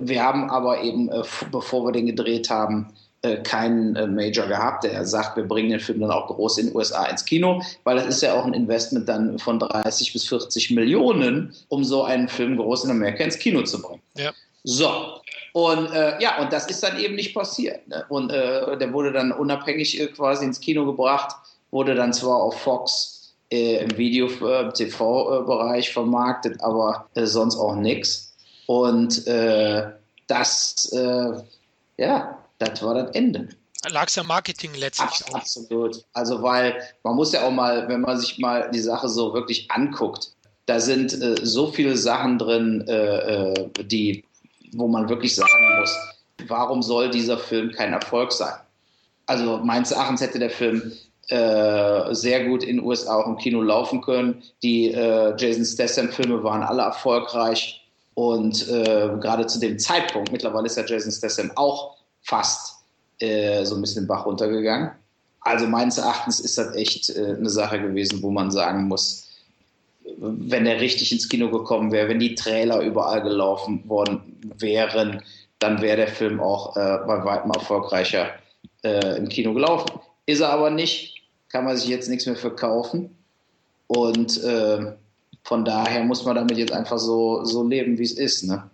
wir 0.00 0.24
haben 0.24 0.50
aber 0.50 0.82
eben, 0.82 1.08
äh, 1.08 1.22
bevor 1.52 1.84
wir 1.84 1.92
den 1.92 2.06
gedreht 2.06 2.50
haben, 2.50 2.92
äh, 3.20 3.36
keinen 3.36 3.94
äh, 3.94 4.08
Major 4.08 4.48
gehabt, 4.48 4.82
der 4.82 5.06
sagt, 5.06 5.36
wir 5.36 5.44
bringen 5.44 5.70
den 5.70 5.78
Film 5.78 6.00
dann 6.00 6.10
auch 6.10 6.26
groß 6.26 6.58
in 6.58 6.66
den 6.66 6.74
USA 6.74 7.04
ins 7.04 7.24
Kino, 7.24 7.62
weil 7.84 7.94
das 7.94 8.06
ist 8.06 8.22
ja 8.22 8.34
auch 8.34 8.44
ein 8.44 8.54
Investment 8.54 9.08
dann 9.08 9.38
von 9.38 9.60
30 9.60 10.12
bis 10.12 10.26
40 10.26 10.72
Millionen, 10.72 11.54
um 11.68 11.84
so 11.84 12.02
einen 12.02 12.26
Film 12.26 12.56
groß 12.56 12.86
in 12.86 12.90
Amerika 12.90 13.22
ins 13.22 13.38
Kino 13.38 13.62
zu 13.62 13.80
bringen. 13.80 14.02
Ja. 14.16 14.32
So, 14.64 15.20
und 15.52 15.92
äh, 15.92 16.20
ja, 16.20 16.40
und 16.40 16.52
das 16.52 16.66
ist 16.68 16.82
dann 16.82 16.98
eben 16.98 17.14
nicht 17.14 17.34
passiert. 17.34 17.86
Ne? 17.86 18.04
Und 18.08 18.30
äh, 18.30 18.76
der 18.78 18.92
wurde 18.92 19.12
dann 19.12 19.32
unabhängig 19.32 20.00
äh, 20.00 20.06
quasi 20.06 20.44
ins 20.44 20.60
Kino 20.60 20.86
gebracht, 20.86 21.36
wurde 21.70 21.94
dann 21.94 22.12
zwar 22.12 22.36
auf 22.36 22.58
Fox 22.60 23.34
äh, 23.50 23.84
im 23.84 23.96
Video-TV-Bereich 23.98 25.88
äh, 25.88 25.92
vermarktet, 25.92 26.62
aber 26.62 27.06
äh, 27.14 27.26
sonst 27.26 27.56
auch 27.56 27.74
nichts. 27.76 28.34
Und 28.66 29.26
das, 30.28 30.90
ja, 31.98 32.38
das 32.58 32.82
war 32.82 32.94
das 32.94 33.10
Ende. 33.14 33.48
Lag 33.90 34.06
es 34.06 34.14
ja 34.14 34.22
Marketing 34.22 34.72
letztlich. 34.74 35.10
Ach, 35.28 35.34
absolut. 35.34 36.02
Also, 36.14 36.42
weil 36.42 36.80
man 37.02 37.16
muss 37.16 37.32
ja 37.32 37.42
auch 37.46 37.50
mal, 37.50 37.86
wenn 37.88 38.00
man 38.00 38.18
sich 38.18 38.38
mal 38.38 38.70
die 38.70 38.80
Sache 38.80 39.10
so 39.10 39.34
wirklich 39.34 39.70
anguckt, 39.70 40.32
da 40.64 40.80
sind 40.80 41.10
so 41.42 41.70
viele 41.70 41.98
Sachen 41.98 42.38
drin, 42.38 42.86
die 43.82 44.24
wo 44.72 44.88
man 44.88 45.08
wirklich 45.08 45.34
sagen 45.34 45.78
muss, 45.78 45.96
warum 46.48 46.82
soll 46.82 47.10
dieser 47.10 47.38
Film 47.38 47.72
kein 47.72 47.92
Erfolg 47.92 48.32
sein? 48.32 48.54
Also 49.26 49.58
meines 49.58 49.92
Erachtens 49.92 50.20
hätte 50.20 50.38
der 50.38 50.50
Film 50.50 50.92
äh, 51.28 52.14
sehr 52.14 52.46
gut 52.48 52.62
in 52.64 52.78
den 52.78 52.86
USA 52.86 53.16
auch 53.16 53.26
im 53.26 53.36
Kino 53.36 53.62
laufen 53.62 54.02
können. 54.02 54.42
Die 54.62 54.92
äh, 54.92 55.34
Jason 55.38 55.64
Statham-Filme 55.64 56.42
waren 56.42 56.62
alle 56.62 56.82
erfolgreich 56.82 57.82
und 58.14 58.68
äh, 58.68 59.16
gerade 59.20 59.46
zu 59.46 59.58
dem 59.58 59.78
Zeitpunkt, 59.78 60.32
mittlerweile 60.32 60.66
ist 60.66 60.76
ja 60.76 60.84
Jason 60.84 61.12
Statham 61.12 61.52
auch 61.54 61.96
fast 62.22 62.76
äh, 63.20 63.64
so 63.64 63.76
ein 63.76 63.80
bisschen 63.80 64.04
den 64.04 64.08
Bach 64.08 64.26
runtergegangen. 64.26 64.90
Also 65.40 65.66
meines 65.66 65.98
Erachtens 65.98 66.40
ist 66.40 66.58
das 66.58 66.74
echt 66.74 67.10
äh, 67.10 67.36
eine 67.36 67.50
Sache 67.50 67.80
gewesen, 67.80 68.22
wo 68.22 68.30
man 68.30 68.50
sagen 68.50 68.88
muss, 68.88 69.28
wenn 70.04 70.66
er 70.66 70.80
richtig 70.80 71.12
ins 71.12 71.28
Kino 71.28 71.50
gekommen 71.50 71.92
wäre, 71.92 72.08
wenn 72.08 72.18
die 72.18 72.34
Trailer 72.34 72.80
überall 72.80 73.22
gelaufen 73.22 73.88
worden 73.88 74.40
wären, 74.58 75.22
dann 75.58 75.80
wäre 75.80 75.96
der 75.96 76.08
Film 76.08 76.40
auch 76.40 76.76
äh, 76.76 76.98
bei 77.06 77.24
weitem 77.24 77.50
erfolgreicher 77.50 78.30
äh, 78.82 79.16
im 79.16 79.28
Kino 79.28 79.54
gelaufen. 79.54 80.00
Ist 80.26 80.40
er 80.40 80.50
aber 80.50 80.70
nicht, 80.70 81.22
kann 81.48 81.64
man 81.64 81.76
sich 81.76 81.88
jetzt 81.88 82.08
nichts 82.08 82.26
mehr 82.26 82.36
verkaufen. 82.36 83.16
Und 83.86 84.42
äh, 84.42 84.92
von 85.44 85.64
daher 85.64 86.02
muss 86.04 86.24
man 86.24 86.36
damit 86.36 86.56
jetzt 86.56 86.72
einfach 86.72 86.98
so, 86.98 87.44
so 87.44 87.66
leben, 87.66 87.98
wie 87.98 88.04
es 88.04 88.12
ist. 88.12 88.44
Ne? 88.44 88.70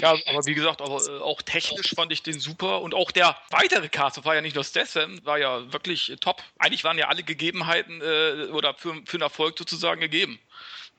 Ja, 0.00 0.14
aber 0.26 0.46
wie 0.46 0.54
gesagt, 0.54 0.80
aber 0.80 1.00
äh, 1.06 1.20
auch 1.20 1.42
technisch 1.42 1.94
fand 1.94 2.12
ich 2.12 2.22
den 2.22 2.38
super 2.38 2.82
und 2.82 2.94
auch 2.94 3.10
der 3.10 3.36
weitere 3.50 3.88
Cast, 3.88 4.24
war 4.24 4.34
ja 4.34 4.40
nicht 4.40 4.54
nur 4.54 4.64
Statham, 4.64 5.24
war 5.24 5.38
ja 5.38 5.72
wirklich 5.72 6.14
top. 6.20 6.42
Eigentlich 6.58 6.84
waren 6.84 6.98
ja 6.98 7.08
alle 7.08 7.22
Gegebenheiten 7.22 8.00
äh, 8.00 8.50
oder 8.52 8.74
für, 8.74 8.94
für 9.04 9.14
einen 9.14 9.22
Erfolg 9.22 9.58
sozusagen 9.58 10.00
gegeben. 10.00 10.38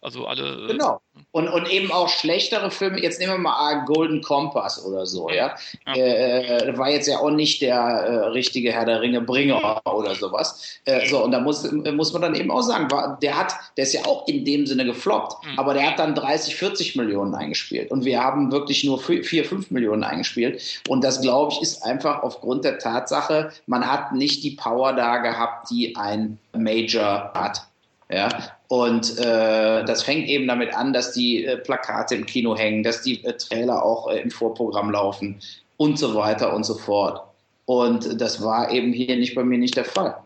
Also 0.02 0.28
alle. 0.28 0.66
Äh, 0.66 0.68
genau. 0.74 1.02
Und, 1.32 1.48
und 1.50 1.70
eben 1.70 1.92
auch 1.92 2.08
schlechtere 2.08 2.70
Filme, 2.70 3.02
jetzt 3.02 3.20
nehmen 3.20 3.34
wir 3.34 3.40
mal 3.40 3.86
Golden 3.86 4.22
Compass 4.22 4.84
oder 4.86 5.06
so, 5.06 5.30
ja. 5.30 5.56
ja. 5.88 5.94
Äh, 5.96 6.70
äh, 6.70 6.78
war 6.78 6.90
jetzt 6.90 7.08
ja 7.08 7.18
auch 7.18 7.32
nicht 7.32 7.62
der 7.62 7.76
äh, 7.76 8.16
richtige 8.28 8.72
Herr 8.72 8.86
der 8.86 9.02
Ringe 9.02 9.22
Bringer 9.22 9.82
oder 9.86 10.14
sowas. 10.14 10.80
Äh, 10.86 11.08
so, 11.08 11.24
und 11.24 11.32
da 11.32 11.40
muss, 11.40 11.70
muss 11.72 12.14
man 12.14 12.22
dann 12.22 12.36
eben 12.36 12.52
auch 12.52 12.62
sagen, 12.62 12.90
war, 12.92 13.18
der 13.22 13.38
hat, 13.38 13.54
der 13.76 13.84
ist 13.84 13.94
ja 13.94 14.06
auch 14.06 14.28
in 14.28 14.46
dem 14.46 14.68
Sinne 14.68 14.86
gefloppt, 14.86 15.44
mhm. 15.46 15.60
aber 15.60 15.74
der 15.74 15.88
hat 15.88 16.00
dann 16.00 16.14
30, 16.14 16.56
40 16.56 16.96
Millionen 16.96 17.34
eingespielt. 17.34 17.90
Und 17.90 18.06
wir 18.06 18.24
haben 18.24 18.52
wirklich 18.52 18.84
nur 18.84 19.00
4, 19.00 19.24
5 19.24 19.72
Millionen 19.72 20.04
eingespielt. 20.04 20.62
Und 20.88 21.04
das, 21.04 21.22
glaube 21.22 21.54
ich, 21.54 21.62
ist 21.62 21.84
einfach 21.84 22.22
aufgrund 22.22 22.64
der 22.66 22.78
Tatsache, 22.78 23.52
man 23.66 23.90
hat 23.92 24.14
nicht 24.14 24.44
die 24.44 24.52
Power 24.52 24.94
da 24.94 25.18
gehabt, 25.18 25.70
die 25.72 25.96
ein 25.96 26.38
Major 26.54 27.32
hat. 27.34 27.68
Ja, 28.10 28.56
und 28.70 29.18
äh, 29.18 29.84
das 29.84 30.04
fängt 30.04 30.30
eben 30.30 30.48
damit 30.48 30.74
an, 30.74 30.94
dass 30.94 31.12
die 31.12 31.46
äh, 31.46 31.58
Plakate 31.58 32.16
im 32.16 32.26
Kino 32.26 32.56
hängen, 32.56 32.82
dass 32.82 33.02
die 33.02 33.24
äh, 33.26 33.34
Trailer 33.34 33.84
auch 33.84 34.10
äh, 34.10 34.22
im 34.22 34.32
Vorprogramm 34.32 34.92
laufen 34.92 35.42
und 35.76 36.00
so 36.00 36.16
weiter 36.16 36.54
und 36.54 36.64
so 36.64 36.76
fort. 36.76 37.22
Und 37.66 38.22
das 38.22 38.42
war 38.42 38.72
eben 38.72 38.94
hier 38.94 39.18
nicht 39.18 39.36
bei 39.36 39.44
mir 39.44 39.58
nicht 39.58 39.76
der 39.76 39.84
Fall. 39.84 40.18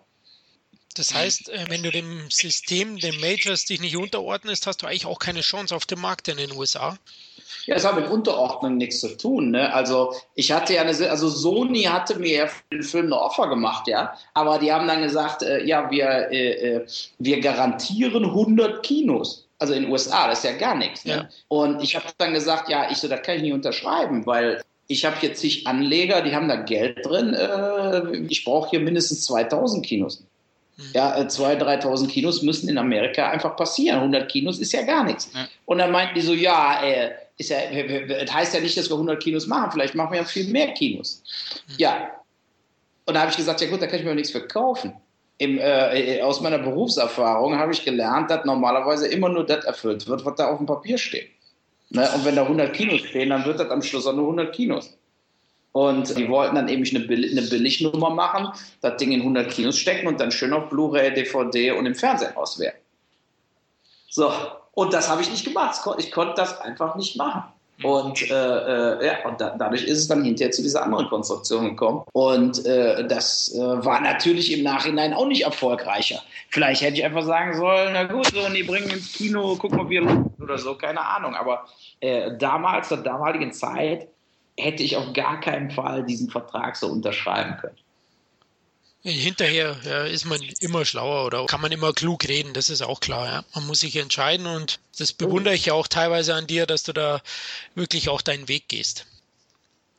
Das 0.95 1.14
heißt, 1.14 1.49
äh, 1.49 1.66
wenn 1.70 1.82
du 1.82 1.90
dem 1.90 2.30
System, 2.30 2.98
den 2.98 3.20
Majors 3.20 3.66
dich 3.66 3.82
nicht 3.82 3.98
unterordnest, 3.98 4.68
hast 4.68 4.84
du 4.84 4.88
eigentlich 4.88 5.08
auch 5.08 5.20
keine 5.20 5.41
Chance 5.41 5.76
auf 5.76 5.88
dem 5.88 6.02
Markt 6.02 6.28
in 6.28 6.38
den 6.38 6.52
USA. 6.52 6.99
Ja, 7.65 7.76
das 7.76 7.86
hat 7.86 7.95
mit 7.95 8.10
Unterordnung 8.10 8.78
nichts 8.78 8.99
zu 8.99 9.15
tun. 9.18 9.52
Ne? 9.52 9.73
Also 9.73 10.14
ich 10.36 10.52
hatte 10.52 10.73
ja 10.73 10.82
eine, 10.82 11.10
also 11.10 11.30
Sony 11.30 11.84
hatte 11.84 12.18
mir 12.19 12.36
ja 12.36 12.48
für 12.48 12.64
den 12.72 12.84
Film 12.84 13.06
eine 13.07 13.19
Offer 13.19 13.48
gemacht, 13.48 13.88
ja, 13.88 14.14
aber 14.34 14.60
die 14.60 14.72
haben 14.72 14.88
dann 14.88 15.02
gesagt, 15.02 15.44
äh, 15.44 15.64
ja, 15.64 15.90
wir, 15.91 16.32
äh, 16.32 16.78
äh 16.78 16.88
wir 17.19 17.40
garantieren 17.40 18.26
100 18.26 18.84
Kinos. 18.84 19.48
Also 19.60 19.73
in 19.73 19.84
den 19.84 19.91
USA, 19.91 20.28
das 20.28 20.40
ist 20.40 20.45
ja 20.45 20.57
gar 20.57 20.73
nichts. 20.76 21.06
Ne? 21.06 21.14
Ja. 21.14 21.30
Und 21.48 21.84
ich 21.84 21.95
habe 21.95 22.06
dann 22.18 22.34
gesagt, 22.34 22.68
ja, 22.68 22.90
ich 22.90 22.98
so, 22.98 23.07
das 23.07 23.22
kann 23.22 23.36
ich 23.36 23.44
nicht 23.44 23.53
unterschreiben, 23.53 24.26
weil 24.26 24.64
ich 24.88 25.06
habe 25.06 25.18
hier 25.19 25.34
zig 25.34 25.68
Anleger, 25.68 26.22
die 26.22 26.36
haben 26.36 26.48
da 26.48 26.56
Geld 26.57 27.06
drin. 27.06 27.34
Äh, 27.34 28.26
ich 28.28 28.44
brauche 28.44 28.72
hier 28.72 28.80
mindestens 28.80 29.26
2000 29.26 29.86
Kinos. 29.86 30.23
Hm. 30.78 30.86
Ja, 30.94 31.15
2.000, 31.15 31.52
äh, 31.53 31.80
3.000 31.80 32.07
Kinos 32.07 32.41
müssen 32.41 32.69
in 32.69 32.78
Amerika 32.78 33.30
einfach 33.30 33.56
passieren. 33.56 33.99
100 33.99 34.30
Kinos 34.30 34.60
ist 34.60 34.73
ja 34.73 34.82
gar 34.82 35.03
nichts. 35.03 35.30
Ja. 35.34 35.48
Und 35.65 35.78
dann 35.78 35.91
meinten 35.91 36.15
die 36.15 36.22
so, 36.22 36.34
ja, 36.34 36.84
äh, 36.84 37.11
ist 37.42 37.50
ja, 37.50 37.58
das 38.08 38.34
heißt 38.34 38.54
ja 38.54 38.62
nicht, 38.62 38.78
dass 38.78 38.90
wir 38.90 38.94
100 38.94 39.22
Kinos 39.22 39.48
machen, 39.48 39.72
vielleicht 39.72 39.96
machen 39.96 40.12
wir 40.12 40.20
ja 40.20 40.26
viel 40.26 40.48
mehr 40.48 40.74
Kinos. 40.74 41.24
Mhm. 41.68 41.74
Ja. 41.78 42.12
Und 43.06 43.16
da 43.16 43.22
habe 43.22 43.32
ich 43.32 43.38
gesagt, 43.38 43.60
ja 43.62 43.70
gut, 43.70 43.82
da 43.82 43.88
kann 43.88 44.00
ich 44.00 44.06
mir 44.06 44.16
nichts 44.16 44.32
verkaufen. 44.32 44.94
Im, 45.38 45.58
äh, 45.58 46.22
aus 46.22 46.40
meiner 46.40 46.60
Berufserfahrung 46.60 47.58
habe 47.58 47.74
ich 47.74 47.84
gelernt, 47.84 48.30
dass 48.30 48.46
normalerweise 48.46 49.08
immer 49.08 49.28
nur 49.28 49.46
das 49.46 49.66
erfüllt 49.66 50.08
wird, 50.08 50.24
was 50.24 50.36
da 50.36 50.50
auf 50.50 50.60
dem 50.60 50.68
Papier 50.68 51.00
steht. 51.00 51.30
Ne? 51.90 52.08
Und 52.14 52.24
wenn 52.24 52.36
da 52.36 52.44
100 52.44 52.74
Kinos 52.74 53.02
stehen, 53.02 53.32
dann 53.32 53.44
wird 53.44 53.60
das 53.60 53.70
am 53.70 53.82
Schluss 53.82 54.06
auch 54.06 54.14
nur 54.14 54.26
100 54.26 54.56
Kinos. 54.56 54.98
Und 55.72 56.16
die 56.16 56.30
wollten 56.30 56.56
dann 56.56 56.68
eben 56.68 56.86
eine, 56.86 57.06
Bill 57.06 57.28
eine 57.32 57.48
Billignummer 57.48 58.12
machen, 58.12 58.50
das 58.82 58.98
Ding 58.98 59.12
in 59.12 59.22
100 59.22 59.50
Kinos 59.50 59.80
stecken 59.80 60.08
und 60.08 60.20
dann 60.20 60.32
schön 60.32 60.54
auf 60.54 60.70
Blu-ray, 60.70 61.14
DVD 61.14 61.72
und 61.72 61.86
im 61.86 61.96
Fernsehen 61.96 62.36
auswerten. 62.36 62.82
So, 64.10 64.32
und 64.73 64.93
das 64.93 65.10
habe 65.10 65.22
ich 65.22 65.30
nicht 65.30 65.45
gemacht. 65.45 65.80
Ich 65.98 66.11
konnte 66.11 66.35
das 66.35 66.60
einfach 66.61 66.95
nicht 66.95 67.18
machen. 67.18 67.43
Und, 67.84 68.30
äh, 68.30 68.34
äh, 68.34 69.06
ja, 69.06 69.27
und 69.27 69.41
da, 69.41 69.56
dadurch 69.57 69.84
ist 69.84 69.98
es 69.98 70.07
dann 70.07 70.23
hinterher 70.23 70.52
zu 70.52 70.61
dieser 70.61 70.84
anderen 70.84 71.10
Konstruktion 71.10 71.69
gekommen. 71.69 72.03
Und 72.14 72.64
äh, 72.65 73.07
das 73.07 73.53
äh, 73.56 73.60
war 73.60 74.02
natürlich 74.02 74.53
im 74.53 74.64
Nachhinein 74.64 75.14
auch 75.14 75.26
nicht 75.26 75.43
erfolgreicher. 75.43 76.22
Vielleicht 76.49 76.81
hätte 76.81 76.98
ich 76.98 77.06
einfach 77.06 77.23
sagen 77.23 77.57
sollen, 77.57 77.93
na 77.93 78.03
gut, 78.03 78.27
so, 78.27 78.49
die 78.53 78.64
bringen 78.64 78.89
ins 78.89 79.14
Kino, 79.14 79.56
gucken, 79.56 79.89
wir 79.89 80.26
oder 80.39 80.57
so, 80.57 80.76
keine 80.76 81.02
Ahnung. 81.02 81.35
Aber 81.35 81.65
äh, 82.02 82.38
damals, 82.38 82.89
zur 82.89 82.98
damaligen 82.98 83.52
Zeit, 83.52 84.07
hätte 84.57 84.84
ich 84.84 84.95
auf 84.98 85.14
gar 85.14 85.39
keinen 85.39 85.72
Fall 85.72 86.03
diesen 86.03 86.30
Vertrag 86.30 86.76
so 86.76 86.88
unterschreiben 86.88 87.57
können. 87.60 87.77
Hinterher 89.03 89.78
ja, 89.84 90.03
ist 90.03 90.26
man 90.26 90.40
immer 90.60 90.86
schlauer 90.86 91.26
oder 91.26 91.45
kann 91.48 91.61
man 91.61 91.72
immer 91.72 91.91
klug 91.91 92.28
reden, 92.28 92.53
das 92.53 92.69
ist 92.69 92.84
auch 92.84 92.99
klar. 92.99 93.26
Ja. 93.26 93.44
Man 93.56 93.65
muss 93.65 93.80
sich 93.80 93.95
entscheiden 93.95 94.45
und 94.45 94.80
das 94.99 95.11
bewundere 95.11 95.56
ich 95.56 95.65
ja 95.65 95.73
auch 95.73 95.88
teilweise 95.88 96.36
an 96.36 96.45
dir, 96.45 96.68
dass 96.68 96.84
du 96.84 96.94
da 96.94 97.22
wirklich 97.73 98.10
auch 98.10 98.22
deinen 98.22 98.48
Weg 98.48 98.68
gehst. 98.68 99.07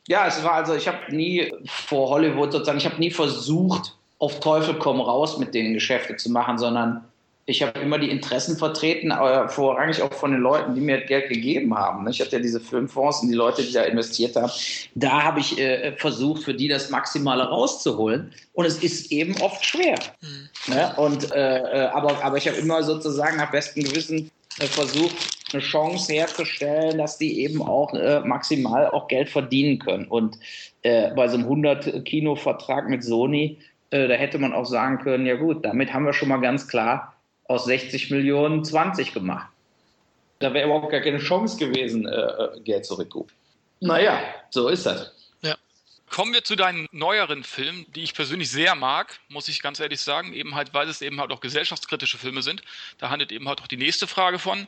Ja, 0.07 0.27
es 0.27 0.41
war 0.43 0.53
also, 0.53 0.73
ich 0.73 0.87
habe 0.87 1.13
nie 1.13 1.53
vor 1.65 2.09
Hollywood 2.09 2.53
sozusagen, 2.53 2.77
ich 2.77 2.85
habe 2.85 2.97
nie 2.97 3.11
versucht, 3.11 3.95
auf 4.19 4.39
Teufel 4.39 4.75
komm 4.75 5.01
raus 5.01 5.37
mit 5.37 5.53
denen 5.53 5.73
Geschäfte 5.73 6.15
zu 6.15 6.29
machen, 6.29 6.57
sondern 6.57 7.03
ich 7.45 7.61
habe 7.61 7.79
immer 7.79 7.99
die 7.99 8.09
Interessen 8.09 8.57
vertreten, 8.57 9.11
aber 9.11 9.49
vorrangig 9.49 10.01
auch 10.01 10.13
von 10.13 10.31
den 10.31 10.39
Leuten, 10.39 10.75
die 10.75 10.81
mir 10.81 11.01
Geld 11.01 11.27
gegeben 11.27 11.75
haben. 11.77 12.07
Ich 12.07 12.21
hatte 12.21 12.37
ja 12.37 12.41
diese 12.41 12.61
Filmfonds 12.61 13.21
und 13.21 13.29
die 13.29 13.35
Leute, 13.35 13.63
die 13.63 13.73
da 13.73 13.83
investiert 13.83 14.37
haben. 14.37 14.51
Da 14.95 15.23
habe 15.23 15.41
ich 15.41 15.59
äh, 15.59 15.91
versucht, 15.97 16.43
für 16.43 16.53
die 16.53 16.69
das 16.69 16.89
Maximale 16.89 17.43
rauszuholen. 17.43 18.31
Und 18.53 18.65
es 18.65 18.81
ist 18.81 19.11
eben 19.11 19.35
oft 19.41 19.65
schwer. 19.65 19.95
Mhm. 20.21 20.73
Ne? 20.73 20.93
Und, 20.95 21.31
äh, 21.33 21.57
äh, 21.57 21.87
aber, 21.87 22.23
aber 22.23 22.37
ich 22.37 22.47
habe 22.47 22.57
immer 22.57 22.81
sozusagen 22.81 23.35
nach 23.35 23.51
bestem 23.51 23.83
Gewissen 23.83 24.31
äh, 24.59 24.65
versucht, 24.65 25.15
eine 25.51 25.61
Chance 25.61 26.13
herzustellen, 26.13 26.97
dass 26.97 27.17
die 27.17 27.41
eben 27.41 27.61
auch 27.61 27.93
äh, 27.93 28.21
maximal 28.21 28.87
auch 28.87 29.09
Geld 29.09 29.29
verdienen 29.29 29.79
können. 29.79 30.05
Und 30.05 30.37
äh, 30.83 31.11
bei 31.11 31.27
so 31.27 31.37
einem 31.37 31.47
100-Kino-Vertrag 31.47 32.89
mit 32.89 33.03
Sony, 33.03 33.57
da 33.91 34.15
hätte 34.15 34.39
man 34.39 34.53
auch 34.53 34.65
sagen 34.65 34.97
können, 34.97 35.27
ja 35.27 35.35
gut, 35.35 35.63
damit 35.63 35.93
haben 35.93 36.07
wir 36.07 36.13
schon 36.13 36.29
mal 36.29 36.41
ganz 36.41 36.67
klar 36.67 37.12
aus 37.53 37.65
60 37.65 38.09
Millionen 38.11 38.65
20 38.65 39.13
gemacht. 39.13 39.47
Da 40.39 40.53
wäre 40.53 40.65
überhaupt 40.65 40.91
gar 40.91 41.01
keine 41.01 41.19
Chance 41.19 41.57
gewesen, 41.57 42.07
äh, 42.07 42.11
äh, 42.11 42.59
Geld 42.61 42.85
zurückzurufen. 42.85 43.35
Naja, 43.79 44.19
so 44.49 44.67
ist 44.67 44.85
das. 44.85 45.11
Ja. 45.41 45.55
Kommen 46.09 46.33
wir 46.33 46.43
zu 46.43 46.55
deinen 46.55 46.87
neueren 46.91 47.43
Filmen, 47.43 47.85
die 47.95 48.03
ich 48.03 48.13
persönlich 48.13 48.49
sehr 48.49 48.75
mag, 48.75 49.19
muss 49.29 49.47
ich 49.47 49.61
ganz 49.61 49.79
ehrlich 49.79 50.01
sagen, 50.01 50.33
eben 50.33 50.55
halt, 50.55 50.73
weil 50.73 50.89
es 50.89 51.01
eben 51.01 51.19
halt 51.19 51.31
auch 51.31 51.41
gesellschaftskritische 51.41 52.17
Filme 52.17 52.41
sind. 52.41 52.63
Da 52.97 53.09
handelt 53.09 53.31
eben 53.31 53.47
halt 53.47 53.61
auch 53.61 53.67
die 53.67 53.77
nächste 53.77 54.07
Frage 54.07 54.39
von. 54.39 54.67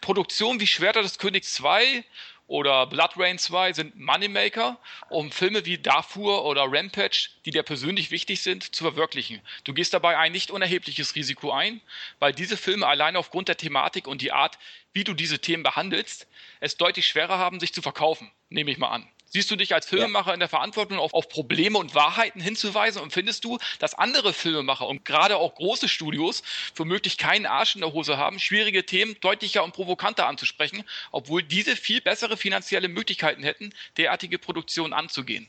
Produktion 0.00 0.60
wie 0.60 0.66
Schwerter 0.66 1.02
des 1.02 1.18
Königs 1.18 1.54
2 1.54 2.04
oder 2.46 2.86
Blood 2.86 3.12
Rain 3.16 3.38
2 3.38 3.72
sind 3.72 3.98
Moneymaker, 3.98 4.78
um 5.08 5.32
Filme 5.32 5.64
wie 5.66 5.78
Darfur 5.78 6.44
oder 6.44 6.64
Rampage, 6.68 7.30
die 7.44 7.50
dir 7.50 7.62
persönlich 7.62 8.10
wichtig 8.10 8.42
sind, 8.42 8.74
zu 8.74 8.84
verwirklichen. 8.84 9.40
Du 9.64 9.74
gehst 9.74 9.92
dabei 9.94 10.16
ein 10.16 10.32
nicht 10.32 10.50
unerhebliches 10.50 11.14
Risiko 11.16 11.50
ein, 11.50 11.80
weil 12.18 12.32
diese 12.32 12.56
Filme 12.56 12.86
allein 12.86 13.16
aufgrund 13.16 13.48
der 13.48 13.56
Thematik 13.56 14.06
und 14.06 14.22
die 14.22 14.32
Art, 14.32 14.58
wie 14.92 15.04
du 15.04 15.14
diese 15.14 15.40
Themen 15.40 15.62
behandelst, 15.62 16.28
es 16.60 16.76
deutlich 16.76 17.06
schwerer 17.06 17.38
haben, 17.38 17.60
sich 17.60 17.74
zu 17.74 17.82
verkaufen, 17.82 18.30
nehme 18.48 18.70
ich 18.70 18.78
mal 18.78 18.90
an. 18.90 19.08
Siehst 19.28 19.50
du 19.50 19.56
dich 19.56 19.74
als 19.74 19.86
Filmemacher 19.86 20.28
ja. 20.28 20.34
in 20.34 20.40
der 20.40 20.48
Verantwortung, 20.48 20.98
auf, 20.98 21.12
auf, 21.12 21.28
Probleme 21.28 21.78
und 21.78 21.94
Wahrheiten 21.94 22.40
hinzuweisen? 22.40 23.02
Und 23.02 23.12
findest 23.12 23.44
du, 23.44 23.58
dass 23.80 23.94
andere 23.94 24.32
Filmemacher 24.32 24.86
und 24.86 25.04
gerade 25.04 25.36
auch 25.36 25.54
große 25.54 25.88
Studios 25.88 26.42
womöglich 26.76 27.18
keinen 27.18 27.46
Arsch 27.46 27.74
in 27.74 27.80
der 27.80 27.92
Hose 27.92 28.16
haben, 28.16 28.38
schwierige 28.38 28.86
Themen 28.86 29.16
deutlicher 29.20 29.64
und 29.64 29.74
provokanter 29.74 30.26
anzusprechen, 30.26 30.84
obwohl 31.10 31.42
diese 31.42 31.76
viel 31.76 32.00
bessere 32.00 32.36
finanzielle 32.36 32.88
Möglichkeiten 32.88 33.42
hätten, 33.42 33.72
derartige 33.96 34.38
Produktionen 34.38 34.92
anzugehen? 34.92 35.48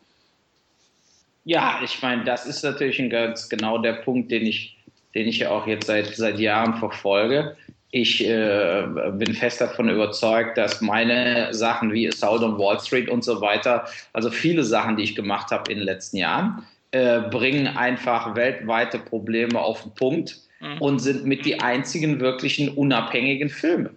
Ja, 1.46 1.80
ich 1.84 2.02
meine, 2.02 2.26
das 2.26 2.46
ist 2.46 2.64
natürlich 2.64 3.00
ein 3.00 3.10
ganz 3.10 3.48
genau 3.48 3.78
der 3.78 3.94
Punkt, 3.94 4.32
den 4.32 4.46
ich, 4.46 4.76
den 5.16 5.28
ich 5.28 5.38
ja 5.38 5.52
auch 5.52 5.68
jetzt 5.68 5.86
seit, 5.88 6.14
seit 6.16 6.40
Jahren 6.40 6.78
verfolge 6.78 7.56
ich 7.92 8.28
äh, 8.28 8.86
bin 9.14 9.34
fest 9.34 9.62
davon 9.62 9.90
überzeugt, 9.90 10.58
dass 10.58 10.82
meine 10.82 11.54
Sachen 11.54 11.94
wie 11.94 12.10
on 12.22 12.58
Wall 12.58 12.80
Street 12.80 13.10
und 13.10 13.24
so 13.24 13.40
weiter, 13.40 13.86
also 14.14 14.30
viele 14.30 14.64
Sachen, 14.64 14.98
die 14.98 15.04
ich 15.04 15.16
gemacht 15.16 15.52
habe 15.52 15.72
in 15.72 15.78
den 15.78 15.86
letzten 15.86 16.18
Jahren, 16.18 16.66
äh, 16.92 17.22
bringen 17.22 17.68
einfach 17.68 18.36
weltweite 18.36 19.00
Probleme 19.00 19.60
auf 19.60 19.84
den 19.84 19.94
Punkt 19.94 20.38
mhm. 20.60 20.82
und 20.82 21.00
sind 21.00 21.26
mit 21.26 21.46
die 21.46 21.62
einzigen 21.62 22.20
wirklichen 22.20 22.70
unabhängigen 22.70 23.50
Filme. 23.50 23.92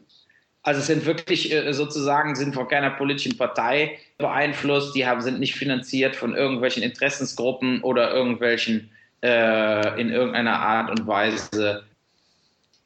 Also 0.62 0.80
es 0.80 0.86
sind 0.86 1.06
wirklich 1.06 1.52
äh, 1.52 1.72
sozusagen, 1.72 2.36
sind 2.36 2.54
von 2.54 2.68
keiner 2.68 2.90
politischen 2.90 3.36
Partei 3.36 3.98
beeinflusst, 4.18 4.94
die 4.94 5.06
haben, 5.06 5.20
sind 5.20 5.40
nicht 5.40 5.54
finanziert 5.54 6.14
von 6.14 6.34
irgendwelchen 6.36 6.82
Interessensgruppen 6.82 7.82
oder 7.82 8.12
irgendwelchen 8.12 8.90
äh, 9.22 10.00
in 10.00 10.10
irgendeiner 10.10 10.60
Art 10.60 10.90
und 10.90 11.06
Weise 11.06 11.84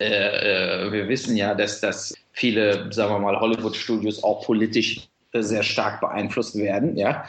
äh, 0.01 0.87
äh, 0.87 0.93
wir 0.93 1.09
wissen 1.09 1.37
ja, 1.37 1.55
dass 1.55 1.81
das 1.81 2.15
viele, 2.33 2.93
sagen 2.93 3.15
wir 3.15 3.19
mal, 3.21 3.39
Hollywood-Studios 3.39 4.25
auch 4.25 4.45
politisch 4.45 5.09
äh, 5.33 5.43
sehr 5.43 5.63
stark 5.63 6.01
beeinflusst 6.01 6.57
werden. 6.57 6.97
Ja? 6.97 7.25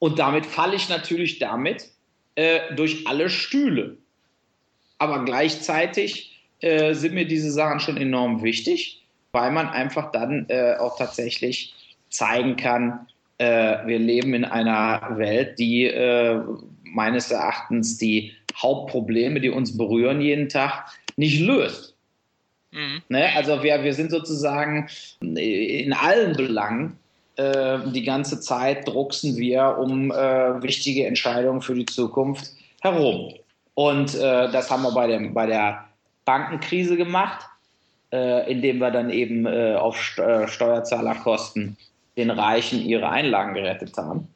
Und 0.00 0.18
damit 0.18 0.44
falle 0.44 0.74
ich 0.74 0.88
natürlich 0.88 1.38
damit 1.38 1.88
äh, 2.34 2.74
durch 2.74 3.06
alle 3.06 3.30
Stühle. 3.30 3.96
Aber 4.98 5.24
gleichzeitig 5.24 6.42
äh, 6.60 6.92
sind 6.94 7.14
mir 7.14 7.26
diese 7.26 7.52
Sachen 7.52 7.78
schon 7.78 7.96
enorm 7.96 8.42
wichtig, 8.42 9.04
weil 9.30 9.52
man 9.52 9.68
einfach 9.68 10.10
dann 10.10 10.48
auch 10.80 10.96
tatsächlich 10.96 11.74
zeigen 12.08 12.56
kann, 12.56 13.06
wir 13.38 13.98
leben 13.98 14.32
in 14.32 14.46
einer 14.46 15.18
Welt, 15.18 15.58
die 15.58 15.86
meines 16.82 17.30
Erachtens 17.30 17.98
die 17.98 18.32
Hauptprobleme, 18.56 19.40
die 19.40 19.50
uns 19.50 19.76
berühren 19.76 20.22
jeden 20.22 20.48
Tag, 20.48 20.86
nicht 21.16 21.40
löst. 21.40 21.97
Mhm. 22.70 23.02
Ne? 23.08 23.28
Also 23.34 23.62
wir, 23.62 23.82
wir 23.82 23.94
sind 23.94 24.10
sozusagen 24.10 24.88
in 25.20 25.92
allen 25.92 26.36
Belangen 26.36 26.98
äh, 27.36 27.78
die 27.92 28.02
ganze 28.02 28.40
Zeit 28.40 28.86
drucksen 28.86 29.36
wir 29.36 29.78
um 29.78 30.10
äh, 30.10 30.62
wichtige 30.62 31.06
Entscheidungen 31.06 31.62
für 31.62 31.74
die 31.74 31.86
Zukunft 31.86 32.50
herum. 32.80 33.32
Und 33.74 34.14
äh, 34.16 34.50
das 34.50 34.70
haben 34.70 34.82
wir 34.82 34.92
bei, 34.92 35.06
dem, 35.06 35.34
bei 35.34 35.46
der 35.46 35.84
Bankenkrise 36.24 36.96
gemacht, 36.96 37.46
äh, 38.12 38.50
indem 38.50 38.78
wir 38.78 38.90
dann 38.90 39.10
eben 39.10 39.46
äh, 39.46 39.76
auf 39.76 40.18
äh, 40.18 40.48
Steuerzahlerkosten 40.48 41.76
den 42.16 42.30
Reichen 42.30 42.84
ihre 42.84 43.08
Einlagen 43.08 43.54
gerettet 43.54 43.96
haben 43.96 44.26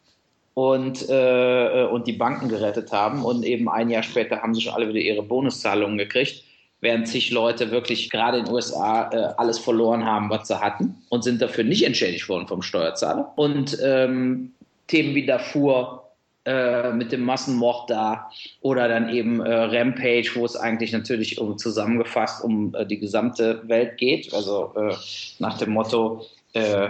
und, 0.54 1.02
und 1.02 2.06
die 2.06 2.12
Banken 2.12 2.48
gerettet 2.48 2.92
haben. 2.92 3.24
Und 3.24 3.42
eben 3.44 3.68
ein 3.68 3.90
Jahr 3.90 4.04
später 4.04 4.40
haben 4.40 4.54
sie 4.54 4.60
schon 4.60 4.74
alle 4.74 4.88
wieder 4.88 5.00
ihre 5.00 5.22
Bonuszahlungen 5.22 5.98
gekriegt 5.98 6.44
während 6.82 7.08
sich 7.08 7.30
Leute 7.30 7.70
wirklich 7.70 8.10
gerade 8.10 8.38
in 8.38 8.44
den 8.44 8.52
USA 8.52 9.10
äh, 9.10 9.34
alles 9.38 9.58
verloren 9.58 10.04
haben, 10.04 10.28
was 10.28 10.48
sie 10.48 10.60
hatten 10.60 10.96
und 11.08 11.22
sind 11.22 11.40
dafür 11.40 11.64
nicht 11.64 11.84
entschädigt 11.84 12.28
worden 12.28 12.48
vom 12.48 12.60
Steuerzahler. 12.60 13.32
Und 13.36 13.78
ähm, 13.82 14.52
Themen 14.88 15.14
wie 15.14 15.24
Darfur 15.24 16.10
äh, 16.44 16.92
mit 16.92 17.12
dem 17.12 17.24
Massenmord 17.24 17.88
da 17.88 18.28
oder 18.62 18.88
dann 18.88 19.08
eben 19.08 19.40
äh, 19.40 19.54
Rampage, 19.54 20.32
wo 20.34 20.44
es 20.44 20.56
eigentlich 20.56 20.92
natürlich 20.92 21.38
um, 21.38 21.56
zusammengefasst 21.56 22.42
um 22.42 22.74
äh, 22.74 22.84
die 22.84 22.98
gesamte 22.98 23.62
Welt 23.68 23.96
geht. 23.96 24.34
Also 24.34 24.74
äh, 24.76 24.92
nach 25.38 25.56
dem 25.58 25.70
Motto, 25.70 26.26
äh, 26.52 26.88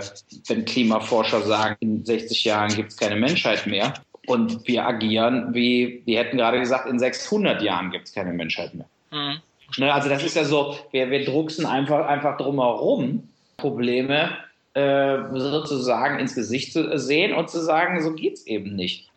wenn 0.48 0.64
Klimaforscher 0.64 1.42
sagen, 1.42 1.76
in 1.80 2.02
60 2.02 2.44
Jahren 2.44 2.74
gibt 2.74 2.92
es 2.92 2.96
keine 2.96 3.16
Menschheit 3.16 3.66
mehr. 3.66 3.92
Und 4.26 4.66
wir 4.66 4.86
agieren 4.86 5.52
wie, 5.52 6.02
die 6.06 6.16
hätten 6.16 6.38
gerade 6.38 6.58
gesagt, 6.58 6.88
in 6.88 6.98
600 6.98 7.60
Jahren 7.60 7.90
gibt 7.90 8.08
es 8.08 8.14
keine 8.14 8.32
Menschheit 8.32 8.72
mehr. 8.72 8.86
Mhm. 9.10 9.42
Ne, 9.78 9.92
also 9.92 10.08
das 10.08 10.22
ist 10.22 10.36
ja 10.36 10.44
so, 10.44 10.78
wir, 10.90 11.10
wir 11.10 11.24
drucksen 11.24 11.66
einfach, 11.66 12.06
einfach 12.06 12.36
drumherum 12.36 13.28
Probleme 13.56 14.36
äh, 14.74 15.18
sozusagen 15.34 16.18
ins 16.18 16.34
Gesicht 16.34 16.72
zu 16.72 16.98
sehen 16.98 17.34
und 17.34 17.50
zu 17.50 17.62
sagen, 17.62 18.02
so 18.02 18.12
geht's 18.12 18.46
eben 18.46 18.74
nicht. 18.74 19.08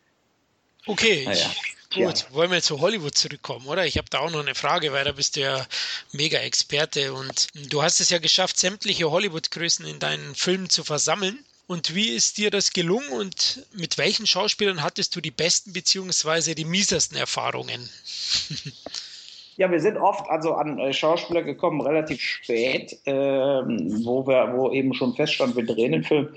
Okay, 0.86 1.26
naja. 1.26 1.49
Gut, 1.94 2.26
wollen 2.32 2.52
wir 2.52 2.61
zu 2.61 2.82
Hollywood 2.82 3.15
zurückkommen, 3.15 3.68
oder? 3.68 3.86
Ich 3.86 3.98
habe 3.98 4.10
da 4.10 4.19
auch 4.19 4.30
noch 4.30 4.41
eine 4.41 4.56
Frage, 4.56 4.91
weil 4.91 5.06
da 5.06 5.14
bist 5.14 5.38
du 5.38 5.41
ja 5.41 5.65
mega 6.11 6.40
Experte 6.40 7.14
und 7.14 7.48
du 7.72 7.84
hast 7.84 8.02
es 8.02 8.10
ja 8.10 8.18
geschafft, 8.18 8.60
sämtliche 8.60 9.10
Hollywood-Größen 9.10 9.86
in 9.86 9.99
deinen 9.99 10.36
Filmen 10.36 10.69
zu 10.69 10.84
versammeln. 10.84 11.40
Und 11.68 11.95
wie 11.95 12.10
ist 12.10 12.38
dir 12.38 12.52
das 12.52 12.73
gelungen 12.73 13.10
und 13.10 13.65
mit 13.72 13.98
welchen 13.98 14.27
Schauspielern 14.27 14.84
hattest 14.84 15.15
du 15.15 15.22
die 15.22 15.32
besten 15.32 15.72
beziehungsweise 15.73 16.53
die 16.53 16.65
miesesten 16.65 17.18
Erfahrungen? 17.18 17.90
Ja, 19.57 19.72
wir 19.72 19.80
sind 19.80 19.98
oft 19.98 20.30
also 20.30 20.53
an 20.53 20.80
äh, 20.80 20.91
Schauspieler 20.91 21.44
gekommen, 21.44 21.82
relativ 21.82 22.19
spät, 22.22 22.98
ähm, 23.06 24.03
wo 24.03 24.27
wir, 24.27 24.53
wo 24.53 24.72
eben 24.72 24.94
schon 24.94 25.15
feststand, 25.15 25.56
wir 25.56 25.65
drehen 25.65 25.94
den 25.94 26.03
Film 26.03 26.30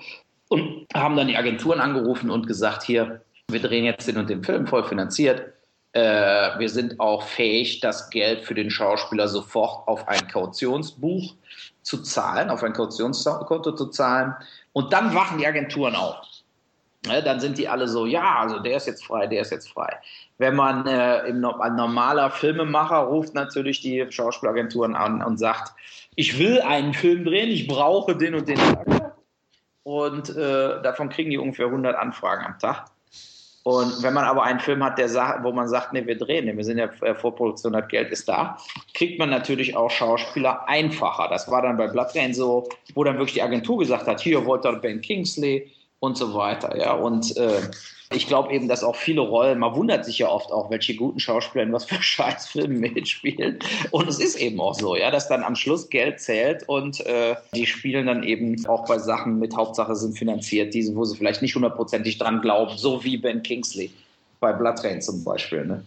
und 0.49 0.87
haben 0.95 1.17
dann 1.17 1.29
die 1.29 1.37
Agenturen 1.37 1.81
angerufen 1.81 2.31
und 2.31 2.47
gesagt, 2.47 2.83
hier, 2.85 3.21
wir 3.49 3.61
drehen 3.61 3.85
jetzt 3.85 4.07
den 4.07 4.19
und 4.19 4.31
den 4.31 4.45
Film 4.45 4.67
voll 4.67 4.85
finanziert. 4.85 5.53
Äh, 5.93 6.59
wir 6.59 6.69
sind 6.69 7.01
auch 7.01 7.23
fähig, 7.23 7.81
das 7.81 8.11
Geld 8.11 8.45
für 8.45 8.55
den 8.55 8.71
Schauspieler 8.71 9.27
sofort 9.27 9.89
auf 9.89 10.07
ein 10.07 10.29
Kautionsbuch 10.29 11.35
zu 11.83 12.03
zahlen, 12.03 12.51
auf 12.51 12.63
ein 12.63 12.73
Kautionskonto 12.73 13.73
zu 13.73 13.87
zahlen. 13.87 14.35
Und 14.73 14.93
dann 14.93 15.15
wachen 15.15 15.39
die 15.39 15.47
Agenturen 15.47 15.97
auf. 15.97 16.17
Ja, 17.07 17.21
dann 17.21 17.41
sind 17.41 17.59
die 17.59 17.69
alle 17.69 17.89
so, 17.89 18.07
ja, 18.07 18.37
also 18.41 18.59
der 18.59 18.77
ist 18.77 18.87
jetzt 18.87 19.05
frei, 19.05 19.27
der 19.27 19.43
ist 19.43 19.51
jetzt 19.51 19.71
frei. 19.71 19.97
Wenn 20.39 20.55
man 20.55 20.87
äh, 20.87 21.27
im, 21.27 21.45
ein 21.45 21.77
normaler 21.77 22.31
Filmemacher 22.31 22.99
ruft 22.99 23.35
natürlich 23.35 23.81
die 23.81 24.07
Schauspielagenturen 24.09 24.95
an 24.95 25.23
und 25.23 25.39
sagt, 25.39 25.73
ich 26.15 26.39
will 26.39 26.61
einen 26.61 26.95
Film 26.95 27.25
drehen, 27.25 27.51
ich 27.51 27.67
brauche 27.67 28.17
den 28.17 28.35
und 28.35 28.49
den. 28.49 28.59
Und 29.83 30.31
äh, 30.31 30.83
davon 30.83 31.09
kriegen 31.09 31.31
die 31.31 31.39
ungefähr 31.39 31.67
100 31.67 31.97
Anfragen 31.97 32.45
am 32.45 32.59
Tag. 32.59 32.87
Und 33.65 34.03
wenn 34.03 34.15
man 34.15 34.25
aber 34.25 34.45
einen 34.45 34.61
Film 34.61 34.83
hat, 34.83 34.97
der 34.97 35.11
wo 35.43 35.53
man 35.53 35.69
sagt, 35.69 35.93
nee, 35.93 36.07
wir 36.07 36.17
drehen, 36.17 36.47
nee, 36.47 36.57
wir 36.57 36.65
sind 36.65 36.79
ja 36.79 36.87
äh, 37.03 37.15
Vorproduktion, 37.15 37.75
das 37.75 37.89
Geld 37.89 38.11
ist 38.11 38.29
da, 38.29 38.57
kriegt 38.95 39.19
man 39.19 39.29
natürlich 39.29 39.77
auch 39.77 39.91
Schauspieler 39.91 40.67
einfacher. 40.69 41.29
Das 41.29 41.51
war 41.51 41.63
dann 41.63 41.77
bei 41.77 41.87
Blood 41.89 42.15
Rain 42.15 42.33
so, 42.33 42.69
wo 42.95 43.05
dann 43.05 43.17
wirklich 43.17 43.35
die 43.35 43.43
Agentur 43.43 43.79
gesagt 43.79 44.07
hat, 44.07 44.21
hier 44.21 44.47
wollt 44.47 44.63
Ben 44.81 45.01
Kingsley 45.01 45.71
und 46.01 46.17
so 46.17 46.33
weiter. 46.33 46.79
Ja, 46.79 46.93
und 46.93 47.37
äh, 47.37 47.61
ich 48.11 48.27
glaube 48.27 48.53
eben, 48.53 48.69
dass 48.69 48.83
auch 48.83 48.97
viele 48.97 49.21
Rollen, 49.21 49.59
man 49.59 49.75
wundert 49.75 50.05
sich 50.05 50.19
ja 50.19 50.29
oft 50.29 50.51
auch, 50.51 50.71
welche 50.71 50.97
guten 50.97 51.21
Schauspieler 51.21 51.65
in 51.65 51.73
was 51.73 51.85
für 51.85 52.03
Scheißfilmen 52.03 52.81
mitspielen. 52.81 53.59
Und 53.91 54.09
es 54.09 54.19
ist 54.19 54.37
eben 54.37 54.61
auch 54.61 54.75
so, 54.75 54.97
ja, 54.97 55.11
dass 55.11 55.29
dann 55.29 55.43
am 55.43 55.57
Schluss 55.57 55.91
Geld 55.91 56.21
zählt 56.21 56.69
und 56.69 57.05
äh, 57.07 57.37
die 57.55 57.67
spielen 57.67 58.07
dann 58.07 58.23
eben 58.23 58.65
auch 58.67 58.87
bei 58.87 58.99
Sachen 58.99 59.39
mit 59.39 59.55
Hauptsache 59.55 59.95
sind 59.95 60.19
finanziert, 60.19 60.73
diese, 60.73 60.95
wo 60.97 61.05
sie 61.05 61.17
vielleicht 61.17 61.43
nicht 61.43 61.55
hundertprozentig 61.55 62.19
dran 62.19 62.41
glauben, 62.41 62.77
so 62.77 63.05
wie 63.05 63.19
Ben 63.19 63.43
Kingsley 63.43 63.91
bei 64.41 64.53
Blood 64.53 64.83
Rain 64.85 65.03
zum 65.03 65.25
Beispiel. 65.25 65.67
Ne? 65.67 65.85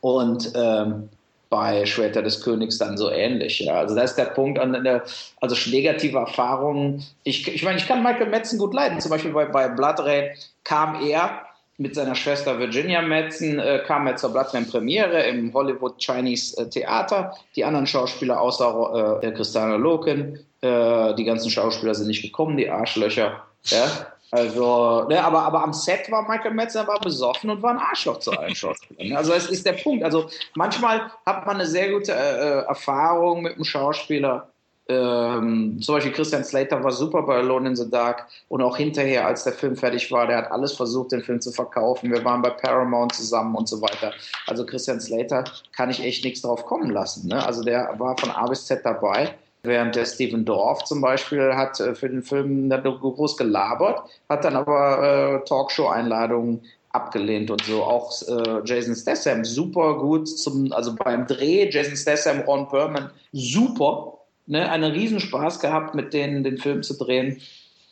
Und 0.00 0.52
ähm, 0.54 1.08
bei 1.54 1.86
Schwerter 1.86 2.22
des 2.22 2.42
Königs 2.42 2.78
dann 2.78 2.96
so 2.96 3.10
ähnlich. 3.10 3.60
Ja. 3.60 3.74
Also 3.74 3.94
da 3.94 4.02
ist 4.02 4.16
der 4.16 4.24
Punkt 4.24 4.58
an 4.58 4.72
der, 4.84 5.04
also 5.40 5.70
negative 5.70 6.18
Erfahrungen. 6.18 7.04
Ich, 7.22 7.46
ich 7.46 7.62
meine, 7.62 7.78
ich 7.78 7.86
kann 7.86 8.02
Michael 8.02 8.28
Metzen 8.28 8.58
gut 8.58 8.74
leiden. 8.74 9.00
Zum 9.00 9.10
Beispiel 9.10 9.32
bei, 9.32 9.46
bei 9.46 9.68
Blood 9.68 10.00
Rain 10.00 10.30
kam 10.64 11.06
er 11.06 11.43
mit 11.76 11.94
seiner 11.94 12.14
Schwester 12.14 12.58
Virginia 12.58 13.02
Madsen 13.02 13.58
äh, 13.58 13.82
kam 13.86 14.06
er 14.06 14.16
zur 14.16 14.32
Bloodman 14.32 14.68
Premiere 14.68 15.22
im 15.24 15.52
Hollywood 15.52 15.98
Chinese 15.98 16.56
äh, 16.60 16.68
Theater. 16.68 17.36
Die 17.56 17.64
anderen 17.64 17.86
Schauspieler 17.86 18.40
außer 18.40 19.20
äh, 19.22 19.32
Christiane 19.32 19.76
Loken, 19.76 20.38
äh, 20.60 21.14
die 21.14 21.24
ganzen 21.24 21.50
Schauspieler 21.50 21.94
sind 21.94 22.06
nicht 22.06 22.22
gekommen, 22.22 22.56
die 22.56 22.70
Arschlöcher. 22.70 23.42
Ja? 23.64 23.86
Also, 24.30 25.06
ne, 25.08 25.22
aber, 25.22 25.42
aber 25.42 25.62
am 25.62 25.72
Set 25.72 26.10
war 26.10 26.28
Michael 26.28 26.54
Metzner 26.54 26.86
war 26.88 26.98
besoffen 27.00 27.50
und 27.50 27.62
war 27.62 27.70
ein 27.70 27.78
Arschloch 27.78 28.18
zu 28.18 28.32
allen 28.32 28.54
Schauspielern. 28.54 29.16
Also 29.16 29.32
es 29.32 29.48
ist 29.48 29.64
der 29.64 29.74
Punkt. 29.74 30.02
Also 30.02 30.28
manchmal 30.56 31.12
hat 31.24 31.46
man 31.46 31.56
eine 31.56 31.66
sehr 31.66 31.90
gute 31.90 32.12
äh, 32.12 32.16
äh 32.16 32.64
Erfahrung 32.66 33.42
mit 33.42 33.54
einem 33.54 33.64
Schauspieler 33.64 34.48
ähm, 34.86 35.80
zum 35.80 35.94
Beispiel 35.94 36.12
Christian 36.12 36.44
Slater 36.44 36.82
war 36.84 36.92
super 36.92 37.22
bei 37.22 37.36
Alone 37.36 37.70
in 37.70 37.76
the 37.76 37.88
Dark 37.88 38.26
und 38.48 38.60
auch 38.60 38.76
hinterher, 38.76 39.26
als 39.26 39.44
der 39.44 39.54
Film 39.54 39.76
fertig 39.76 40.12
war, 40.12 40.26
der 40.26 40.36
hat 40.36 40.50
alles 40.50 40.72
versucht, 40.72 41.12
den 41.12 41.22
Film 41.22 41.40
zu 41.40 41.52
verkaufen. 41.52 42.10
Wir 42.10 42.22
waren 42.24 42.42
bei 42.42 42.50
Paramount 42.50 43.14
zusammen 43.14 43.54
und 43.54 43.66
so 43.66 43.80
weiter. 43.80 44.12
Also 44.46 44.66
Christian 44.66 45.00
Slater 45.00 45.44
kann 45.74 45.88
ich 45.88 46.04
echt 46.04 46.22
nichts 46.24 46.42
drauf 46.42 46.66
kommen 46.66 46.90
lassen. 46.90 47.28
Ne? 47.28 47.44
Also 47.44 47.62
der 47.62 47.94
war 47.98 48.16
von 48.18 48.30
A 48.30 48.46
bis 48.46 48.66
Z 48.66 48.84
dabei. 48.84 49.34
Während 49.62 49.96
der 49.96 50.04
Steven 50.04 50.44
Dorff 50.44 50.84
zum 50.84 51.00
Beispiel 51.00 51.54
hat 51.54 51.80
äh, 51.80 51.94
für 51.94 52.10
den 52.10 52.22
Film 52.22 52.68
groß 52.68 53.38
gelabert, 53.38 54.02
hat 54.28 54.44
dann 54.44 54.56
aber 54.56 55.02
äh, 55.42 55.48
Talkshow-Einladungen 55.48 56.60
abgelehnt 56.92 57.50
und 57.50 57.64
so. 57.64 57.82
Auch 57.82 58.12
äh, 58.28 58.60
Jason 58.64 58.94
Statham 58.94 59.44
super 59.46 59.98
gut 59.98 60.28
zum, 60.28 60.70
also 60.72 60.94
beim 60.94 61.26
Dreh, 61.26 61.70
Jason 61.70 61.96
Statham, 61.96 62.40
Ron 62.40 62.68
Perlman 62.68 63.10
super 63.32 64.13
ne, 64.46 64.70
einen 64.70 64.92
Riesenspaß 64.92 65.60
gehabt, 65.60 65.94
mit 65.94 66.12
denen 66.12 66.44
den 66.44 66.58
Film 66.58 66.82
zu 66.82 66.96
drehen. 66.96 67.40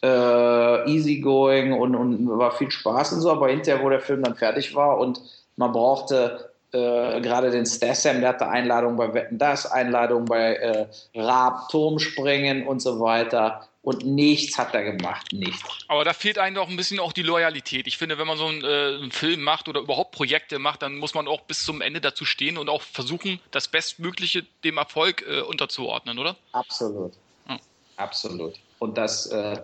Äh, 0.04 0.90
easygoing 0.90 1.72
und, 1.72 1.94
und 1.94 2.28
war 2.38 2.50
viel 2.50 2.70
Spaß 2.70 3.12
und 3.12 3.20
so, 3.20 3.30
aber 3.30 3.48
hinterher, 3.48 3.84
wo 3.84 3.88
der 3.88 4.00
Film 4.00 4.24
dann 4.24 4.34
fertig 4.34 4.74
war 4.74 4.98
und 4.98 5.20
man 5.56 5.70
brauchte 5.70 6.50
äh, 6.72 7.20
gerade 7.20 7.50
den 7.50 7.66
Stassam, 7.66 8.20
der 8.20 8.30
hatte 8.30 8.48
Einladungen 8.48 8.96
bei 8.96 9.14
Wetten 9.14 9.38
Das, 9.38 9.70
Einladungen 9.70 10.24
bei 10.24 10.54
äh, 10.54 10.86
Raab, 11.14 11.68
Turmspringen 11.68 12.66
und 12.66 12.80
so 12.80 12.98
weiter. 12.98 13.68
Und 13.82 14.06
nichts 14.06 14.56
hat 14.58 14.74
er 14.74 14.84
gemacht, 14.84 15.32
nichts. 15.32 15.60
Aber 15.88 16.04
da 16.04 16.12
fehlt 16.12 16.38
einem 16.38 16.54
doch 16.54 16.68
ein 16.68 16.76
bisschen 16.76 17.00
auch 17.00 17.12
die 17.12 17.22
Loyalität. 17.22 17.88
Ich 17.88 17.98
finde, 17.98 18.16
wenn 18.16 18.28
man 18.28 18.38
so 18.38 18.46
einen, 18.46 18.62
äh, 18.62 18.94
einen, 19.00 19.10
Film 19.10 19.42
macht 19.42 19.68
oder 19.68 19.80
überhaupt 19.80 20.12
Projekte 20.12 20.60
macht, 20.60 20.82
dann 20.82 20.98
muss 20.98 21.14
man 21.14 21.26
auch 21.26 21.40
bis 21.42 21.64
zum 21.64 21.80
Ende 21.80 22.00
dazu 22.00 22.24
stehen 22.24 22.58
und 22.58 22.68
auch 22.68 22.80
versuchen, 22.80 23.40
das 23.50 23.66
Bestmögliche 23.66 24.46
dem 24.62 24.78
Erfolg 24.78 25.24
äh, 25.28 25.40
unterzuordnen, 25.40 26.20
oder? 26.20 26.36
Absolut. 26.52 27.12
Hm. 27.46 27.58
Absolut. 27.96 28.54
Und 28.78 28.96
das 28.96 29.26
äh, 29.26 29.56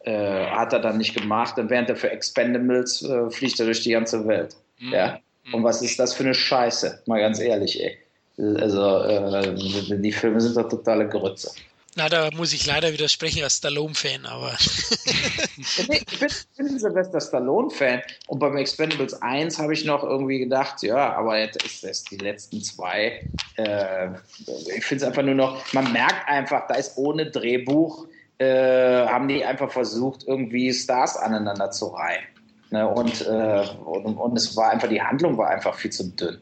äh, 0.00 0.46
hat 0.46 0.72
er 0.72 0.80
dann 0.80 0.98
nicht 0.98 1.14
gemacht. 1.14 1.56
Und 1.56 1.70
während 1.70 1.90
er 1.90 1.96
für 1.96 2.10
Expendables 2.10 3.02
äh, 3.02 3.30
fliegt 3.30 3.60
er 3.60 3.66
durch 3.66 3.82
die 3.82 3.92
ganze 3.92 4.26
Welt. 4.26 4.56
Hm. 4.78 4.92
Ja. 4.92 5.20
Hm. 5.44 5.54
Und 5.54 5.64
was 5.64 5.80
ist 5.80 5.96
das 6.00 6.12
für 6.12 6.24
eine 6.24 6.34
Scheiße? 6.34 7.04
Mal 7.06 7.20
ganz 7.20 7.38
ehrlich, 7.38 7.80
ey. 7.80 7.96
Also, 8.36 9.02
äh, 9.02 9.54
die 9.98 10.12
Filme 10.12 10.40
sind 10.40 10.56
doch 10.56 10.68
totale 10.68 11.08
Grütze. 11.08 11.52
Na, 11.96 12.08
da 12.08 12.30
muss 12.36 12.52
ich 12.52 12.66
leider 12.66 12.92
widersprechen 12.92 13.42
als 13.42 13.56
Stallone-Fan, 13.56 14.24
aber. 14.24 14.54
ich 15.56 15.86
bin, 15.88 16.28
bin 16.56 16.66
ein 16.68 16.78
Sylvester 16.78 17.20
Stallone-Fan 17.20 18.02
und 18.28 18.38
beim 18.38 18.56
Expendables 18.56 19.20
1 19.20 19.58
habe 19.58 19.72
ich 19.72 19.84
noch 19.84 20.04
irgendwie 20.04 20.38
gedacht, 20.38 20.82
ja, 20.82 21.14
aber 21.14 21.38
jetzt 21.38 21.62
ist 21.64 21.82
es 21.82 22.04
die 22.04 22.18
letzten 22.18 22.62
zwei. 22.62 23.28
Äh, 23.56 24.10
ich 24.76 24.84
finde 24.84 25.02
es 25.02 25.08
einfach 25.08 25.22
nur 25.22 25.34
noch, 25.34 25.72
man 25.72 25.92
merkt 25.92 26.28
einfach, 26.28 26.68
da 26.68 26.74
ist 26.74 26.96
ohne 26.96 27.28
Drehbuch, 27.28 28.06
äh, 28.38 29.06
haben 29.06 29.26
die 29.26 29.44
einfach 29.44 29.72
versucht, 29.72 30.24
irgendwie 30.28 30.72
Stars 30.72 31.16
aneinander 31.16 31.72
zu 31.72 31.88
reihen. 31.88 32.22
Ne? 32.70 32.86
Und, 32.86 33.26
äh, 33.26 33.66
und, 33.84 34.16
und 34.16 34.36
es 34.36 34.56
war 34.56 34.70
einfach, 34.70 34.88
die 34.88 35.02
Handlung 35.02 35.36
war 35.36 35.48
einfach 35.48 35.74
viel 35.74 35.90
zu 35.90 36.08
dünn 36.10 36.38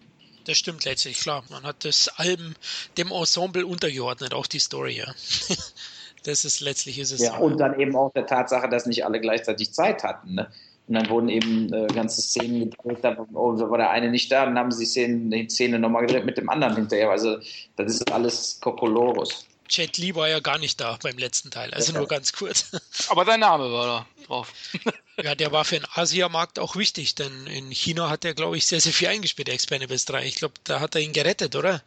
das 0.49 0.59
stimmt 0.59 0.85
letztlich, 0.85 1.21
klar. 1.21 1.45
Man 1.51 1.63
hat 1.65 1.85
das 1.85 2.09
Alben 2.17 2.55
dem 2.97 3.13
Ensemble 3.13 3.67
untergeordnet, 3.67 4.33
auch 4.35 4.47
die 4.47 4.59
Story, 4.59 4.97
ja. 4.99 5.07
das 6.25 6.45
ist 6.45 6.61
letztlich 6.61 6.99
ist 6.99 7.13
es. 7.13 7.21
Ja, 7.21 7.37
und 7.37 7.59
dann 7.59 7.79
eben 7.79 7.95
auch 7.95 8.13
der 8.13 8.27
Tatsache, 8.27 8.69
dass 8.69 8.87
nicht 8.87 9.05
alle 9.05 9.21
gleichzeitig 9.21 9.73
Zeit 9.73 10.03
hatten. 10.03 10.35
Ne? 10.35 10.51
Und 10.87 10.95
dann 10.95 11.11
wurden 11.11 11.29
eben 11.29 11.71
äh, 11.73 11.87
ganze 11.89 12.23
Szenen 12.23 12.71
gedreht, 12.71 12.99
da 13.03 13.27
oh, 13.35 13.59
war 13.59 13.77
der 13.77 13.91
eine 13.91 14.11
nicht 14.11 14.33
da, 14.33 14.47
dann 14.47 14.59
haben 14.59 14.73
sie 14.73 14.85
die 14.85 14.91
Szene, 14.91 15.37
die 15.37 15.51
Szene 15.51 15.79
nochmal 15.79 16.07
gedreht 16.07 16.25
mit 16.25 16.39
dem 16.39 16.49
anderen 16.49 16.77
hinterher. 16.77 17.11
Also 17.11 17.37
das 17.77 17.93
ist 17.93 18.11
alles 18.11 18.59
Kokolorus. 18.61 19.48
Jet 19.69 19.99
Li 19.99 20.15
war 20.15 20.29
ja 20.29 20.41
gar 20.41 20.59
nicht 20.59 20.81
da 20.81 20.99
beim 21.03 21.19
letzten 21.19 21.51
Teil, 21.51 21.73
also 21.75 21.93
nur 21.93 22.09
ganz 22.09 22.33
kurz. 22.33 22.71
Aber 23.09 23.25
dein 23.25 23.41
Name 23.41 23.73
war 23.73 23.87
da 23.87 24.07
drauf. 24.27 24.53
ja, 25.23 25.35
der 25.35 25.53
war 25.53 25.65
für 25.65 25.77
den 25.77 25.87
Asiamarkt 25.95 26.59
auch 26.59 26.77
wichtig, 26.77 27.15
denn 27.15 27.47
in 27.47 27.71
China 27.71 28.11
hat 28.11 28.25
er, 28.25 28.35
glaube 28.35 28.57
ich, 28.57 28.67
sehr, 28.67 28.81
sehr 28.81 28.93
viel 28.93 29.09
eingespielt, 29.09 29.49
Expendables 29.49 30.05
3. 30.07 30.25
Ich 30.25 30.37
glaube, 30.37 30.55
da 30.65 30.81
hat 30.81 30.95
er 30.95 31.01
ihn 31.01 31.13
gerettet, 31.13 31.57
oder? 31.57 31.83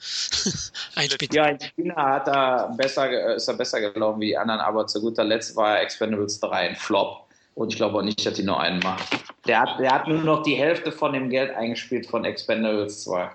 ja, 1.31 1.45
in 1.47 1.59
China 1.75 1.95
hat 1.95 2.27
er 2.27 2.73
besser, 2.75 3.35
ist 3.35 3.47
er 3.47 3.53
besser 3.55 3.79
gelaufen 3.81 4.19
wie 4.21 4.27
die 4.27 4.37
anderen, 4.37 4.61
aber 4.61 4.87
zu 4.87 4.99
guter 5.01 5.23
Letzt 5.23 5.55
war 5.55 5.81
Expendables 5.81 6.39
3 6.39 6.69
ein 6.69 6.75
Flop. 6.75 7.27
Und 7.53 7.69
ich 7.69 7.75
glaube 7.75 7.97
auch 7.97 8.01
nicht, 8.01 8.25
dass 8.25 8.35
die 8.35 8.43
nur 8.43 8.59
einen 8.59 8.79
macht. 8.79 9.03
Der 9.45 9.59
hat, 9.59 9.79
der 9.79 9.91
hat 9.91 10.07
nur 10.07 10.21
noch 10.21 10.43
die 10.43 10.55
Hälfte 10.55 10.91
von 10.91 11.13
dem 11.13 11.29
Geld 11.29 11.53
eingespielt 11.55 12.07
von 12.07 12.23
Expendables 12.23 13.03
2. 13.03 13.29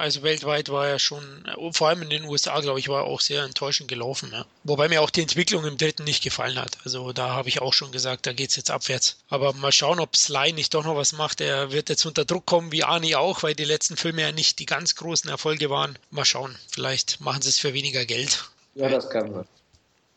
Also 0.00 0.22
weltweit 0.22 0.70
war 0.70 0.88
er 0.88 0.98
schon, 0.98 1.46
vor 1.72 1.88
allem 1.88 2.00
in 2.00 2.08
den 2.08 2.24
USA, 2.24 2.58
glaube 2.60 2.78
ich, 2.78 2.88
war 2.88 3.02
er 3.02 3.04
auch 3.04 3.20
sehr 3.20 3.44
enttäuschend 3.44 3.88
gelaufen. 3.88 4.30
Ja. 4.32 4.46
Wobei 4.64 4.88
mir 4.88 5.02
auch 5.02 5.10
die 5.10 5.20
Entwicklung 5.20 5.66
im 5.66 5.76
dritten 5.76 6.04
nicht 6.04 6.24
gefallen 6.24 6.58
hat. 6.58 6.78
Also 6.84 7.12
da 7.12 7.34
habe 7.34 7.50
ich 7.50 7.60
auch 7.60 7.74
schon 7.74 7.92
gesagt, 7.92 8.26
da 8.26 8.32
geht 8.32 8.48
es 8.48 8.56
jetzt 8.56 8.70
abwärts. 8.70 9.18
Aber 9.28 9.52
mal 9.52 9.72
schauen, 9.72 10.00
ob 10.00 10.16
Sly 10.16 10.54
nicht 10.54 10.72
doch 10.72 10.84
noch 10.84 10.96
was 10.96 11.12
macht. 11.12 11.42
Er 11.42 11.70
wird 11.70 11.90
jetzt 11.90 12.06
unter 12.06 12.24
Druck 12.24 12.46
kommen, 12.46 12.72
wie 12.72 12.82
Arnie 12.82 13.14
auch, 13.14 13.42
weil 13.42 13.54
die 13.54 13.64
letzten 13.64 13.98
Filme 13.98 14.22
ja 14.22 14.32
nicht 14.32 14.58
die 14.58 14.64
ganz 14.64 14.94
großen 14.94 15.28
Erfolge 15.28 15.68
waren. 15.68 15.98
Mal 16.10 16.24
schauen, 16.24 16.56
vielleicht 16.70 17.20
machen 17.20 17.42
sie 17.42 17.50
es 17.50 17.58
für 17.58 17.74
weniger 17.74 18.06
Geld. 18.06 18.44
Ja, 18.76 18.88
das 18.88 19.10
kann 19.10 19.30
man. 19.30 19.44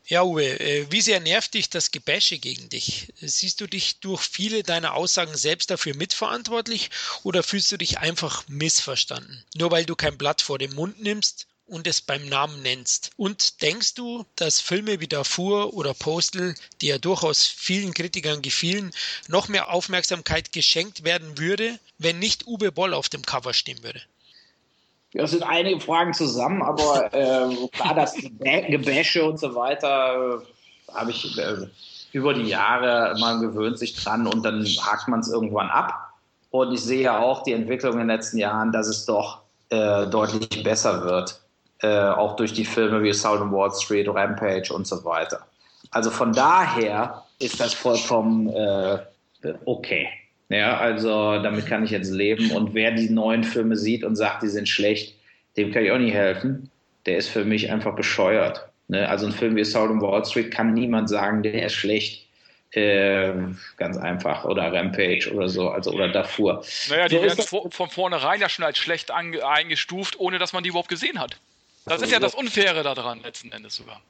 Ja, 0.06 0.24
Uwe, 0.24 0.60
äh, 0.60 0.86
wie 0.92 1.00
sehr 1.00 1.22
nervt 1.22 1.54
dich 1.54 1.70
das 1.70 1.92
Gebäsche 1.92 2.38
gegen 2.38 2.68
dich? 2.68 3.14
Siehst 3.22 3.62
du 3.62 3.68
dich 3.68 4.00
durch 4.00 4.22
viele 4.22 4.62
deiner 4.62 4.96
Aussagen 4.96 5.36
selbst 5.38 5.70
dafür 5.70 5.96
mitverantwortlich 5.96 6.90
oder 7.24 7.42
fühlst 7.42 7.72
du 7.72 7.78
dich 7.78 8.00
einfach 8.00 8.46
missverstanden? 8.50 9.42
Nur 9.56 9.72
weil 9.72 9.86
du 9.86 9.96
kein 9.96 10.18
Blatt 10.18 10.42
vor 10.42 10.60
den 10.60 10.76
Mund 10.76 11.02
nimmst 11.02 11.48
und 11.66 11.88
es 11.88 12.02
beim 12.02 12.28
Namen 12.28 12.62
nennst. 12.62 13.12
Und 13.16 13.62
denkst 13.62 13.94
du, 13.94 14.26
dass 14.36 14.60
Filme 14.60 15.00
wie 15.00 15.08
Darfur 15.08 15.74
oder 15.74 15.94
Postal, 15.94 16.54
die 16.82 16.88
ja 16.88 16.98
durchaus 16.98 17.46
vielen 17.46 17.94
Kritikern 17.94 18.42
gefielen, 18.42 18.92
noch 19.30 19.48
mehr 19.48 19.70
Aufmerksamkeit 19.72 20.52
geschenkt 20.52 21.06
werden 21.06 21.38
würde, 21.38 21.80
wenn 21.98 22.20
nicht 22.20 22.46
Uwe 22.46 22.74
Boll 22.74 22.94
auf 22.94 23.08
dem 23.08 23.26
Cover 23.26 23.54
stehen 23.54 23.82
würde? 23.84 24.02
Das 25.14 25.32
sind 25.32 25.44
einige 25.44 25.80
Fragen 25.80 26.14
zusammen, 26.14 26.62
aber 26.62 27.14
äh, 27.14 27.68
klar, 27.72 27.94
das 27.96 28.16
Gebäsche 28.16 29.24
und 29.24 29.40
so 29.40 29.54
weiter 29.56 30.40
äh, 30.40 30.94
habe 30.94 31.12
ich 31.12 31.38
äh, 31.38 31.68
über 32.14 32.34
die 32.34 32.50
Jahre, 32.50 33.16
man 33.20 33.42
gewöhnt 33.42 33.78
sich 33.78 33.96
dran 33.96 34.28
und 34.28 34.44
dann 34.44 34.66
hakt 34.66 35.08
man 35.08 35.20
es 35.20 35.30
irgendwann 35.30 35.70
ab. 35.70 35.94
Und 36.50 36.74
ich 36.74 36.82
sehe 36.82 37.04
ja 37.04 37.20
auch 37.20 37.44
die 37.44 37.54
Entwicklung 37.54 37.94
in 37.94 38.00
den 38.00 38.08
letzten 38.08 38.38
Jahren, 38.38 38.72
dass 38.72 38.88
es 38.88 39.06
doch 39.06 39.42
äh, 39.70 40.08
deutlich 40.08 40.64
besser 40.64 41.04
wird. 41.04 41.40
äh, 41.84 42.10
auch 42.10 42.36
durch 42.38 42.54
die 42.54 42.66
Filme 42.66 43.04
wie 43.04 43.14
Sound 43.14 43.42
on 43.42 43.52
Wall 43.52 43.72
Street, 43.72 44.08
Rampage 44.08 44.74
und 44.74 44.88
so 44.88 45.04
weiter. 45.04 45.46
Also 45.92 46.10
von 46.10 46.32
daher 46.34 47.24
ist 47.40 47.60
das 47.60 47.74
vollkommen 47.74 48.50
äh, 48.50 49.00
okay. 49.66 50.08
Ja, 50.54 50.78
also 50.78 51.40
damit 51.42 51.66
kann 51.66 51.84
ich 51.84 51.90
jetzt 51.90 52.12
leben. 52.12 52.52
Und 52.52 52.76
wer 52.76 52.92
die 52.92 53.10
neuen 53.10 53.44
Filme 53.44 53.76
sieht 53.76 54.04
und 54.04 54.16
sagt, 54.16 54.44
die 54.44 54.50
sind 54.50 54.70
schlecht, 54.70 55.16
dem 55.58 55.72
kann 55.72 55.84
ich 55.84 55.92
auch 55.92 55.98
nicht 55.98 56.14
helfen. 56.14 56.70
Der 57.08 57.18
ist 57.18 57.30
für 57.30 57.44
mich 57.44 57.72
einfach 57.72 57.96
bescheuert. 57.96 58.70
Ne? 58.88 59.10
Also 59.10 59.26
ein 59.26 59.32
Film 59.32 59.56
wie 59.56 59.66
Sound 59.66 59.90
on 59.90 60.02
Wall 60.02 60.24
Street 60.24 60.52
kann 60.52 60.74
niemand 60.74 61.10
sagen, 61.10 61.42
der 61.42 61.66
ist 61.66 61.74
schlecht. 61.74 62.28
Äh, 62.72 63.34
ganz 63.78 63.98
einfach. 63.98 64.46
Oder 64.46 64.72
Rampage 64.72 65.32
oder 65.34 65.50
so, 65.50 65.70
also 65.70 65.92
oder 65.92 66.10
Darfur. 66.10 66.64
Naja, 66.90 67.08
die 67.08 67.16
so 67.16 67.22
werden 67.24 67.44
von, 67.44 67.72
von 67.72 67.90
vornherein 67.90 68.40
ja 68.40 68.50
schon 68.50 68.66
als 68.66 68.78
schlecht 68.78 69.10
eingestuft, 69.12 70.20
ohne 70.20 70.38
dass 70.38 70.54
man 70.54 70.64
die 70.64 70.70
überhaupt 70.70 70.90
gesehen 70.90 71.20
hat. 71.20 71.38
Das 71.86 72.02
ist 72.02 72.12
ja 72.12 72.20
das 72.20 72.36
Unfaire 72.36 72.84
daran, 72.84 73.22
letzten 73.24 73.52
Endes 73.52 73.76
sogar. 73.76 74.02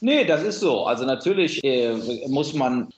Nee, 0.00 0.24
das 0.24 0.42
ist 0.42 0.60
so. 0.60 0.86
Also 0.86 1.04
natürlich 1.04 1.62
äh, 1.64 1.94
muss 2.26 2.54
man 2.54 2.88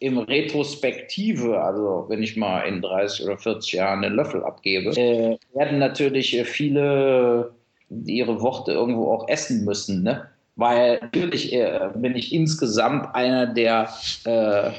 im 0.00 0.18
Retrospektive, 0.18 1.60
also 1.60 2.06
wenn 2.08 2.22
ich 2.22 2.36
mal 2.36 2.60
in 2.62 2.82
30 2.82 3.26
oder 3.26 3.38
40 3.38 3.72
Jahren 3.72 4.04
einen 4.04 4.14
Löffel 4.14 4.44
abgebe, 4.44 4.90
äh, 4.90 5.38
werden 5.54 5.78
natürlich 5.78 6.40
viele 6.44 7.52
ihre 7.90 8.40
Worte 8.40 8.72
irgendwo 8.72 9.12
auch 9.12 9.28
essen 9.28 9.64
müssen. 9.64 10.02
Ne? 10.02 10.28
Weil 10.56 10.98
natürlich 11.00 11.52
äh, 11.52 11.90
bin 11.94 12.14
ich 12.16 12.32
insgesamt 12.32 13.14
einer 13.14 13.46
der 13.46 13.88
äh, 14.24 14.70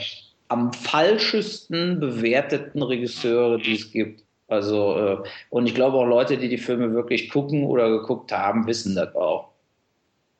am 0.48 0.74
falschesten 0.74 2.00
bewerteten 2.00 2.82
Regisseure, 2.82 3.60
die 3.60 3.76
es 3.76 3.92
gibt. 3.92 4.24
Also, 4.48 4.98
äh, 4.98 5.18
und 5.52 5.68
ich 5.68 5.76
glaube 5.76 5.98
auch 5.98 6.06
Leute, 6.06 6.38
die 6.38 6.50
die 6.50 6.58
Filme 6.58 6.92
wirklich 6.94 7.30
gucken 7.30 7.66
oder 7.66 7.90
geguckt 7.90 8.32
haben, 8.32 8.66
wissen 8.66 8.96
das 8.96 9.16
auch. 9.16 9.50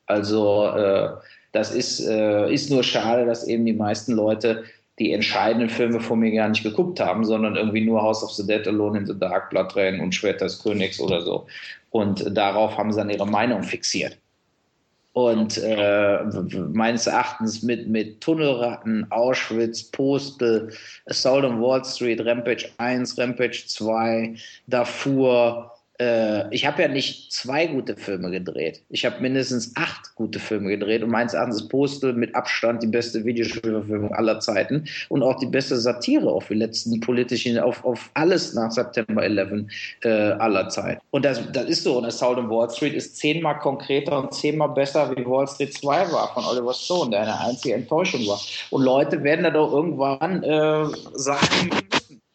Also, 0.06 0.66
äh, 0.66 1.10
das 1.52 1.74
ist, 1.74 2.00
äh, 2.00 2.52
ist 2.52 2.70
nur 2.70 2.82
schade, 2.82 3.26
dass 3.26 3.46
eben 3.46 3.64
die 3.64 3.72
meisten 3.72 4.12
Leute 4.12 4.64
die 4.98 5.12
entscheidenden 5.12 5.70
Filme 5.70 6.00
von 6.00 6.20
mir 6.20 6.30
gar 6.30 6.48
nicht 6.50 6.62
geguckt 6.62 7.00
haben, 7.00 7.24
sondern 7.24 7.56
irgendwie 7.56 7.84
nur 7.84 8.02
House 8.02 8.22
of 8.22 8.32
the 8.32 8.46
Dead, 8.46 8.66
Alone 8.68 8.98
in 8.98 9.06
the 9.06 9.18
Dark, 9.18 9.50
Blood 9.50 9.74
Rain 9.74 10.00
und 10.00 10.14
Schwert 10.14 10.42
des 10.42 10.62
Königs 10.62 11.00
oder 11.00 11.22
so. 11.22 11.46
Und 11.90 12.36
darauf 12.36 12.76
haben 12.76 12.92
sie 12.92 12.98
dann 12.98 13.10
ihre 13.10 13.26
Meinung 13.26 13.62
fixiert. 13.62 14.18
Und 15.12 15.58
äh, 15.58 16.22
meines 16.72 17.06
Erachtens 17.06 17.62
mit, 17.62 17.88
mit 17.88 18.20
Tunnelratten, 18.20 19.10
Auschwitz, 19.10 19.82
Postel, 19.84 20.70
Assault 21.06 21.44
on 21.44 21.60
Wall 21.60 21.84
Street, 21.84 22.24
Rampage 22.24 22.68
1, 22.78 23.18
Rampage 23.18 23.64
2, 23.66 24.36
Darfur, 24.68 25.72
äh, 26.00 26.52
ich 26.52 26.66
habe 26.66 26.82
ja 26.82 26.88
nicht 26.88 27.30
zwei 27.32 27.66
gute 27.66 27.94
Filme 27.94 28.30
gedreht. 28.30 28.82
Ich 28.88 29.04
habe 29.04 29.20
mindestens 29.20 29.72
acht 29.76 30.14
gute 30.14 30.38
Filme 30.38 30.70
gedreht 30.70 31.02
und 31.02 31.10
meines 31.10 31.34
Erachtens 31.34 31.68
Postel 31.68 32.14
mit 32.14 32.34
Abstand 32.34 32.82
die 32.82 32.86
beste 32.86 33.24
Videospielverfilmung 33.24 34.14
aller 34.14 34.40
Zeiten 34.40 34.84
und 35.10 35.22
auch 35.22 35.38
die 35.38 35.46
beste 35.46 35.76
Satire 35.76 36.30
auf 36.30 36.48
die 36.48 36.54
letzten 36.54 36.98
politischen, 37.00 37.58
auf, 37.58 37.84
auf 37.84 38.10
alles 38.14 38.54
nach 38.54 38.70
September 38.70 39.22
11 39.22 39.66
äh, 40.02 40.08
aller 40.08 40.68
Zeiten. 40.70 41.00
Und 41.10 41.24
das, 41.24 41.40
das 41.52 41.66
ist 41.66 41.84
so. 41.84 41.98
Und 41.98 42.06
Assault 42.06 42.38
on 42.38 42.48
Wall 42.48 42.70
Street 42.70 42.94
ist 42.94 43.16
zehnmal 43.16 43.58
konkreter 43.58 44.18
und 44.18 44.32
zehnmal 44.32 44.70
besser 44.70 45.14
wie 45.14 45.26
Wall 45.26 45.46
Street 45.46 45.74
2 45.74 46.12
war 46.12 46.32
von 46.32 46.44
Oliver 46.44 46.72
Stone, 46.72 47.10
der 47.10 47.22
eine 47.22 47.40
einzige 47.40 47.74
Enttäuschung 47.74 48.26
war. 48.26 48.40
Und 48.70 48.82
Leute 48.82 49.22
werden 49.22 49.44
da 49.44 49.50
doch 49.50 49.72
irgendwann 49.72 50.42
äh, 50.42 50.86
sagen, 51.14 51.70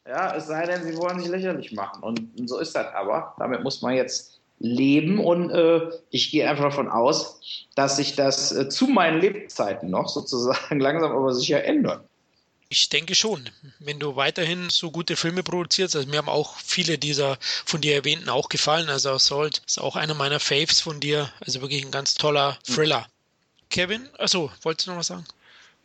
ja, 0.08 0.36
es 0.36 0.48
sei 0.48 0.66
denn, 0.66 0.84
sie 0.84 0.98
wollen 0.98 1.20
sich 1.20 1.30
lächerlich 1.30 1.72
machen. 1.72 2.04
Und 2.04 2.30
so 2.48 2.60
ist 2.60 2.76
das 2.76 2.94
aber. 2.94 3.36
Damit 3.40 3.64
muss 3.64 3.82
man 3.82 3.96
jetzt 3.96 4.40
leben 4.60 5.20
und 5.20 5.52
äh, 5.52 5.90
ich 6.12 6.32
gehe 6.32 6.50
einfach 6.50 6.66
davon 6.66 6.90
aus, 6.90 7.42
dass 7.76 7.98
sich 7.98 8.16
das 8.16 8.52
äh, 8.52 8.70
zu 8.70 8.88
meinen 8.88 9.20
Lebzeiten 9.20 9.90
noch 9.90 10.08
sozusagen 10.08 10.80
langsam 10.80 11.12
aber 11.12 11.34
sicher 11.34 11.64
ändert. 11.64 12.08
Ich 12.70 12.90
denke 12.90 13.16
schon, 13.16 13.50
wenn 13.80 14.00
du 14.00 14.16
weiterhin 14.16 14.70
so 14.70 14.92
gute 14.92 15.16
Filme 15.16 15.44
produzierst, 15.44 15.96
also 15.96 16.08
mir 16.08 16.18
haben 16.18 16.30
auch 16.30 16.56
viele 16.58 16.98
dieser 16.98 17.38
von 17.40 17.82
dir 17.82 17.96
erwähnten 17.96 18.30
auch 18.30 18.50
gefallen, 18.50 18.90
also 18.90 19.12
Assault 19.12 19.62
ist 19.68 19.80
auch 19.80 19.96
einer 19.96 20.16
meiner 20.16 20.40
Faves 20.40 20.82
von 20.82 21.00
dir, 21.00 21.30
also 21.46 21.62
wirklich 21.62 21.86
ein 21.86 21.92
ganz 21.92 22.16
toller 22.16 22.58
Thriller. 22.64 23.02
Mhm. 23.02 23.70
Kevin, 23.70 24.10
achso, 24.18 24.52
wolltest 24.62 24.88
du 24.88 24.92
noch 24.92 25.00
was 25.00 25.08
sagen? 25.08 25.26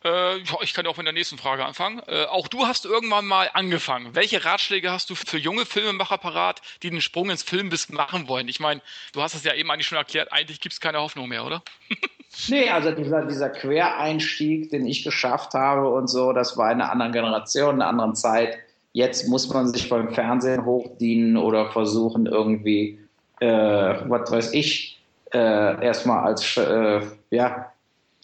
Äh, 0.05 0.39
ich 0.63 0.75
kann 0.75 0.85
ja 0.85 0.91
auch 0.91 0.97
mit 0.97 1.07
der 1.07 1.13
nächsten 1.13 1.39
Frage 1.39 1.65
anfangen. 1.65 2.01
Äh, 2.07 2.25
auch 2.25 2.49
du 2.49 2.67
hast 2.67 2.85
irgendwann 2.85 3.27
mal 3.27 3.51
angefangen. 3.53 4.15
Welche 4.15 4.45
Ratschläge 4.45 4.91
hast 4.91 5.11
du 5.11 5.15
für 5.15 5.39
junge 5.39 5.67
Filmemacher 5.67 6.19
parat, 6.19 6.63
die 6.83 6.91
den 6.91 7.01
Sprung 7.01 7.31
ins 7.31 7.43
Filmbiss 7.43 7.89
machen 7.91 8.29
wollen? 8.29 8.49
Ich 8.49 8.61
meine, 8.61 8.81
du 9.13 9.23
hast 9.23 9.35
es 9.35 9.45
ja 9.45 9.55
eben 9.55 9.71
eigentlich 9.71 9.87
schon 9.87 9.99
erklärt, 9.99 10.33
eigentlich 10.33 10.61
gibt 10.61 10.73
es 10.73 10.81
keine 10.81 11.01
Hoffnung 11.01 11.29
mehr, 11.29 11.45
oder? 11.45 11.63
nee, 12.49 12.71
also 12.71 12.93
dieser, 12.93 13.27
dieser 13.27 13.51
Quereinstieg, 13.51 14.71
den 14.71 14.87
ich 14.87 15.05
geschafft 15.05 15.55
habe 15.55 15.89
und 15.89 16.09
so, 16.09 16.33
das 16.33 16.57
war 16.57 16.71
in 16.73 16.81
einer 16.81 16.91
anderen 16.91 17.13
Generation, 17.13 17.77
in 17.77 17.83
einer 17.83 17.91
anderen 17.91 18.15
Zeit. 18.15 18.59
Jetzt 18.93 19.29
muss 19.29 19.49
man 19.49 19.69
sich 19.69 19.89
beim 19.89 20.13
Fernsehen 20.15 20.65
hochdienen 20.65 21.37
oder 21.37 21.71
versuchen 21.71 22.27
irgendwie, 22.27 22.99
äh, 23.39 23.47
was 23.47 24.31
weiß 24.31 24.53
ich, 24.55 25.01
äh, 25.33 25.85
erstmal 25.85 26.25
als 26.25 26.57
äh, 26.57 27.01
ja, 27.31 27.73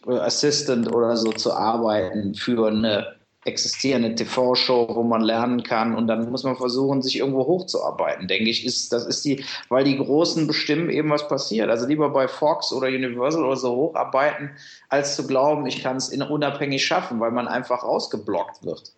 Assistant 0.07 0.93
oder 0.95 1.17
so 1.17 1.33
zu 1.33 1.53
arbeiten 1.53 2.35
für 2.35 2.69
eine 2.69 3.17
existierende 3.47 4.15
TV-Show, 4.15 4.89
wo 4.95 5.03
man 5.03 5.21
lernen 5.23 5.63
kann. 5.63 5.95
Und 5.95 6.09
dann 6.09 6.31
muss 6.31 6.43
man 6.43 6.57
versuchen, 6.57 7.01
sich 7.01 7.19
irgendwo 7.19 7.47
hochzuarbeiten, 7.47 8.27
denke 8.29 8.51
ich, 8.51 8.67
ist, 8.67 8.93
das 8.93 9.07
ist 9.07 9.25
die, 9.25 9.45
weil 9.69 9.85
die 9.85 9.97
Großen 9.97 10.47
bestimmen 10.47 10.91
eben, 10.91 11.11
was 11.11 11.29
passiert. 11.29 11.71
Also 11.71 11.87
lieber 11.87 12.11
bei 12.11 12.29
Fox 12.29 12.73
oder 12.73 12.89
Universal 12.89 13.45
oder 13.45 13.57
so 13.57 13.75
hocharbeiten, 13.75 14.51
als 14.89 15.15
zu 15.15 15.27
glauben, 15.27 15.67
ich 15.67 15.83
kann 15.83 15.97
es 15.97 16.09
unabhängig 16.09 16.85
schaffen, 16.85 17.21
weil 17.21 17.31
man 17.31 17.47
einfach 17.49 17.83
ausgeblockt 17.85 18.65
wird 18.65 18.96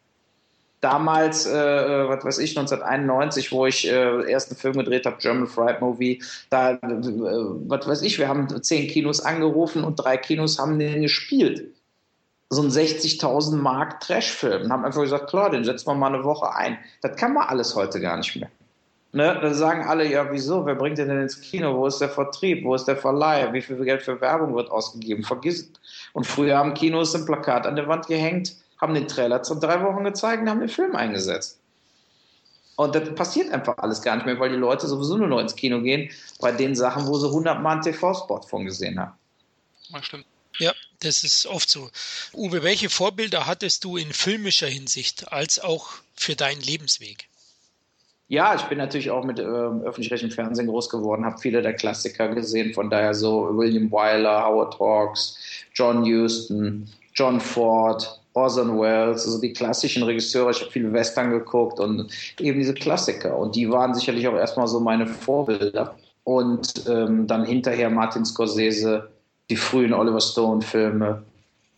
damals, 0.81 1.47
äh, 1.47 1.53
äh, 1.53 2.09
was 2.09 2.25
weiß 2.25 2.39
ich, 2.39 2.57
1991, 2.57 3.53
wo 3.53 3.67
ich 3.67 3.89
äh, 3.89 4.31
ersten 4.31 4.55
Film 4.55 4.75
gedreht 4.75 5.07
habe, 5.07 5.17
German 5.19 5.47
Fried 5.47 5.81
Movie, 5.81 6.23
da, 6.51 6.73
äh, 6.73 6.79
was 6.83 7.87
weiß 7.87 8.03
ich, 8.03 8.19
wir 8.19 8.29
haben 8.29 8.63
zehn 8.63 8.89
Kinos 8.89 9.21
angerufen 9.21 9.85
und 9.85 9.97
drei 9.97 10.17
Kinos 10.17 10.59
haben 10.59 10.79
den 10.79 11.03
gespielt. 11.03 11.75
So 12.51 12.63
ein 12.63 12.71
60.000 12.71 13.57
Mark 13.57 14.01
Trashfilm 14.01 14.63
und 14.63 14.73
haben 14.73 14.85
einfach 14.85 15.03
gesagt, 15.03 15.29
klar, 15.29 15.51
den 15.51 15.65
setzen 15.65 15.87
wir 15.87 15.95
mal 15.95 16.15
eine 16.15 16.25
Woche 16.25 16.55
ein. 16.55 16.79
Das 17.03 17.17
kann 17.17 17.35
man 17.35 17.47
alles 17.49 17.77
heute 17.77 18.01
gar 18.01 18.17
nicht 18.17 18.37
mehr. 18.37 18.49
Ne? 19.13 19.39
Dann 19.41 19.55
sagen 19.55 19.87
alle, 19.87 20.07
ja, 20.07 20.31
wieso? 20.31 20.65
Wer 20.65 20.75
bringt 20.75 20.99
den 20.99 21.09
denn 21.09 21.21
ins 21.21 21.41
Kino? 21.41 21.77
Wo 21.77 21.87
ist 21.87 21.99
der 21.99 22.09
Vertrieb? 22.09 22.65
Wo 22.65 22.75
ist 22.75 22.85
der 22.85 22.97
Verleih? 22.97 23.53
Wie 23.53 23.61
viel 23.61 23.77
Geld 23.85 24.03
für 24.03 24.21
Werbung 24.21 24.55
wird 24.55 24.71
ausgegeben? 24.71 25.25
Vergiss. 25.25 25.71
Und 26.13 26.27
früher 26.27 26.57
haben 26.57 26.75
Kinos 26.75 27.15
ein 27.15 27.27
Plakat 27.27 27.67
an 27.67 27.77
der 27.77 27.89
Wand 27.89 28.07
gehängt 28.07 28.55
haben 28.81 28.95
den 28.95 29.09
Trailer 29.09 29.43
zu 29.43 29.55
drei 29.57 29.83
Wochen 29.83 30.05
gezeigt 30.05 30.43
und 30.43 30.51
haben 30.51 30.61
den 30.61 30.69
Film 30.69 30.95
eingesetzt. 30.97 31.59
Und 32.77 32.95
das 32.95 33.13
passiert 33.15 33.53
einfach 33.53 33.77
alles 33.79 34.03
gar 34.03 34.15
nicht 34.15 34.27
mehr, 34.27 34.39
weil 34.39 34.51
die 34.51 34.57
Leute 34.57 34.87
sowieso 34.87 35.17
nur 35.17 35.27
noch 35.27 35.41
ins 35.41 35.57
Kino 35.57 35.81
gehen 35.81 36.11
bei 36.41 36.53
den 36.53 36.77
Sachen, 36.77 37.09
wo 37.09 37.19
sie 37.19 37.27
100 37.27 37.61
Mal 37.61 37.73
einen 37.73 37.83
TV-Spot 37.83 38.43
von 38.43 38.65
gesehen 38.65 39.01
haben. 39.01 39.15
Ja, 39.89 40.03
stimmt. 40.03 40.27
Ja, 40.59 40.73
das 41.01 41.25
ist 41.25 41.47
oft 41.47 41.69
so. 41.69 41.91
Uwe, 42.35 42.63
welche 42.63 42.89
Vorbilder 42.89 43.47
hattest 43.47 43.85
du 43.85 43.97
in 43.97 44.13
filmischer 44.13 44.67
Hinsicht 44.67 45.33
als 45.33 45.59
auch 45.59 45.91
für 46.15 46.37
deinen 46.37 46.61
Lebensweg? 46.61 47.29
Ja, 48.29 48.55
ich 48.55 48.63
bin 48.63 48.79
natürlich 48.79 49.11
auch 49.11 49.25
mit 49.25 49.39
äh, 49.39 49.43
öffentlich-rechtlichem 49.43 50.35
Fernsehen 50.35 50.67
groß 50.67 50.91
geworden, 50.91 51.25
habe 51.25 51.39
viele 51.39 51.63
der 51.63 51.75
Klassiker 51.75 52.29
gesehen, 52.29 52.75
von 52.75 52.91
daher 52.91 53.15
so 53.15 53.57
William 53.57 53.91
Wyler, 53.91 54.45
Howard 54.45 54.79
Hawks, 54.79 55.39
John 55.75 56.05
Huston, 56.05 56.93
John 57.15 57.41
Ford, 57.41 58.21
Orson 58.39 58.79
Welles, 58.79 59.27
also 59.27 59.41
die 59.41 59.53
klassischen 59.53 60.03
Regisseure. 60.03 60.51
Ich 60.51 60.61
habe 60.61 60.71
viele 60.71 60.93
Western 60.93 61.31
geguckt 61.31 61.81
und 61.81 62.11
eben 62.39 62.59
diese 62.59 62.75
Klassiker. 62.75 63.37
Und 63.37 63.57
die 63.57 63.69
waren 63.71 63.95
sicherlich 63.95 64.27
auch 64.29 64.35
erstmal 64.35 64.69
so 64.69 64.81
meine 64.81 65.07
Vorbilder. 65.07 65.97
Und 66.25 66.85
ähm, 66.89 67.27
dann 67.27 67.45
hinterher 67.45 67.91
Martin 67.91 68.25
Scorsese, 68.25 69.09
die 69.51 69.57
frühen 69.57 69.93
Oliver 69.93 70.21
Stone-Filme. 70.21 71.23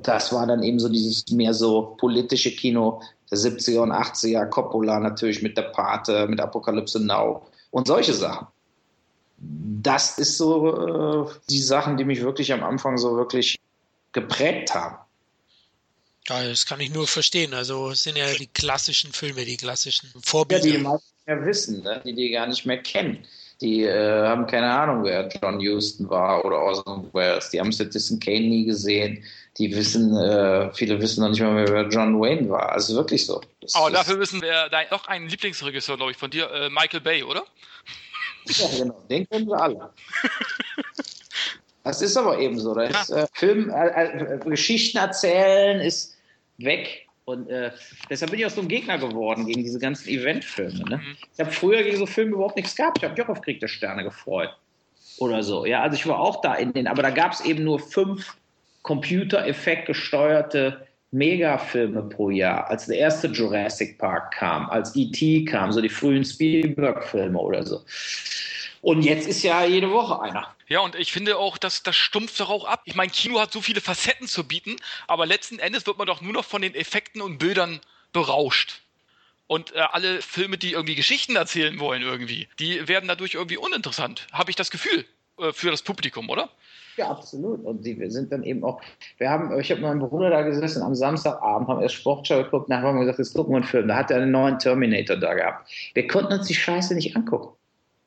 Das 0.03 0.33
war 0.33 0.47
dann 0.47 0.63
eben 0.63 0.79
so 0.79 0.89
dieses 0.89 1.31
mehr 1.31 1.55
so 1.55 1.95
politische 1.99 2.51
Kino 2.51 3.01
der 3.31 3.39
70er 3.39 3.81
und 3.81 3.93
80er. 3.93 4.47
Coppola 4.47 4.99
natürlich 4.99 5.43
mit 5.43 5.57
der 5.57 5.71
Pate, 5.75 6.27
mit 6.27 6.41
Apokalypse 6.41 7.01
Now 7.05 7.43
und 7.71 7.87
solche 7.87 8.13
Sachen. 8.13 8.47
Das 9.39 10.19
ist 10.19 10.37
so 10.37 11.27
äh, 11.27 11.31
die 11.49 11.63
Sachen, 11.63 11.97
die 11.97 12.05
mich 12.05 12.23
wirklich 12.23 12.53
am 12.53 12.63
Anfang 12.63 12.99
so 12.99 13.17
wirklich 13.17 13.59
geprägt 14.13 14.75
haben. 14.75 14.97
Ja, 16.29 16.43
das 16.47 16.67
kann 16.67 16.81
ich 16.81 16.93
nur 16.93 17.07
verstehen. 17.07 17.55
Also 17.55 17.91
es 17.91 18.03
sind 18.03 18.17
ja 18.17 18.33
die 18.35 18.47
klassischen 18.47 19.13
Filme, 19.13 19.45
die 19.45 19.57
klassischen 19.57 20.11
Vorbilder. 20.23 20.67
Ja, 20.67 20.77
die 20.77 20.83
meisten 20.83 21.11
ja 21.27 21.45
wissen, 21.45 21.83
ne? 21.83 22.03
die 22.05 22.15
die 22.15 22.31
gar 22.31 22.47
nicht 22.47 22.67
mehr 22.67 22.79
kennen. 22.83 23.25
Die 23.61 23.83
äh, 23.83 24.27
haben 24.27 24.47
keine 24.47 24.73
Ahnung, 24.73 25.05
wer 25.05 25.29
John 25.29 25.61
Huston 25.61 26.09
war 26.09 26.45
oder 26.45 26.59
Orson 26.59 27.13
Welles. 27.13 27.51
Die 27.51 27.61
haben 27.61 27.73
Citizen 27.73 28.19
Kane 28.19 28.41
nie 28.41 28.65
gesehen. 28.65 29.23
Die 29.59 29.75
wissen, 29.75 30.17
äh, 30.17 30.73
viele 30.73 31.01
wissen 31.01 31.21
noch 31.23 31.29
nicht 31.29 31.41
mal 31.41 31.53
mehr, 31.53 31.69
wer 31.69 31.89
John 31.89 32.19
Wayne 32.19 32.49
war. 32.49 32.73
Also 32.73 32.95
wirklich 32.95 33.27
so. 33.27 33.41
Das, 33.61 33.75
Aber 33.75 33.91
dafür 33.91 34.19
wissen 34.19 34.41
wir 34.41 34.69
dein, 34.71 34.87
doch 34.89 35.07
einen 35.09 35.29
Lieblingsregisseur, 35.29 35.97
glaube 35.97 36.13
ich, 36.13 36.17
von 36.17 36.31
dir, 36.31 36.51
äh, 36.51 36.71
Michael 36.71 37.01
Bay, 37.01 37.23
oder? 37.23 37.45
Ja, 38.47 38.67
genau, 38.79 39.03
den 39.11 39.29
können 39.29 39.47
wir 39.47 39.61
alle. 39.61 39.91
Das 41.91 42.03
ist 42.03 42.17
aber 42.17 42.39
eben 42.39 42.57
so. 42.57 42.73
Das 42.73 43.09
ist, 43.09 43.11
äh, 43.11 43.27
Film, 43.33 43.69
äh, 43.69 44.37
äh, 44.37 44.39
Geschichten 44.39 44.99
erzählen 44.99 45.81
ist 45.81 46.17
weg. 46.59 47.09
Und 47.25 47.51
äh, 47.51 47.73
deshalb 48.09 48.31
bin 48.31 48.39
ich 48.39 48.47
auch 48.47 48.51
so 48.51 48.61
ein 48.61 48.69
Gegner 48.69 48.97
geworden 48.97 49.47
gegen 49.47 49.65
diese 49.65 49.81
ganzen 49.81 50.09
Eventfilme. 50.09 50.85
Ne? 50.89 50.99
Mhm. 50.99 51.17
Ich 51.35 51.41
habe 51.41 51.51
früher 51.51 51.83
gegen 51.83 51.97
so 51.97 52.07
Filme 52.07 52.33
überhaupt 52.33 52.55
nichts 52.55 52.77
gehabt. 52.77 52.99
Ich 52.99 53.05
habe 53.05 53.15
mich 53.15 53.23
auch 53.25 53.29
auf 53.29 53.41
Krieg 53.41 53.59
der 53.59 53.67
Sterne 53.67 54.05
gefreut. 54.05 54.51
Oder 55.19 55.43
so. 55.43 55.67
Ja, 55.67 55.83
also 55.83 55.97
ich 55.97 56.07
war 56.07 56.21
auch 56.21 56.41
da 56.43 56.55
in 56.55 56.73
den, 56.73 56.87
aber 56.87 57.03
da 57.03 57.11
gab 57.11 57.33
es 57.33 57.41
eben 57.41 57.65
nur 57.65 57.81
fünf 57.81 58.37
Computereffekt 58.83 59.87
gesteuerte 59.87 60.87
Megafilme 61.11 62.03
pro 62.03 62.31
Jahr. 62.31 62.71
Als 62.71 62.87
der 62.87 62.99
erste 62.99 63.27
Jurassic 63.27 63.99
Park 63.99 64.33
kam, 64.35 64.71
als 64.71 64.95
E.T. 64.95 65.45
kam, 65.45 65.73
so 65.73 65.81
die 65.81 65.89
frühen 65.89 66.25
Spielberg-Filme 66.25 67.39
oder 67.39 67.67
so. 67.67 67.81
Und 68.81 69.03
jetzt 69.03 69.29
ist 69.29 69.43
ja 69.43 69.65
jede 69.65 69.91
Woche 69.91 70.23
einer. 70.23 70.55
Ja, 70.71 70.79
und 70.81 70.95
ich 70.95 71.11
finde 71.11 71.37
auch, 71.37 71.59
dass 71.59 71.83
das 71.83 71.97
stumpft 71.97 72.39
doch 72.39 72.49
auch 72.49 72.65
ab. 72.65 72.83
Ich 72.85 72.95
meine, 72.95 73.11
Kino 73.11 73.41
hat 73.41 73.53
so 73.53 73.61
viele 73.61 73.81
Facetten 73.81 74.29
zu 74.29 74.47
bieten, 74.47 74.77
aber 75.09 75.27
letzten 75.27 75.59
Endes 75.59 75.85
wird 75.85 75.99
man 75.99 76.07
doch 76.07 76.21
nur 76.21 76.33
noch 76.33 76.45
von 76.45 76.63
den 76.63 76.77
Effekten 76.77 77.21
und 77.21 77.39
Bildern 77.39 77.81
berauscht. 78.13 78.81
Und 79.49 79.75
äh, 79.75 79.81
alle 79.81 80.23
Filme, 80.23 80.59
die 80.59 80.73
irgendwie 80.75 80.95
Geschichten 80.95 81.35
erzählen 81.35 81.81
wollen, 81.81 82.03
irgendwie, 82.03 82.47
die 82.61 82.87
werden 82.87 83.09
dadurch 83.09 83.35
irgendwie 83.35 83.57
uninteressant. 83.57 84.29
Habe 84.31 84.51
ich 84.51 84.57
das 84.57 84.71
Gefühl 84.71 85.05
äh, 85.41 85.53
für 85.53 85.73
das 85.73 85.83
Publikum, 85.83 86.31
oder? 86.31 86.49
Ja, 86.97 87.11
absolut. 87.11 87.65
Und 87.65 87.85
die 87.85 87.99
wir 87.99 88.13
sind 88.13 88.31
dann 88.31 88.45
eben 88.45 88.63
auch, 88.63 88.81
wir 89.19 89.29
haben, 89.29 89.59
ich 89.59 89.73
habe 89.73 89.81
mit 89.81 89.91
meinem 89.91 90.09
Bruder 90.09 90.31
da 90.31 90.43
gesessen 90.43 90.85
am 90.85 90.95
Samstagabend, 90.95 91.67
haben 91.67 91.83
erst 91.83 91.97
Sportschau 91.97 92.45
geguckt, 92.45 92.69
nachher 92.69 92.87
haben 92.87 92.99
wir 92.99 93.07
gesagt, 93.07 93.19
jetzt 93.19 93.35
gucken 93.35 93.55
wir 93.55 93.57
einen 93.57 93.67
Film. 93.67 93.89
Da 93.89 93.97
hat 93.97 94.13
er 94.13 94.19
einen 94.19 94.31
neuen 94.31 94.61
Terminator 94.61 95.17
da 95.17 95.35
gehabt. 95.35 95.69
Wir 95.95 96.07
konnten 96.07 96.33
uns 96.33 96.47
die 96.47 96.55
Scheiße 96.55 96.95
nicht 96.95 97.17
angucken. 97.17 97.57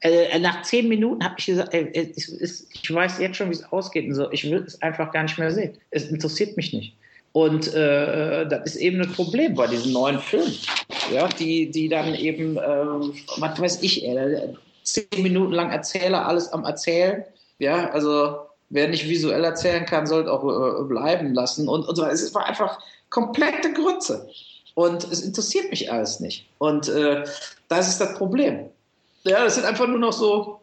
Äh, 0.03 0.37
nach 0.39 0.63
zehn 0.63 0.89
Minuten 0.89 1.23
habe 1.23 1.35
ich 1.37 1.45
gesagt, 1.45 1.73
ey, 1.73 2.13
ich, 2.15 2.41
ich, 2.41 2.93
weiß 2.93 3.19
jetzt 3.19 3.37
schon, 3.37 3.49
wie 3.49 3.53
es 3.53 3.71
ausgeht 3.71 4.05
und 4.05 4.15
so. 4.15 4.29
Ich 4.31 4.43
will 4.43 4.61
es 4.67 4.81
einfach 4.81 5.13
gar 5.13 5.23
nicht 5.23 5.39
mehr 5.39 5.49
sehen. 5.49 5.77
Es 5.91 6.09
interessiert 6.09 6.57
mich 6.57 6.73
nicht. 6.73 6.97
Und 7.31 7.73
äh, 7.73 8.45
das 8.45 8.65
ist 8.65 8.75
eben 8.75 9.01
ein 9.01 9.13
Problem 9.13 9.55
bei 9.55 9.65
diesen 9.65 9.93
neuen 9.93 10.19
Filmen, 10.19 10.53
ja, 11.11 11.29
die, 11.29 11.71
die 11.71 11.87
dann 11.87 12.13
eben, 12.15 12.57
äh, 12.57 12.59
was 13.37 13.59
weiß 13.59 13.81
ich, 13.81 14.05
ey, 14.05 14.55
zehn 14.83 15.07
Minuten 15.17 15.53
lang 15.53 15.71
Erzähler, 15.71 16.27
alles 16.27 16.51
am 16.51 16.65
Erzählen. 16.65 17.23
Ja, 17.59 17.89
also 17.91 18.35
wer 18.69 18.89
nicht 18.89 19.07
visuell 19.07 19.45
erzählen 19.45 19.85
kann, 19.85 20.05
sollte 20.05 20.33
auch 20.33 20.43
äh, 20.43 20.83
bleiben 20.83 21.33
lassen. 21.33 21.69
Und, 21.69 21.87
und 21.87 21.95
so. 21.95 22.05
Es 22.05 22.35
war 22.35 22.45
einfach 22.45 22.77
komplette 23.09 23.71
Grütze. 23.71 24.27
Und 24.75 25.05
es 25.05 25.21
interessiert 25.21 25.69
mich 25.69 25.89
alles 25.89 26.19
nicht. 26.19 26.45
Und 26.57 26.89
äh, 26.89 27.23
das 27.69 27.87
ist 27.87 28.01
das 28.01 28.15
Problem. 28.15 28.69
Ja, 29.23 29.43
das 29.43 29.55
sind 29.55 29.65
einfach 29.65 29.87
nur 29.87 29.99
noch 29.99 30.13
so 30.13 30.61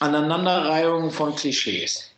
Aneinanderreihungen 0.00 1.10
von 1.10 1.34
Klischees. 1.34 2.12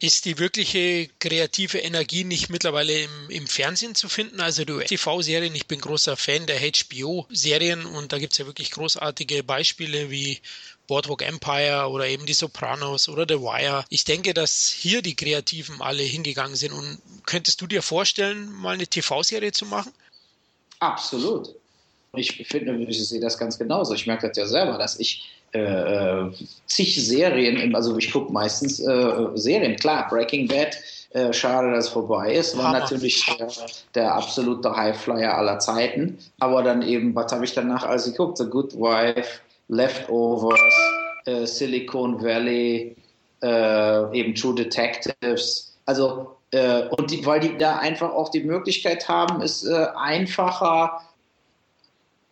Ist 0.00 0.24
die 0.24 0.38
wirkliche 0.38 1.08
kreative 1.20 1.78
Energie 1.78 2.24
nicht 2.24 2.50
mittlerweile 2.50 3.04
im, 3.04 3.30
im 3.30 3.46
Fernsehen 3.46 3.94
zu 3.94 4.08
finden? 4.08 4.40
Also 4.40 4.64
du 4.64 4.80
TV-Serien, 4.80 5.54
ich 5.54 5.66
bin 5.66 5.80
großer 5.80 6.16
Fan 6.16 6.46
der 6.46 6.60
HBO-Serien 6.60 7.86
und 7.86 8.12
da 8.12 8.18
gibt 8.18 8.32
es 8.32 8.38
ja 8.38 8.46
wirklich 8.46 8.72
großartige 8.72 9.44
Beispiele 9.44 10.10
wie 10.10 10.40
Boardwalk 10.88 11.22
Empire 11.22 11.88
oder 11.88 12.06
eben 12.08 12.26
die 12.26 12.34
Sopranos 12.34 13.08
oder 13.08 13.24
The 13.26 13.40
Wire. 13.40 13.84
Ich 13.88 14.04
denke, 14.04 14.34
dass 14.34 14.68
hier 14.68 15.00
die 15.00 15.16
Kreativen 15.16 15.80
alle 15.80 16.02
hingegangen 16.02 16.56
sind. 16.56 16.72
Und 16.72 17.00
könntest 17.24 17.60
du 17.60 17.66
dir 17.66 17.80
vorstellen, 17.80 18.52
mal 18.52 18.74
eine 18.74 18.86
TV-Serie 18.86 19.52
zu 19.52 19.64
machen? 19.64 19.92
Absolut. 20.80 21.54
Ich 22.16 22.46
finde, 22.48 22.76
ich 22.76 23.08
sehe 23.08 23.20
das 23.20 23.38
ganz 23.38 23.58
genauso. 23.58 23.94
Ich 23.94 24.06
merke 24.06 24.28
das 24.28 24.36
ja 24.36 24.46
selber, 24.46 24.78
dass 24.78 24.98
ich 24.98 25.30
äh, 25.52 25.60
äh 25.60 26.30
zig 26.66 27.06
Serien, 27.06 27.74
also 27.74 27.96
ich 27.96 28.12
gucke 28.12 28.32
meistens 28.32 28.80
äh, 28.80 29.12
Serien, 29.34 29.76
klar, 29.76 30.08
Breaking 30.08 30.48
Bad, 30.48 30.76
äh, 31.14 31.32
schade, 31.32 31.70
dass 31.70 31.86
es 31.86 31.90
vorbei 31.92 32.34
ist, 32.34 32.58
war 32.58 32.72
natürlich 32.72 33.24
der, 33.38 33.48
der, 33.94 34.14
absolute 34.16 34.74
Highflyer 34.74 35.38
aller 35.38 35.60
Zeiten. 35.60 36.18
Aber 36.40 36.64
dann 36.64 36.82
eben, 36.82 37.14
was 37.14 37.30
habe 37.30 37.44
ich 37.44 37.54
danach 37.54 37.84
alles 37.84 38.06
geguckt? 38.06 38.38
The 38.38 38.46
Good 38.46 38.74
Wife, 38.74 39.38
Leftovers, 39.68 40.58
äh, 41.26 41.46
Silicon 41.46 42.20
Valley, 42.20 42.96
äh, 43.44 44.18
eben 44.18 44.34
True 44.34 44.56
Detectives. 44.56 45.76
Also, 45.86 46.36
und 46.90 47.10
die, 47.10 47.26
weil 47.26 47.40
die 47.40 47.58
da 47.58 47.78
einfach 47.78 48.12
auch 48.12 48.28
die 48.28 48.44
Möglichkeit 48.44 49.08
haben, 49.08 49.42
es 49.42 49.66
einfacher 49.66 51.00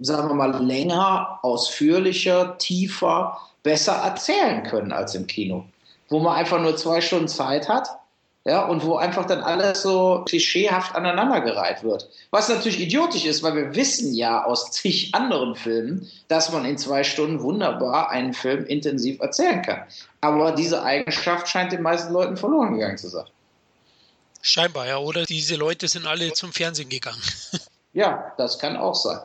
sagen 0.03 0.29
wir 0.29 0.35
mal, 0.35 0.63
länger, 0.63 1.39
ausführlicher, 1.43 2.59
tiefer, 2.59 3.39
besser 3.63 3.93
erzählen 3.93 4.63
können 4.65 4.93
als 4.93 5.15
im 5.15 5.27
Kino. 5.27 5.65
Wo 6.09 6.19
man 6.19 6.37
einfach 6.37 6.61
nur 6.61 6.77
zwei 6.77 7.01
Stunden 7.01 7.29
Zeit 7.29 7.69
hat, 7.69 7.89
ja, 8.45 8.67
und 8.67 8.85
wo 8.85 8.97
einfach 8.97 9.25
dann 9.25 9.41
alles 9.41 9.83
so 9.83 10.25
klischeehaft 10.27 10.97
aneinandergereiht 10.97 11.85
wird. 11.85 12.09
Was 12.33 12.49
natürlich 12.49 12.81
idiotisch 12.81 13.25
ist, 13.25 13.45
weil 13.45 13.55
wir 13.55 13.77
wissen 13.77 14.13
ja 14.15 14.45
aus 14.45 14.73
zig 14.73 15.15
anderen 15.15 15.55
Filmen, 15.55 16.11
dass 16.27 16.51
man 16.51 16.65
in 16.65 16.77
zwei 16.77 17.05
Stunden 17.05 17.41
wunderbar 17.41 18.11
einen 18.11 18.35
Film 18.35 18.67
intensiv 18.67 19.21
erzählen 19.21 19.63
kann. 19.63 19.85
Aber 20.21 20.53
diese 20.53 20.83
Eigenschaft 20.83 21.47
scheint 21.47 21.71
den 21.71 21.83
meisten 21.83 22.13
Leuten 22.13 22.37
verloren 22.37 22.75
gegangen 22.75 22.99
zu 22.99 23.11
sein. 23.11 23.27
Scheinbar, 24.41 24.89
ja, 24.89 24.99
oder 24.99 25.25
diese 25.25 25.55
Leute 25.55 25.87
sind 25.87 26.09
alle 26.09 26.33
zum 26.33 26.53
Fernsehen 26.53 26.89
gegangen. 26.89 27.23
ja, 27.93 28.33
das 28.39 28.59
kann 28.59 28.77
auch 28.77 28.97
sein 28.97 29.21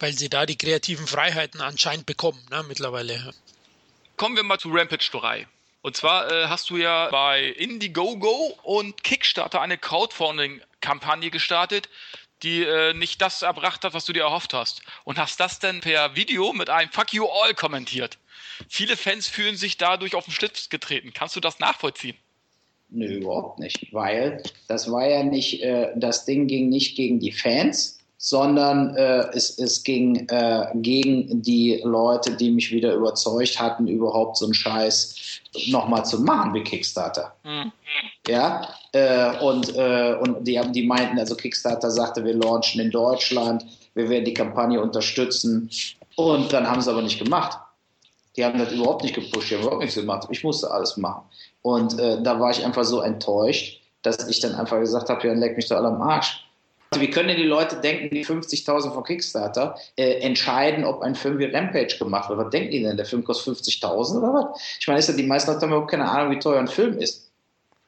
weil 0.00 0.12
sie 0.12 0.28
da 0.28 0.46
die 0.46 0.56
kreativen 0.56 1.06
Freiheiten 1.06 1.60
anscheinend 1.60 2.06
bekommen, 2.06 2.44
ne, 2.50 2.64
mittlerweile. 2.66 3.32
Kommen 4.16 4.36
wir 4.36 4.42
mal 4.42 4.58
zu 4.58 4.70
Rampage 4.70 5.08
3. 5.12 5.46
Und 5.82 5.96
zwar 5.96 6.30
äh, 6.30 6.46
hast 6.48 6.68
du 6.68 6.76
ja 6.76 7.08
bei 7.10 7.44
Indiegogo 7.44 8.58
und 8.62 9.02
Kickstarter 9.02 9.62
eine 9.62 9.78
Crowdfunding-Kampagne 9.78 11.30
gestartet, 11.30 11.88
die 12.42 12.62
äh, 12.62 12.92
nicht 12.94 13.22
das 13.22 13.42
erbracht 13.42 13.84
hat, 13.84 13.94
was 13.94 14.04
du 14.04 14.12
dir 14.12 14.22
erhofft 14.22 14.52
hast. 14.52 14.82
Und 15.04 15.18
hast 15.18 15.40
das 15.40 15.58
dann 15.58 15.80
per 15.80 16.16
Video 16.16 16.52
mit 16.52 16.68
einem 16.68 16.90
Fuck 16.90 17.12
you 17.14 17.26
all 17.26 17.54
kommentiert. 17.54 18.18
Viele 18.68 18.96
Fans 18.96 19.26
fühlen 19.26 19.56
sich 19.56 19.78
dadurch 19.78 20.14
auf 20.14 20.24
den 20.26 20.32
Schlitz 20.32 20.68
getreten. 20.68 21.12
Kannst 21.14 21.36
du 21.36 21.40
das 21.40 21.58
nachvollziehen? 21.58 22.16
Nö, 22.90 23.06
überhaupt 23.06 23.60
nicht, 23.60 23.92
weil 23.92 24.42
das 24.66 24.90
war 24.90 25.06
ja 25.06 25.22
nicht, 25.22 25.62
äh, 25.62 25.92
das 25.94 26.24
Ding 26.24 26.48
ging 26.48 26.68
nicht 26.68 26.96
gegen 26.96 27.20
die 27.20 27.32
Fans, 27.32 27.99
sondern 28.22 28.94
äh, 28.96 29.30
es, 29.32 29.58
es 29.58 29.82
ging 29.82 30.28
äh, 30.28 30.66
gegen 30.74 31.40
die 31.40 31.80
Leute, 31.84 32.36
die 32.36 32.50
mich 32.50 32.70
wieder 32.70 32.92
überzeugt 32.92 33.58
hatten, 33.58 33.88
überhaupt 33.88 34.36
so 34.36 34.44
einen 34.44 34.52
Scheiß 34.52 35.40
nochmal 35.68 36.04
zu 36.04 36.20
machen 36.20 36.52
wie 36.52 36.62
Kickstarter. 36.62 37.34
Mhm. 37.44 37.72
Ja, 38.28 38.68
äh, 38.92 39.38
und, 39.38 39.74
äh, 39.74 40.16
und 40.20 40.46
die, 40.46 40.58
haben, 40.58 40.70
die 40.74 40.86
meinten, 40.86 41.18
also 41.18 41.34
Kickstarter 41.34 41.90
sagte, 41.90 42.22
wir 42.22 42.34
launchen 42.34 42.82
in 42.82 42.90
Deutschland, 42.90 43.64
wir 43.94 44.10
werden 44.10 44.26
die 44.26 44.34
Kampagne 44.34 44.78
unterstützen 44.82 45.70
und 46.16 46.52
dann 46.52 46.70
haben 46.70 46.82
sie 46.82 46.90
aber 46.90 47.00
nicht 47.00 47.24
gemacht. 47.24 47.58
Die 48.36 48.44
haben 48.44 48.58
das 48.58 48.70
überhaupt 48.70 49.02
nicht 49.02 49.14
gepusht, 49.14 49.50
die 49.50 49.54
haben 49.54 49.62
überhaupt 49.62 49.80
nichts 49.80 49.96
gemacht. 49.96 50.28
Ich 50.30 50.44
musste 50.44 50.70
alles 50.70 50.98
machen. 50.98 51.22
Und 51.62 51.98
äh, 51.98 52.22
da 52.22 52.38
war 52.38 52.50
ich 52.50 52.62
einfach 52.62 52.84
so 52.84 53.00
enttäuscht, 53.00 53.80
dass 54.02 54.28
ich 54.28 54.40
dann 54.40 54.54
einfach 54.54 54.78
gesagt 54.78 55.08
habe, 55.08 55.26
ja, 55.26 55.32
leck 55.32 55.56
mich 55.56 55.68
doch 55.68 55.78
alle 55.78 55.88
am 55.88 56.02
Arsch 56.02 56.44
wie 56.98 57.10
können 57.10 57.28
denn 57.28 57.36
die 57.36 57.44
Leute 57.44 57.76
denken, 57.76 58.12
die 58.12 58.24
50.000 58.24 58.92
von 58.92 59.04
Kickstarter 59.04 59.76
äh, 59.96 60.20
entscheiden, 60.20 60.84
ob 60.84 61.02
ein 61.02 61.14
Film 61.14 61.38
wie 61.38 61.44
Rampage 61.44 61.96
gemacht 61.98 62.28
wird? 62.28 62.40
Was 62.40 62.50
denken 62.50 62.72
die 62.72 62.82
denn? 62.82 62.96
Der 62.96 63.06
Film 63.06 63.22
kostet 63.22 63.56
50.000 63.56 64.18
oder 64.18 64.34
was? 64.34 64.60
Ich 64.80 64.88
meine, 64.88 64.98
ist 64.98 65.08
ja, 65.08 65.14
die 65.14 65.22
meisten 65.22 65.52
Leute 65.52 65.62
haben 65.62 65.70
überhaupt 65.70 65.90
keine 65.90 66.08
Ahnung, 66.10 66.32
wie 66.32 66.40
teuer 66.40 66.58
ein 66.58 66.66
Film 66.66 66.98
ist. 66.98 67.30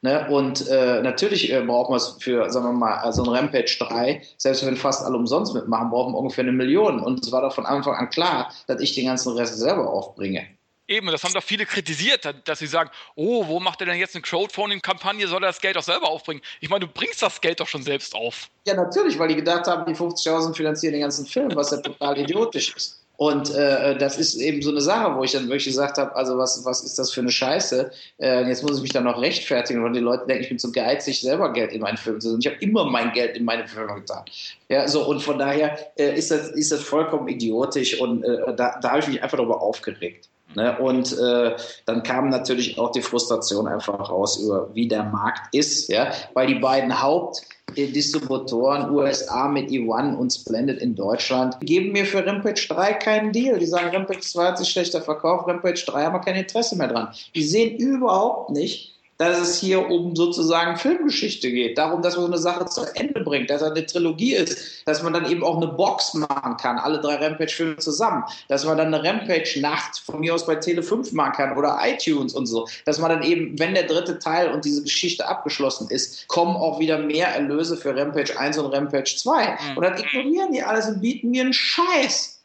Ne? 0.03 0.27
Und 0.29 0.67
äh, 0.69 1.01
natürlich 1.01 1.51
äh, 1.51 1.61
braucht 1.61 1.89
man 1.89 1.97
es 1.97 2.15
für, 2.19 2.49
sagen 2.49 2.65
wir 2.65 2.71
mal, 2.73 2.99
so 3.11 3.23
also 3.23 3.23
ein 3.23 3.37
Rampage 3.37 3.77
3, 3.79 4.21
selbst 4.37 4.65
wenn 4.65 4.77
fast 4.77 5.05
alle 5.05 5.17
umsonst 5.17 5.53
mitmachen, 5.53 5.89
brauchen 5.89 6.13
wir 6.13 6.19
ungefähr 6.19 6.43
eine 6.43 6.53
Million. 6.53 7.01
Und 7.01 7.25
es 7.25 7.31
war 7.31 7.41
doch 7.41 7.53
von 7.53 7.65
Anfang 7.65 7.95
an 7.95 8.09
klar, 8.09 8.53
dass 8.67 8.81
ich 8.81 8.95
den 8.95 9.07
ganzen 9.07 9.33
Rest 9.33 9.57
selber 9.57 9.89
aufbringe. 9.89 10.45
Eben, 10.87 11.07
das 11.07 11.23
haben 11.23 11.33
doch 11.33 11.43
viele 11.43 11.65
kritisiert, 11.65 12.27
dass 12.45 12.59
sie 12.59 12.67
sagen, 12.67 12.89
oh, 13.15 13.47
wo 13.47 13.59
macht 13.59 13.79
er 13.81 13.87
denn 13.87 13.97
jetzt 13.97 14.15
eine 14.15 14.21
Crowdfunding-Kampagne, 14.21 15.27
soll 15.27 15.43
er 15.43 15.47
das 15.47 15.61
Geld 15.61 15.77
doch 15.77 15.83
selber 15.83 16.09
aufbringen? 16.09 16.41
Ich 16.59 16.69
meine, 16.69 16.85
du 16.85 16.91
bringst 16.91 17.21
das 17.21 17.39
Geld 17.39 17.61
doch 17.61 17.67
schon 17.67 17.83
selbst 17.83 18.13
auf. 18.13 18.49
Ja, 18.67 18.73
natürlich, 18.73 19.17
weil 19.17 19.29
die 19.29 19.35
gedacht 19.35 19.65
haben, 19.67 19.85
die 19.85 19.97
50.000 19.97 20.53
finanzieren 20.53 20.93
den 20.93 21.01
ganzen 21.01 21.25
Film, 21.25 21.55
was 21.55 21.71
ja 21.71 21.77
total 21.77 22.17
idiotisch 22.17 22.75
ist. 22.75 22.99
Und 23.15 23.53
äh, 23.53 23.95
das 23.97 24.17
ist 24.17 24.35
eben 24.35 24.61
so 24.61 24.71
eine 24.71 24.81
Sache, 24.81 25.15
wo 25.15 25.23
ich 25.23 25.31
dann 25.31 25.43
wirklich 25.43 25.65
gesagt 25.65 25.97
habe, 25.97 26.15
also 26.15 26.37
was, 26.37 26.65
was 26.65 26.83
ist 26.83 26.97
das 26.97 27.11
für 27.11 27.21
eine 27.21 27.31
Scheiße? 27.31 27.91
Äh, 28.17 28.47
jetzt 28.47 28.63
muss 28.63 28.77
ich 28.77 28.81
mich 28.81 28.91
dann 28.91 29.03
noch 29.03 29.21
rechtfertigen, 29.21 29.83
weil 29.83 29.93
die 29.93 29.99
Leute 29.99 30.25
denken, 30.25 30.43
ich 30.43 30.49
bin 30.49 30.59
zu 30.59 30.71
geizig, 30.71 31.21
selber 31.21 31.53
Geld 31.53 31.71
in 31.71 31.81
meinen 31.81 31.97
Film 31.97 32.19
zu 32.19 32.31
tun. 32.31 32.39
Ich 32.41 32.47
habe 32.47 32.57
immer 32.57 32.85
mein 32.85 33.13
Geld 33.13 33.37
in 33.37 33.45
meine 33.45 33.67
Filme 33.67 33.93
getan. 33.95 34.25
Ja, 34.67 34.87
so 34.87 35.05
und 35.05 35.21
von 35.21 35.37
daher 35.37 35.77
äh, 35.95 36.17
ist, 36.17 36.31
das, 36.31 36.49
ist 36.49 36.71
das 36.71 36.81
vollkommen 36.81 37.27
idiotisch 37.27 38.01
und 38.01 38.23
äh, 38.23 38.55
da, 38.55 38.79
da 38.81 38.89
habe 38.89 38.99
ich 38.99 39.07
mich 39.07 39.21
einfach 39.21 39.37
darüber 39.37 39.61
aufgeregt. 39.61 40.27
Ne? 40.55 40.77
Und 40.77 41.17
äh, 41.17 41.55
dann 41.85 42.03
kam 42.03 42.29
natürlich 42.29 42.77
auch 42.77 42.91
die 42.91 43.01
Frustration 43.01 43.67
einfach 43.67 44.09
raus 44.09 44.37
über, 44.37 44.69
wie 44.73 44.87
der 44.87 45.03
Markt 45.03 45.53
ist, 45.53 45.89
ja, 45.89 46.11
weil 46.33 46.47
die 46.47 46.55
beiden 46.55 47.01
Haupt 47.01 47.41
Distributoren, 47.75 48.91
USA 48.91 49.47
mit 49.47 49.69
E1 49.69 50.15
und 50.15 50.31
Splendid 50.31 50.79
in 50.79 50.95
Deutschland, 50.95 51.59
geben 51.61 51.91
mir 51.91 52.05
für 52.05 52.25
Rampage 52.25 52.67
3 52.67 52.93
keinen 52.93 53.31
Deal. 53.31 53.57
Die 53.57 53.65
sagen, 53.65 53.95
Rampage 53.95 54.19
2 54.19 54.45
hat 54.45 54.57
sich 54.57 54.69
schlechter 54.69 55.01
verkauft, 55.01 55.47
Rampage 55.47 55.83
3 55.85 56.03
haben 56.03 56.13
wir 56.13 56.19
kein 56.19 56.35
Interesse 56.35 56.75
mehr 56.75 56.87
dran. 56.87 57.09
Die 57.33 57.43
sehen 57.43 57.77
überhaupt 57.77 58.51
nicht, 58.51 58.92
dass 59.23 59.39
es 59.39 59.59
hier 59.59 59.89
um 59.89 60.15
sozusagen 60.15 60.77
Filmgeschichte 60.77 61.51
geht, 61.51 61.77
darum, 61.77 62.01
dass 62.01 62.15
man 62.15 62.25
so 62.25 62.31
eine 62.31 62.41
Sache 62.41 62.65
zu 62.65 62.81
Ende 62.95 63.21
bringt, 63.21 63.49
dass 63.49 63.61
er 63.61 63.71
eine 63.71 63.85
Trilogie 63.85 64.33
ist, 64.33 64.83
dass 64.85 65.03
man 65.03 65.13
dann 65.13 65.29
eben 65.29 65.43
auch 65.43 65.57
eine 65.57 65.67
Box 65.67 66.13
machen 66.13 66.57
kann, 66.57 66.77
alle 66.77 66.99
drei 66.99 67.15
Rampage-Filme 67.15 67.77
zusammen, 67.77 68.23
dass 68.47 68.65
man 68.65 68.77
dann 68.77 68.93
eine 68.93 69.03
Rampage-Nacht 69.03 69.99
von 69.99 70.19
mir 70.19 70.33
aus 70.33 70.45
bei 70.45 70.55
Tele 70.55 70.83
5 70.83 71.11
machen 71.13 71.33
kann 71.33 71.57
oder 71.57 71.79
iTunes 71.83 72.33
und 72.33 72.45
so, 72.45 72.67
dass 72.85 72.99
man 72.99 73.09
dann 73.09 73.23
eben, 73.23 73.57
wenn 73.59 73.73
der 73.73 73.83
dritte 73.83 74.19
Teil 74.19 74.51
und 74.51 74.65
diese 74.65 74.83
Geschichte 74.83 75.27
abgeschlossen 75.27 75.89
ist, 75.89 76.27
kommen 76.27 76.55
auch 76.55 76.79
wieder 76.79 76.97
mehr 76.97 77.27
Erlöse 77.27 77.77
für 77.77 77.95
Rampage 77.95 78.37
1 78.37 78.57
und 78.57 78.73
Rampage 78.73 79.15
2. 79.17 79.45
Mhm. 79.45 79.77
Und 79.77 79.83
dann 79.83 79.97
ignorieren 79.97 80.51
die 80.51 80.63
alles 80.63 80.87
und 80.87 81.01
bieten 81.01 81.31
mir 81.31 81.43
einen 81.43 81.53
Scheiß. 81.53 82.41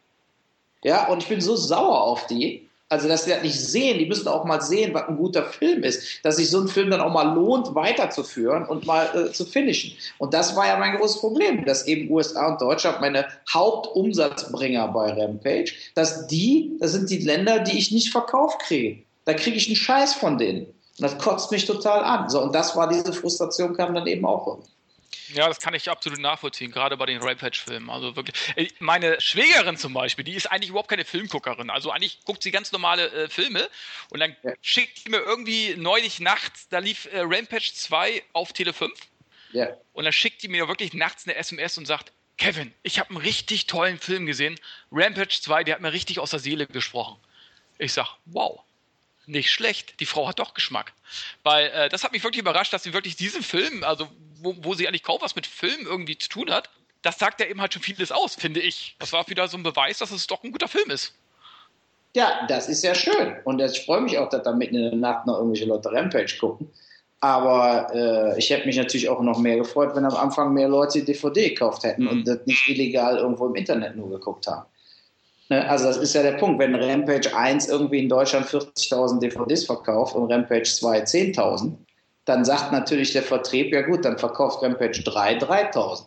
Ja, 0.84 1.08
und 1.08 1.22
ich 1.22 1.28
bin 1.28 1.40
so 1.40 1.56
sauer 1.56 2.02
auf 2.02 2.26
die, 2.26 2.67
also, 2.90 3.06
dass 3.06 3.24
sie 3.24 3.30
das 3.30 3.42
nicht 3.42 3.60
sehen, 3.60 3.98
die 3.98 4.06
müssen 4.06 4.28
auch 4.28 4.44
mal 4.44 4.62
sehen, 4.62 4.94
was 4.94 5.08
ein 5.08 5.18
guter 5.18 5.44
Film 5.44 5.82
ist, 5.82 6.24
dass 6.24 6.36
sich 6.36 6.48
so 6.50 6.60
ein 6.60 6.68
Film 6.68 6.90
dann 6.90 7.02
auch 7.02 7.12
mal 7.12 7.34
lohnt, 7.34 7.74
weiterzuführen 7.74 8.64
und 8.64 8.86
mal 8.86 9.06
äh, 9.14 9.32
zu 9.32 9.44
finishen. 9.44 9.92
Und 10.16 10.32
das 10.32 10.56
war 10.56 10.66
ja 10.66 10.78
mein 10.78 10.96
großes 10.96 11.20
Problem, 11.20 11.66
dass 11.66 11.86
eben 11.86 12.10
USA 12.10 12.48
und 12.48 12.62
Deutschland 12.62 13.02
meine 13.02 13.26
Hauptumsatzbringer 13.52 14.88
bei 14.88 15.12
Rampage, 15.12 15.72
dass 15.94 16.26
die, 16.28 16.78
das 16.80 16.92
sind 16.92 17.10
die 17.10 17.18
Länder, 17.18 17.58
die 17.58 17.76
ich 17.76 17.92
nicht 17.92 18.10
verkauft 18.10 18.60
kriege. 18.60 19.02
Da 19.26 19.34
kriege 19.34 19.58
ich 19.58 19.66
einen 19.66 19.76
Scheiß 19.76 20.14
von 20.14 20.38
denen. 20.38 20.64
Und 20.66 21.02
das 21.02 21.18
kotzt 21.18 21.50
mich 21.52 21.66
total 21.66 22.02
an. 22.02 22.30
So, 22.30 22.42
und 22.42 22.54
das 22.54 22.74
war 22.74 22.88
diese 22.88 23.12
Frustration, 23.12 23.76
kam 23.76 23.94
dann 23.94 24.06
eben 24.06 24.24
auch. 24.24 24.58
Ja, 25.28 25.48
das 25.48 25.58
kann 25.60 25.74
ich 25.74 25.88
absolut 25.90 26.18
nachvollziehen, 26.18 26.70
gerade 26.70 26.96
bei 26.96 27.06
den 27.06 27.22
Rampage-Filmen. 27.22 27.90
Also 27.90 28.16
wirklich. 28.16 28.36
Äh, 28.56 28.68
meine 28.78 29.20
Schwägerin 29.20 29.76
zum 29.76 29.92
Beispiel, 29.92 30.24
die 30.24 30.34
ist 30.34 30.46
eigentlich 30.46 30.70
überhaupt 30.70 30.88
keine 30.88 31.04
Filmguckerin. 31.04 31.70
Also 31.70 31.90
eigentlich 31.90 32.24
guckt 32.24 32.42
sie 32.42 32.50
ganz 32.50 32.72
normale 32.72 33.10
äh, 33.12 33.28
Filme 33.28 33.68
und 34.10 34.20
dann 34.20 34.36
ja. 34.42 34.52
schickt 34.60 35.00
sie 35.00 35.10
mir 35.10 35.18
irgendwie 35.18 35.74
neulich 35.76 36.20
nachts, 36.20 36.68
da 36.68 36.78
lief 36.78 37.08
äh, 37.12 37.20
Rampage 37.20 37.72
2 37.74 38.22
auf 38.32 38.52
Tele 38.52 38.72
5. 38.72 38.92
Ja. 39.52 39.68
Und 39.92 40.04
dann 40.04 40.12
schickt 40.12 40.42
die 40.42 40.48
mir 40.48 40.68
wirklich 40.68 40.92
nachts 40.92 41.26
eine 41.26 41.36
SMS 41.36 41.78
und 41.78 41.86
sagt, 41.86 42.12
Kevin, 42.36 42.72
ich 42.82 42.98
habe 42.98 43.10
einen 43.10 43.18
richtig 43.18 43.66
tollen 43.66 43.98
Film 43.98 44.26
gesehen. 44.26 44.58
Rampage 44.92 45.40
2, 45.40 45.64
der 45.64 45.74
hat 45.74 45.82
mir 45.82 45.92
richtig 45.92 46.20
aus 46.20 46.30
der 46.30 46.38
Seele 46.38 46.66
gesprochen. 46.66 47.18
Ich 47.78 47.92
sag, 47.92 48.16
wow 48.26 48.62
nicht 49.28 49.50
schlecht. 49.50 50.00
Die 50.00 50.06
Frau 50.06 50.28
hat 50.28 50.38
doch 50.38 50.54
Geschmack. 50.54 50.92
Weil 51.42 51.66
äh, 51.68 51.88
das 51.88 52.04
hat 52.04 52.12
mich 52.12 52.24
wirklich 52.24 52.40
überrascht, 52.40 52.72
dass 52.72 52.82
sie 52.82 52.92
wirklich 52.92 53.16
diesen 53.16 53.42
Film, 53.42 53.84
also 53.84 54.08
wo, 54.40 54.56
wo 54.60 54.74
sie 54.74 54.88
eigentlich 54.88 55.02
kaum 55.02 55.18
was 55.20 55.36
mit 55.36 55.46
Film 55.46 55.86
irgendwie 55.86 56.18
zu 56.18 56.28
tun 56.28 56.50
hat, 56.50 56.70
das 57.02 57.18
sagt 57.18 57.40
ja 57.40 57.46
eben 57.46 57.60
halt 57.60 57.72
schon 57.72 57.82
vieles 57.82 58.10
aus, 58.10 58.34
finde 58.34 58.60
ich. 58.60 58.96
Das 58.98 59.12
war 59.12 59.28
wieder 59.28 59.46
so 59.48 59.56
ein 59.56 59.62
Beweis, 59.62 59.98
dass 59.98 60.10
es 60.10 60.26
doch 60.26 60.42
ein 60.42 60.52
guter 60.52 60.68
Film 60.68 60.90
ist. 60.90 61.14
Ja, 62.16 62.46
das 62.48 62.68
ist 62.68 62.82
ja 62.82 62.94
schön. 62.94 63.36
Und 63.44 63.60
ich 63.60 63.84
freue 63.84 64.00
mich 64.00 64.18
auch, 64.18 64.28
dass 64.28 64.42
da 64.42 64.52
mitten 64.52 64.76
in 64.76 64.82
der 64.82 64.94
Nacht 64.94 65.26
noch 65.26 65.36
irgendwelche 65.36 65.66
Leute 65.66 65.92
Rampage 65.92 66.36
gucken. 66.40 66.70
Aber 67.20 67.90
äh, 67.94 68.38
ich 68.38 68.50
hätte 68.50 68.66
mich 68.66 68.76
natürlich 68.76 69.08
auch 69.08 69.20
noch 69.20 69.38
mehr 69.38 69.56
gefreut, 69.56 69.94
wenn 69.94 70.04
am 70.04 70.14
Anfang 70.14 70.52
mehr 70.54 70.68
Leute 70.68 71.00
die 71.00 71.04
DVD 71.04 71.50
gekauft 71.50 71.82
hätten 71.82 72.02
mhm. 72.04 72.08
und 72.08 72.28
das 72.28 72.46
nicht 72.46 72.68
illegal 72.68 73.18
irgendwo 73.18 73.46
im 73.46 73.56
Internet 73.56 73.96
nur 73.96 74.10
geguckt 74.10 74.46
haben. 74.46 74.66
Ne, 75.50 75.68
also 75.68 75.86
das 75.86 75.96
ist 75.96 76.14
ja 76.14 76.22
der 76.22 76.32
Punkt, 76.32 76.58
wenn 76.58 76.74
Rampage 76.74 77.34
1 77.34 77.68
irgendwie 77.68 78.00
in 78.00 78.08
Deutschland 78.08 78.46
40.000 78.46 79.20
DVDs 79.20 79.64
verkauft 79.64 80.14
und 80.14 80.30
Rampage 80.30 80.64
2 80.64 81.04
10.000, 81.04 81.72
dann 82.26 82.44
sagt 82.44 82.72
natürlich 82.72 83.12
der 83.14 83.22
Vertrieb, 83.22 83.72
ja 83.72 83.80
gut, 83.82 84.04
dann 84.04 84.18
verkauft 84.18 84.62
Rampage 84.62 85.02
3 85.02 85.38
3.000. 85.38 86.04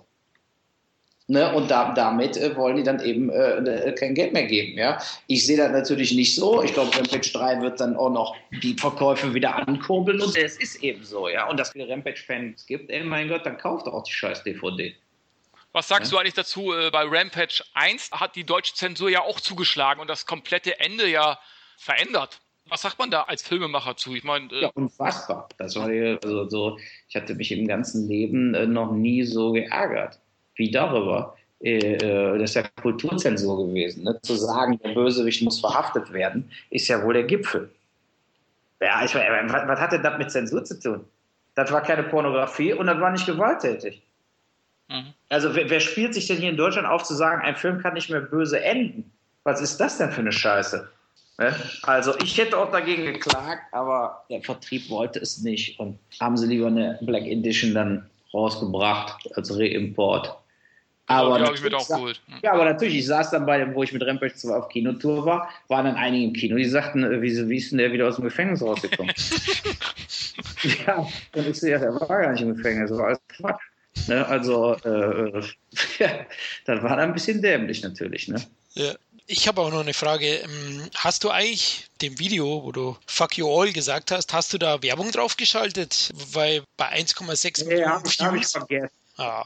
Ne, 1.27 1.53
und 1.55 1.71
da, 1.71 1.93
damit 1.93 2.35
äh, 2.35 2.55
wollen 2.57 2.75
die 2.75 2.83
dann 2.83 2.99
eben 2.99 3.29
äh, 3.29 3.53
äh, 3.53 3.93
kein 3.93 4.13
Geld 4.13 4.33
mehr 4.33 4.45
geben. 4.45 4.77
Ja? 4.77 4.99
Ich 5.27 5.45
sehe 5.45 5.55
das 5.55 5.71
natürlich 5.71 6.13
nicht 6.13 6.35
so. 6.35 6.61
Ich 6.61 6.73
glaube, 6.73 6.93
Rampage 6.93 7.31
3 7.31 7.61
wird 7.61 7.79
dann 7.79 7.95
auch 7.95 8.09
noch 8.09 8.35
die 8.61 8.75
Verkäufe 8.77 9.33
wieder 9.33 9.55
ankurbeln. 9.55 10.21
Und 10.21 10.35
es 10.35 10.57
ist 10.57 10.83
eben 10.83 11.03
so. 11.03 11.29
ja. 11.29 11.49
Und 11.49 11.57
dass 11.57 11.69
es 11.69 11.73
viele 11.73 11.87
Rampage-Fans 11.87 12.65
gibt, 12.65 12.91
ey, 12.91 13.03
mein 13.03 13.29
Gott, 13.29 13.45
dann 13.45 13.57
kauft 13.57 13.87
auch 13.87 14.03
die 14.03 14.11
scheiß 14.11 14.43
DVD. 14.43 14.93
Was 15.73 15.87
sagst 15.87 16.11
ja? 16.11 16.17
du 16.17 16.19
eigentlich 16.19 16.33
dazu? 16.33 16.73
Äh, 16.73 16.89
bei 16.91 17.03
Rampage 17.03 17.63
1 17.73 18.11
hat 18.11 18.35
die 18.35 18.43
deutsche 18.43 18.73
Zensur 18.73 19.09
ja 19.09 19.21
auch 19.21 19.39
zugeschlagen 19.39 20.01
und 20.01 20.09
das 20.09 20.25
komplette 20.25 20.79
Ende 20.79 21.07
ja 21.07 21.39
verändert. 21.77 22.41
Was 22.67 22.81
sagt 22.81 22.99
man 22.99 23.09
da 23.09 23.23
als 23.23 23.41
Filmemacher 23.41 23.97
zu? 23.97 24.15
Ich 24.15 24.23
meine, 24.23 24.51
äh 24.51 24.61
ja, 24.63 24.71
unfassbar. 24.75 25.49
Das 25.57 25.75
war 25.75 25.87
also 25.87 26.49
so, 26.49 26.77
ich 27.09 27.15
hatte 27.15 27.35
mich 27.35 27.51
im 27.51 27.67
ganzen 27.67 28.07
Leben 28.07 28.53
äh, 28.53 28.65
noch 28.65 28.91
nie 28.91 29.23
so 29.23 29.51
geärgert 29.51 30.19
wie 30.55 30.71
darüber. 30.71 31.35
Äh, 31.59 31.97
das 32.37 32.51
ist 32.51 32.55
ja 32.55 32.63
Kulturzensur 32.81 33.67
gewesen. 33.67 34.03
Ne? 34.03 34.19
Zu 34.21 34.35
sagen, 34.35 34.79
der 34.83 34.93
Bösewicht 34.93 35.41
muss 35.41 35.59
verhaftet 35.59 36.11
werden, 36.11 36.51
ist 36.69 36.87
ja 36.87 37.03
wohl 37.03 37.13
der 37.13 37.23
Gipfel. 37.23 37.69
Ja, 38.79 39.03
ich, 39.05 39.13
was, 39.13 39.67
was 39.67 39.79
hat 39.79 39.91
denn 39.91 40.03
das 40.03 40.17
mit 40.17 40.31
Zensur 40.31 40.63
zu 40.63 40.79
tun? 40.79 41.05
Das 41.55 41.71
war 41.71 41.81
keine 41.81 42.03
Pornografie 42.03 42.73
und 42.73 42.87
das 42.87 42.99
war 42.99 43.11
nicht 43.11 43.25
gewalttätig. 43.25 44.01
Mhm. 44.91 45.13
Also 45.29 45.55
wer, 45.55 45.69
wer, 45.69 45.79
spielt 45.79 46.13
sich 46.13 46.27
denn 46.27 46.37
hier 46.37 46.49
in 46.49 46.57
Deutschland 46.57 46.87
auf 46.87 47.03
zu 47.03 47.15
sagen, 47.15 47.41
ein 47.41 47.55
Film 47.55 47.79
kann 47.81 47.93
nicht 47.93 48.09
mehr 48.09 48.19
böse 48.19 48.61
enden? 48.61 49.09
Was 49.43 49.61
ist 49.61 49.77
das 49.77 49.97
denn 49.97 50.11
für 50.11 50.19
eine 50.19 50.33
Scheiße? 50.33 50.89
Ne? 51.37 51.55
Also 51.83 52.13
ich 52.19 52.37
hätte 52.37 52.57
auch 52.57 52.71
dagegen 52.71 53.05
geklagt, 53.05 53.63
aber 53.71 54.25
der 54.29 54.41
Vertrieb 54.41 54.89
wollte 54.89 55.19
es 55.19 55.41
nicht 55.41 55.79
und 55.79 55.97
haben 56.19 56.35
sie 56.35 56.47
lieber 56.47 56.67
eine 56.67 56.99
Black 57.01 57.23
Edition 57.23 57.73
dann 57.73 58.09
rausgebracht 58.33 59.29
als 59.35 59.57
Reimport. 59.57 60.37
Aber 61.07 61.39
ja, 61.39 61.51
ich 61.51 61.73
auch 61.73 61.87
gut. 61.87 62.21
ja, 62.41 62.53
aber 62.53 62.63
natürlich, 62.65 62.95
ich 62.95 63.07
saß 63.07 63.31
dann 63.31 63.45
bei 63.45 63.57
dem, 63.57 63.73
wo 63.75 63.83
ich 63.83 63.91
mit 63.91 64.05
Rampage 64.05 64.35
2 64.35 64.55
auf 64.55 64.69
Kinotour 64.69 65.25
war, 65.25 65.49
waren 65.67 65.85
dann 65.85 65.95
einige 65.95 66.25
im 66.25 66.33
Kino, 66.33 66.55
die 66.55 66.65
sagten, 66.65 67.03
äh, 67.03 67.21
wie, 67.21 67.49
wie 67.49 67.57
ist 67.57 67.71
denn 67.71 67.79
der 67.79 67.91
wieder 67.91 68.07
aus 68.07 68.15
dem 68.15 68.23
Gefängnis 68.23 68.61
rausgekommen? 68.61 69.13
ja, 70.87 71.05
und 71.35 71.47
ich 71.47 71.59
sehe, 71.59 71.79
der 71.79 71.93
war 71.93 72.07
gar 72.07 72.31
nicht 72.31 72.41
im 72.41 72.55
Gefängnis, 72.55 72.89
das 72.91 72.99
war 72.99 73.07
alles 73.07 73.21
Quatsch. 73.27 73.70
Ne? 74.07 74.25
Also, 74.25 74.75
äh, 74.75 75.41
das 76.65 76.83
war 76.83 76.97
ein 76.97 77.13
bisschen 77.13 77.41
dämlich 77.41 77.81
natürlich. 77.83 78.27
Ne? 78.27 78.41
Ja. 78.73 78.93
Ich 79.27 79.47
habe 79.47 79.61
auch 79.61 79.71
noch 79.71 79.79
eine 79.79 79.93
Frage. 79.93 80.27
Ähm, 80.27 80.89
hast 80.95 81.23
du 81.23 81.29
eigentlich 81.29 81.85
dem 82.01 82.19
Video, 82.19 82.63
wo 82.63 82.71
du 82.73 82.97
Fuck 83.05 83.37
You 83.37 83.47
All 83.47 83.71
gesagt 83.71 84.11
hast, 84.11 84.33
hast 84.33 84.51
du 84.51 84.57
da 84.57 84.81
Werbung 84.83 85.09
draufgeschaltet? 85.11 86.11
Weil 86.33 86.63
bei 86.75 86.91
1,6 86.91 87.65
Millionen 87.65 87.81
ja, 87.81 88.25
habe 88.25 88.37
ich 88.37 88.47
vergessen. 88.47 88.89
Ah. 89.17 89.45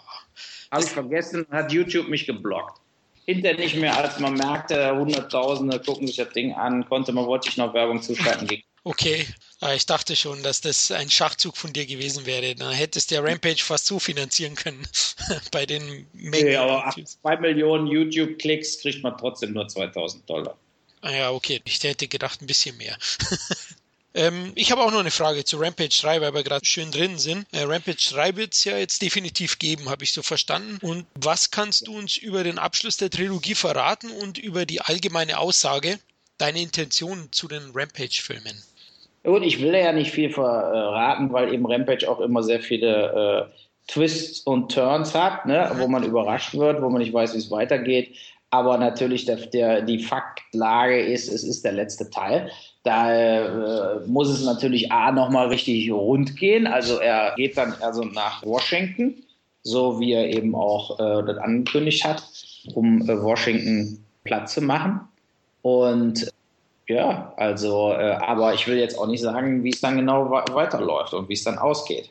Habe 0.72 0.84
ich 0.84 0.90
vergessen, 0.90 1.46
hat 1.52 1.72
YouTube 1.72 2.08
mich 2.08 2.26
geblockt. 2.26 2.80
Hinter 3.26 3.54
nicht 3.54 3.76
mehr, 3.76 3.96
als 3.96 4.20
man 4.20 4.34
merkte, 4.34 4.96
Hunderttausende 4.96 5.80
gucken 5.80 6.08
sich 6.08 6.16
das 6.16 6.30
Ding 6.30 6.54
an, 6.54 6.88
konnte 6.88 7.12
man, 7.12 7.26
wollte 7.26 7.50
ich 7.50 7.58
noch 7.58 7.74
Werbung 7.74 8.02
zuschalten. 8.02 8.48
Okay, 8.88 9.26
ah, 9.62 9.74
ich 9.74 9.88
dachte 9.88 10.16
schon, 10.16 10.44
dass 10.44 10.62
das 10.62 10.92
ein 10.92 11.10
Schachzug 11.10 11.58
von 11.58 11.74
dir 11.74 11.88
gewesen 11.88 12.28
wäre. 12.28 12.54
Dann 12.54 12.72
hättest 12.72 13.10
du 13.10 13.16
ja 13.16 13.22
Rampage 13.22 13.64
fast 13.64 13.88
so 13.88 13.98
finanzieren 13.98 14.54
können 14.54 14.88
bei 15.52 15.66
den 15.66 16.06
Mengen. 16.14 16.46
Nee, 16.46 16.56
aber 16.56 16.94
2 17.04 17.38
Millionen 17.38 17.88
YouTube-Klicks 17.88 18.82
kriegt 18.82 19.02
man 19.02 19.18
trotzdem 19.18 19.54
nur 19.54 19.68
2000 19.68 20.30
Dollar. 20.30 20.56
Ah 21.02 21.12
ja, 21.12 21.32
okay. 21.32 21.62
Ich 21.66 21.82
hätte 21.82 22.08
gedacht, 22.08 22.44
ein 22.44 22.46
bisschen 22.46 22.78
mehr. 22.78 22.96
ähm, 24.14 24.52
ich 24.54 24.72
habe 24.72 24.84
auch 24.84 24.92
noch 24.92 25.00
eine 25.00 25.10
Frage 25.10 25.44
zu 25.46 25.58
Rampage 25.58 25.98
3, 26.00 26.22
weil 26.22 26.36
wir 26.36 26.44
gerade 26.44 26.66
schön 26.66 26.92
drin 26.92 27.18
sind. 27.18 27.48
Äh, 27.54 27.64
Rampage 27.64 28.12
3 28.12 28.36
wird 28.36 28.54
es 28.54 28.66
ja 28.66 28.78
jetzt 28.78 29.02
definitiv 29.02 29.58
geben, 29.58 29.90
habe 29.90 30.04
ich 30.04 30.14
so 30.14 30.22
verstanden. 30.22 30.78
Und 30.86 31.08
was 31.16 31.50
kannst 31.50 31.88
du 31.88 31.98
uns 31.98 32.18
über 32.18 32.44
den 32.44 32.60
Abschluss 32.60 32.98
der 32.98 33.10
Trilogie 33.10 33.56
verraten 33.56 34.12
und 34.12 34.38
über 34.38 34.68
die 34.68 34.82
allgemeine 34.82 35.40
Aussage, 35.40 35.98
deine 36.38 36.62
Intention 36.62 37.30
zu 37.32 37.48
den 37.48 37.72
Rampage-Filmen? 37.74 38.64
Gut, 39.26 39.44
ich 39.44 39.62
will 39.62 39.74
ja 39.74 39.92
nicht 39.92 40.12
viel 40.12 40.30
verraten, 40.30 41.34
weil 41.34 41.54
eben 41.54 41.66
Rampage 41.66 42.08
auch 42.08 42.20
immer 42.20 42.44
sehr 42.44 42.60
viele 42.60 43.50
äh, 43.50 43.92
Twists 43.92 44.42
und 44.42 44.72
Turns 44.72 45.16
hat, 45.16 45.46
ne, 45.46 45.72
wo 45.80 45.88
man 45.88 46.04
überrascht 46.04 46.54
wird, 46.54 46.82
wo 46.82 46.90
man 46.90 47.02
nicht 47.02 47.14
weiß, 47.14 47.34
wie 47.34 47.40
es 47.40 47.52
weitergeht. 47.52 48.16
Aber 48.52 48.78
natürlich 48.78 49.26
der, 49.26 49.38
der, 49.38 49.82
die 49.82 50.00
Faktlage 50.00 51.00
ist, 51.00 51.28
es 51.28 51.44
ist 51.44 51.66
der 51.66 51.74
letzte 51.74 52.10
Teil. 52.10 52.50
Da 52.84 53.96
äh, 53.96 54.00
muss 54.06 54.30
es 54.30 54.46
natürlich 54.46 54.92
A 54.92 55.12
nochmal 55.12 55.48
richtig 55.48 55.92
rund 55.92 56.38
gehen. 56.38 56.68
Also 56.68 57.00
er 57.00 57.34
geht 57.36 57.58
dann 57.58 57.74
also 57.82 58.04
nach 58.04 58.46
Washington, 58.46 59.16
so 59.64 60.00
wie 60.00 60.14
er 60.14 60.30
eben 60.30 60.54
auch 60.54 61.00
äh, 61.00 61.26
das 61.26 61.38
angekündigt 61.38 62.06
hat, 62.06 62.24
um 62.76 63.02
äh, 63.02 63.22
Washington 63.22 64.06
Platz 64.24 64.54
zu 64.54 64.62
machen. 64.62 65.02
Und 65.64 66.32
ja, 66.88 67.34
also, 67.38 67.94
äh, 67.94 68.12
aber 68.12 68.54
ich 68.54 68.68
will 68.68 68.78
jetzt 68.78 68.98
auch 68.98 69.08
nicht 69.08 69.22
sagen, 69.22 69.64
wie 69.64 69.70
es 69.70 69.82
dann 69.82 69.98
genau 69.98 70.30
weiterläuft 70.30 71.14
und 71.14 71.30
wie 71.30 71.34
es 71.34 71.44
dann 71.44 71.58
ausgeht. 71.58 72.10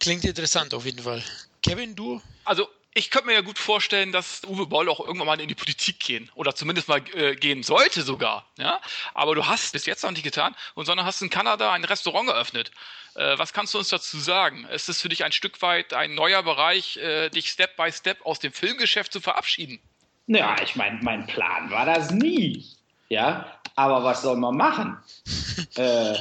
Klingt 0.00 0.24
interessant 0.24 0.74
auf 0.74 0.84
jeden 0.84 1.02
Fall. 1.02 1.22
Kevin, 1.62 1.94
du? 1.94 2.20
Also, 2.44 2.68
ich 2.96 3.10
könnte 3.10 3.26
mir 3.26 3.34
ja 3.34 3.40
gut 3.40 3.58
vorstellen, 3.58 4.12
dass 4.12 4.42
Uwe 4.44 4.66
Boll 4.66 4.88
auch 4.88 5.00
irgendwann 5.00 5.26
mal 5.26 5.40
in 5.40 5.48
die 5.48 5.54
Politik 5.54 5.98
gehen 5.98 6.30
oder 6.34 6.54
zumindest 6.54 6.88
mal 6.88 7.02
äh, 7.14 7.34
gehen 7.34 7.62
sollte 7.64 8.02
sogar. 8.02 8.46
Ja, 8.56 8.80
aber 9.14 9.34
du 9.34 9.46
hast 9.46 9.72
bis 9.72 9.86
jetzt 9.86 10.04
noch 10.04 10.12
nicht 10.12 10.22
getan 10.22 10.54
und 10.74 10.86
sondern 10.86 11.04
hast 11.04 11.20
in 11.20 11.30
Kanada 11.30 11.72
ein 11.72 11.84
Restaurant 11.84 12.28
geöffnet. 12.28 12.70
Äh, 13.16 13.36
was 13.36 13.52
kannst 13.52 13.74
du 13.74 13.78
uns 13.78 13.88
dazu 13.88 14.18
sagen? 14.18 14.64
Ist 14.66 14.88
es 14.88 15.00
für 15.00 15.08
dich 15.08 15.24
ein 15.24 15.32
Stück 15.32 15.60
weit 15.60 15.92
ein 15.92 16.14
neuer 16.14 16.42
Bereich, 16.44 16.96
äh, 16.98 17.30
dich 17.30 17.48
Step 17.48 17.76
by 17.76 17.90
Step 17.90 18.24
aus 18.24 18.38
dem 18.38 18.52
Filmgeschäft 18.52 19.12
zu 19.12 19.20
verabschieden? 19.20 19.80
Ja, 20.26 20.56
ich 20.62 20.76
meine, 20.76 21.00
mein 21.02 21.26
Plan 21.26 21.70
war 21.70 21.86
das 21.86 22.10
nie. 22.10 22.64
Ja, 23.08 23.46
aber 23.76 24.02
was 24.04 24.22
soll 24.22 24.36
man 24.36 24.56
machen? 24.56 24.98
äh, 25.76 26.14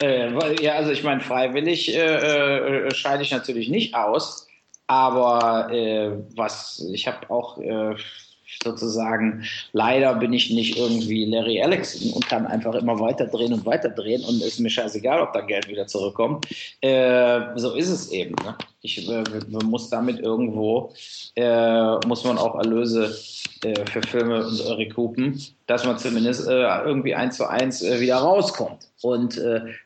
äh, 0.00 0.62
ja, 0.62 0.74
also 0.74 0.90
ich 0.90 1.02
meine, 1.02 1.20
freiwillig 1.20 1.94
äh, 1.94 2.86
äh, 2.86 2.94
scheide 2.94 3.22
ich 3.22 3.30
natürlich 3.30 3.68
nicht 3.68 3.94
aus, 3.94 4.48
aber 4.86 5.70
äh, 5.70 6.10
was 6.34 6.84
ich 6.92 7.06
habe 7.06 7.30
auch 7.30 7.58
äh, 7.58 7.96
sozusagen, 8.64 9.44
leider 9.72 10.14
bin 10.16 10.32
ich 10.32 10.50
nicht 10.50 10.76
irgendwie 10.76 11.24
Larry 11.26 11.62
Alex 11.62 11.94
und 12.02 12.26
kann 12.26 12.46
einfach 12.46 12.74
immer 12.74 12.98
weiter 12.98 13.26
drehen 13.26 13.52
und 13.52 13.64
weiter 13.64 13.90
drehen 13.90 14.24
und 14.24 14.42
ist 14.42 14.58
mir 14.58 14.70
scheißegal, 14.70 15.20
ob 15.20 15.32
da 15.32 15.40
Geld 15.40 15.68
wieder 15.68 15.86
zurückkommt. 15.86 16.46
Äh, 16.80 17.40
so 17.56 17.74
ist 17.74 17.90
es 17.90 18.10
eben. 18.10 18.34
Ne? 18.44 18.56
Ich 18.82 19.08
äh, 19.08 19.22
muss 19.64 19.88
damit 19.88 20.20
irgendwo, 20.20 20.92
äh, 21.36 21.96
muss 22.06 22.24
man 22.24 22.36
auch 22.36 22.56
Erlöse 22.56 23.16
äh, 23.64 23.86
für 23.86 24.02
Filme 24.02 24.46
und 24.46 24.60
recoupen, 24.76 25.40
dass 25.66 25.86
man 25.86 25.98
zumindest 25.98 26.46
äh, 26.46 26.82
irgendwie 26.84 27.14
eins 27.14 27.36
zu 27.38 27.48
eins 27.48 27.82
äh, 27.82 28.00
wieder 28.00 28.16
rauskommt. 28.16 28.88
Und 29.02 29.40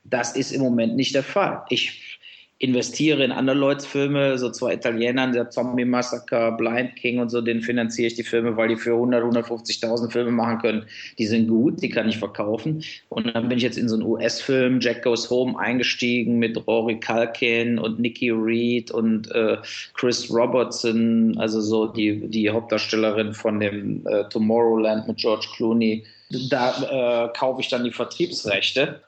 das 0.04 0.36
ist 0.36 0.52
im 0.52 0.60
Moment 0.60 0.94
nicht 0.94 1.12
der 1.12 1.24
Fall. 1.24 1.64
Ich 1.70 2.17
investiere 2.60 3.22
in 3.22 3.30
andere 3.30 3.56
Leute's 3.56 3.86
Filme, 3.86 4.36
so 4.36 4.50
zwei 4.50 4.74
Italienern, 4.74 5.32
der 5.32 5.48
Zombie 5.48 5.84
Massacre, 5.84 6.52
Blind 6.58 6.96
King 6.96 7.20
und 7.20 7.28
so, 7.28 7.40
den 7.40 7.62
finanziere 7.62 8.08
ich 8.08 8.14
die 8.14 8.24
Filme, 8.24 8.56
weil 8.56 8.68
die 8.68 8.76
für 8.76 8.94
100, 8.94 9.22
150.000 9.22 10.10
Filme 10.10 10.32
machen 10.32 10.58
können. 10.58 10.86
Die 11.18 11.26
sind 11.26 11.46
gut, 11.46 11.80
die 11.80 11.88
kann 11.88 12.08
ich 12.08 12.18
verkaufen. 12.18 12.82
Und 13.10 13.32
dann 13.32 13.48
bin 13.48 13.58
ich 13.58 13.64
jetzt 13.64 13.78
in 13.78 13.88
so 13.88 13.94
einen 13.94 14.04
US-Film, 14.04 14.80
Jack 14.80 15.04
Goes 15.04 15.30
Home, 15.30 15.56
eingestiegen 15.58 16.38
mit 16.38 16.66
Rory 16.66 16.98
Culkin 16.98 17.78
und 17.78 18.00
Nikki 18.00 18.30
Reed 18.30 18.90
und 18.90 19.30
äh, 19.30 19.58
Chris 19.94 20.28
Robertson, 20.28 21.36
also 21.38 21.60
so 21.60 21.86
die, 21.86 22.28
die 22.28 22.50
Hauptdarstellerin 22.50 23.34
von 23.34 23.60
dem 23.60 24.04
äh, 24.08 24.24
Tomorrowland 24.30 25.06
mit 25.06 25.18
George 25.18 25.46
Clooney. 25.54 26.04
Da 26.50 27.26
äh, 27.26 27.38
kaufe 27.38 27.60
ich 27.60 27.68
dann 27.68 27.84
die 27.84 27.92
Vertriebsrechte. 27.92 29.00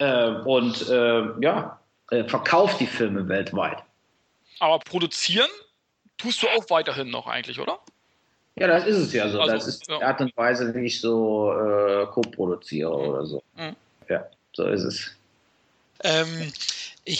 Äh, 0.00 0.30
und 0.44 0.88
äh, 0.90 1.22
ja, 1.40 1.80
äh, 2.10 2.24
verkauft 2.24 2.80
die 2.80 2.86
Filme 2.86 3.28
weltweit. 3.28 3.82
Aber 4.60 4.78
produzieren 4.78 5.50
tust 6.18 6.42
du 6.42 6.48
auch 6.48 6.68
weiterhin 6.70 7.10
noch 7.10 7.26
eigentlich, 7.26 7.58
oder? 7.58 7.78
Ja, 8.56 8.68
das 8.68 8.86
ist 8.86 8.96
es 8.98 9.12
ja 9.12 9.28
so. 9.28 9.40
Also, 9.40 9.54
das 9.54 9.66
ist 9.66 9.88
ja. 9.88 9.98
die 9.98 10.04
Art 10.04 10.20
und 10.20 10.36
Weise, 10.36 10.72
wie 10.74 10.86
ich 10.86 11.00
so 11.00 11.52
äh, 11.52 12.06
co-produziere 12.06 12.90
mhm. 12.90 13.08
oder 13.08 13.26
so. 13.26 13.42
Mhm. 13.56 13.76
Ja, 14.08 14.26
so 14.52 14.66
ist 14.66 14.84
es. 14.84 15.10
Ähm, 16.04 16.52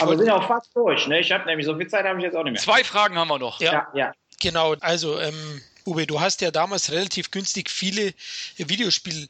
Aber 0.01 0.12
wir 0.12 0.19
sind 0.19 0.31
auch 0.31 0.47
fast 0.47 0.70
durch. 0.77 1.09
Ne? 1.09 1.20
Ich 1.20 1.32
habe 1.32 1.44
nämlich 1.47 1.66
so 1.66 1.77
viel 1.77 1.89
Zeit 1.89 2.05
habe 2.05 2.19
ich 2.19 2.24
jetzt 2.24 2.36
auch 2.36 2.44
nicht 2.44 2.52
mehr. 2.52 2.62
Zwei 2.62 2.85
Fragen 2.85 3.16
haben 3.16 3.28
wir 3.28 3.39
noch. 3.39 3.61
Ja, 3.61 3.73
ja. 3.73 3.89
ja. 3.94 4.12
Genau, 4.40 4.74
also 4.81 5.19
ähm, 5.19 5.62
Uwe, 5.86 6.06
du 6.06 6.20
hast 6.20 6.40
ja 6.40 6.51
damals 6.51 6.93
relativ 6.93 7.31
günstig 7.31 7.70
viele 7.70 8.15
Videospiel 8.56 9.28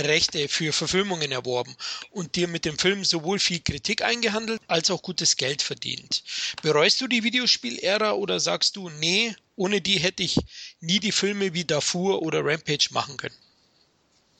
Rechte 0.00 0.48
für 0.48 0.72
Verfilmungen 0.72 1.32
erworben 1.32 1.74
und 2.10 2.36
dir 2.36 2.48
mit 2.48 2.64
dem 2.64 2.78
Film 2.78 3.04
sowohl 3.04 3.38
viel 3.38 3.60
Kritik 3.60 4.02
eingehandelt 4.02 4.60
als 4.66 4.90
auch 4.90 5.02
gutes 5.02 5.36
Geld 5.36 5.62
verdient. 5.62 6.22
Bereust 6.62 7.00
du 7.00 7.06
die 7.06 7.24
Videospiel-Ära 7.24 8.12
oder 8.12 8.40
sagst 8.40 8.76
du, 8.76 8.90
nee, 8.90 9.34
ohne 9.56 9.80
die 9.80 9.98
hätte 9.98 10.22
ich 10.22 10.38
nie 10.80 11.00
die 11.00 11.12
Filme 11.12 11.54
wie 11.54 11.64
Darfur 11.64 12.22
oder 12.22 12.44
Rampage 12.44 12.88
machen 12.92 13.16
können? 13.16 13.34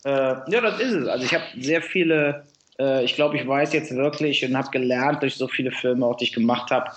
Äh, 0.04 0.10
ja, 0.50 0.60
das 0.60 0.80
ist 0.80 0.92
es. 0.92 1.08
Also 1.08 1.24
ich 1.24 1.34
habe 1.34 1.44
sehr 1.58 1.82
viele, 1.82 2.46
äh, 2.78 3.04
ich 3.04 3.14
glaube, 3.14 3.36
ich 3.36 3.46
weiß 3.46 3.72
jetzt 3.72 3.94
wirklich 3.94 4.44
und 4.44 4.56
habe 4.56 4.70
gelernt 4.70 5.22
durch 5.22 5.34
so 5.34 5.48
viele 5.48 5.72
Filme, 5.72 6.06
auch 6.06 6.16
die 6.16 6.24
ich 6.24 6.32
gemacht 6.32 6.70
habe, 6.70 6.90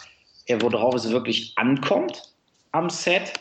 worauf 0.60 0.96
es 0.96 1.10
wirklich 1.10 1.54
ankommt 1.56 2.22
am 2.72 2.90
Set. 2.90 3.34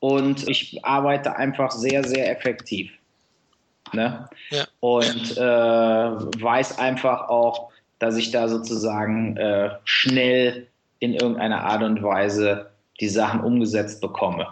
Und 0.00 0.48
ich 0.48 0.84
arbeite 0.84 1.36
einfach 1.36 1.70
sehr, 1.72 2.04
sehr 2.04 2.30
effektiv. 2.30 2.90
Ne? 3.92 4.28
Ja. 4.50 4.64
Und 4.80 5.36
äh, 5.36 5.40
weiß 5.40 6.78
einfach 6.78 7.28
auch, 7.28 7.70
dass 7.98 8.16
ich 8.16 8.30
da 8.30 8.48
sozusagen 8.48 9.36
äh, 9.36 9.70
schnell 9.84 10.66
in 11.00 11.14
irgendeiner 11.14 11.64
Art 11.64 11.82
und 11.82 12.02
Weise 12.02 12.70
die 13.00 13.08
Sachen 13.08 13.40
umgesetzt 13.40 14.00
bekomme. 14.00 14.46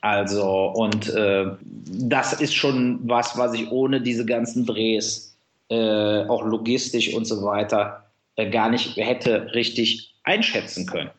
Also, 0.00 0.66
und 0.74 1.08
äh, 1.14 1.46
das 1.60 2.32
ist 2.40 2.54
schon 2.54 3.00
was, 3.02 3.36
was 3.36 3.54
ich 3.54 3.70
ohne 3.70 4.00
diese 4.00 4.24
ganzen 4.24 4.64
Drehs, 4.64 5.36
äh, 5.70 6.24
auch 6.26 6.44
logistisch 6.44 7.14
und 7.14 7.26
so 7.26 7.42
weiter, 7.42 8.04
äh, 8.36 8.48
gar 8.48 8.70
nicht 8.70 8.96
hätte 8.96 9.52
richtig 9.54 10.14
einschätzen 10.22 10.86
können. 10.86 11.10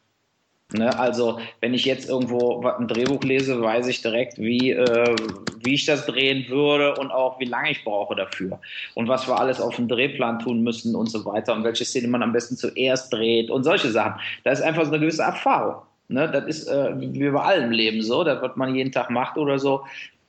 Ne, 0.72 0.98
also 1.00 1.40
wenn 1.62 1.74
ich 1.74 1.84
jetzt 1.86 2.08
irgendwo 2.08 2.62
ein 2.64 2.88
Drehbuch 2.88 3.24
lese, 3.24 3.60
weiß 3.60 3.88
ich 3.88 4.04
direkt, 4.04 4.38
wie, 4.38 4.70
äh, 4.72 5.16
wie 5.64 5.74
ich 5.74 5.88
das 5.88 6.06
drehen 6.06 6.48
würde 6.48 6.94
und 6.94 7.10
auch 7.10 7.40
wie 7.40 7.46
lange 7.46 7.72
ich 7.72 7.84
brauche 7.84 8.16
dafür 8.16 8.60
und 8.94 9.08
was 9.08 9.28
wir 9.28 9.40
alles 9.40 9.60
auf 9.60 9.78
dem 9.78 9.88
Drehplan 9.88 10.38
tun 10.38 10.62
müssen 10.62 10.96
und 10.96 11.10
so 11.10 11.26
weiter 11.26 11.56
und 11.56 11.64
welche 11.64 11.86
Szene 11.86 12.08
man 12.08 12.22
am 12.22 12.34
besten 12.34 12.56
zuerst 12.56 13.12
dreht 13.12 13.50
und 13.50 13.64
solche 13.64 13.90
Sachen. 13.90 14.22
Da 14.44 14.52
ist 14.52 14.62
einfach 14.62 14.84
so 14.84 14.92
eine 14.92 15.00
gewisse 15.00 15.24
Erfahrung. 15.24 15.82
Ne? 16.08 16.30
Das 16.32 16.46
ist 16.46 16.68
äh, 16.68 16.94
wie 17.00 17.30
bei 17.32 17.42
allem 17.42 17.72
Leben 17.72 18.04
so, 18.04 18.24
das, 18.24 18.40
was 18.40 18.56
man 18.56 18.76
jeden 18.76 18.92
Tag 18.92 19.10
macht 19.10 19.40
oder 19.40 19.58
so. 19.58 19.82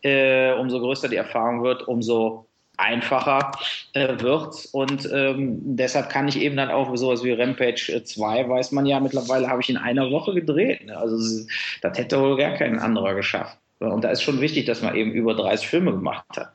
Äh, 0.02 0.54
umso 0.54 0.80
größer 0.80 1.08
die 1.08 1.16
Erfahrung 1.16 1.62
wird, 1.62 1.86
umso 1.86 2.46
einfacher 2.80 3.52
äh, 3.92 4.18
wird. 4.20 4.68
Und 4.72 5.08
ähm, 5.12 5.58
deshalb 5.76 6.10
kann 6.10 6.28
ich 6.28 6.36
eben 6.36 6.56
dann 6.56 6.70
auch 6.70 6.96
sowas 6.96 7.22
wie 7.22 7.32
Rampage 7.32 8.02
2, 8.04 8.48
weiß 8.48 8.72
man 8.72 8.86
ja 8.86 8.98
mittlerweile, 9.00 9.48
habe 9.48 9.60
ich 9.62 9.68
in 9.68 9.76
einer 9.76 10.10
Woche 10.10 10.34
gedreht. 10.34 10.86
Ne? 10.86 10.96
Also 10.96 11.46
das 11.82 11.98
hätte 11.98 12.20
wohl 12.20 12.36
gar 12.36 12.56
kein 12.56 12.78
anderer 12.78 13.14
geschafft. 13.14 13.58
Und 13.78 14.02
da 14.02 14.10
ist 14.10 14.22
schon 14.22 14.40
wichtig, 14.40 14.66
dass 14.66 14.82
man 14.82 14.94
eben 14.94 15.12
über 15.12 15.34
30 15.34 15.66
Filme 15.66 15.92
gemacht 15.92 16.24
hat. 16.36 16.52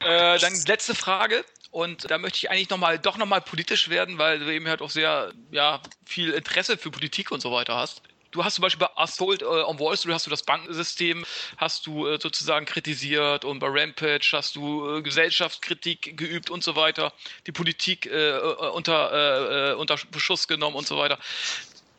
Äh, 0.00 0.38
dann 0.38 0.52
letzte 0.66 0.94
Frage. 0.94 1.44
Und 1.70 2.10
da 2.10 2.18
möchte 2.18 2.38
ich 2.38 2.50
eigentlich 2.50 2.70
noch 2.70 2.78
mal, 2.78 2.98
doch 2.98 3.18
nochmal 3.18 3.40
politisch 3.40 3.90
werden, 3.90 4.18
weil 4.18 4.38
du 4.38 4.52
eben 4.52 4.66
halt 4.68 4.80
auch 4.80 4.90
sehr 4.90 5.32
ja, 5.50 5.80
viel 6.06 6.30
Interesse 6.30 6.78
für 6.78 6.90
Politik 6.90 7.30
und 7.30 7.40
so 7.40 7.52
weiter 7.52 7.76
hast. 7.76 8.02
Du 8.30 8.44
hast 8.44 8.56
zum 8.56 8.62
Beispiel 8.62 8.86
bei 8.86 9.02
Assault 9.02 9.42
äh, 9.42 9.44
on 9.44 9.78
Wall 9.80 9.96
Street 9.96 10.14
hast 10.14 10.26
du 10.26 10.30
das 10.30 10.42
Bankensystem, 10.42 11.24
hast 11.56 11.86
du 11.86 12.06
äh, 12.06 12.18
sozusagen 12.20 12.66
kritisiert 12.66 13.44
und 13.44 13.58
bei 13.58 13.68
Rampage 13.68 14.30
hast 14.32 14.56
du 14.56 14.96
äh, 14.96 15.02
Gesellschaftskritik 15.02 16.16
geübt 16.16 16.50
und 16.50 16.62
so 16.62 16.76
weiter, 16.76 17.12
die 17.46 17.52
Politik 17.52 18.06
äh, 18.06 18.38
unter, 18.74 19.76
unter 19.78 19.96
Beschuss 20.10 20.46
genommen 20.46 20.76
und 20.76 20.86
so 20.86 20.98
weiter. 20.98 21.18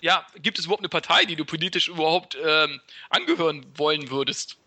Ja, 0.01 0.25
gibt 0.41 0.59
es 0.59 0.65
überhaupt 0.65 0.81
eine 0.81 0.89
Partei, 0.89 1.25
die 1.25 1.35
du 1.35 1.45
politisch 1.45 1.87
überhaupt 1.87 2.37
ähm, 2.43 2.79
angehören 3.09 3.65
wollen 3.75 4.09
würdest? 4.09 4.57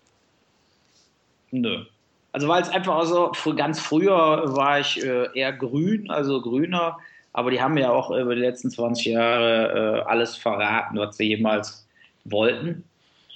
Nö. 1.51 1.85
Also 2.33 2.49
weil 2.49 2.63
es 2.63 2.69
einfach 2.69 3.05
so, 3.05 3.55
ganz 3.55 3.79
früher 3.79 4.57
war 4.57 4.81
ich 4.81 5.03
eher 5.03 5.53
grün, 5.53 6.11
also 6.11 6.41
grüner 6.41 6.99
aber 7.33 7.51
die 7.51 7.61
haben 7.61 7.77
ja 7.79 7.91
auch 7.91 8.11
über 8.11 8.35
die 8.35 8.41
letzten 8.41 8.71
20 8.71 9.07
Jahre 9.07 10.03
äh, 10.05 10.11
alles 10.11 10.37
verraten, 10.37 10.99
was 10.99 11.17
sie 11.17 11.25
jemals 11.25 11.87
wollten. 12.25 12.85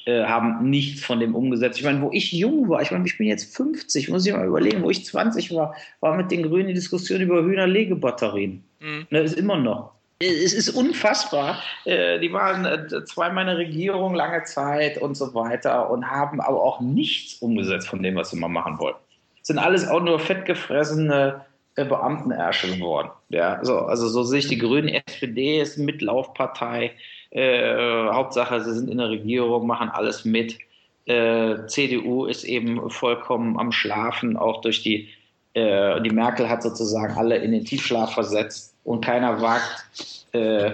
Äh, 0.07 0.25
haben 0.25 0.71
nichts 0.71 1.05
von 1.05 1.19
dem 1.19 1.35
umgesetzt. 1.35 1.79
Ich 1.79 1.85
meine, 1.85 2.01
wo 2.01 2.11
ich 2.13 2.31
jung 2.31 2.69
war, 2.69 2.81
ich 2.81 2.93
meine, 2.93 3.05
ich 3.07 3.19
bin 3.19 3.27
jetzt 3.27 3.57
50, 3.57 4.09
muss 4.09 4.25
ich 4.25 4.33
mal 4.33 4.47
überlegen, 4.47 4.83
wo 4.85 4.91
ich 4.91 5.05
20 5.05 5.53
war, 5.53 5.75
war 5.99 6.17
mit 6.17 6.31
den 6.31 6.45
Grünen 6.45 6.69
die 6.69 6.75
Diskussion 6.75 7.21
über 7.21 7.43
Hühnerlegebatterien. 7.43 8.63
Mhm. 8.79 9.07
Das 9.11 9.33
ist 9.33 9.39
immer 9.39 9.57
noch. 9.57 9.97
Es 10.21 10.55
ist 10.55 10.71
unfassbar. 10.71 11.61
Äh, 11.85 12.21
die 12.21 12.33
waren 12.33 12.65
äh, 12.65 13.05
zwei 13.05 13.31
meiner 13.31 13.59
Regierung 13.59 14.15
lange 14.15 14.45
Zeit 14.45 14.99
und 14.99 15.17
so 15.17 15.35
weiter 15.35 15.91
und 15.91 16.09
haben 16.09 16.41
aber 16.41 16.63
auch 16.63 16.81
nichts 16.81 17.43
umgesetzt 17.43 17.89
von 17.89 18.01
dem, 18.03 18.15
was 18.15 18.31
sie 18.31 18.37
mal 18.37 18.49
machen 18.49 18.79
wollten. 18.79 19.01
Das 19.41 19.49
sind 19.49 19.59
alles 19.59 19.89
auch 19.89 20.01
nur 20.01 20.21
fettgefressene 20.21 21.45
Beamtenärsche 21.85 22.75
geworden. 22.75 23.11
Ja, 23.29 23.59
so, 23.63 23.79
also 23.81 24.09
so 24.09 24.23
sehe 24.23 24.39
ich 24.39 24.49
die 24.49 24.59
Grünen. 24.59 24.89
SPD 24.89 25.61
ist 25.61 25.79
Mitlaufpartei. 25.79 26.93
Äh, 27.31 28.09
Hauptsache, 28.09 28.63
sie 28.63 28.75
sind 28.75 28.89
in 28.89 28.99
der 28.99 29.11
Regierung, 29.11 29.67
machen 29.67 29.89
alles 29.91 30.25
mit. 30.25 30.59
Äh, 31.05 31.67
CDU 31.67 32.27
ist 32.27 32.45
eben 32.45 32.91
vollkommen 32.91 33.59
am 33.59 33.73
Schlafen, 33.73 34.37
auch 34.37 34.61
durch 34.61 34.83
die, 34.83 35.09
äh, 35.55 36.01
die 36.01 36.11
Merkel 36.11 36.49
hat 36.49 36.63
sozusagen 36.63 37.17
alle 37.17 37.37
in 37.37 37.53
den 37.53 37.65
Tiefschlaf 37.65 38.15
versetzt 38.15 38.75
und 38.85 39.05
keiner 39.05 39.41
wagt, 39.41 39.87
äh, 40.33 40.73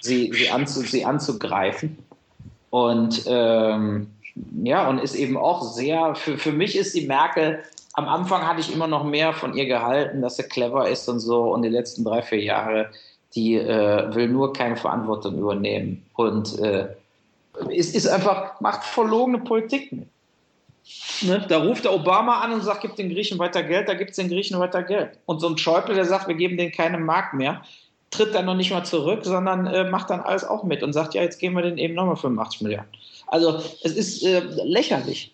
sie, 0.00 0.32
sie, 0.32 0.50
anzu, 0.50 0.80
sie 0.80 1.04
anzugreifen. 1.04 1.98
Und 2.70 3.24
ähm, 3.26 4.08
ja, 4.62 4.88
und 4.88 4.98
ist 4.98 5.14
eben 5.14 5.36
auch 5.36 5.62
sehr, 5.62 6.14
für, 6.14 6.38
für 6.38 6.52
mich 6.52 6.76
ist 6.76 6.94
die 6.94 7.06
Merkel 7.06 7.62
am 7.94 8.08
Anfang 8.08 8.46
hatte 8.46 8.60
ich 8.60 8.72
immer 8.72 8.86
noch 8.86 9.04
mehr 9.04 9.32
von 9.32 9.54
ihr 9.54 9.66
gehalten, 9.66 10.22
dass 10.22 10.36
sie 10.36 10.44
clever 10.44 10.88
ist 10.88 11.08
und 11.08 11.20
so. 11.20 11.52
Und 11.52 11.62
die 11.62 11.68
letzten 11.68 12.04
drei, 12.04 12.22
vier 12.22 12.42
Jahre, 12.42 12.90
die 13.34 13.56
äh, 13.56 14.14
will 14.14 14.28
nur 14.28 14.52
keine 14.52 14.76
Verantwortung 14.76 15.38
übernehmen. 15.38 16.04
Und 16.14 16.58
äh, 16.58 16.88
Es 17.70 17.94
ist 17.94 18.06
einfach, 18.06 18.60
macht 18.60 18.84
verlogene 18.84 19.38
Politik 19.38 19.92
mit. 19.92 20.08
Ne? 21.22 21.44
Da 21.48 21.62
ruft 21.62 21.84
der 21.84 21.94
Obama 21.94 22.40
an 22.40 22.52
und 22.52 22.62
sagt, 22.62 22.80
gibt 22.80 22.98
den 22.98 23.10
Griechen 23.10 23.38
weiter 23.38 23.62
Geld, 23.62 23.88
da 23.88 23.94
gibt 23.94 24.10
es 24.10 24.16
den 24.16 24.28
Griechen 24.28 24.58
weiter 24.58 24.82
Geld. 24.82 25.18
Und 25.26 25.40
so 25.40 25.48
ein 25.48 25.58
Schäuble, 25.58 25.94
der 25.94 26.06
sagt, 26.06 26.28
wir 26.28 26.34
geben 26.34 26.56
denen 26.56 26.72
keine 26.72 26.98
Mark 26.98 27.34
mehr, 27.34 27.62
tritt 28.10 28.34
dann 28.34 28.46
noch 28.46 28.56
nicht 28.56 28.72
mal 28.72 28.84
zurück, 28.84 29.20
sondern 29.24 29.66
äh, 29.66 29.88
macht 29.88 30.10
dann 30.10 30.20
alles 30.20 30.44
auch 30.44 30.64
mit 30.64 30.82
und 30.82 30.92
sagt, 30.92 31.14
ja, 31.14 31.22
jetzt 31.22 31.38
geben 31.38 31.54
wir 31.54 31.62
denen 31.62 31.78
eben 31.78 31.94
nochmal 31.94 32.16
85 32.16 32.62
Milliarden. 32.62 32.90
Also 33.28 33.62
es 33.82 33.92
ist 33.92 34.22
äh, 34.24 34.40
lächerlich. 34.64 35.32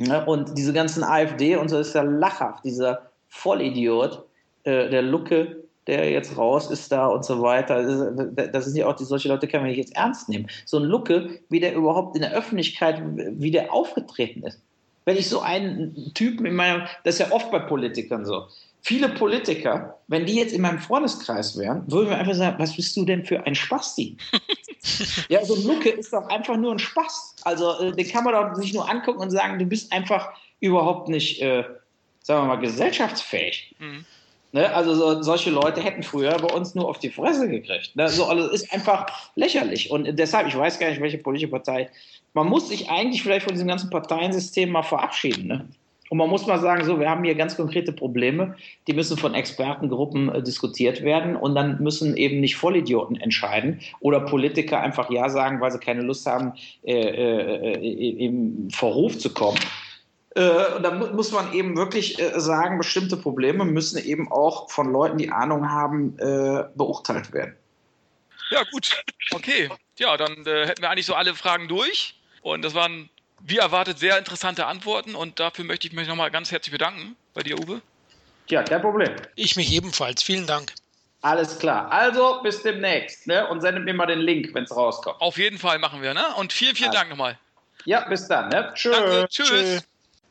Ne? 0.00 0.24
Und 0.24 0.56
diese 0.56 0.72
ganzen 0.72 1.04
AfD 1.04 1.56
und 1.56 1.68
so 1.68 1.78
ist 1.78 1.94
ja 1.94 2.02
lachhaft, 2.02 2.64
dieser 2.64 3.10
Vollidiot, 3.28 4.24
äh, 4.64 4.88
der 4.88 5.02
Lucke, 5.02 5.64
der 5.86 6.10
jetzt 6.10 6.36
raus 6.38 6.70
ist 6.70 6.90
da 6.90 7.06
und 7.06 7.24
so 7.24 7.42
weiter. 7.42 7.82
Das 8.22 8.64
sind 8.64 8.76
ja 8.76 8.86
auch 8.86 8.96
die, 8.96 9.04
solche 9.04 9.28
Leute, 9.28 9.46
kann 9.46 9.60
man 9.60 9.68
nicht 9.68 9.78
jetzt 9.78 9.96
ernst 9.96 10.28
nehmen. 10.28 10.46
So 10.64 10.78
ein 10.78 10.84
Lucke, 10.84 11.40
wie 11.48 11.60
der 11.60 11.74
überhaupt 11.74 12.16
in 12.16 12.22
der 12.22 12.32
Öffentlichkeit, 12.32 13.02
wie 13.04 13.50
der 13.50 13.72
aufgetreten 13.72 14.42
ist. 14.42 14.60
Wenn 15.04 15.16
ich 15.16 15.28
so 15.28 15.40
einen 15.40 16.12
Typen 16.14 16.46
in 16.46 16.54
meinem, 16.54 16.82
das 17.04 17.16
ist 17.16 17.20
ja 17.20 17.32
oft 17.32 17.50
bei 17.50 17.58
Politikern 17.58 18.24
so. 18.24 18.46
Viele 18.82 19.10
Politiker, 19.10 19.98
wenn 20.08 20.24
die 20.24 20.36
jetzt 20.36 20.54
in 20.54 20.62
meinem 20.62 20.78
Freundeskreis 20.78 21.58
wären, 21.58 21.90
würden 21.90 22.08
wir 22.08 22.16
einfach 22.16 22.34
sagen, 22.34 22.58
was 22.58 22.76
bist 22.76 22.96
du 22.96 23.04
denn 23.04 23.24
für 23.24 23.44
ein 23.46 23.54
Spasti? 23.54 24.16
ja, 25.28 25.44
so 25.44 25.54
ein 25.54 25.64
Lucke 25.64 25.90
ist 25.90 26.12
doch 26.12 26.26
einfach 26.28 26.56
nur 26.56 26.72
ein 26.72 26.78
Spaß. 26.78 27.36
Also 27.44 27.78
äh, 27.80 27.92
den 27.92 28.08
kann 28.08 28.24
man 28.24 28.34
doch 28.34 28.58
nicht 28.58 28.74
nur 28.74 28.88
angucken 28.88 29.20
und 29.20 29.30
sagen, 29.30 29.58
du 29.58 29.66
bist 29.66 29.92
einfach 29.92 30.32
überhaupt 30.60 31.08
nicht, 31.08 31.40
äh, 31.42 31.64
sagen 32.22 32.42
wir 32.42 32.54
mal, 32.54 32.60
gesellschaftsfähig. 32.60 33.74
Mhm. 33.78 34.04
Ne? 34.52 34.72
Also 34.74 34.94
so, 34.94 35.22
solche 35.22 35.50
Leute 35.50 35.80
hätten 35.80 36.02
früher 36.02 36.36
bei 36.38 36.52
uns 36.52 36.74
nur 36.74 36.88
auf 36.88 36.98
die 36.98 37.10
Fresse 37.10 37.48
gekriegt. 37.48 37.94
Ne? 37.94 38.08
So, 38.08 38.24
also 38.26 38.48
ist 38.48 38.72
einfach 38.72 39.06
lächerlich. 39.36 39.90
Und 39.90 40.18
deshalb, 40.18 40.48
ich 40.48 40.56
weiß 40.56 40.78
gar 40.78 40.90
nicht, 40.90 41.00
welche 41.00 41.18
politische 41.18 41.50
Partei. 41.50 41.90
Man 42.34 42.48
muss 42.48 42.68
sich 42.68 42.88
eigentlich 42.88 43.22
vielleicht 43.22 43.44
von 43.44 43.54
diesem 43.54 43.68
ganzen 43.68 43.90
Parteiensystem 43.90 44.70
mal 44.70 44.82
verabschieden. 44.82 45.46
Ne? 45.46 45.68
Und 46.10 46.18
man 46.18 46.28
muss 46.28 46.44
mal 46.44 46.58
sagen, 46.58 46.84
so, 46.84 46.98
wir 46.98 47.08
haben 47.08 47.22
hier 47.22 47.36
ganz 47.36 47.56
konkrete 47.56 47.92
Probleme, 47.92 48.56
die 48.88 48.94
müssen 48.94 49.16
von 49.16 49.32
Expertengruppen 49.32 50.28
äh, 50.28 50.42
diskutiert 50.42 51.02
werden 51.02 51.36
und 51.36 51.54
dann 51.54 51.80
müssen 51.80 52.16
eben 52.16 52.40
nicht 52.40 52.56
Vollidioten 52.56 53.14
entscheiden 53.14 53.80
oder 54.00 54.18
Politiker 54.18 54.80
einfach 54.80 55.08
Ja 55.08 55.28
sagen, 55.28 55.60
weil 55.60 55.70
sie 55.70 55.78
keine 55.78 56.02
Lust 56.02 56.26
haben, 56.26 56.54
äh, 56.82 56.94
äh, 56.94 57.74
äh 57.74 58.26
im 58.26 58.70
Verruf 58.70 59.18
zu 59.18 59.32
kommen. 59.32 59.58
Äh, 60.34 60.80
da 60.82 60.90
muss 61.12 61.30
man 61.30 61.52
eben 61.52 61.76
wirklich 61.76 62.18
äh, 62.18 62.40
sagen, 62.40 62.78
bestimmte 62.78 63.16
Probleme 63.16 63.64
müssen 63.64 64.04
eben 64.04 64.32
auch 64.32 64.68
von 64.68 64.92
Leuten, 64.92 65.18
die 65.18 65.30
Ahnung 65.30 65.70
haben, 65.70 66.18
äh, 66.18 66.64
beurteilt 66.74 67.32
werden. 67.32 67.54
Ja, 68.50 68.64
gut. 68.72 69.00
Okay. 69.30 69.68
Ja, 70.00 70.16
dann 70.16 70.44
äh, 70.44 70.66
hätten 70.66 70.82
wir 70.82 70.90
eigentlich 70.90 71.06
so 71.06 71.14
alle 71.14 71.36
Fragen 71.36 71.68
durch. 71.68 72.16
Und 72.42 72.64
das 72.64 72.74
waren 72.74 73.08
wie 73.40 73.58
erwartet, 73.58 73.98
sehr 73.98 74.18
interessante 74.18 74.66
Antworten 74.66 75.14
und 75.14 75.40
dafür 75.40 75.64
möchte 75.64 75.86
ich 75.86 75.92
mich 75.92 76.08
nochmal 76.08 76.30
ganz 76.30 76.50
herzlich 76.50 76.72
bedanken 76.72 77.16
bei 77.34 77.42
dir, 77.42 77.58
Uwe. 77.58 77.80
Ja, 78.48 78.62
kein 78.62 78.80
Problem. 78.80 79.14
Ich 79.36 79.56
mich 79.56 79.72
ebenfalls. 79.72 80.22
Vielen 80.22 80.46
Dank. 80.46 80.72
Alles 81.22 81.58
klar. 81.58 81.90
Also 81.92 82.40
bis 82.42 82.62
demnächst. 82.62 83.26
Ne? 83.26 83.46
Und 83.48 83.60
sendet 83.60 83.84
mir 83.84 83.94
mal 83.94 84.06
den 84.06 84.20
Link, 84.20 84.54
wenn 84.54 84.64
es 84.64 84.74
rauskommt. 84.74 85.20
Auf 85.20 85.38
jeden 85.38 85.58
Fall 85.58 85.78
machen 85.78 86.02
wir. 86.02 86.14
Ne? 86.14 86.24
Und 86.36 86.52
vielen, 86.52 86.74
vielen. 86.74 86.92
Dank 86.92 87.10
nochmal. 87.10 87.38
Ja, 87.84 88.08
bis 88.08 88.26
dann. 88.26 88.48
Ne? 88.48 88.72
Tschö. 88.74 88.90
Danke, 88.90 89.28
tschüss. 89.28 89.48
tschüss. 89.48 89.82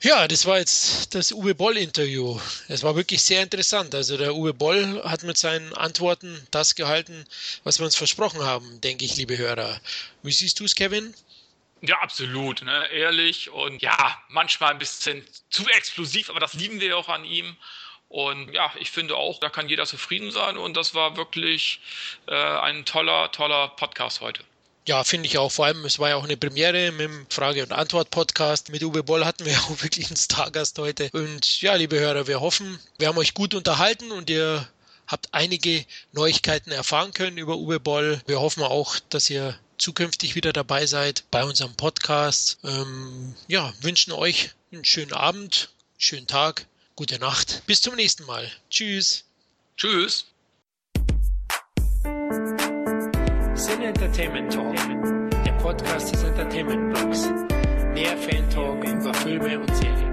Ja, 0.02 0.30
das 0.30 0.46
war 0.46 0.60
jetzt 0.60 1.14
das 1.14 1.34
Uwe 1.34 1.54
Boll-Interview. 1.54 2.40
Es 2.70 2.84
war 2.84 2.96
wirklich 2.96 3.22
sehr 3.22 3.44
interessant. 3.44 3.94
Also 3.94 4.16
der 4.16 4.34
Uwe 4.34 4.54
Boll 4.54 5.04
hat 5.04 5.24
mit 5.24 5.38
seinen 5.38 5.74
Antworten 5.74 6.42
das 6.52 6.76
gehalten, 6.76 7.26
was 7.66 7.80
wir 7.80 7.86
uns 7.86 7.98
versprochen 7.98 8.42
haben, 8.42 8.80
denke 8.80 9.04
ich, 9.04 9.18
liebe 9.18 9.38
Hörer. 9.38 9.78
Wie 10.24 10.32
siehst 10.32 10.60
du 10.62 10.64
es, 10.64 10.76
Kevin? 10.76 11.14
Ja, 11.82 12.00
absolut, 12.00 12.62
ne? 12.62 12.88
ehrlich 12.92 13.50
und 13.50 13.82
ja, 13.82 14.22
manchmal 14.28 14.72
ein 14.72 14.80
bisschen 14.80 15.26
zu 15.50 15.66
explosiv, 15.70 16.30
aber 16.30 16.40
das 16.40 16.54
lieben 16.54 16.80
wir 16.80 16.90
ja 16.90 16.96
auch 16.96 17.10
an 17.10 17.24
ihm. 17.24 17.56
Und 18.10 18.52
ja, 18.54 18.72
ich 18.80 18.90
finde 18.90 19.16
auch, 19.16 19.40
da 19.40 19.50
kann 19.50 19.70
jeder 19.70 19.86
zufrieden 19.86 20.32
sein 20.32 20.58
und 20.58 20.76
das 20.76 20.96
war 20.96 21.16
wirklich 21.16 21.80
äh, 22.28 22.34
ein 22.34 22.84
toller, 22.84 23.32
toller 23.32 23.70
Podcast 23.70 24.20
heute. 24.22 24.44
Ja, 24.88 25.04
finde 25.04 25.28
ich 25.28 25.38
auch. 25.38 25.52
Vor 25.52 25.68
allem, 25.68 25.86
es 25.86 26.00
war 26.00 26.10
ja 26.10 26.16
auch 26.16 26.24
eine 26.24 26.36
Premiere 26.36 26.92
mit 26.92 27.02
dem 27.02 27.28
Frage- 27.30 27.62
und 27.62 27.72
Antwort-Podcast. 27.72 28.70
Mit 28.70 28.84
Uwe 28.84 29.04
Boll 29.04 29.24
hatten 29.24 29.46
wir 29.46 29.54
auch 29.60 29.84
wirklich 29.84 30.08
einen 30.08 30.18
Stargast 30.18 30.80
heute. 30.80 31.12
Und 31.14 31.62
ja, 31.62 31.76
liebe 31.76 32.00
Hörer, 32.00 32.26
wir 32.26 32.42
hoffen, 32.42 32.80
wir 32.98 33.08
haben 33.08 33.18
euch 33.20 33.36
gut 33.36 33.54
unterhalten 33.54 34.12
und 34.12 34.32
ihr 34.32 34.68
habt 35.06 35.30
einige 35.32 35.86
Neuigkeiten 36.12 36.72
erfahren 36.72 37.14
können 37.14 37.38
über 37.38 37.58
Uwe 37.58 37.80
Boll. 37.80 38.20
Wir 38.26 38.42
hoffen 38.42 38.64
auch, 38.64 38.96
dass 39.10 39.30
ihr 39.30 39.60
zukünftig 39.80 40.36
wieder 40.36 40.54
dabei 40.54 40.86
seid 40.86 41.24
bei 41.32 41.44
unserem 41.44 41.74
Podcast. 41.76 42.60
Ähm, 42.64 43.36
ja, 43.48 43.74
wünschen 43.82 44.14
euch 44.14 44.52
einen 44.72 44.86
schönen 44.86 45.14
Abend, 45.14 45.70
schönen 45.98 46.28
Tag, 46.28 46.68
gute 46.96 47.18
Nacht. 47.20 47.64
Bis 47.66 47.82
zum 47.82 47.96
nächsten 47.96 48.26
Mal. 48.26 48.50
Tschüss. 48.70 49.24
Tschüss. 49.78 50.26
Sin 53.56 53.82
Entertainment 53.82 54.54
Talk, 54.54 54.76
der 55.44 55.52
Podcast 55.54 56.14
des 56.14 56.24
Entertainment 56.24 56.94
Blogs. 56.94 57.28
Mehr 57.94 58.18
Fan 58.18 58.50
Talk 58.50 58.84
über 58.84 59.14
Filme 59.14 59.60
und 59.60 59.76
Serien. 59.76 60.09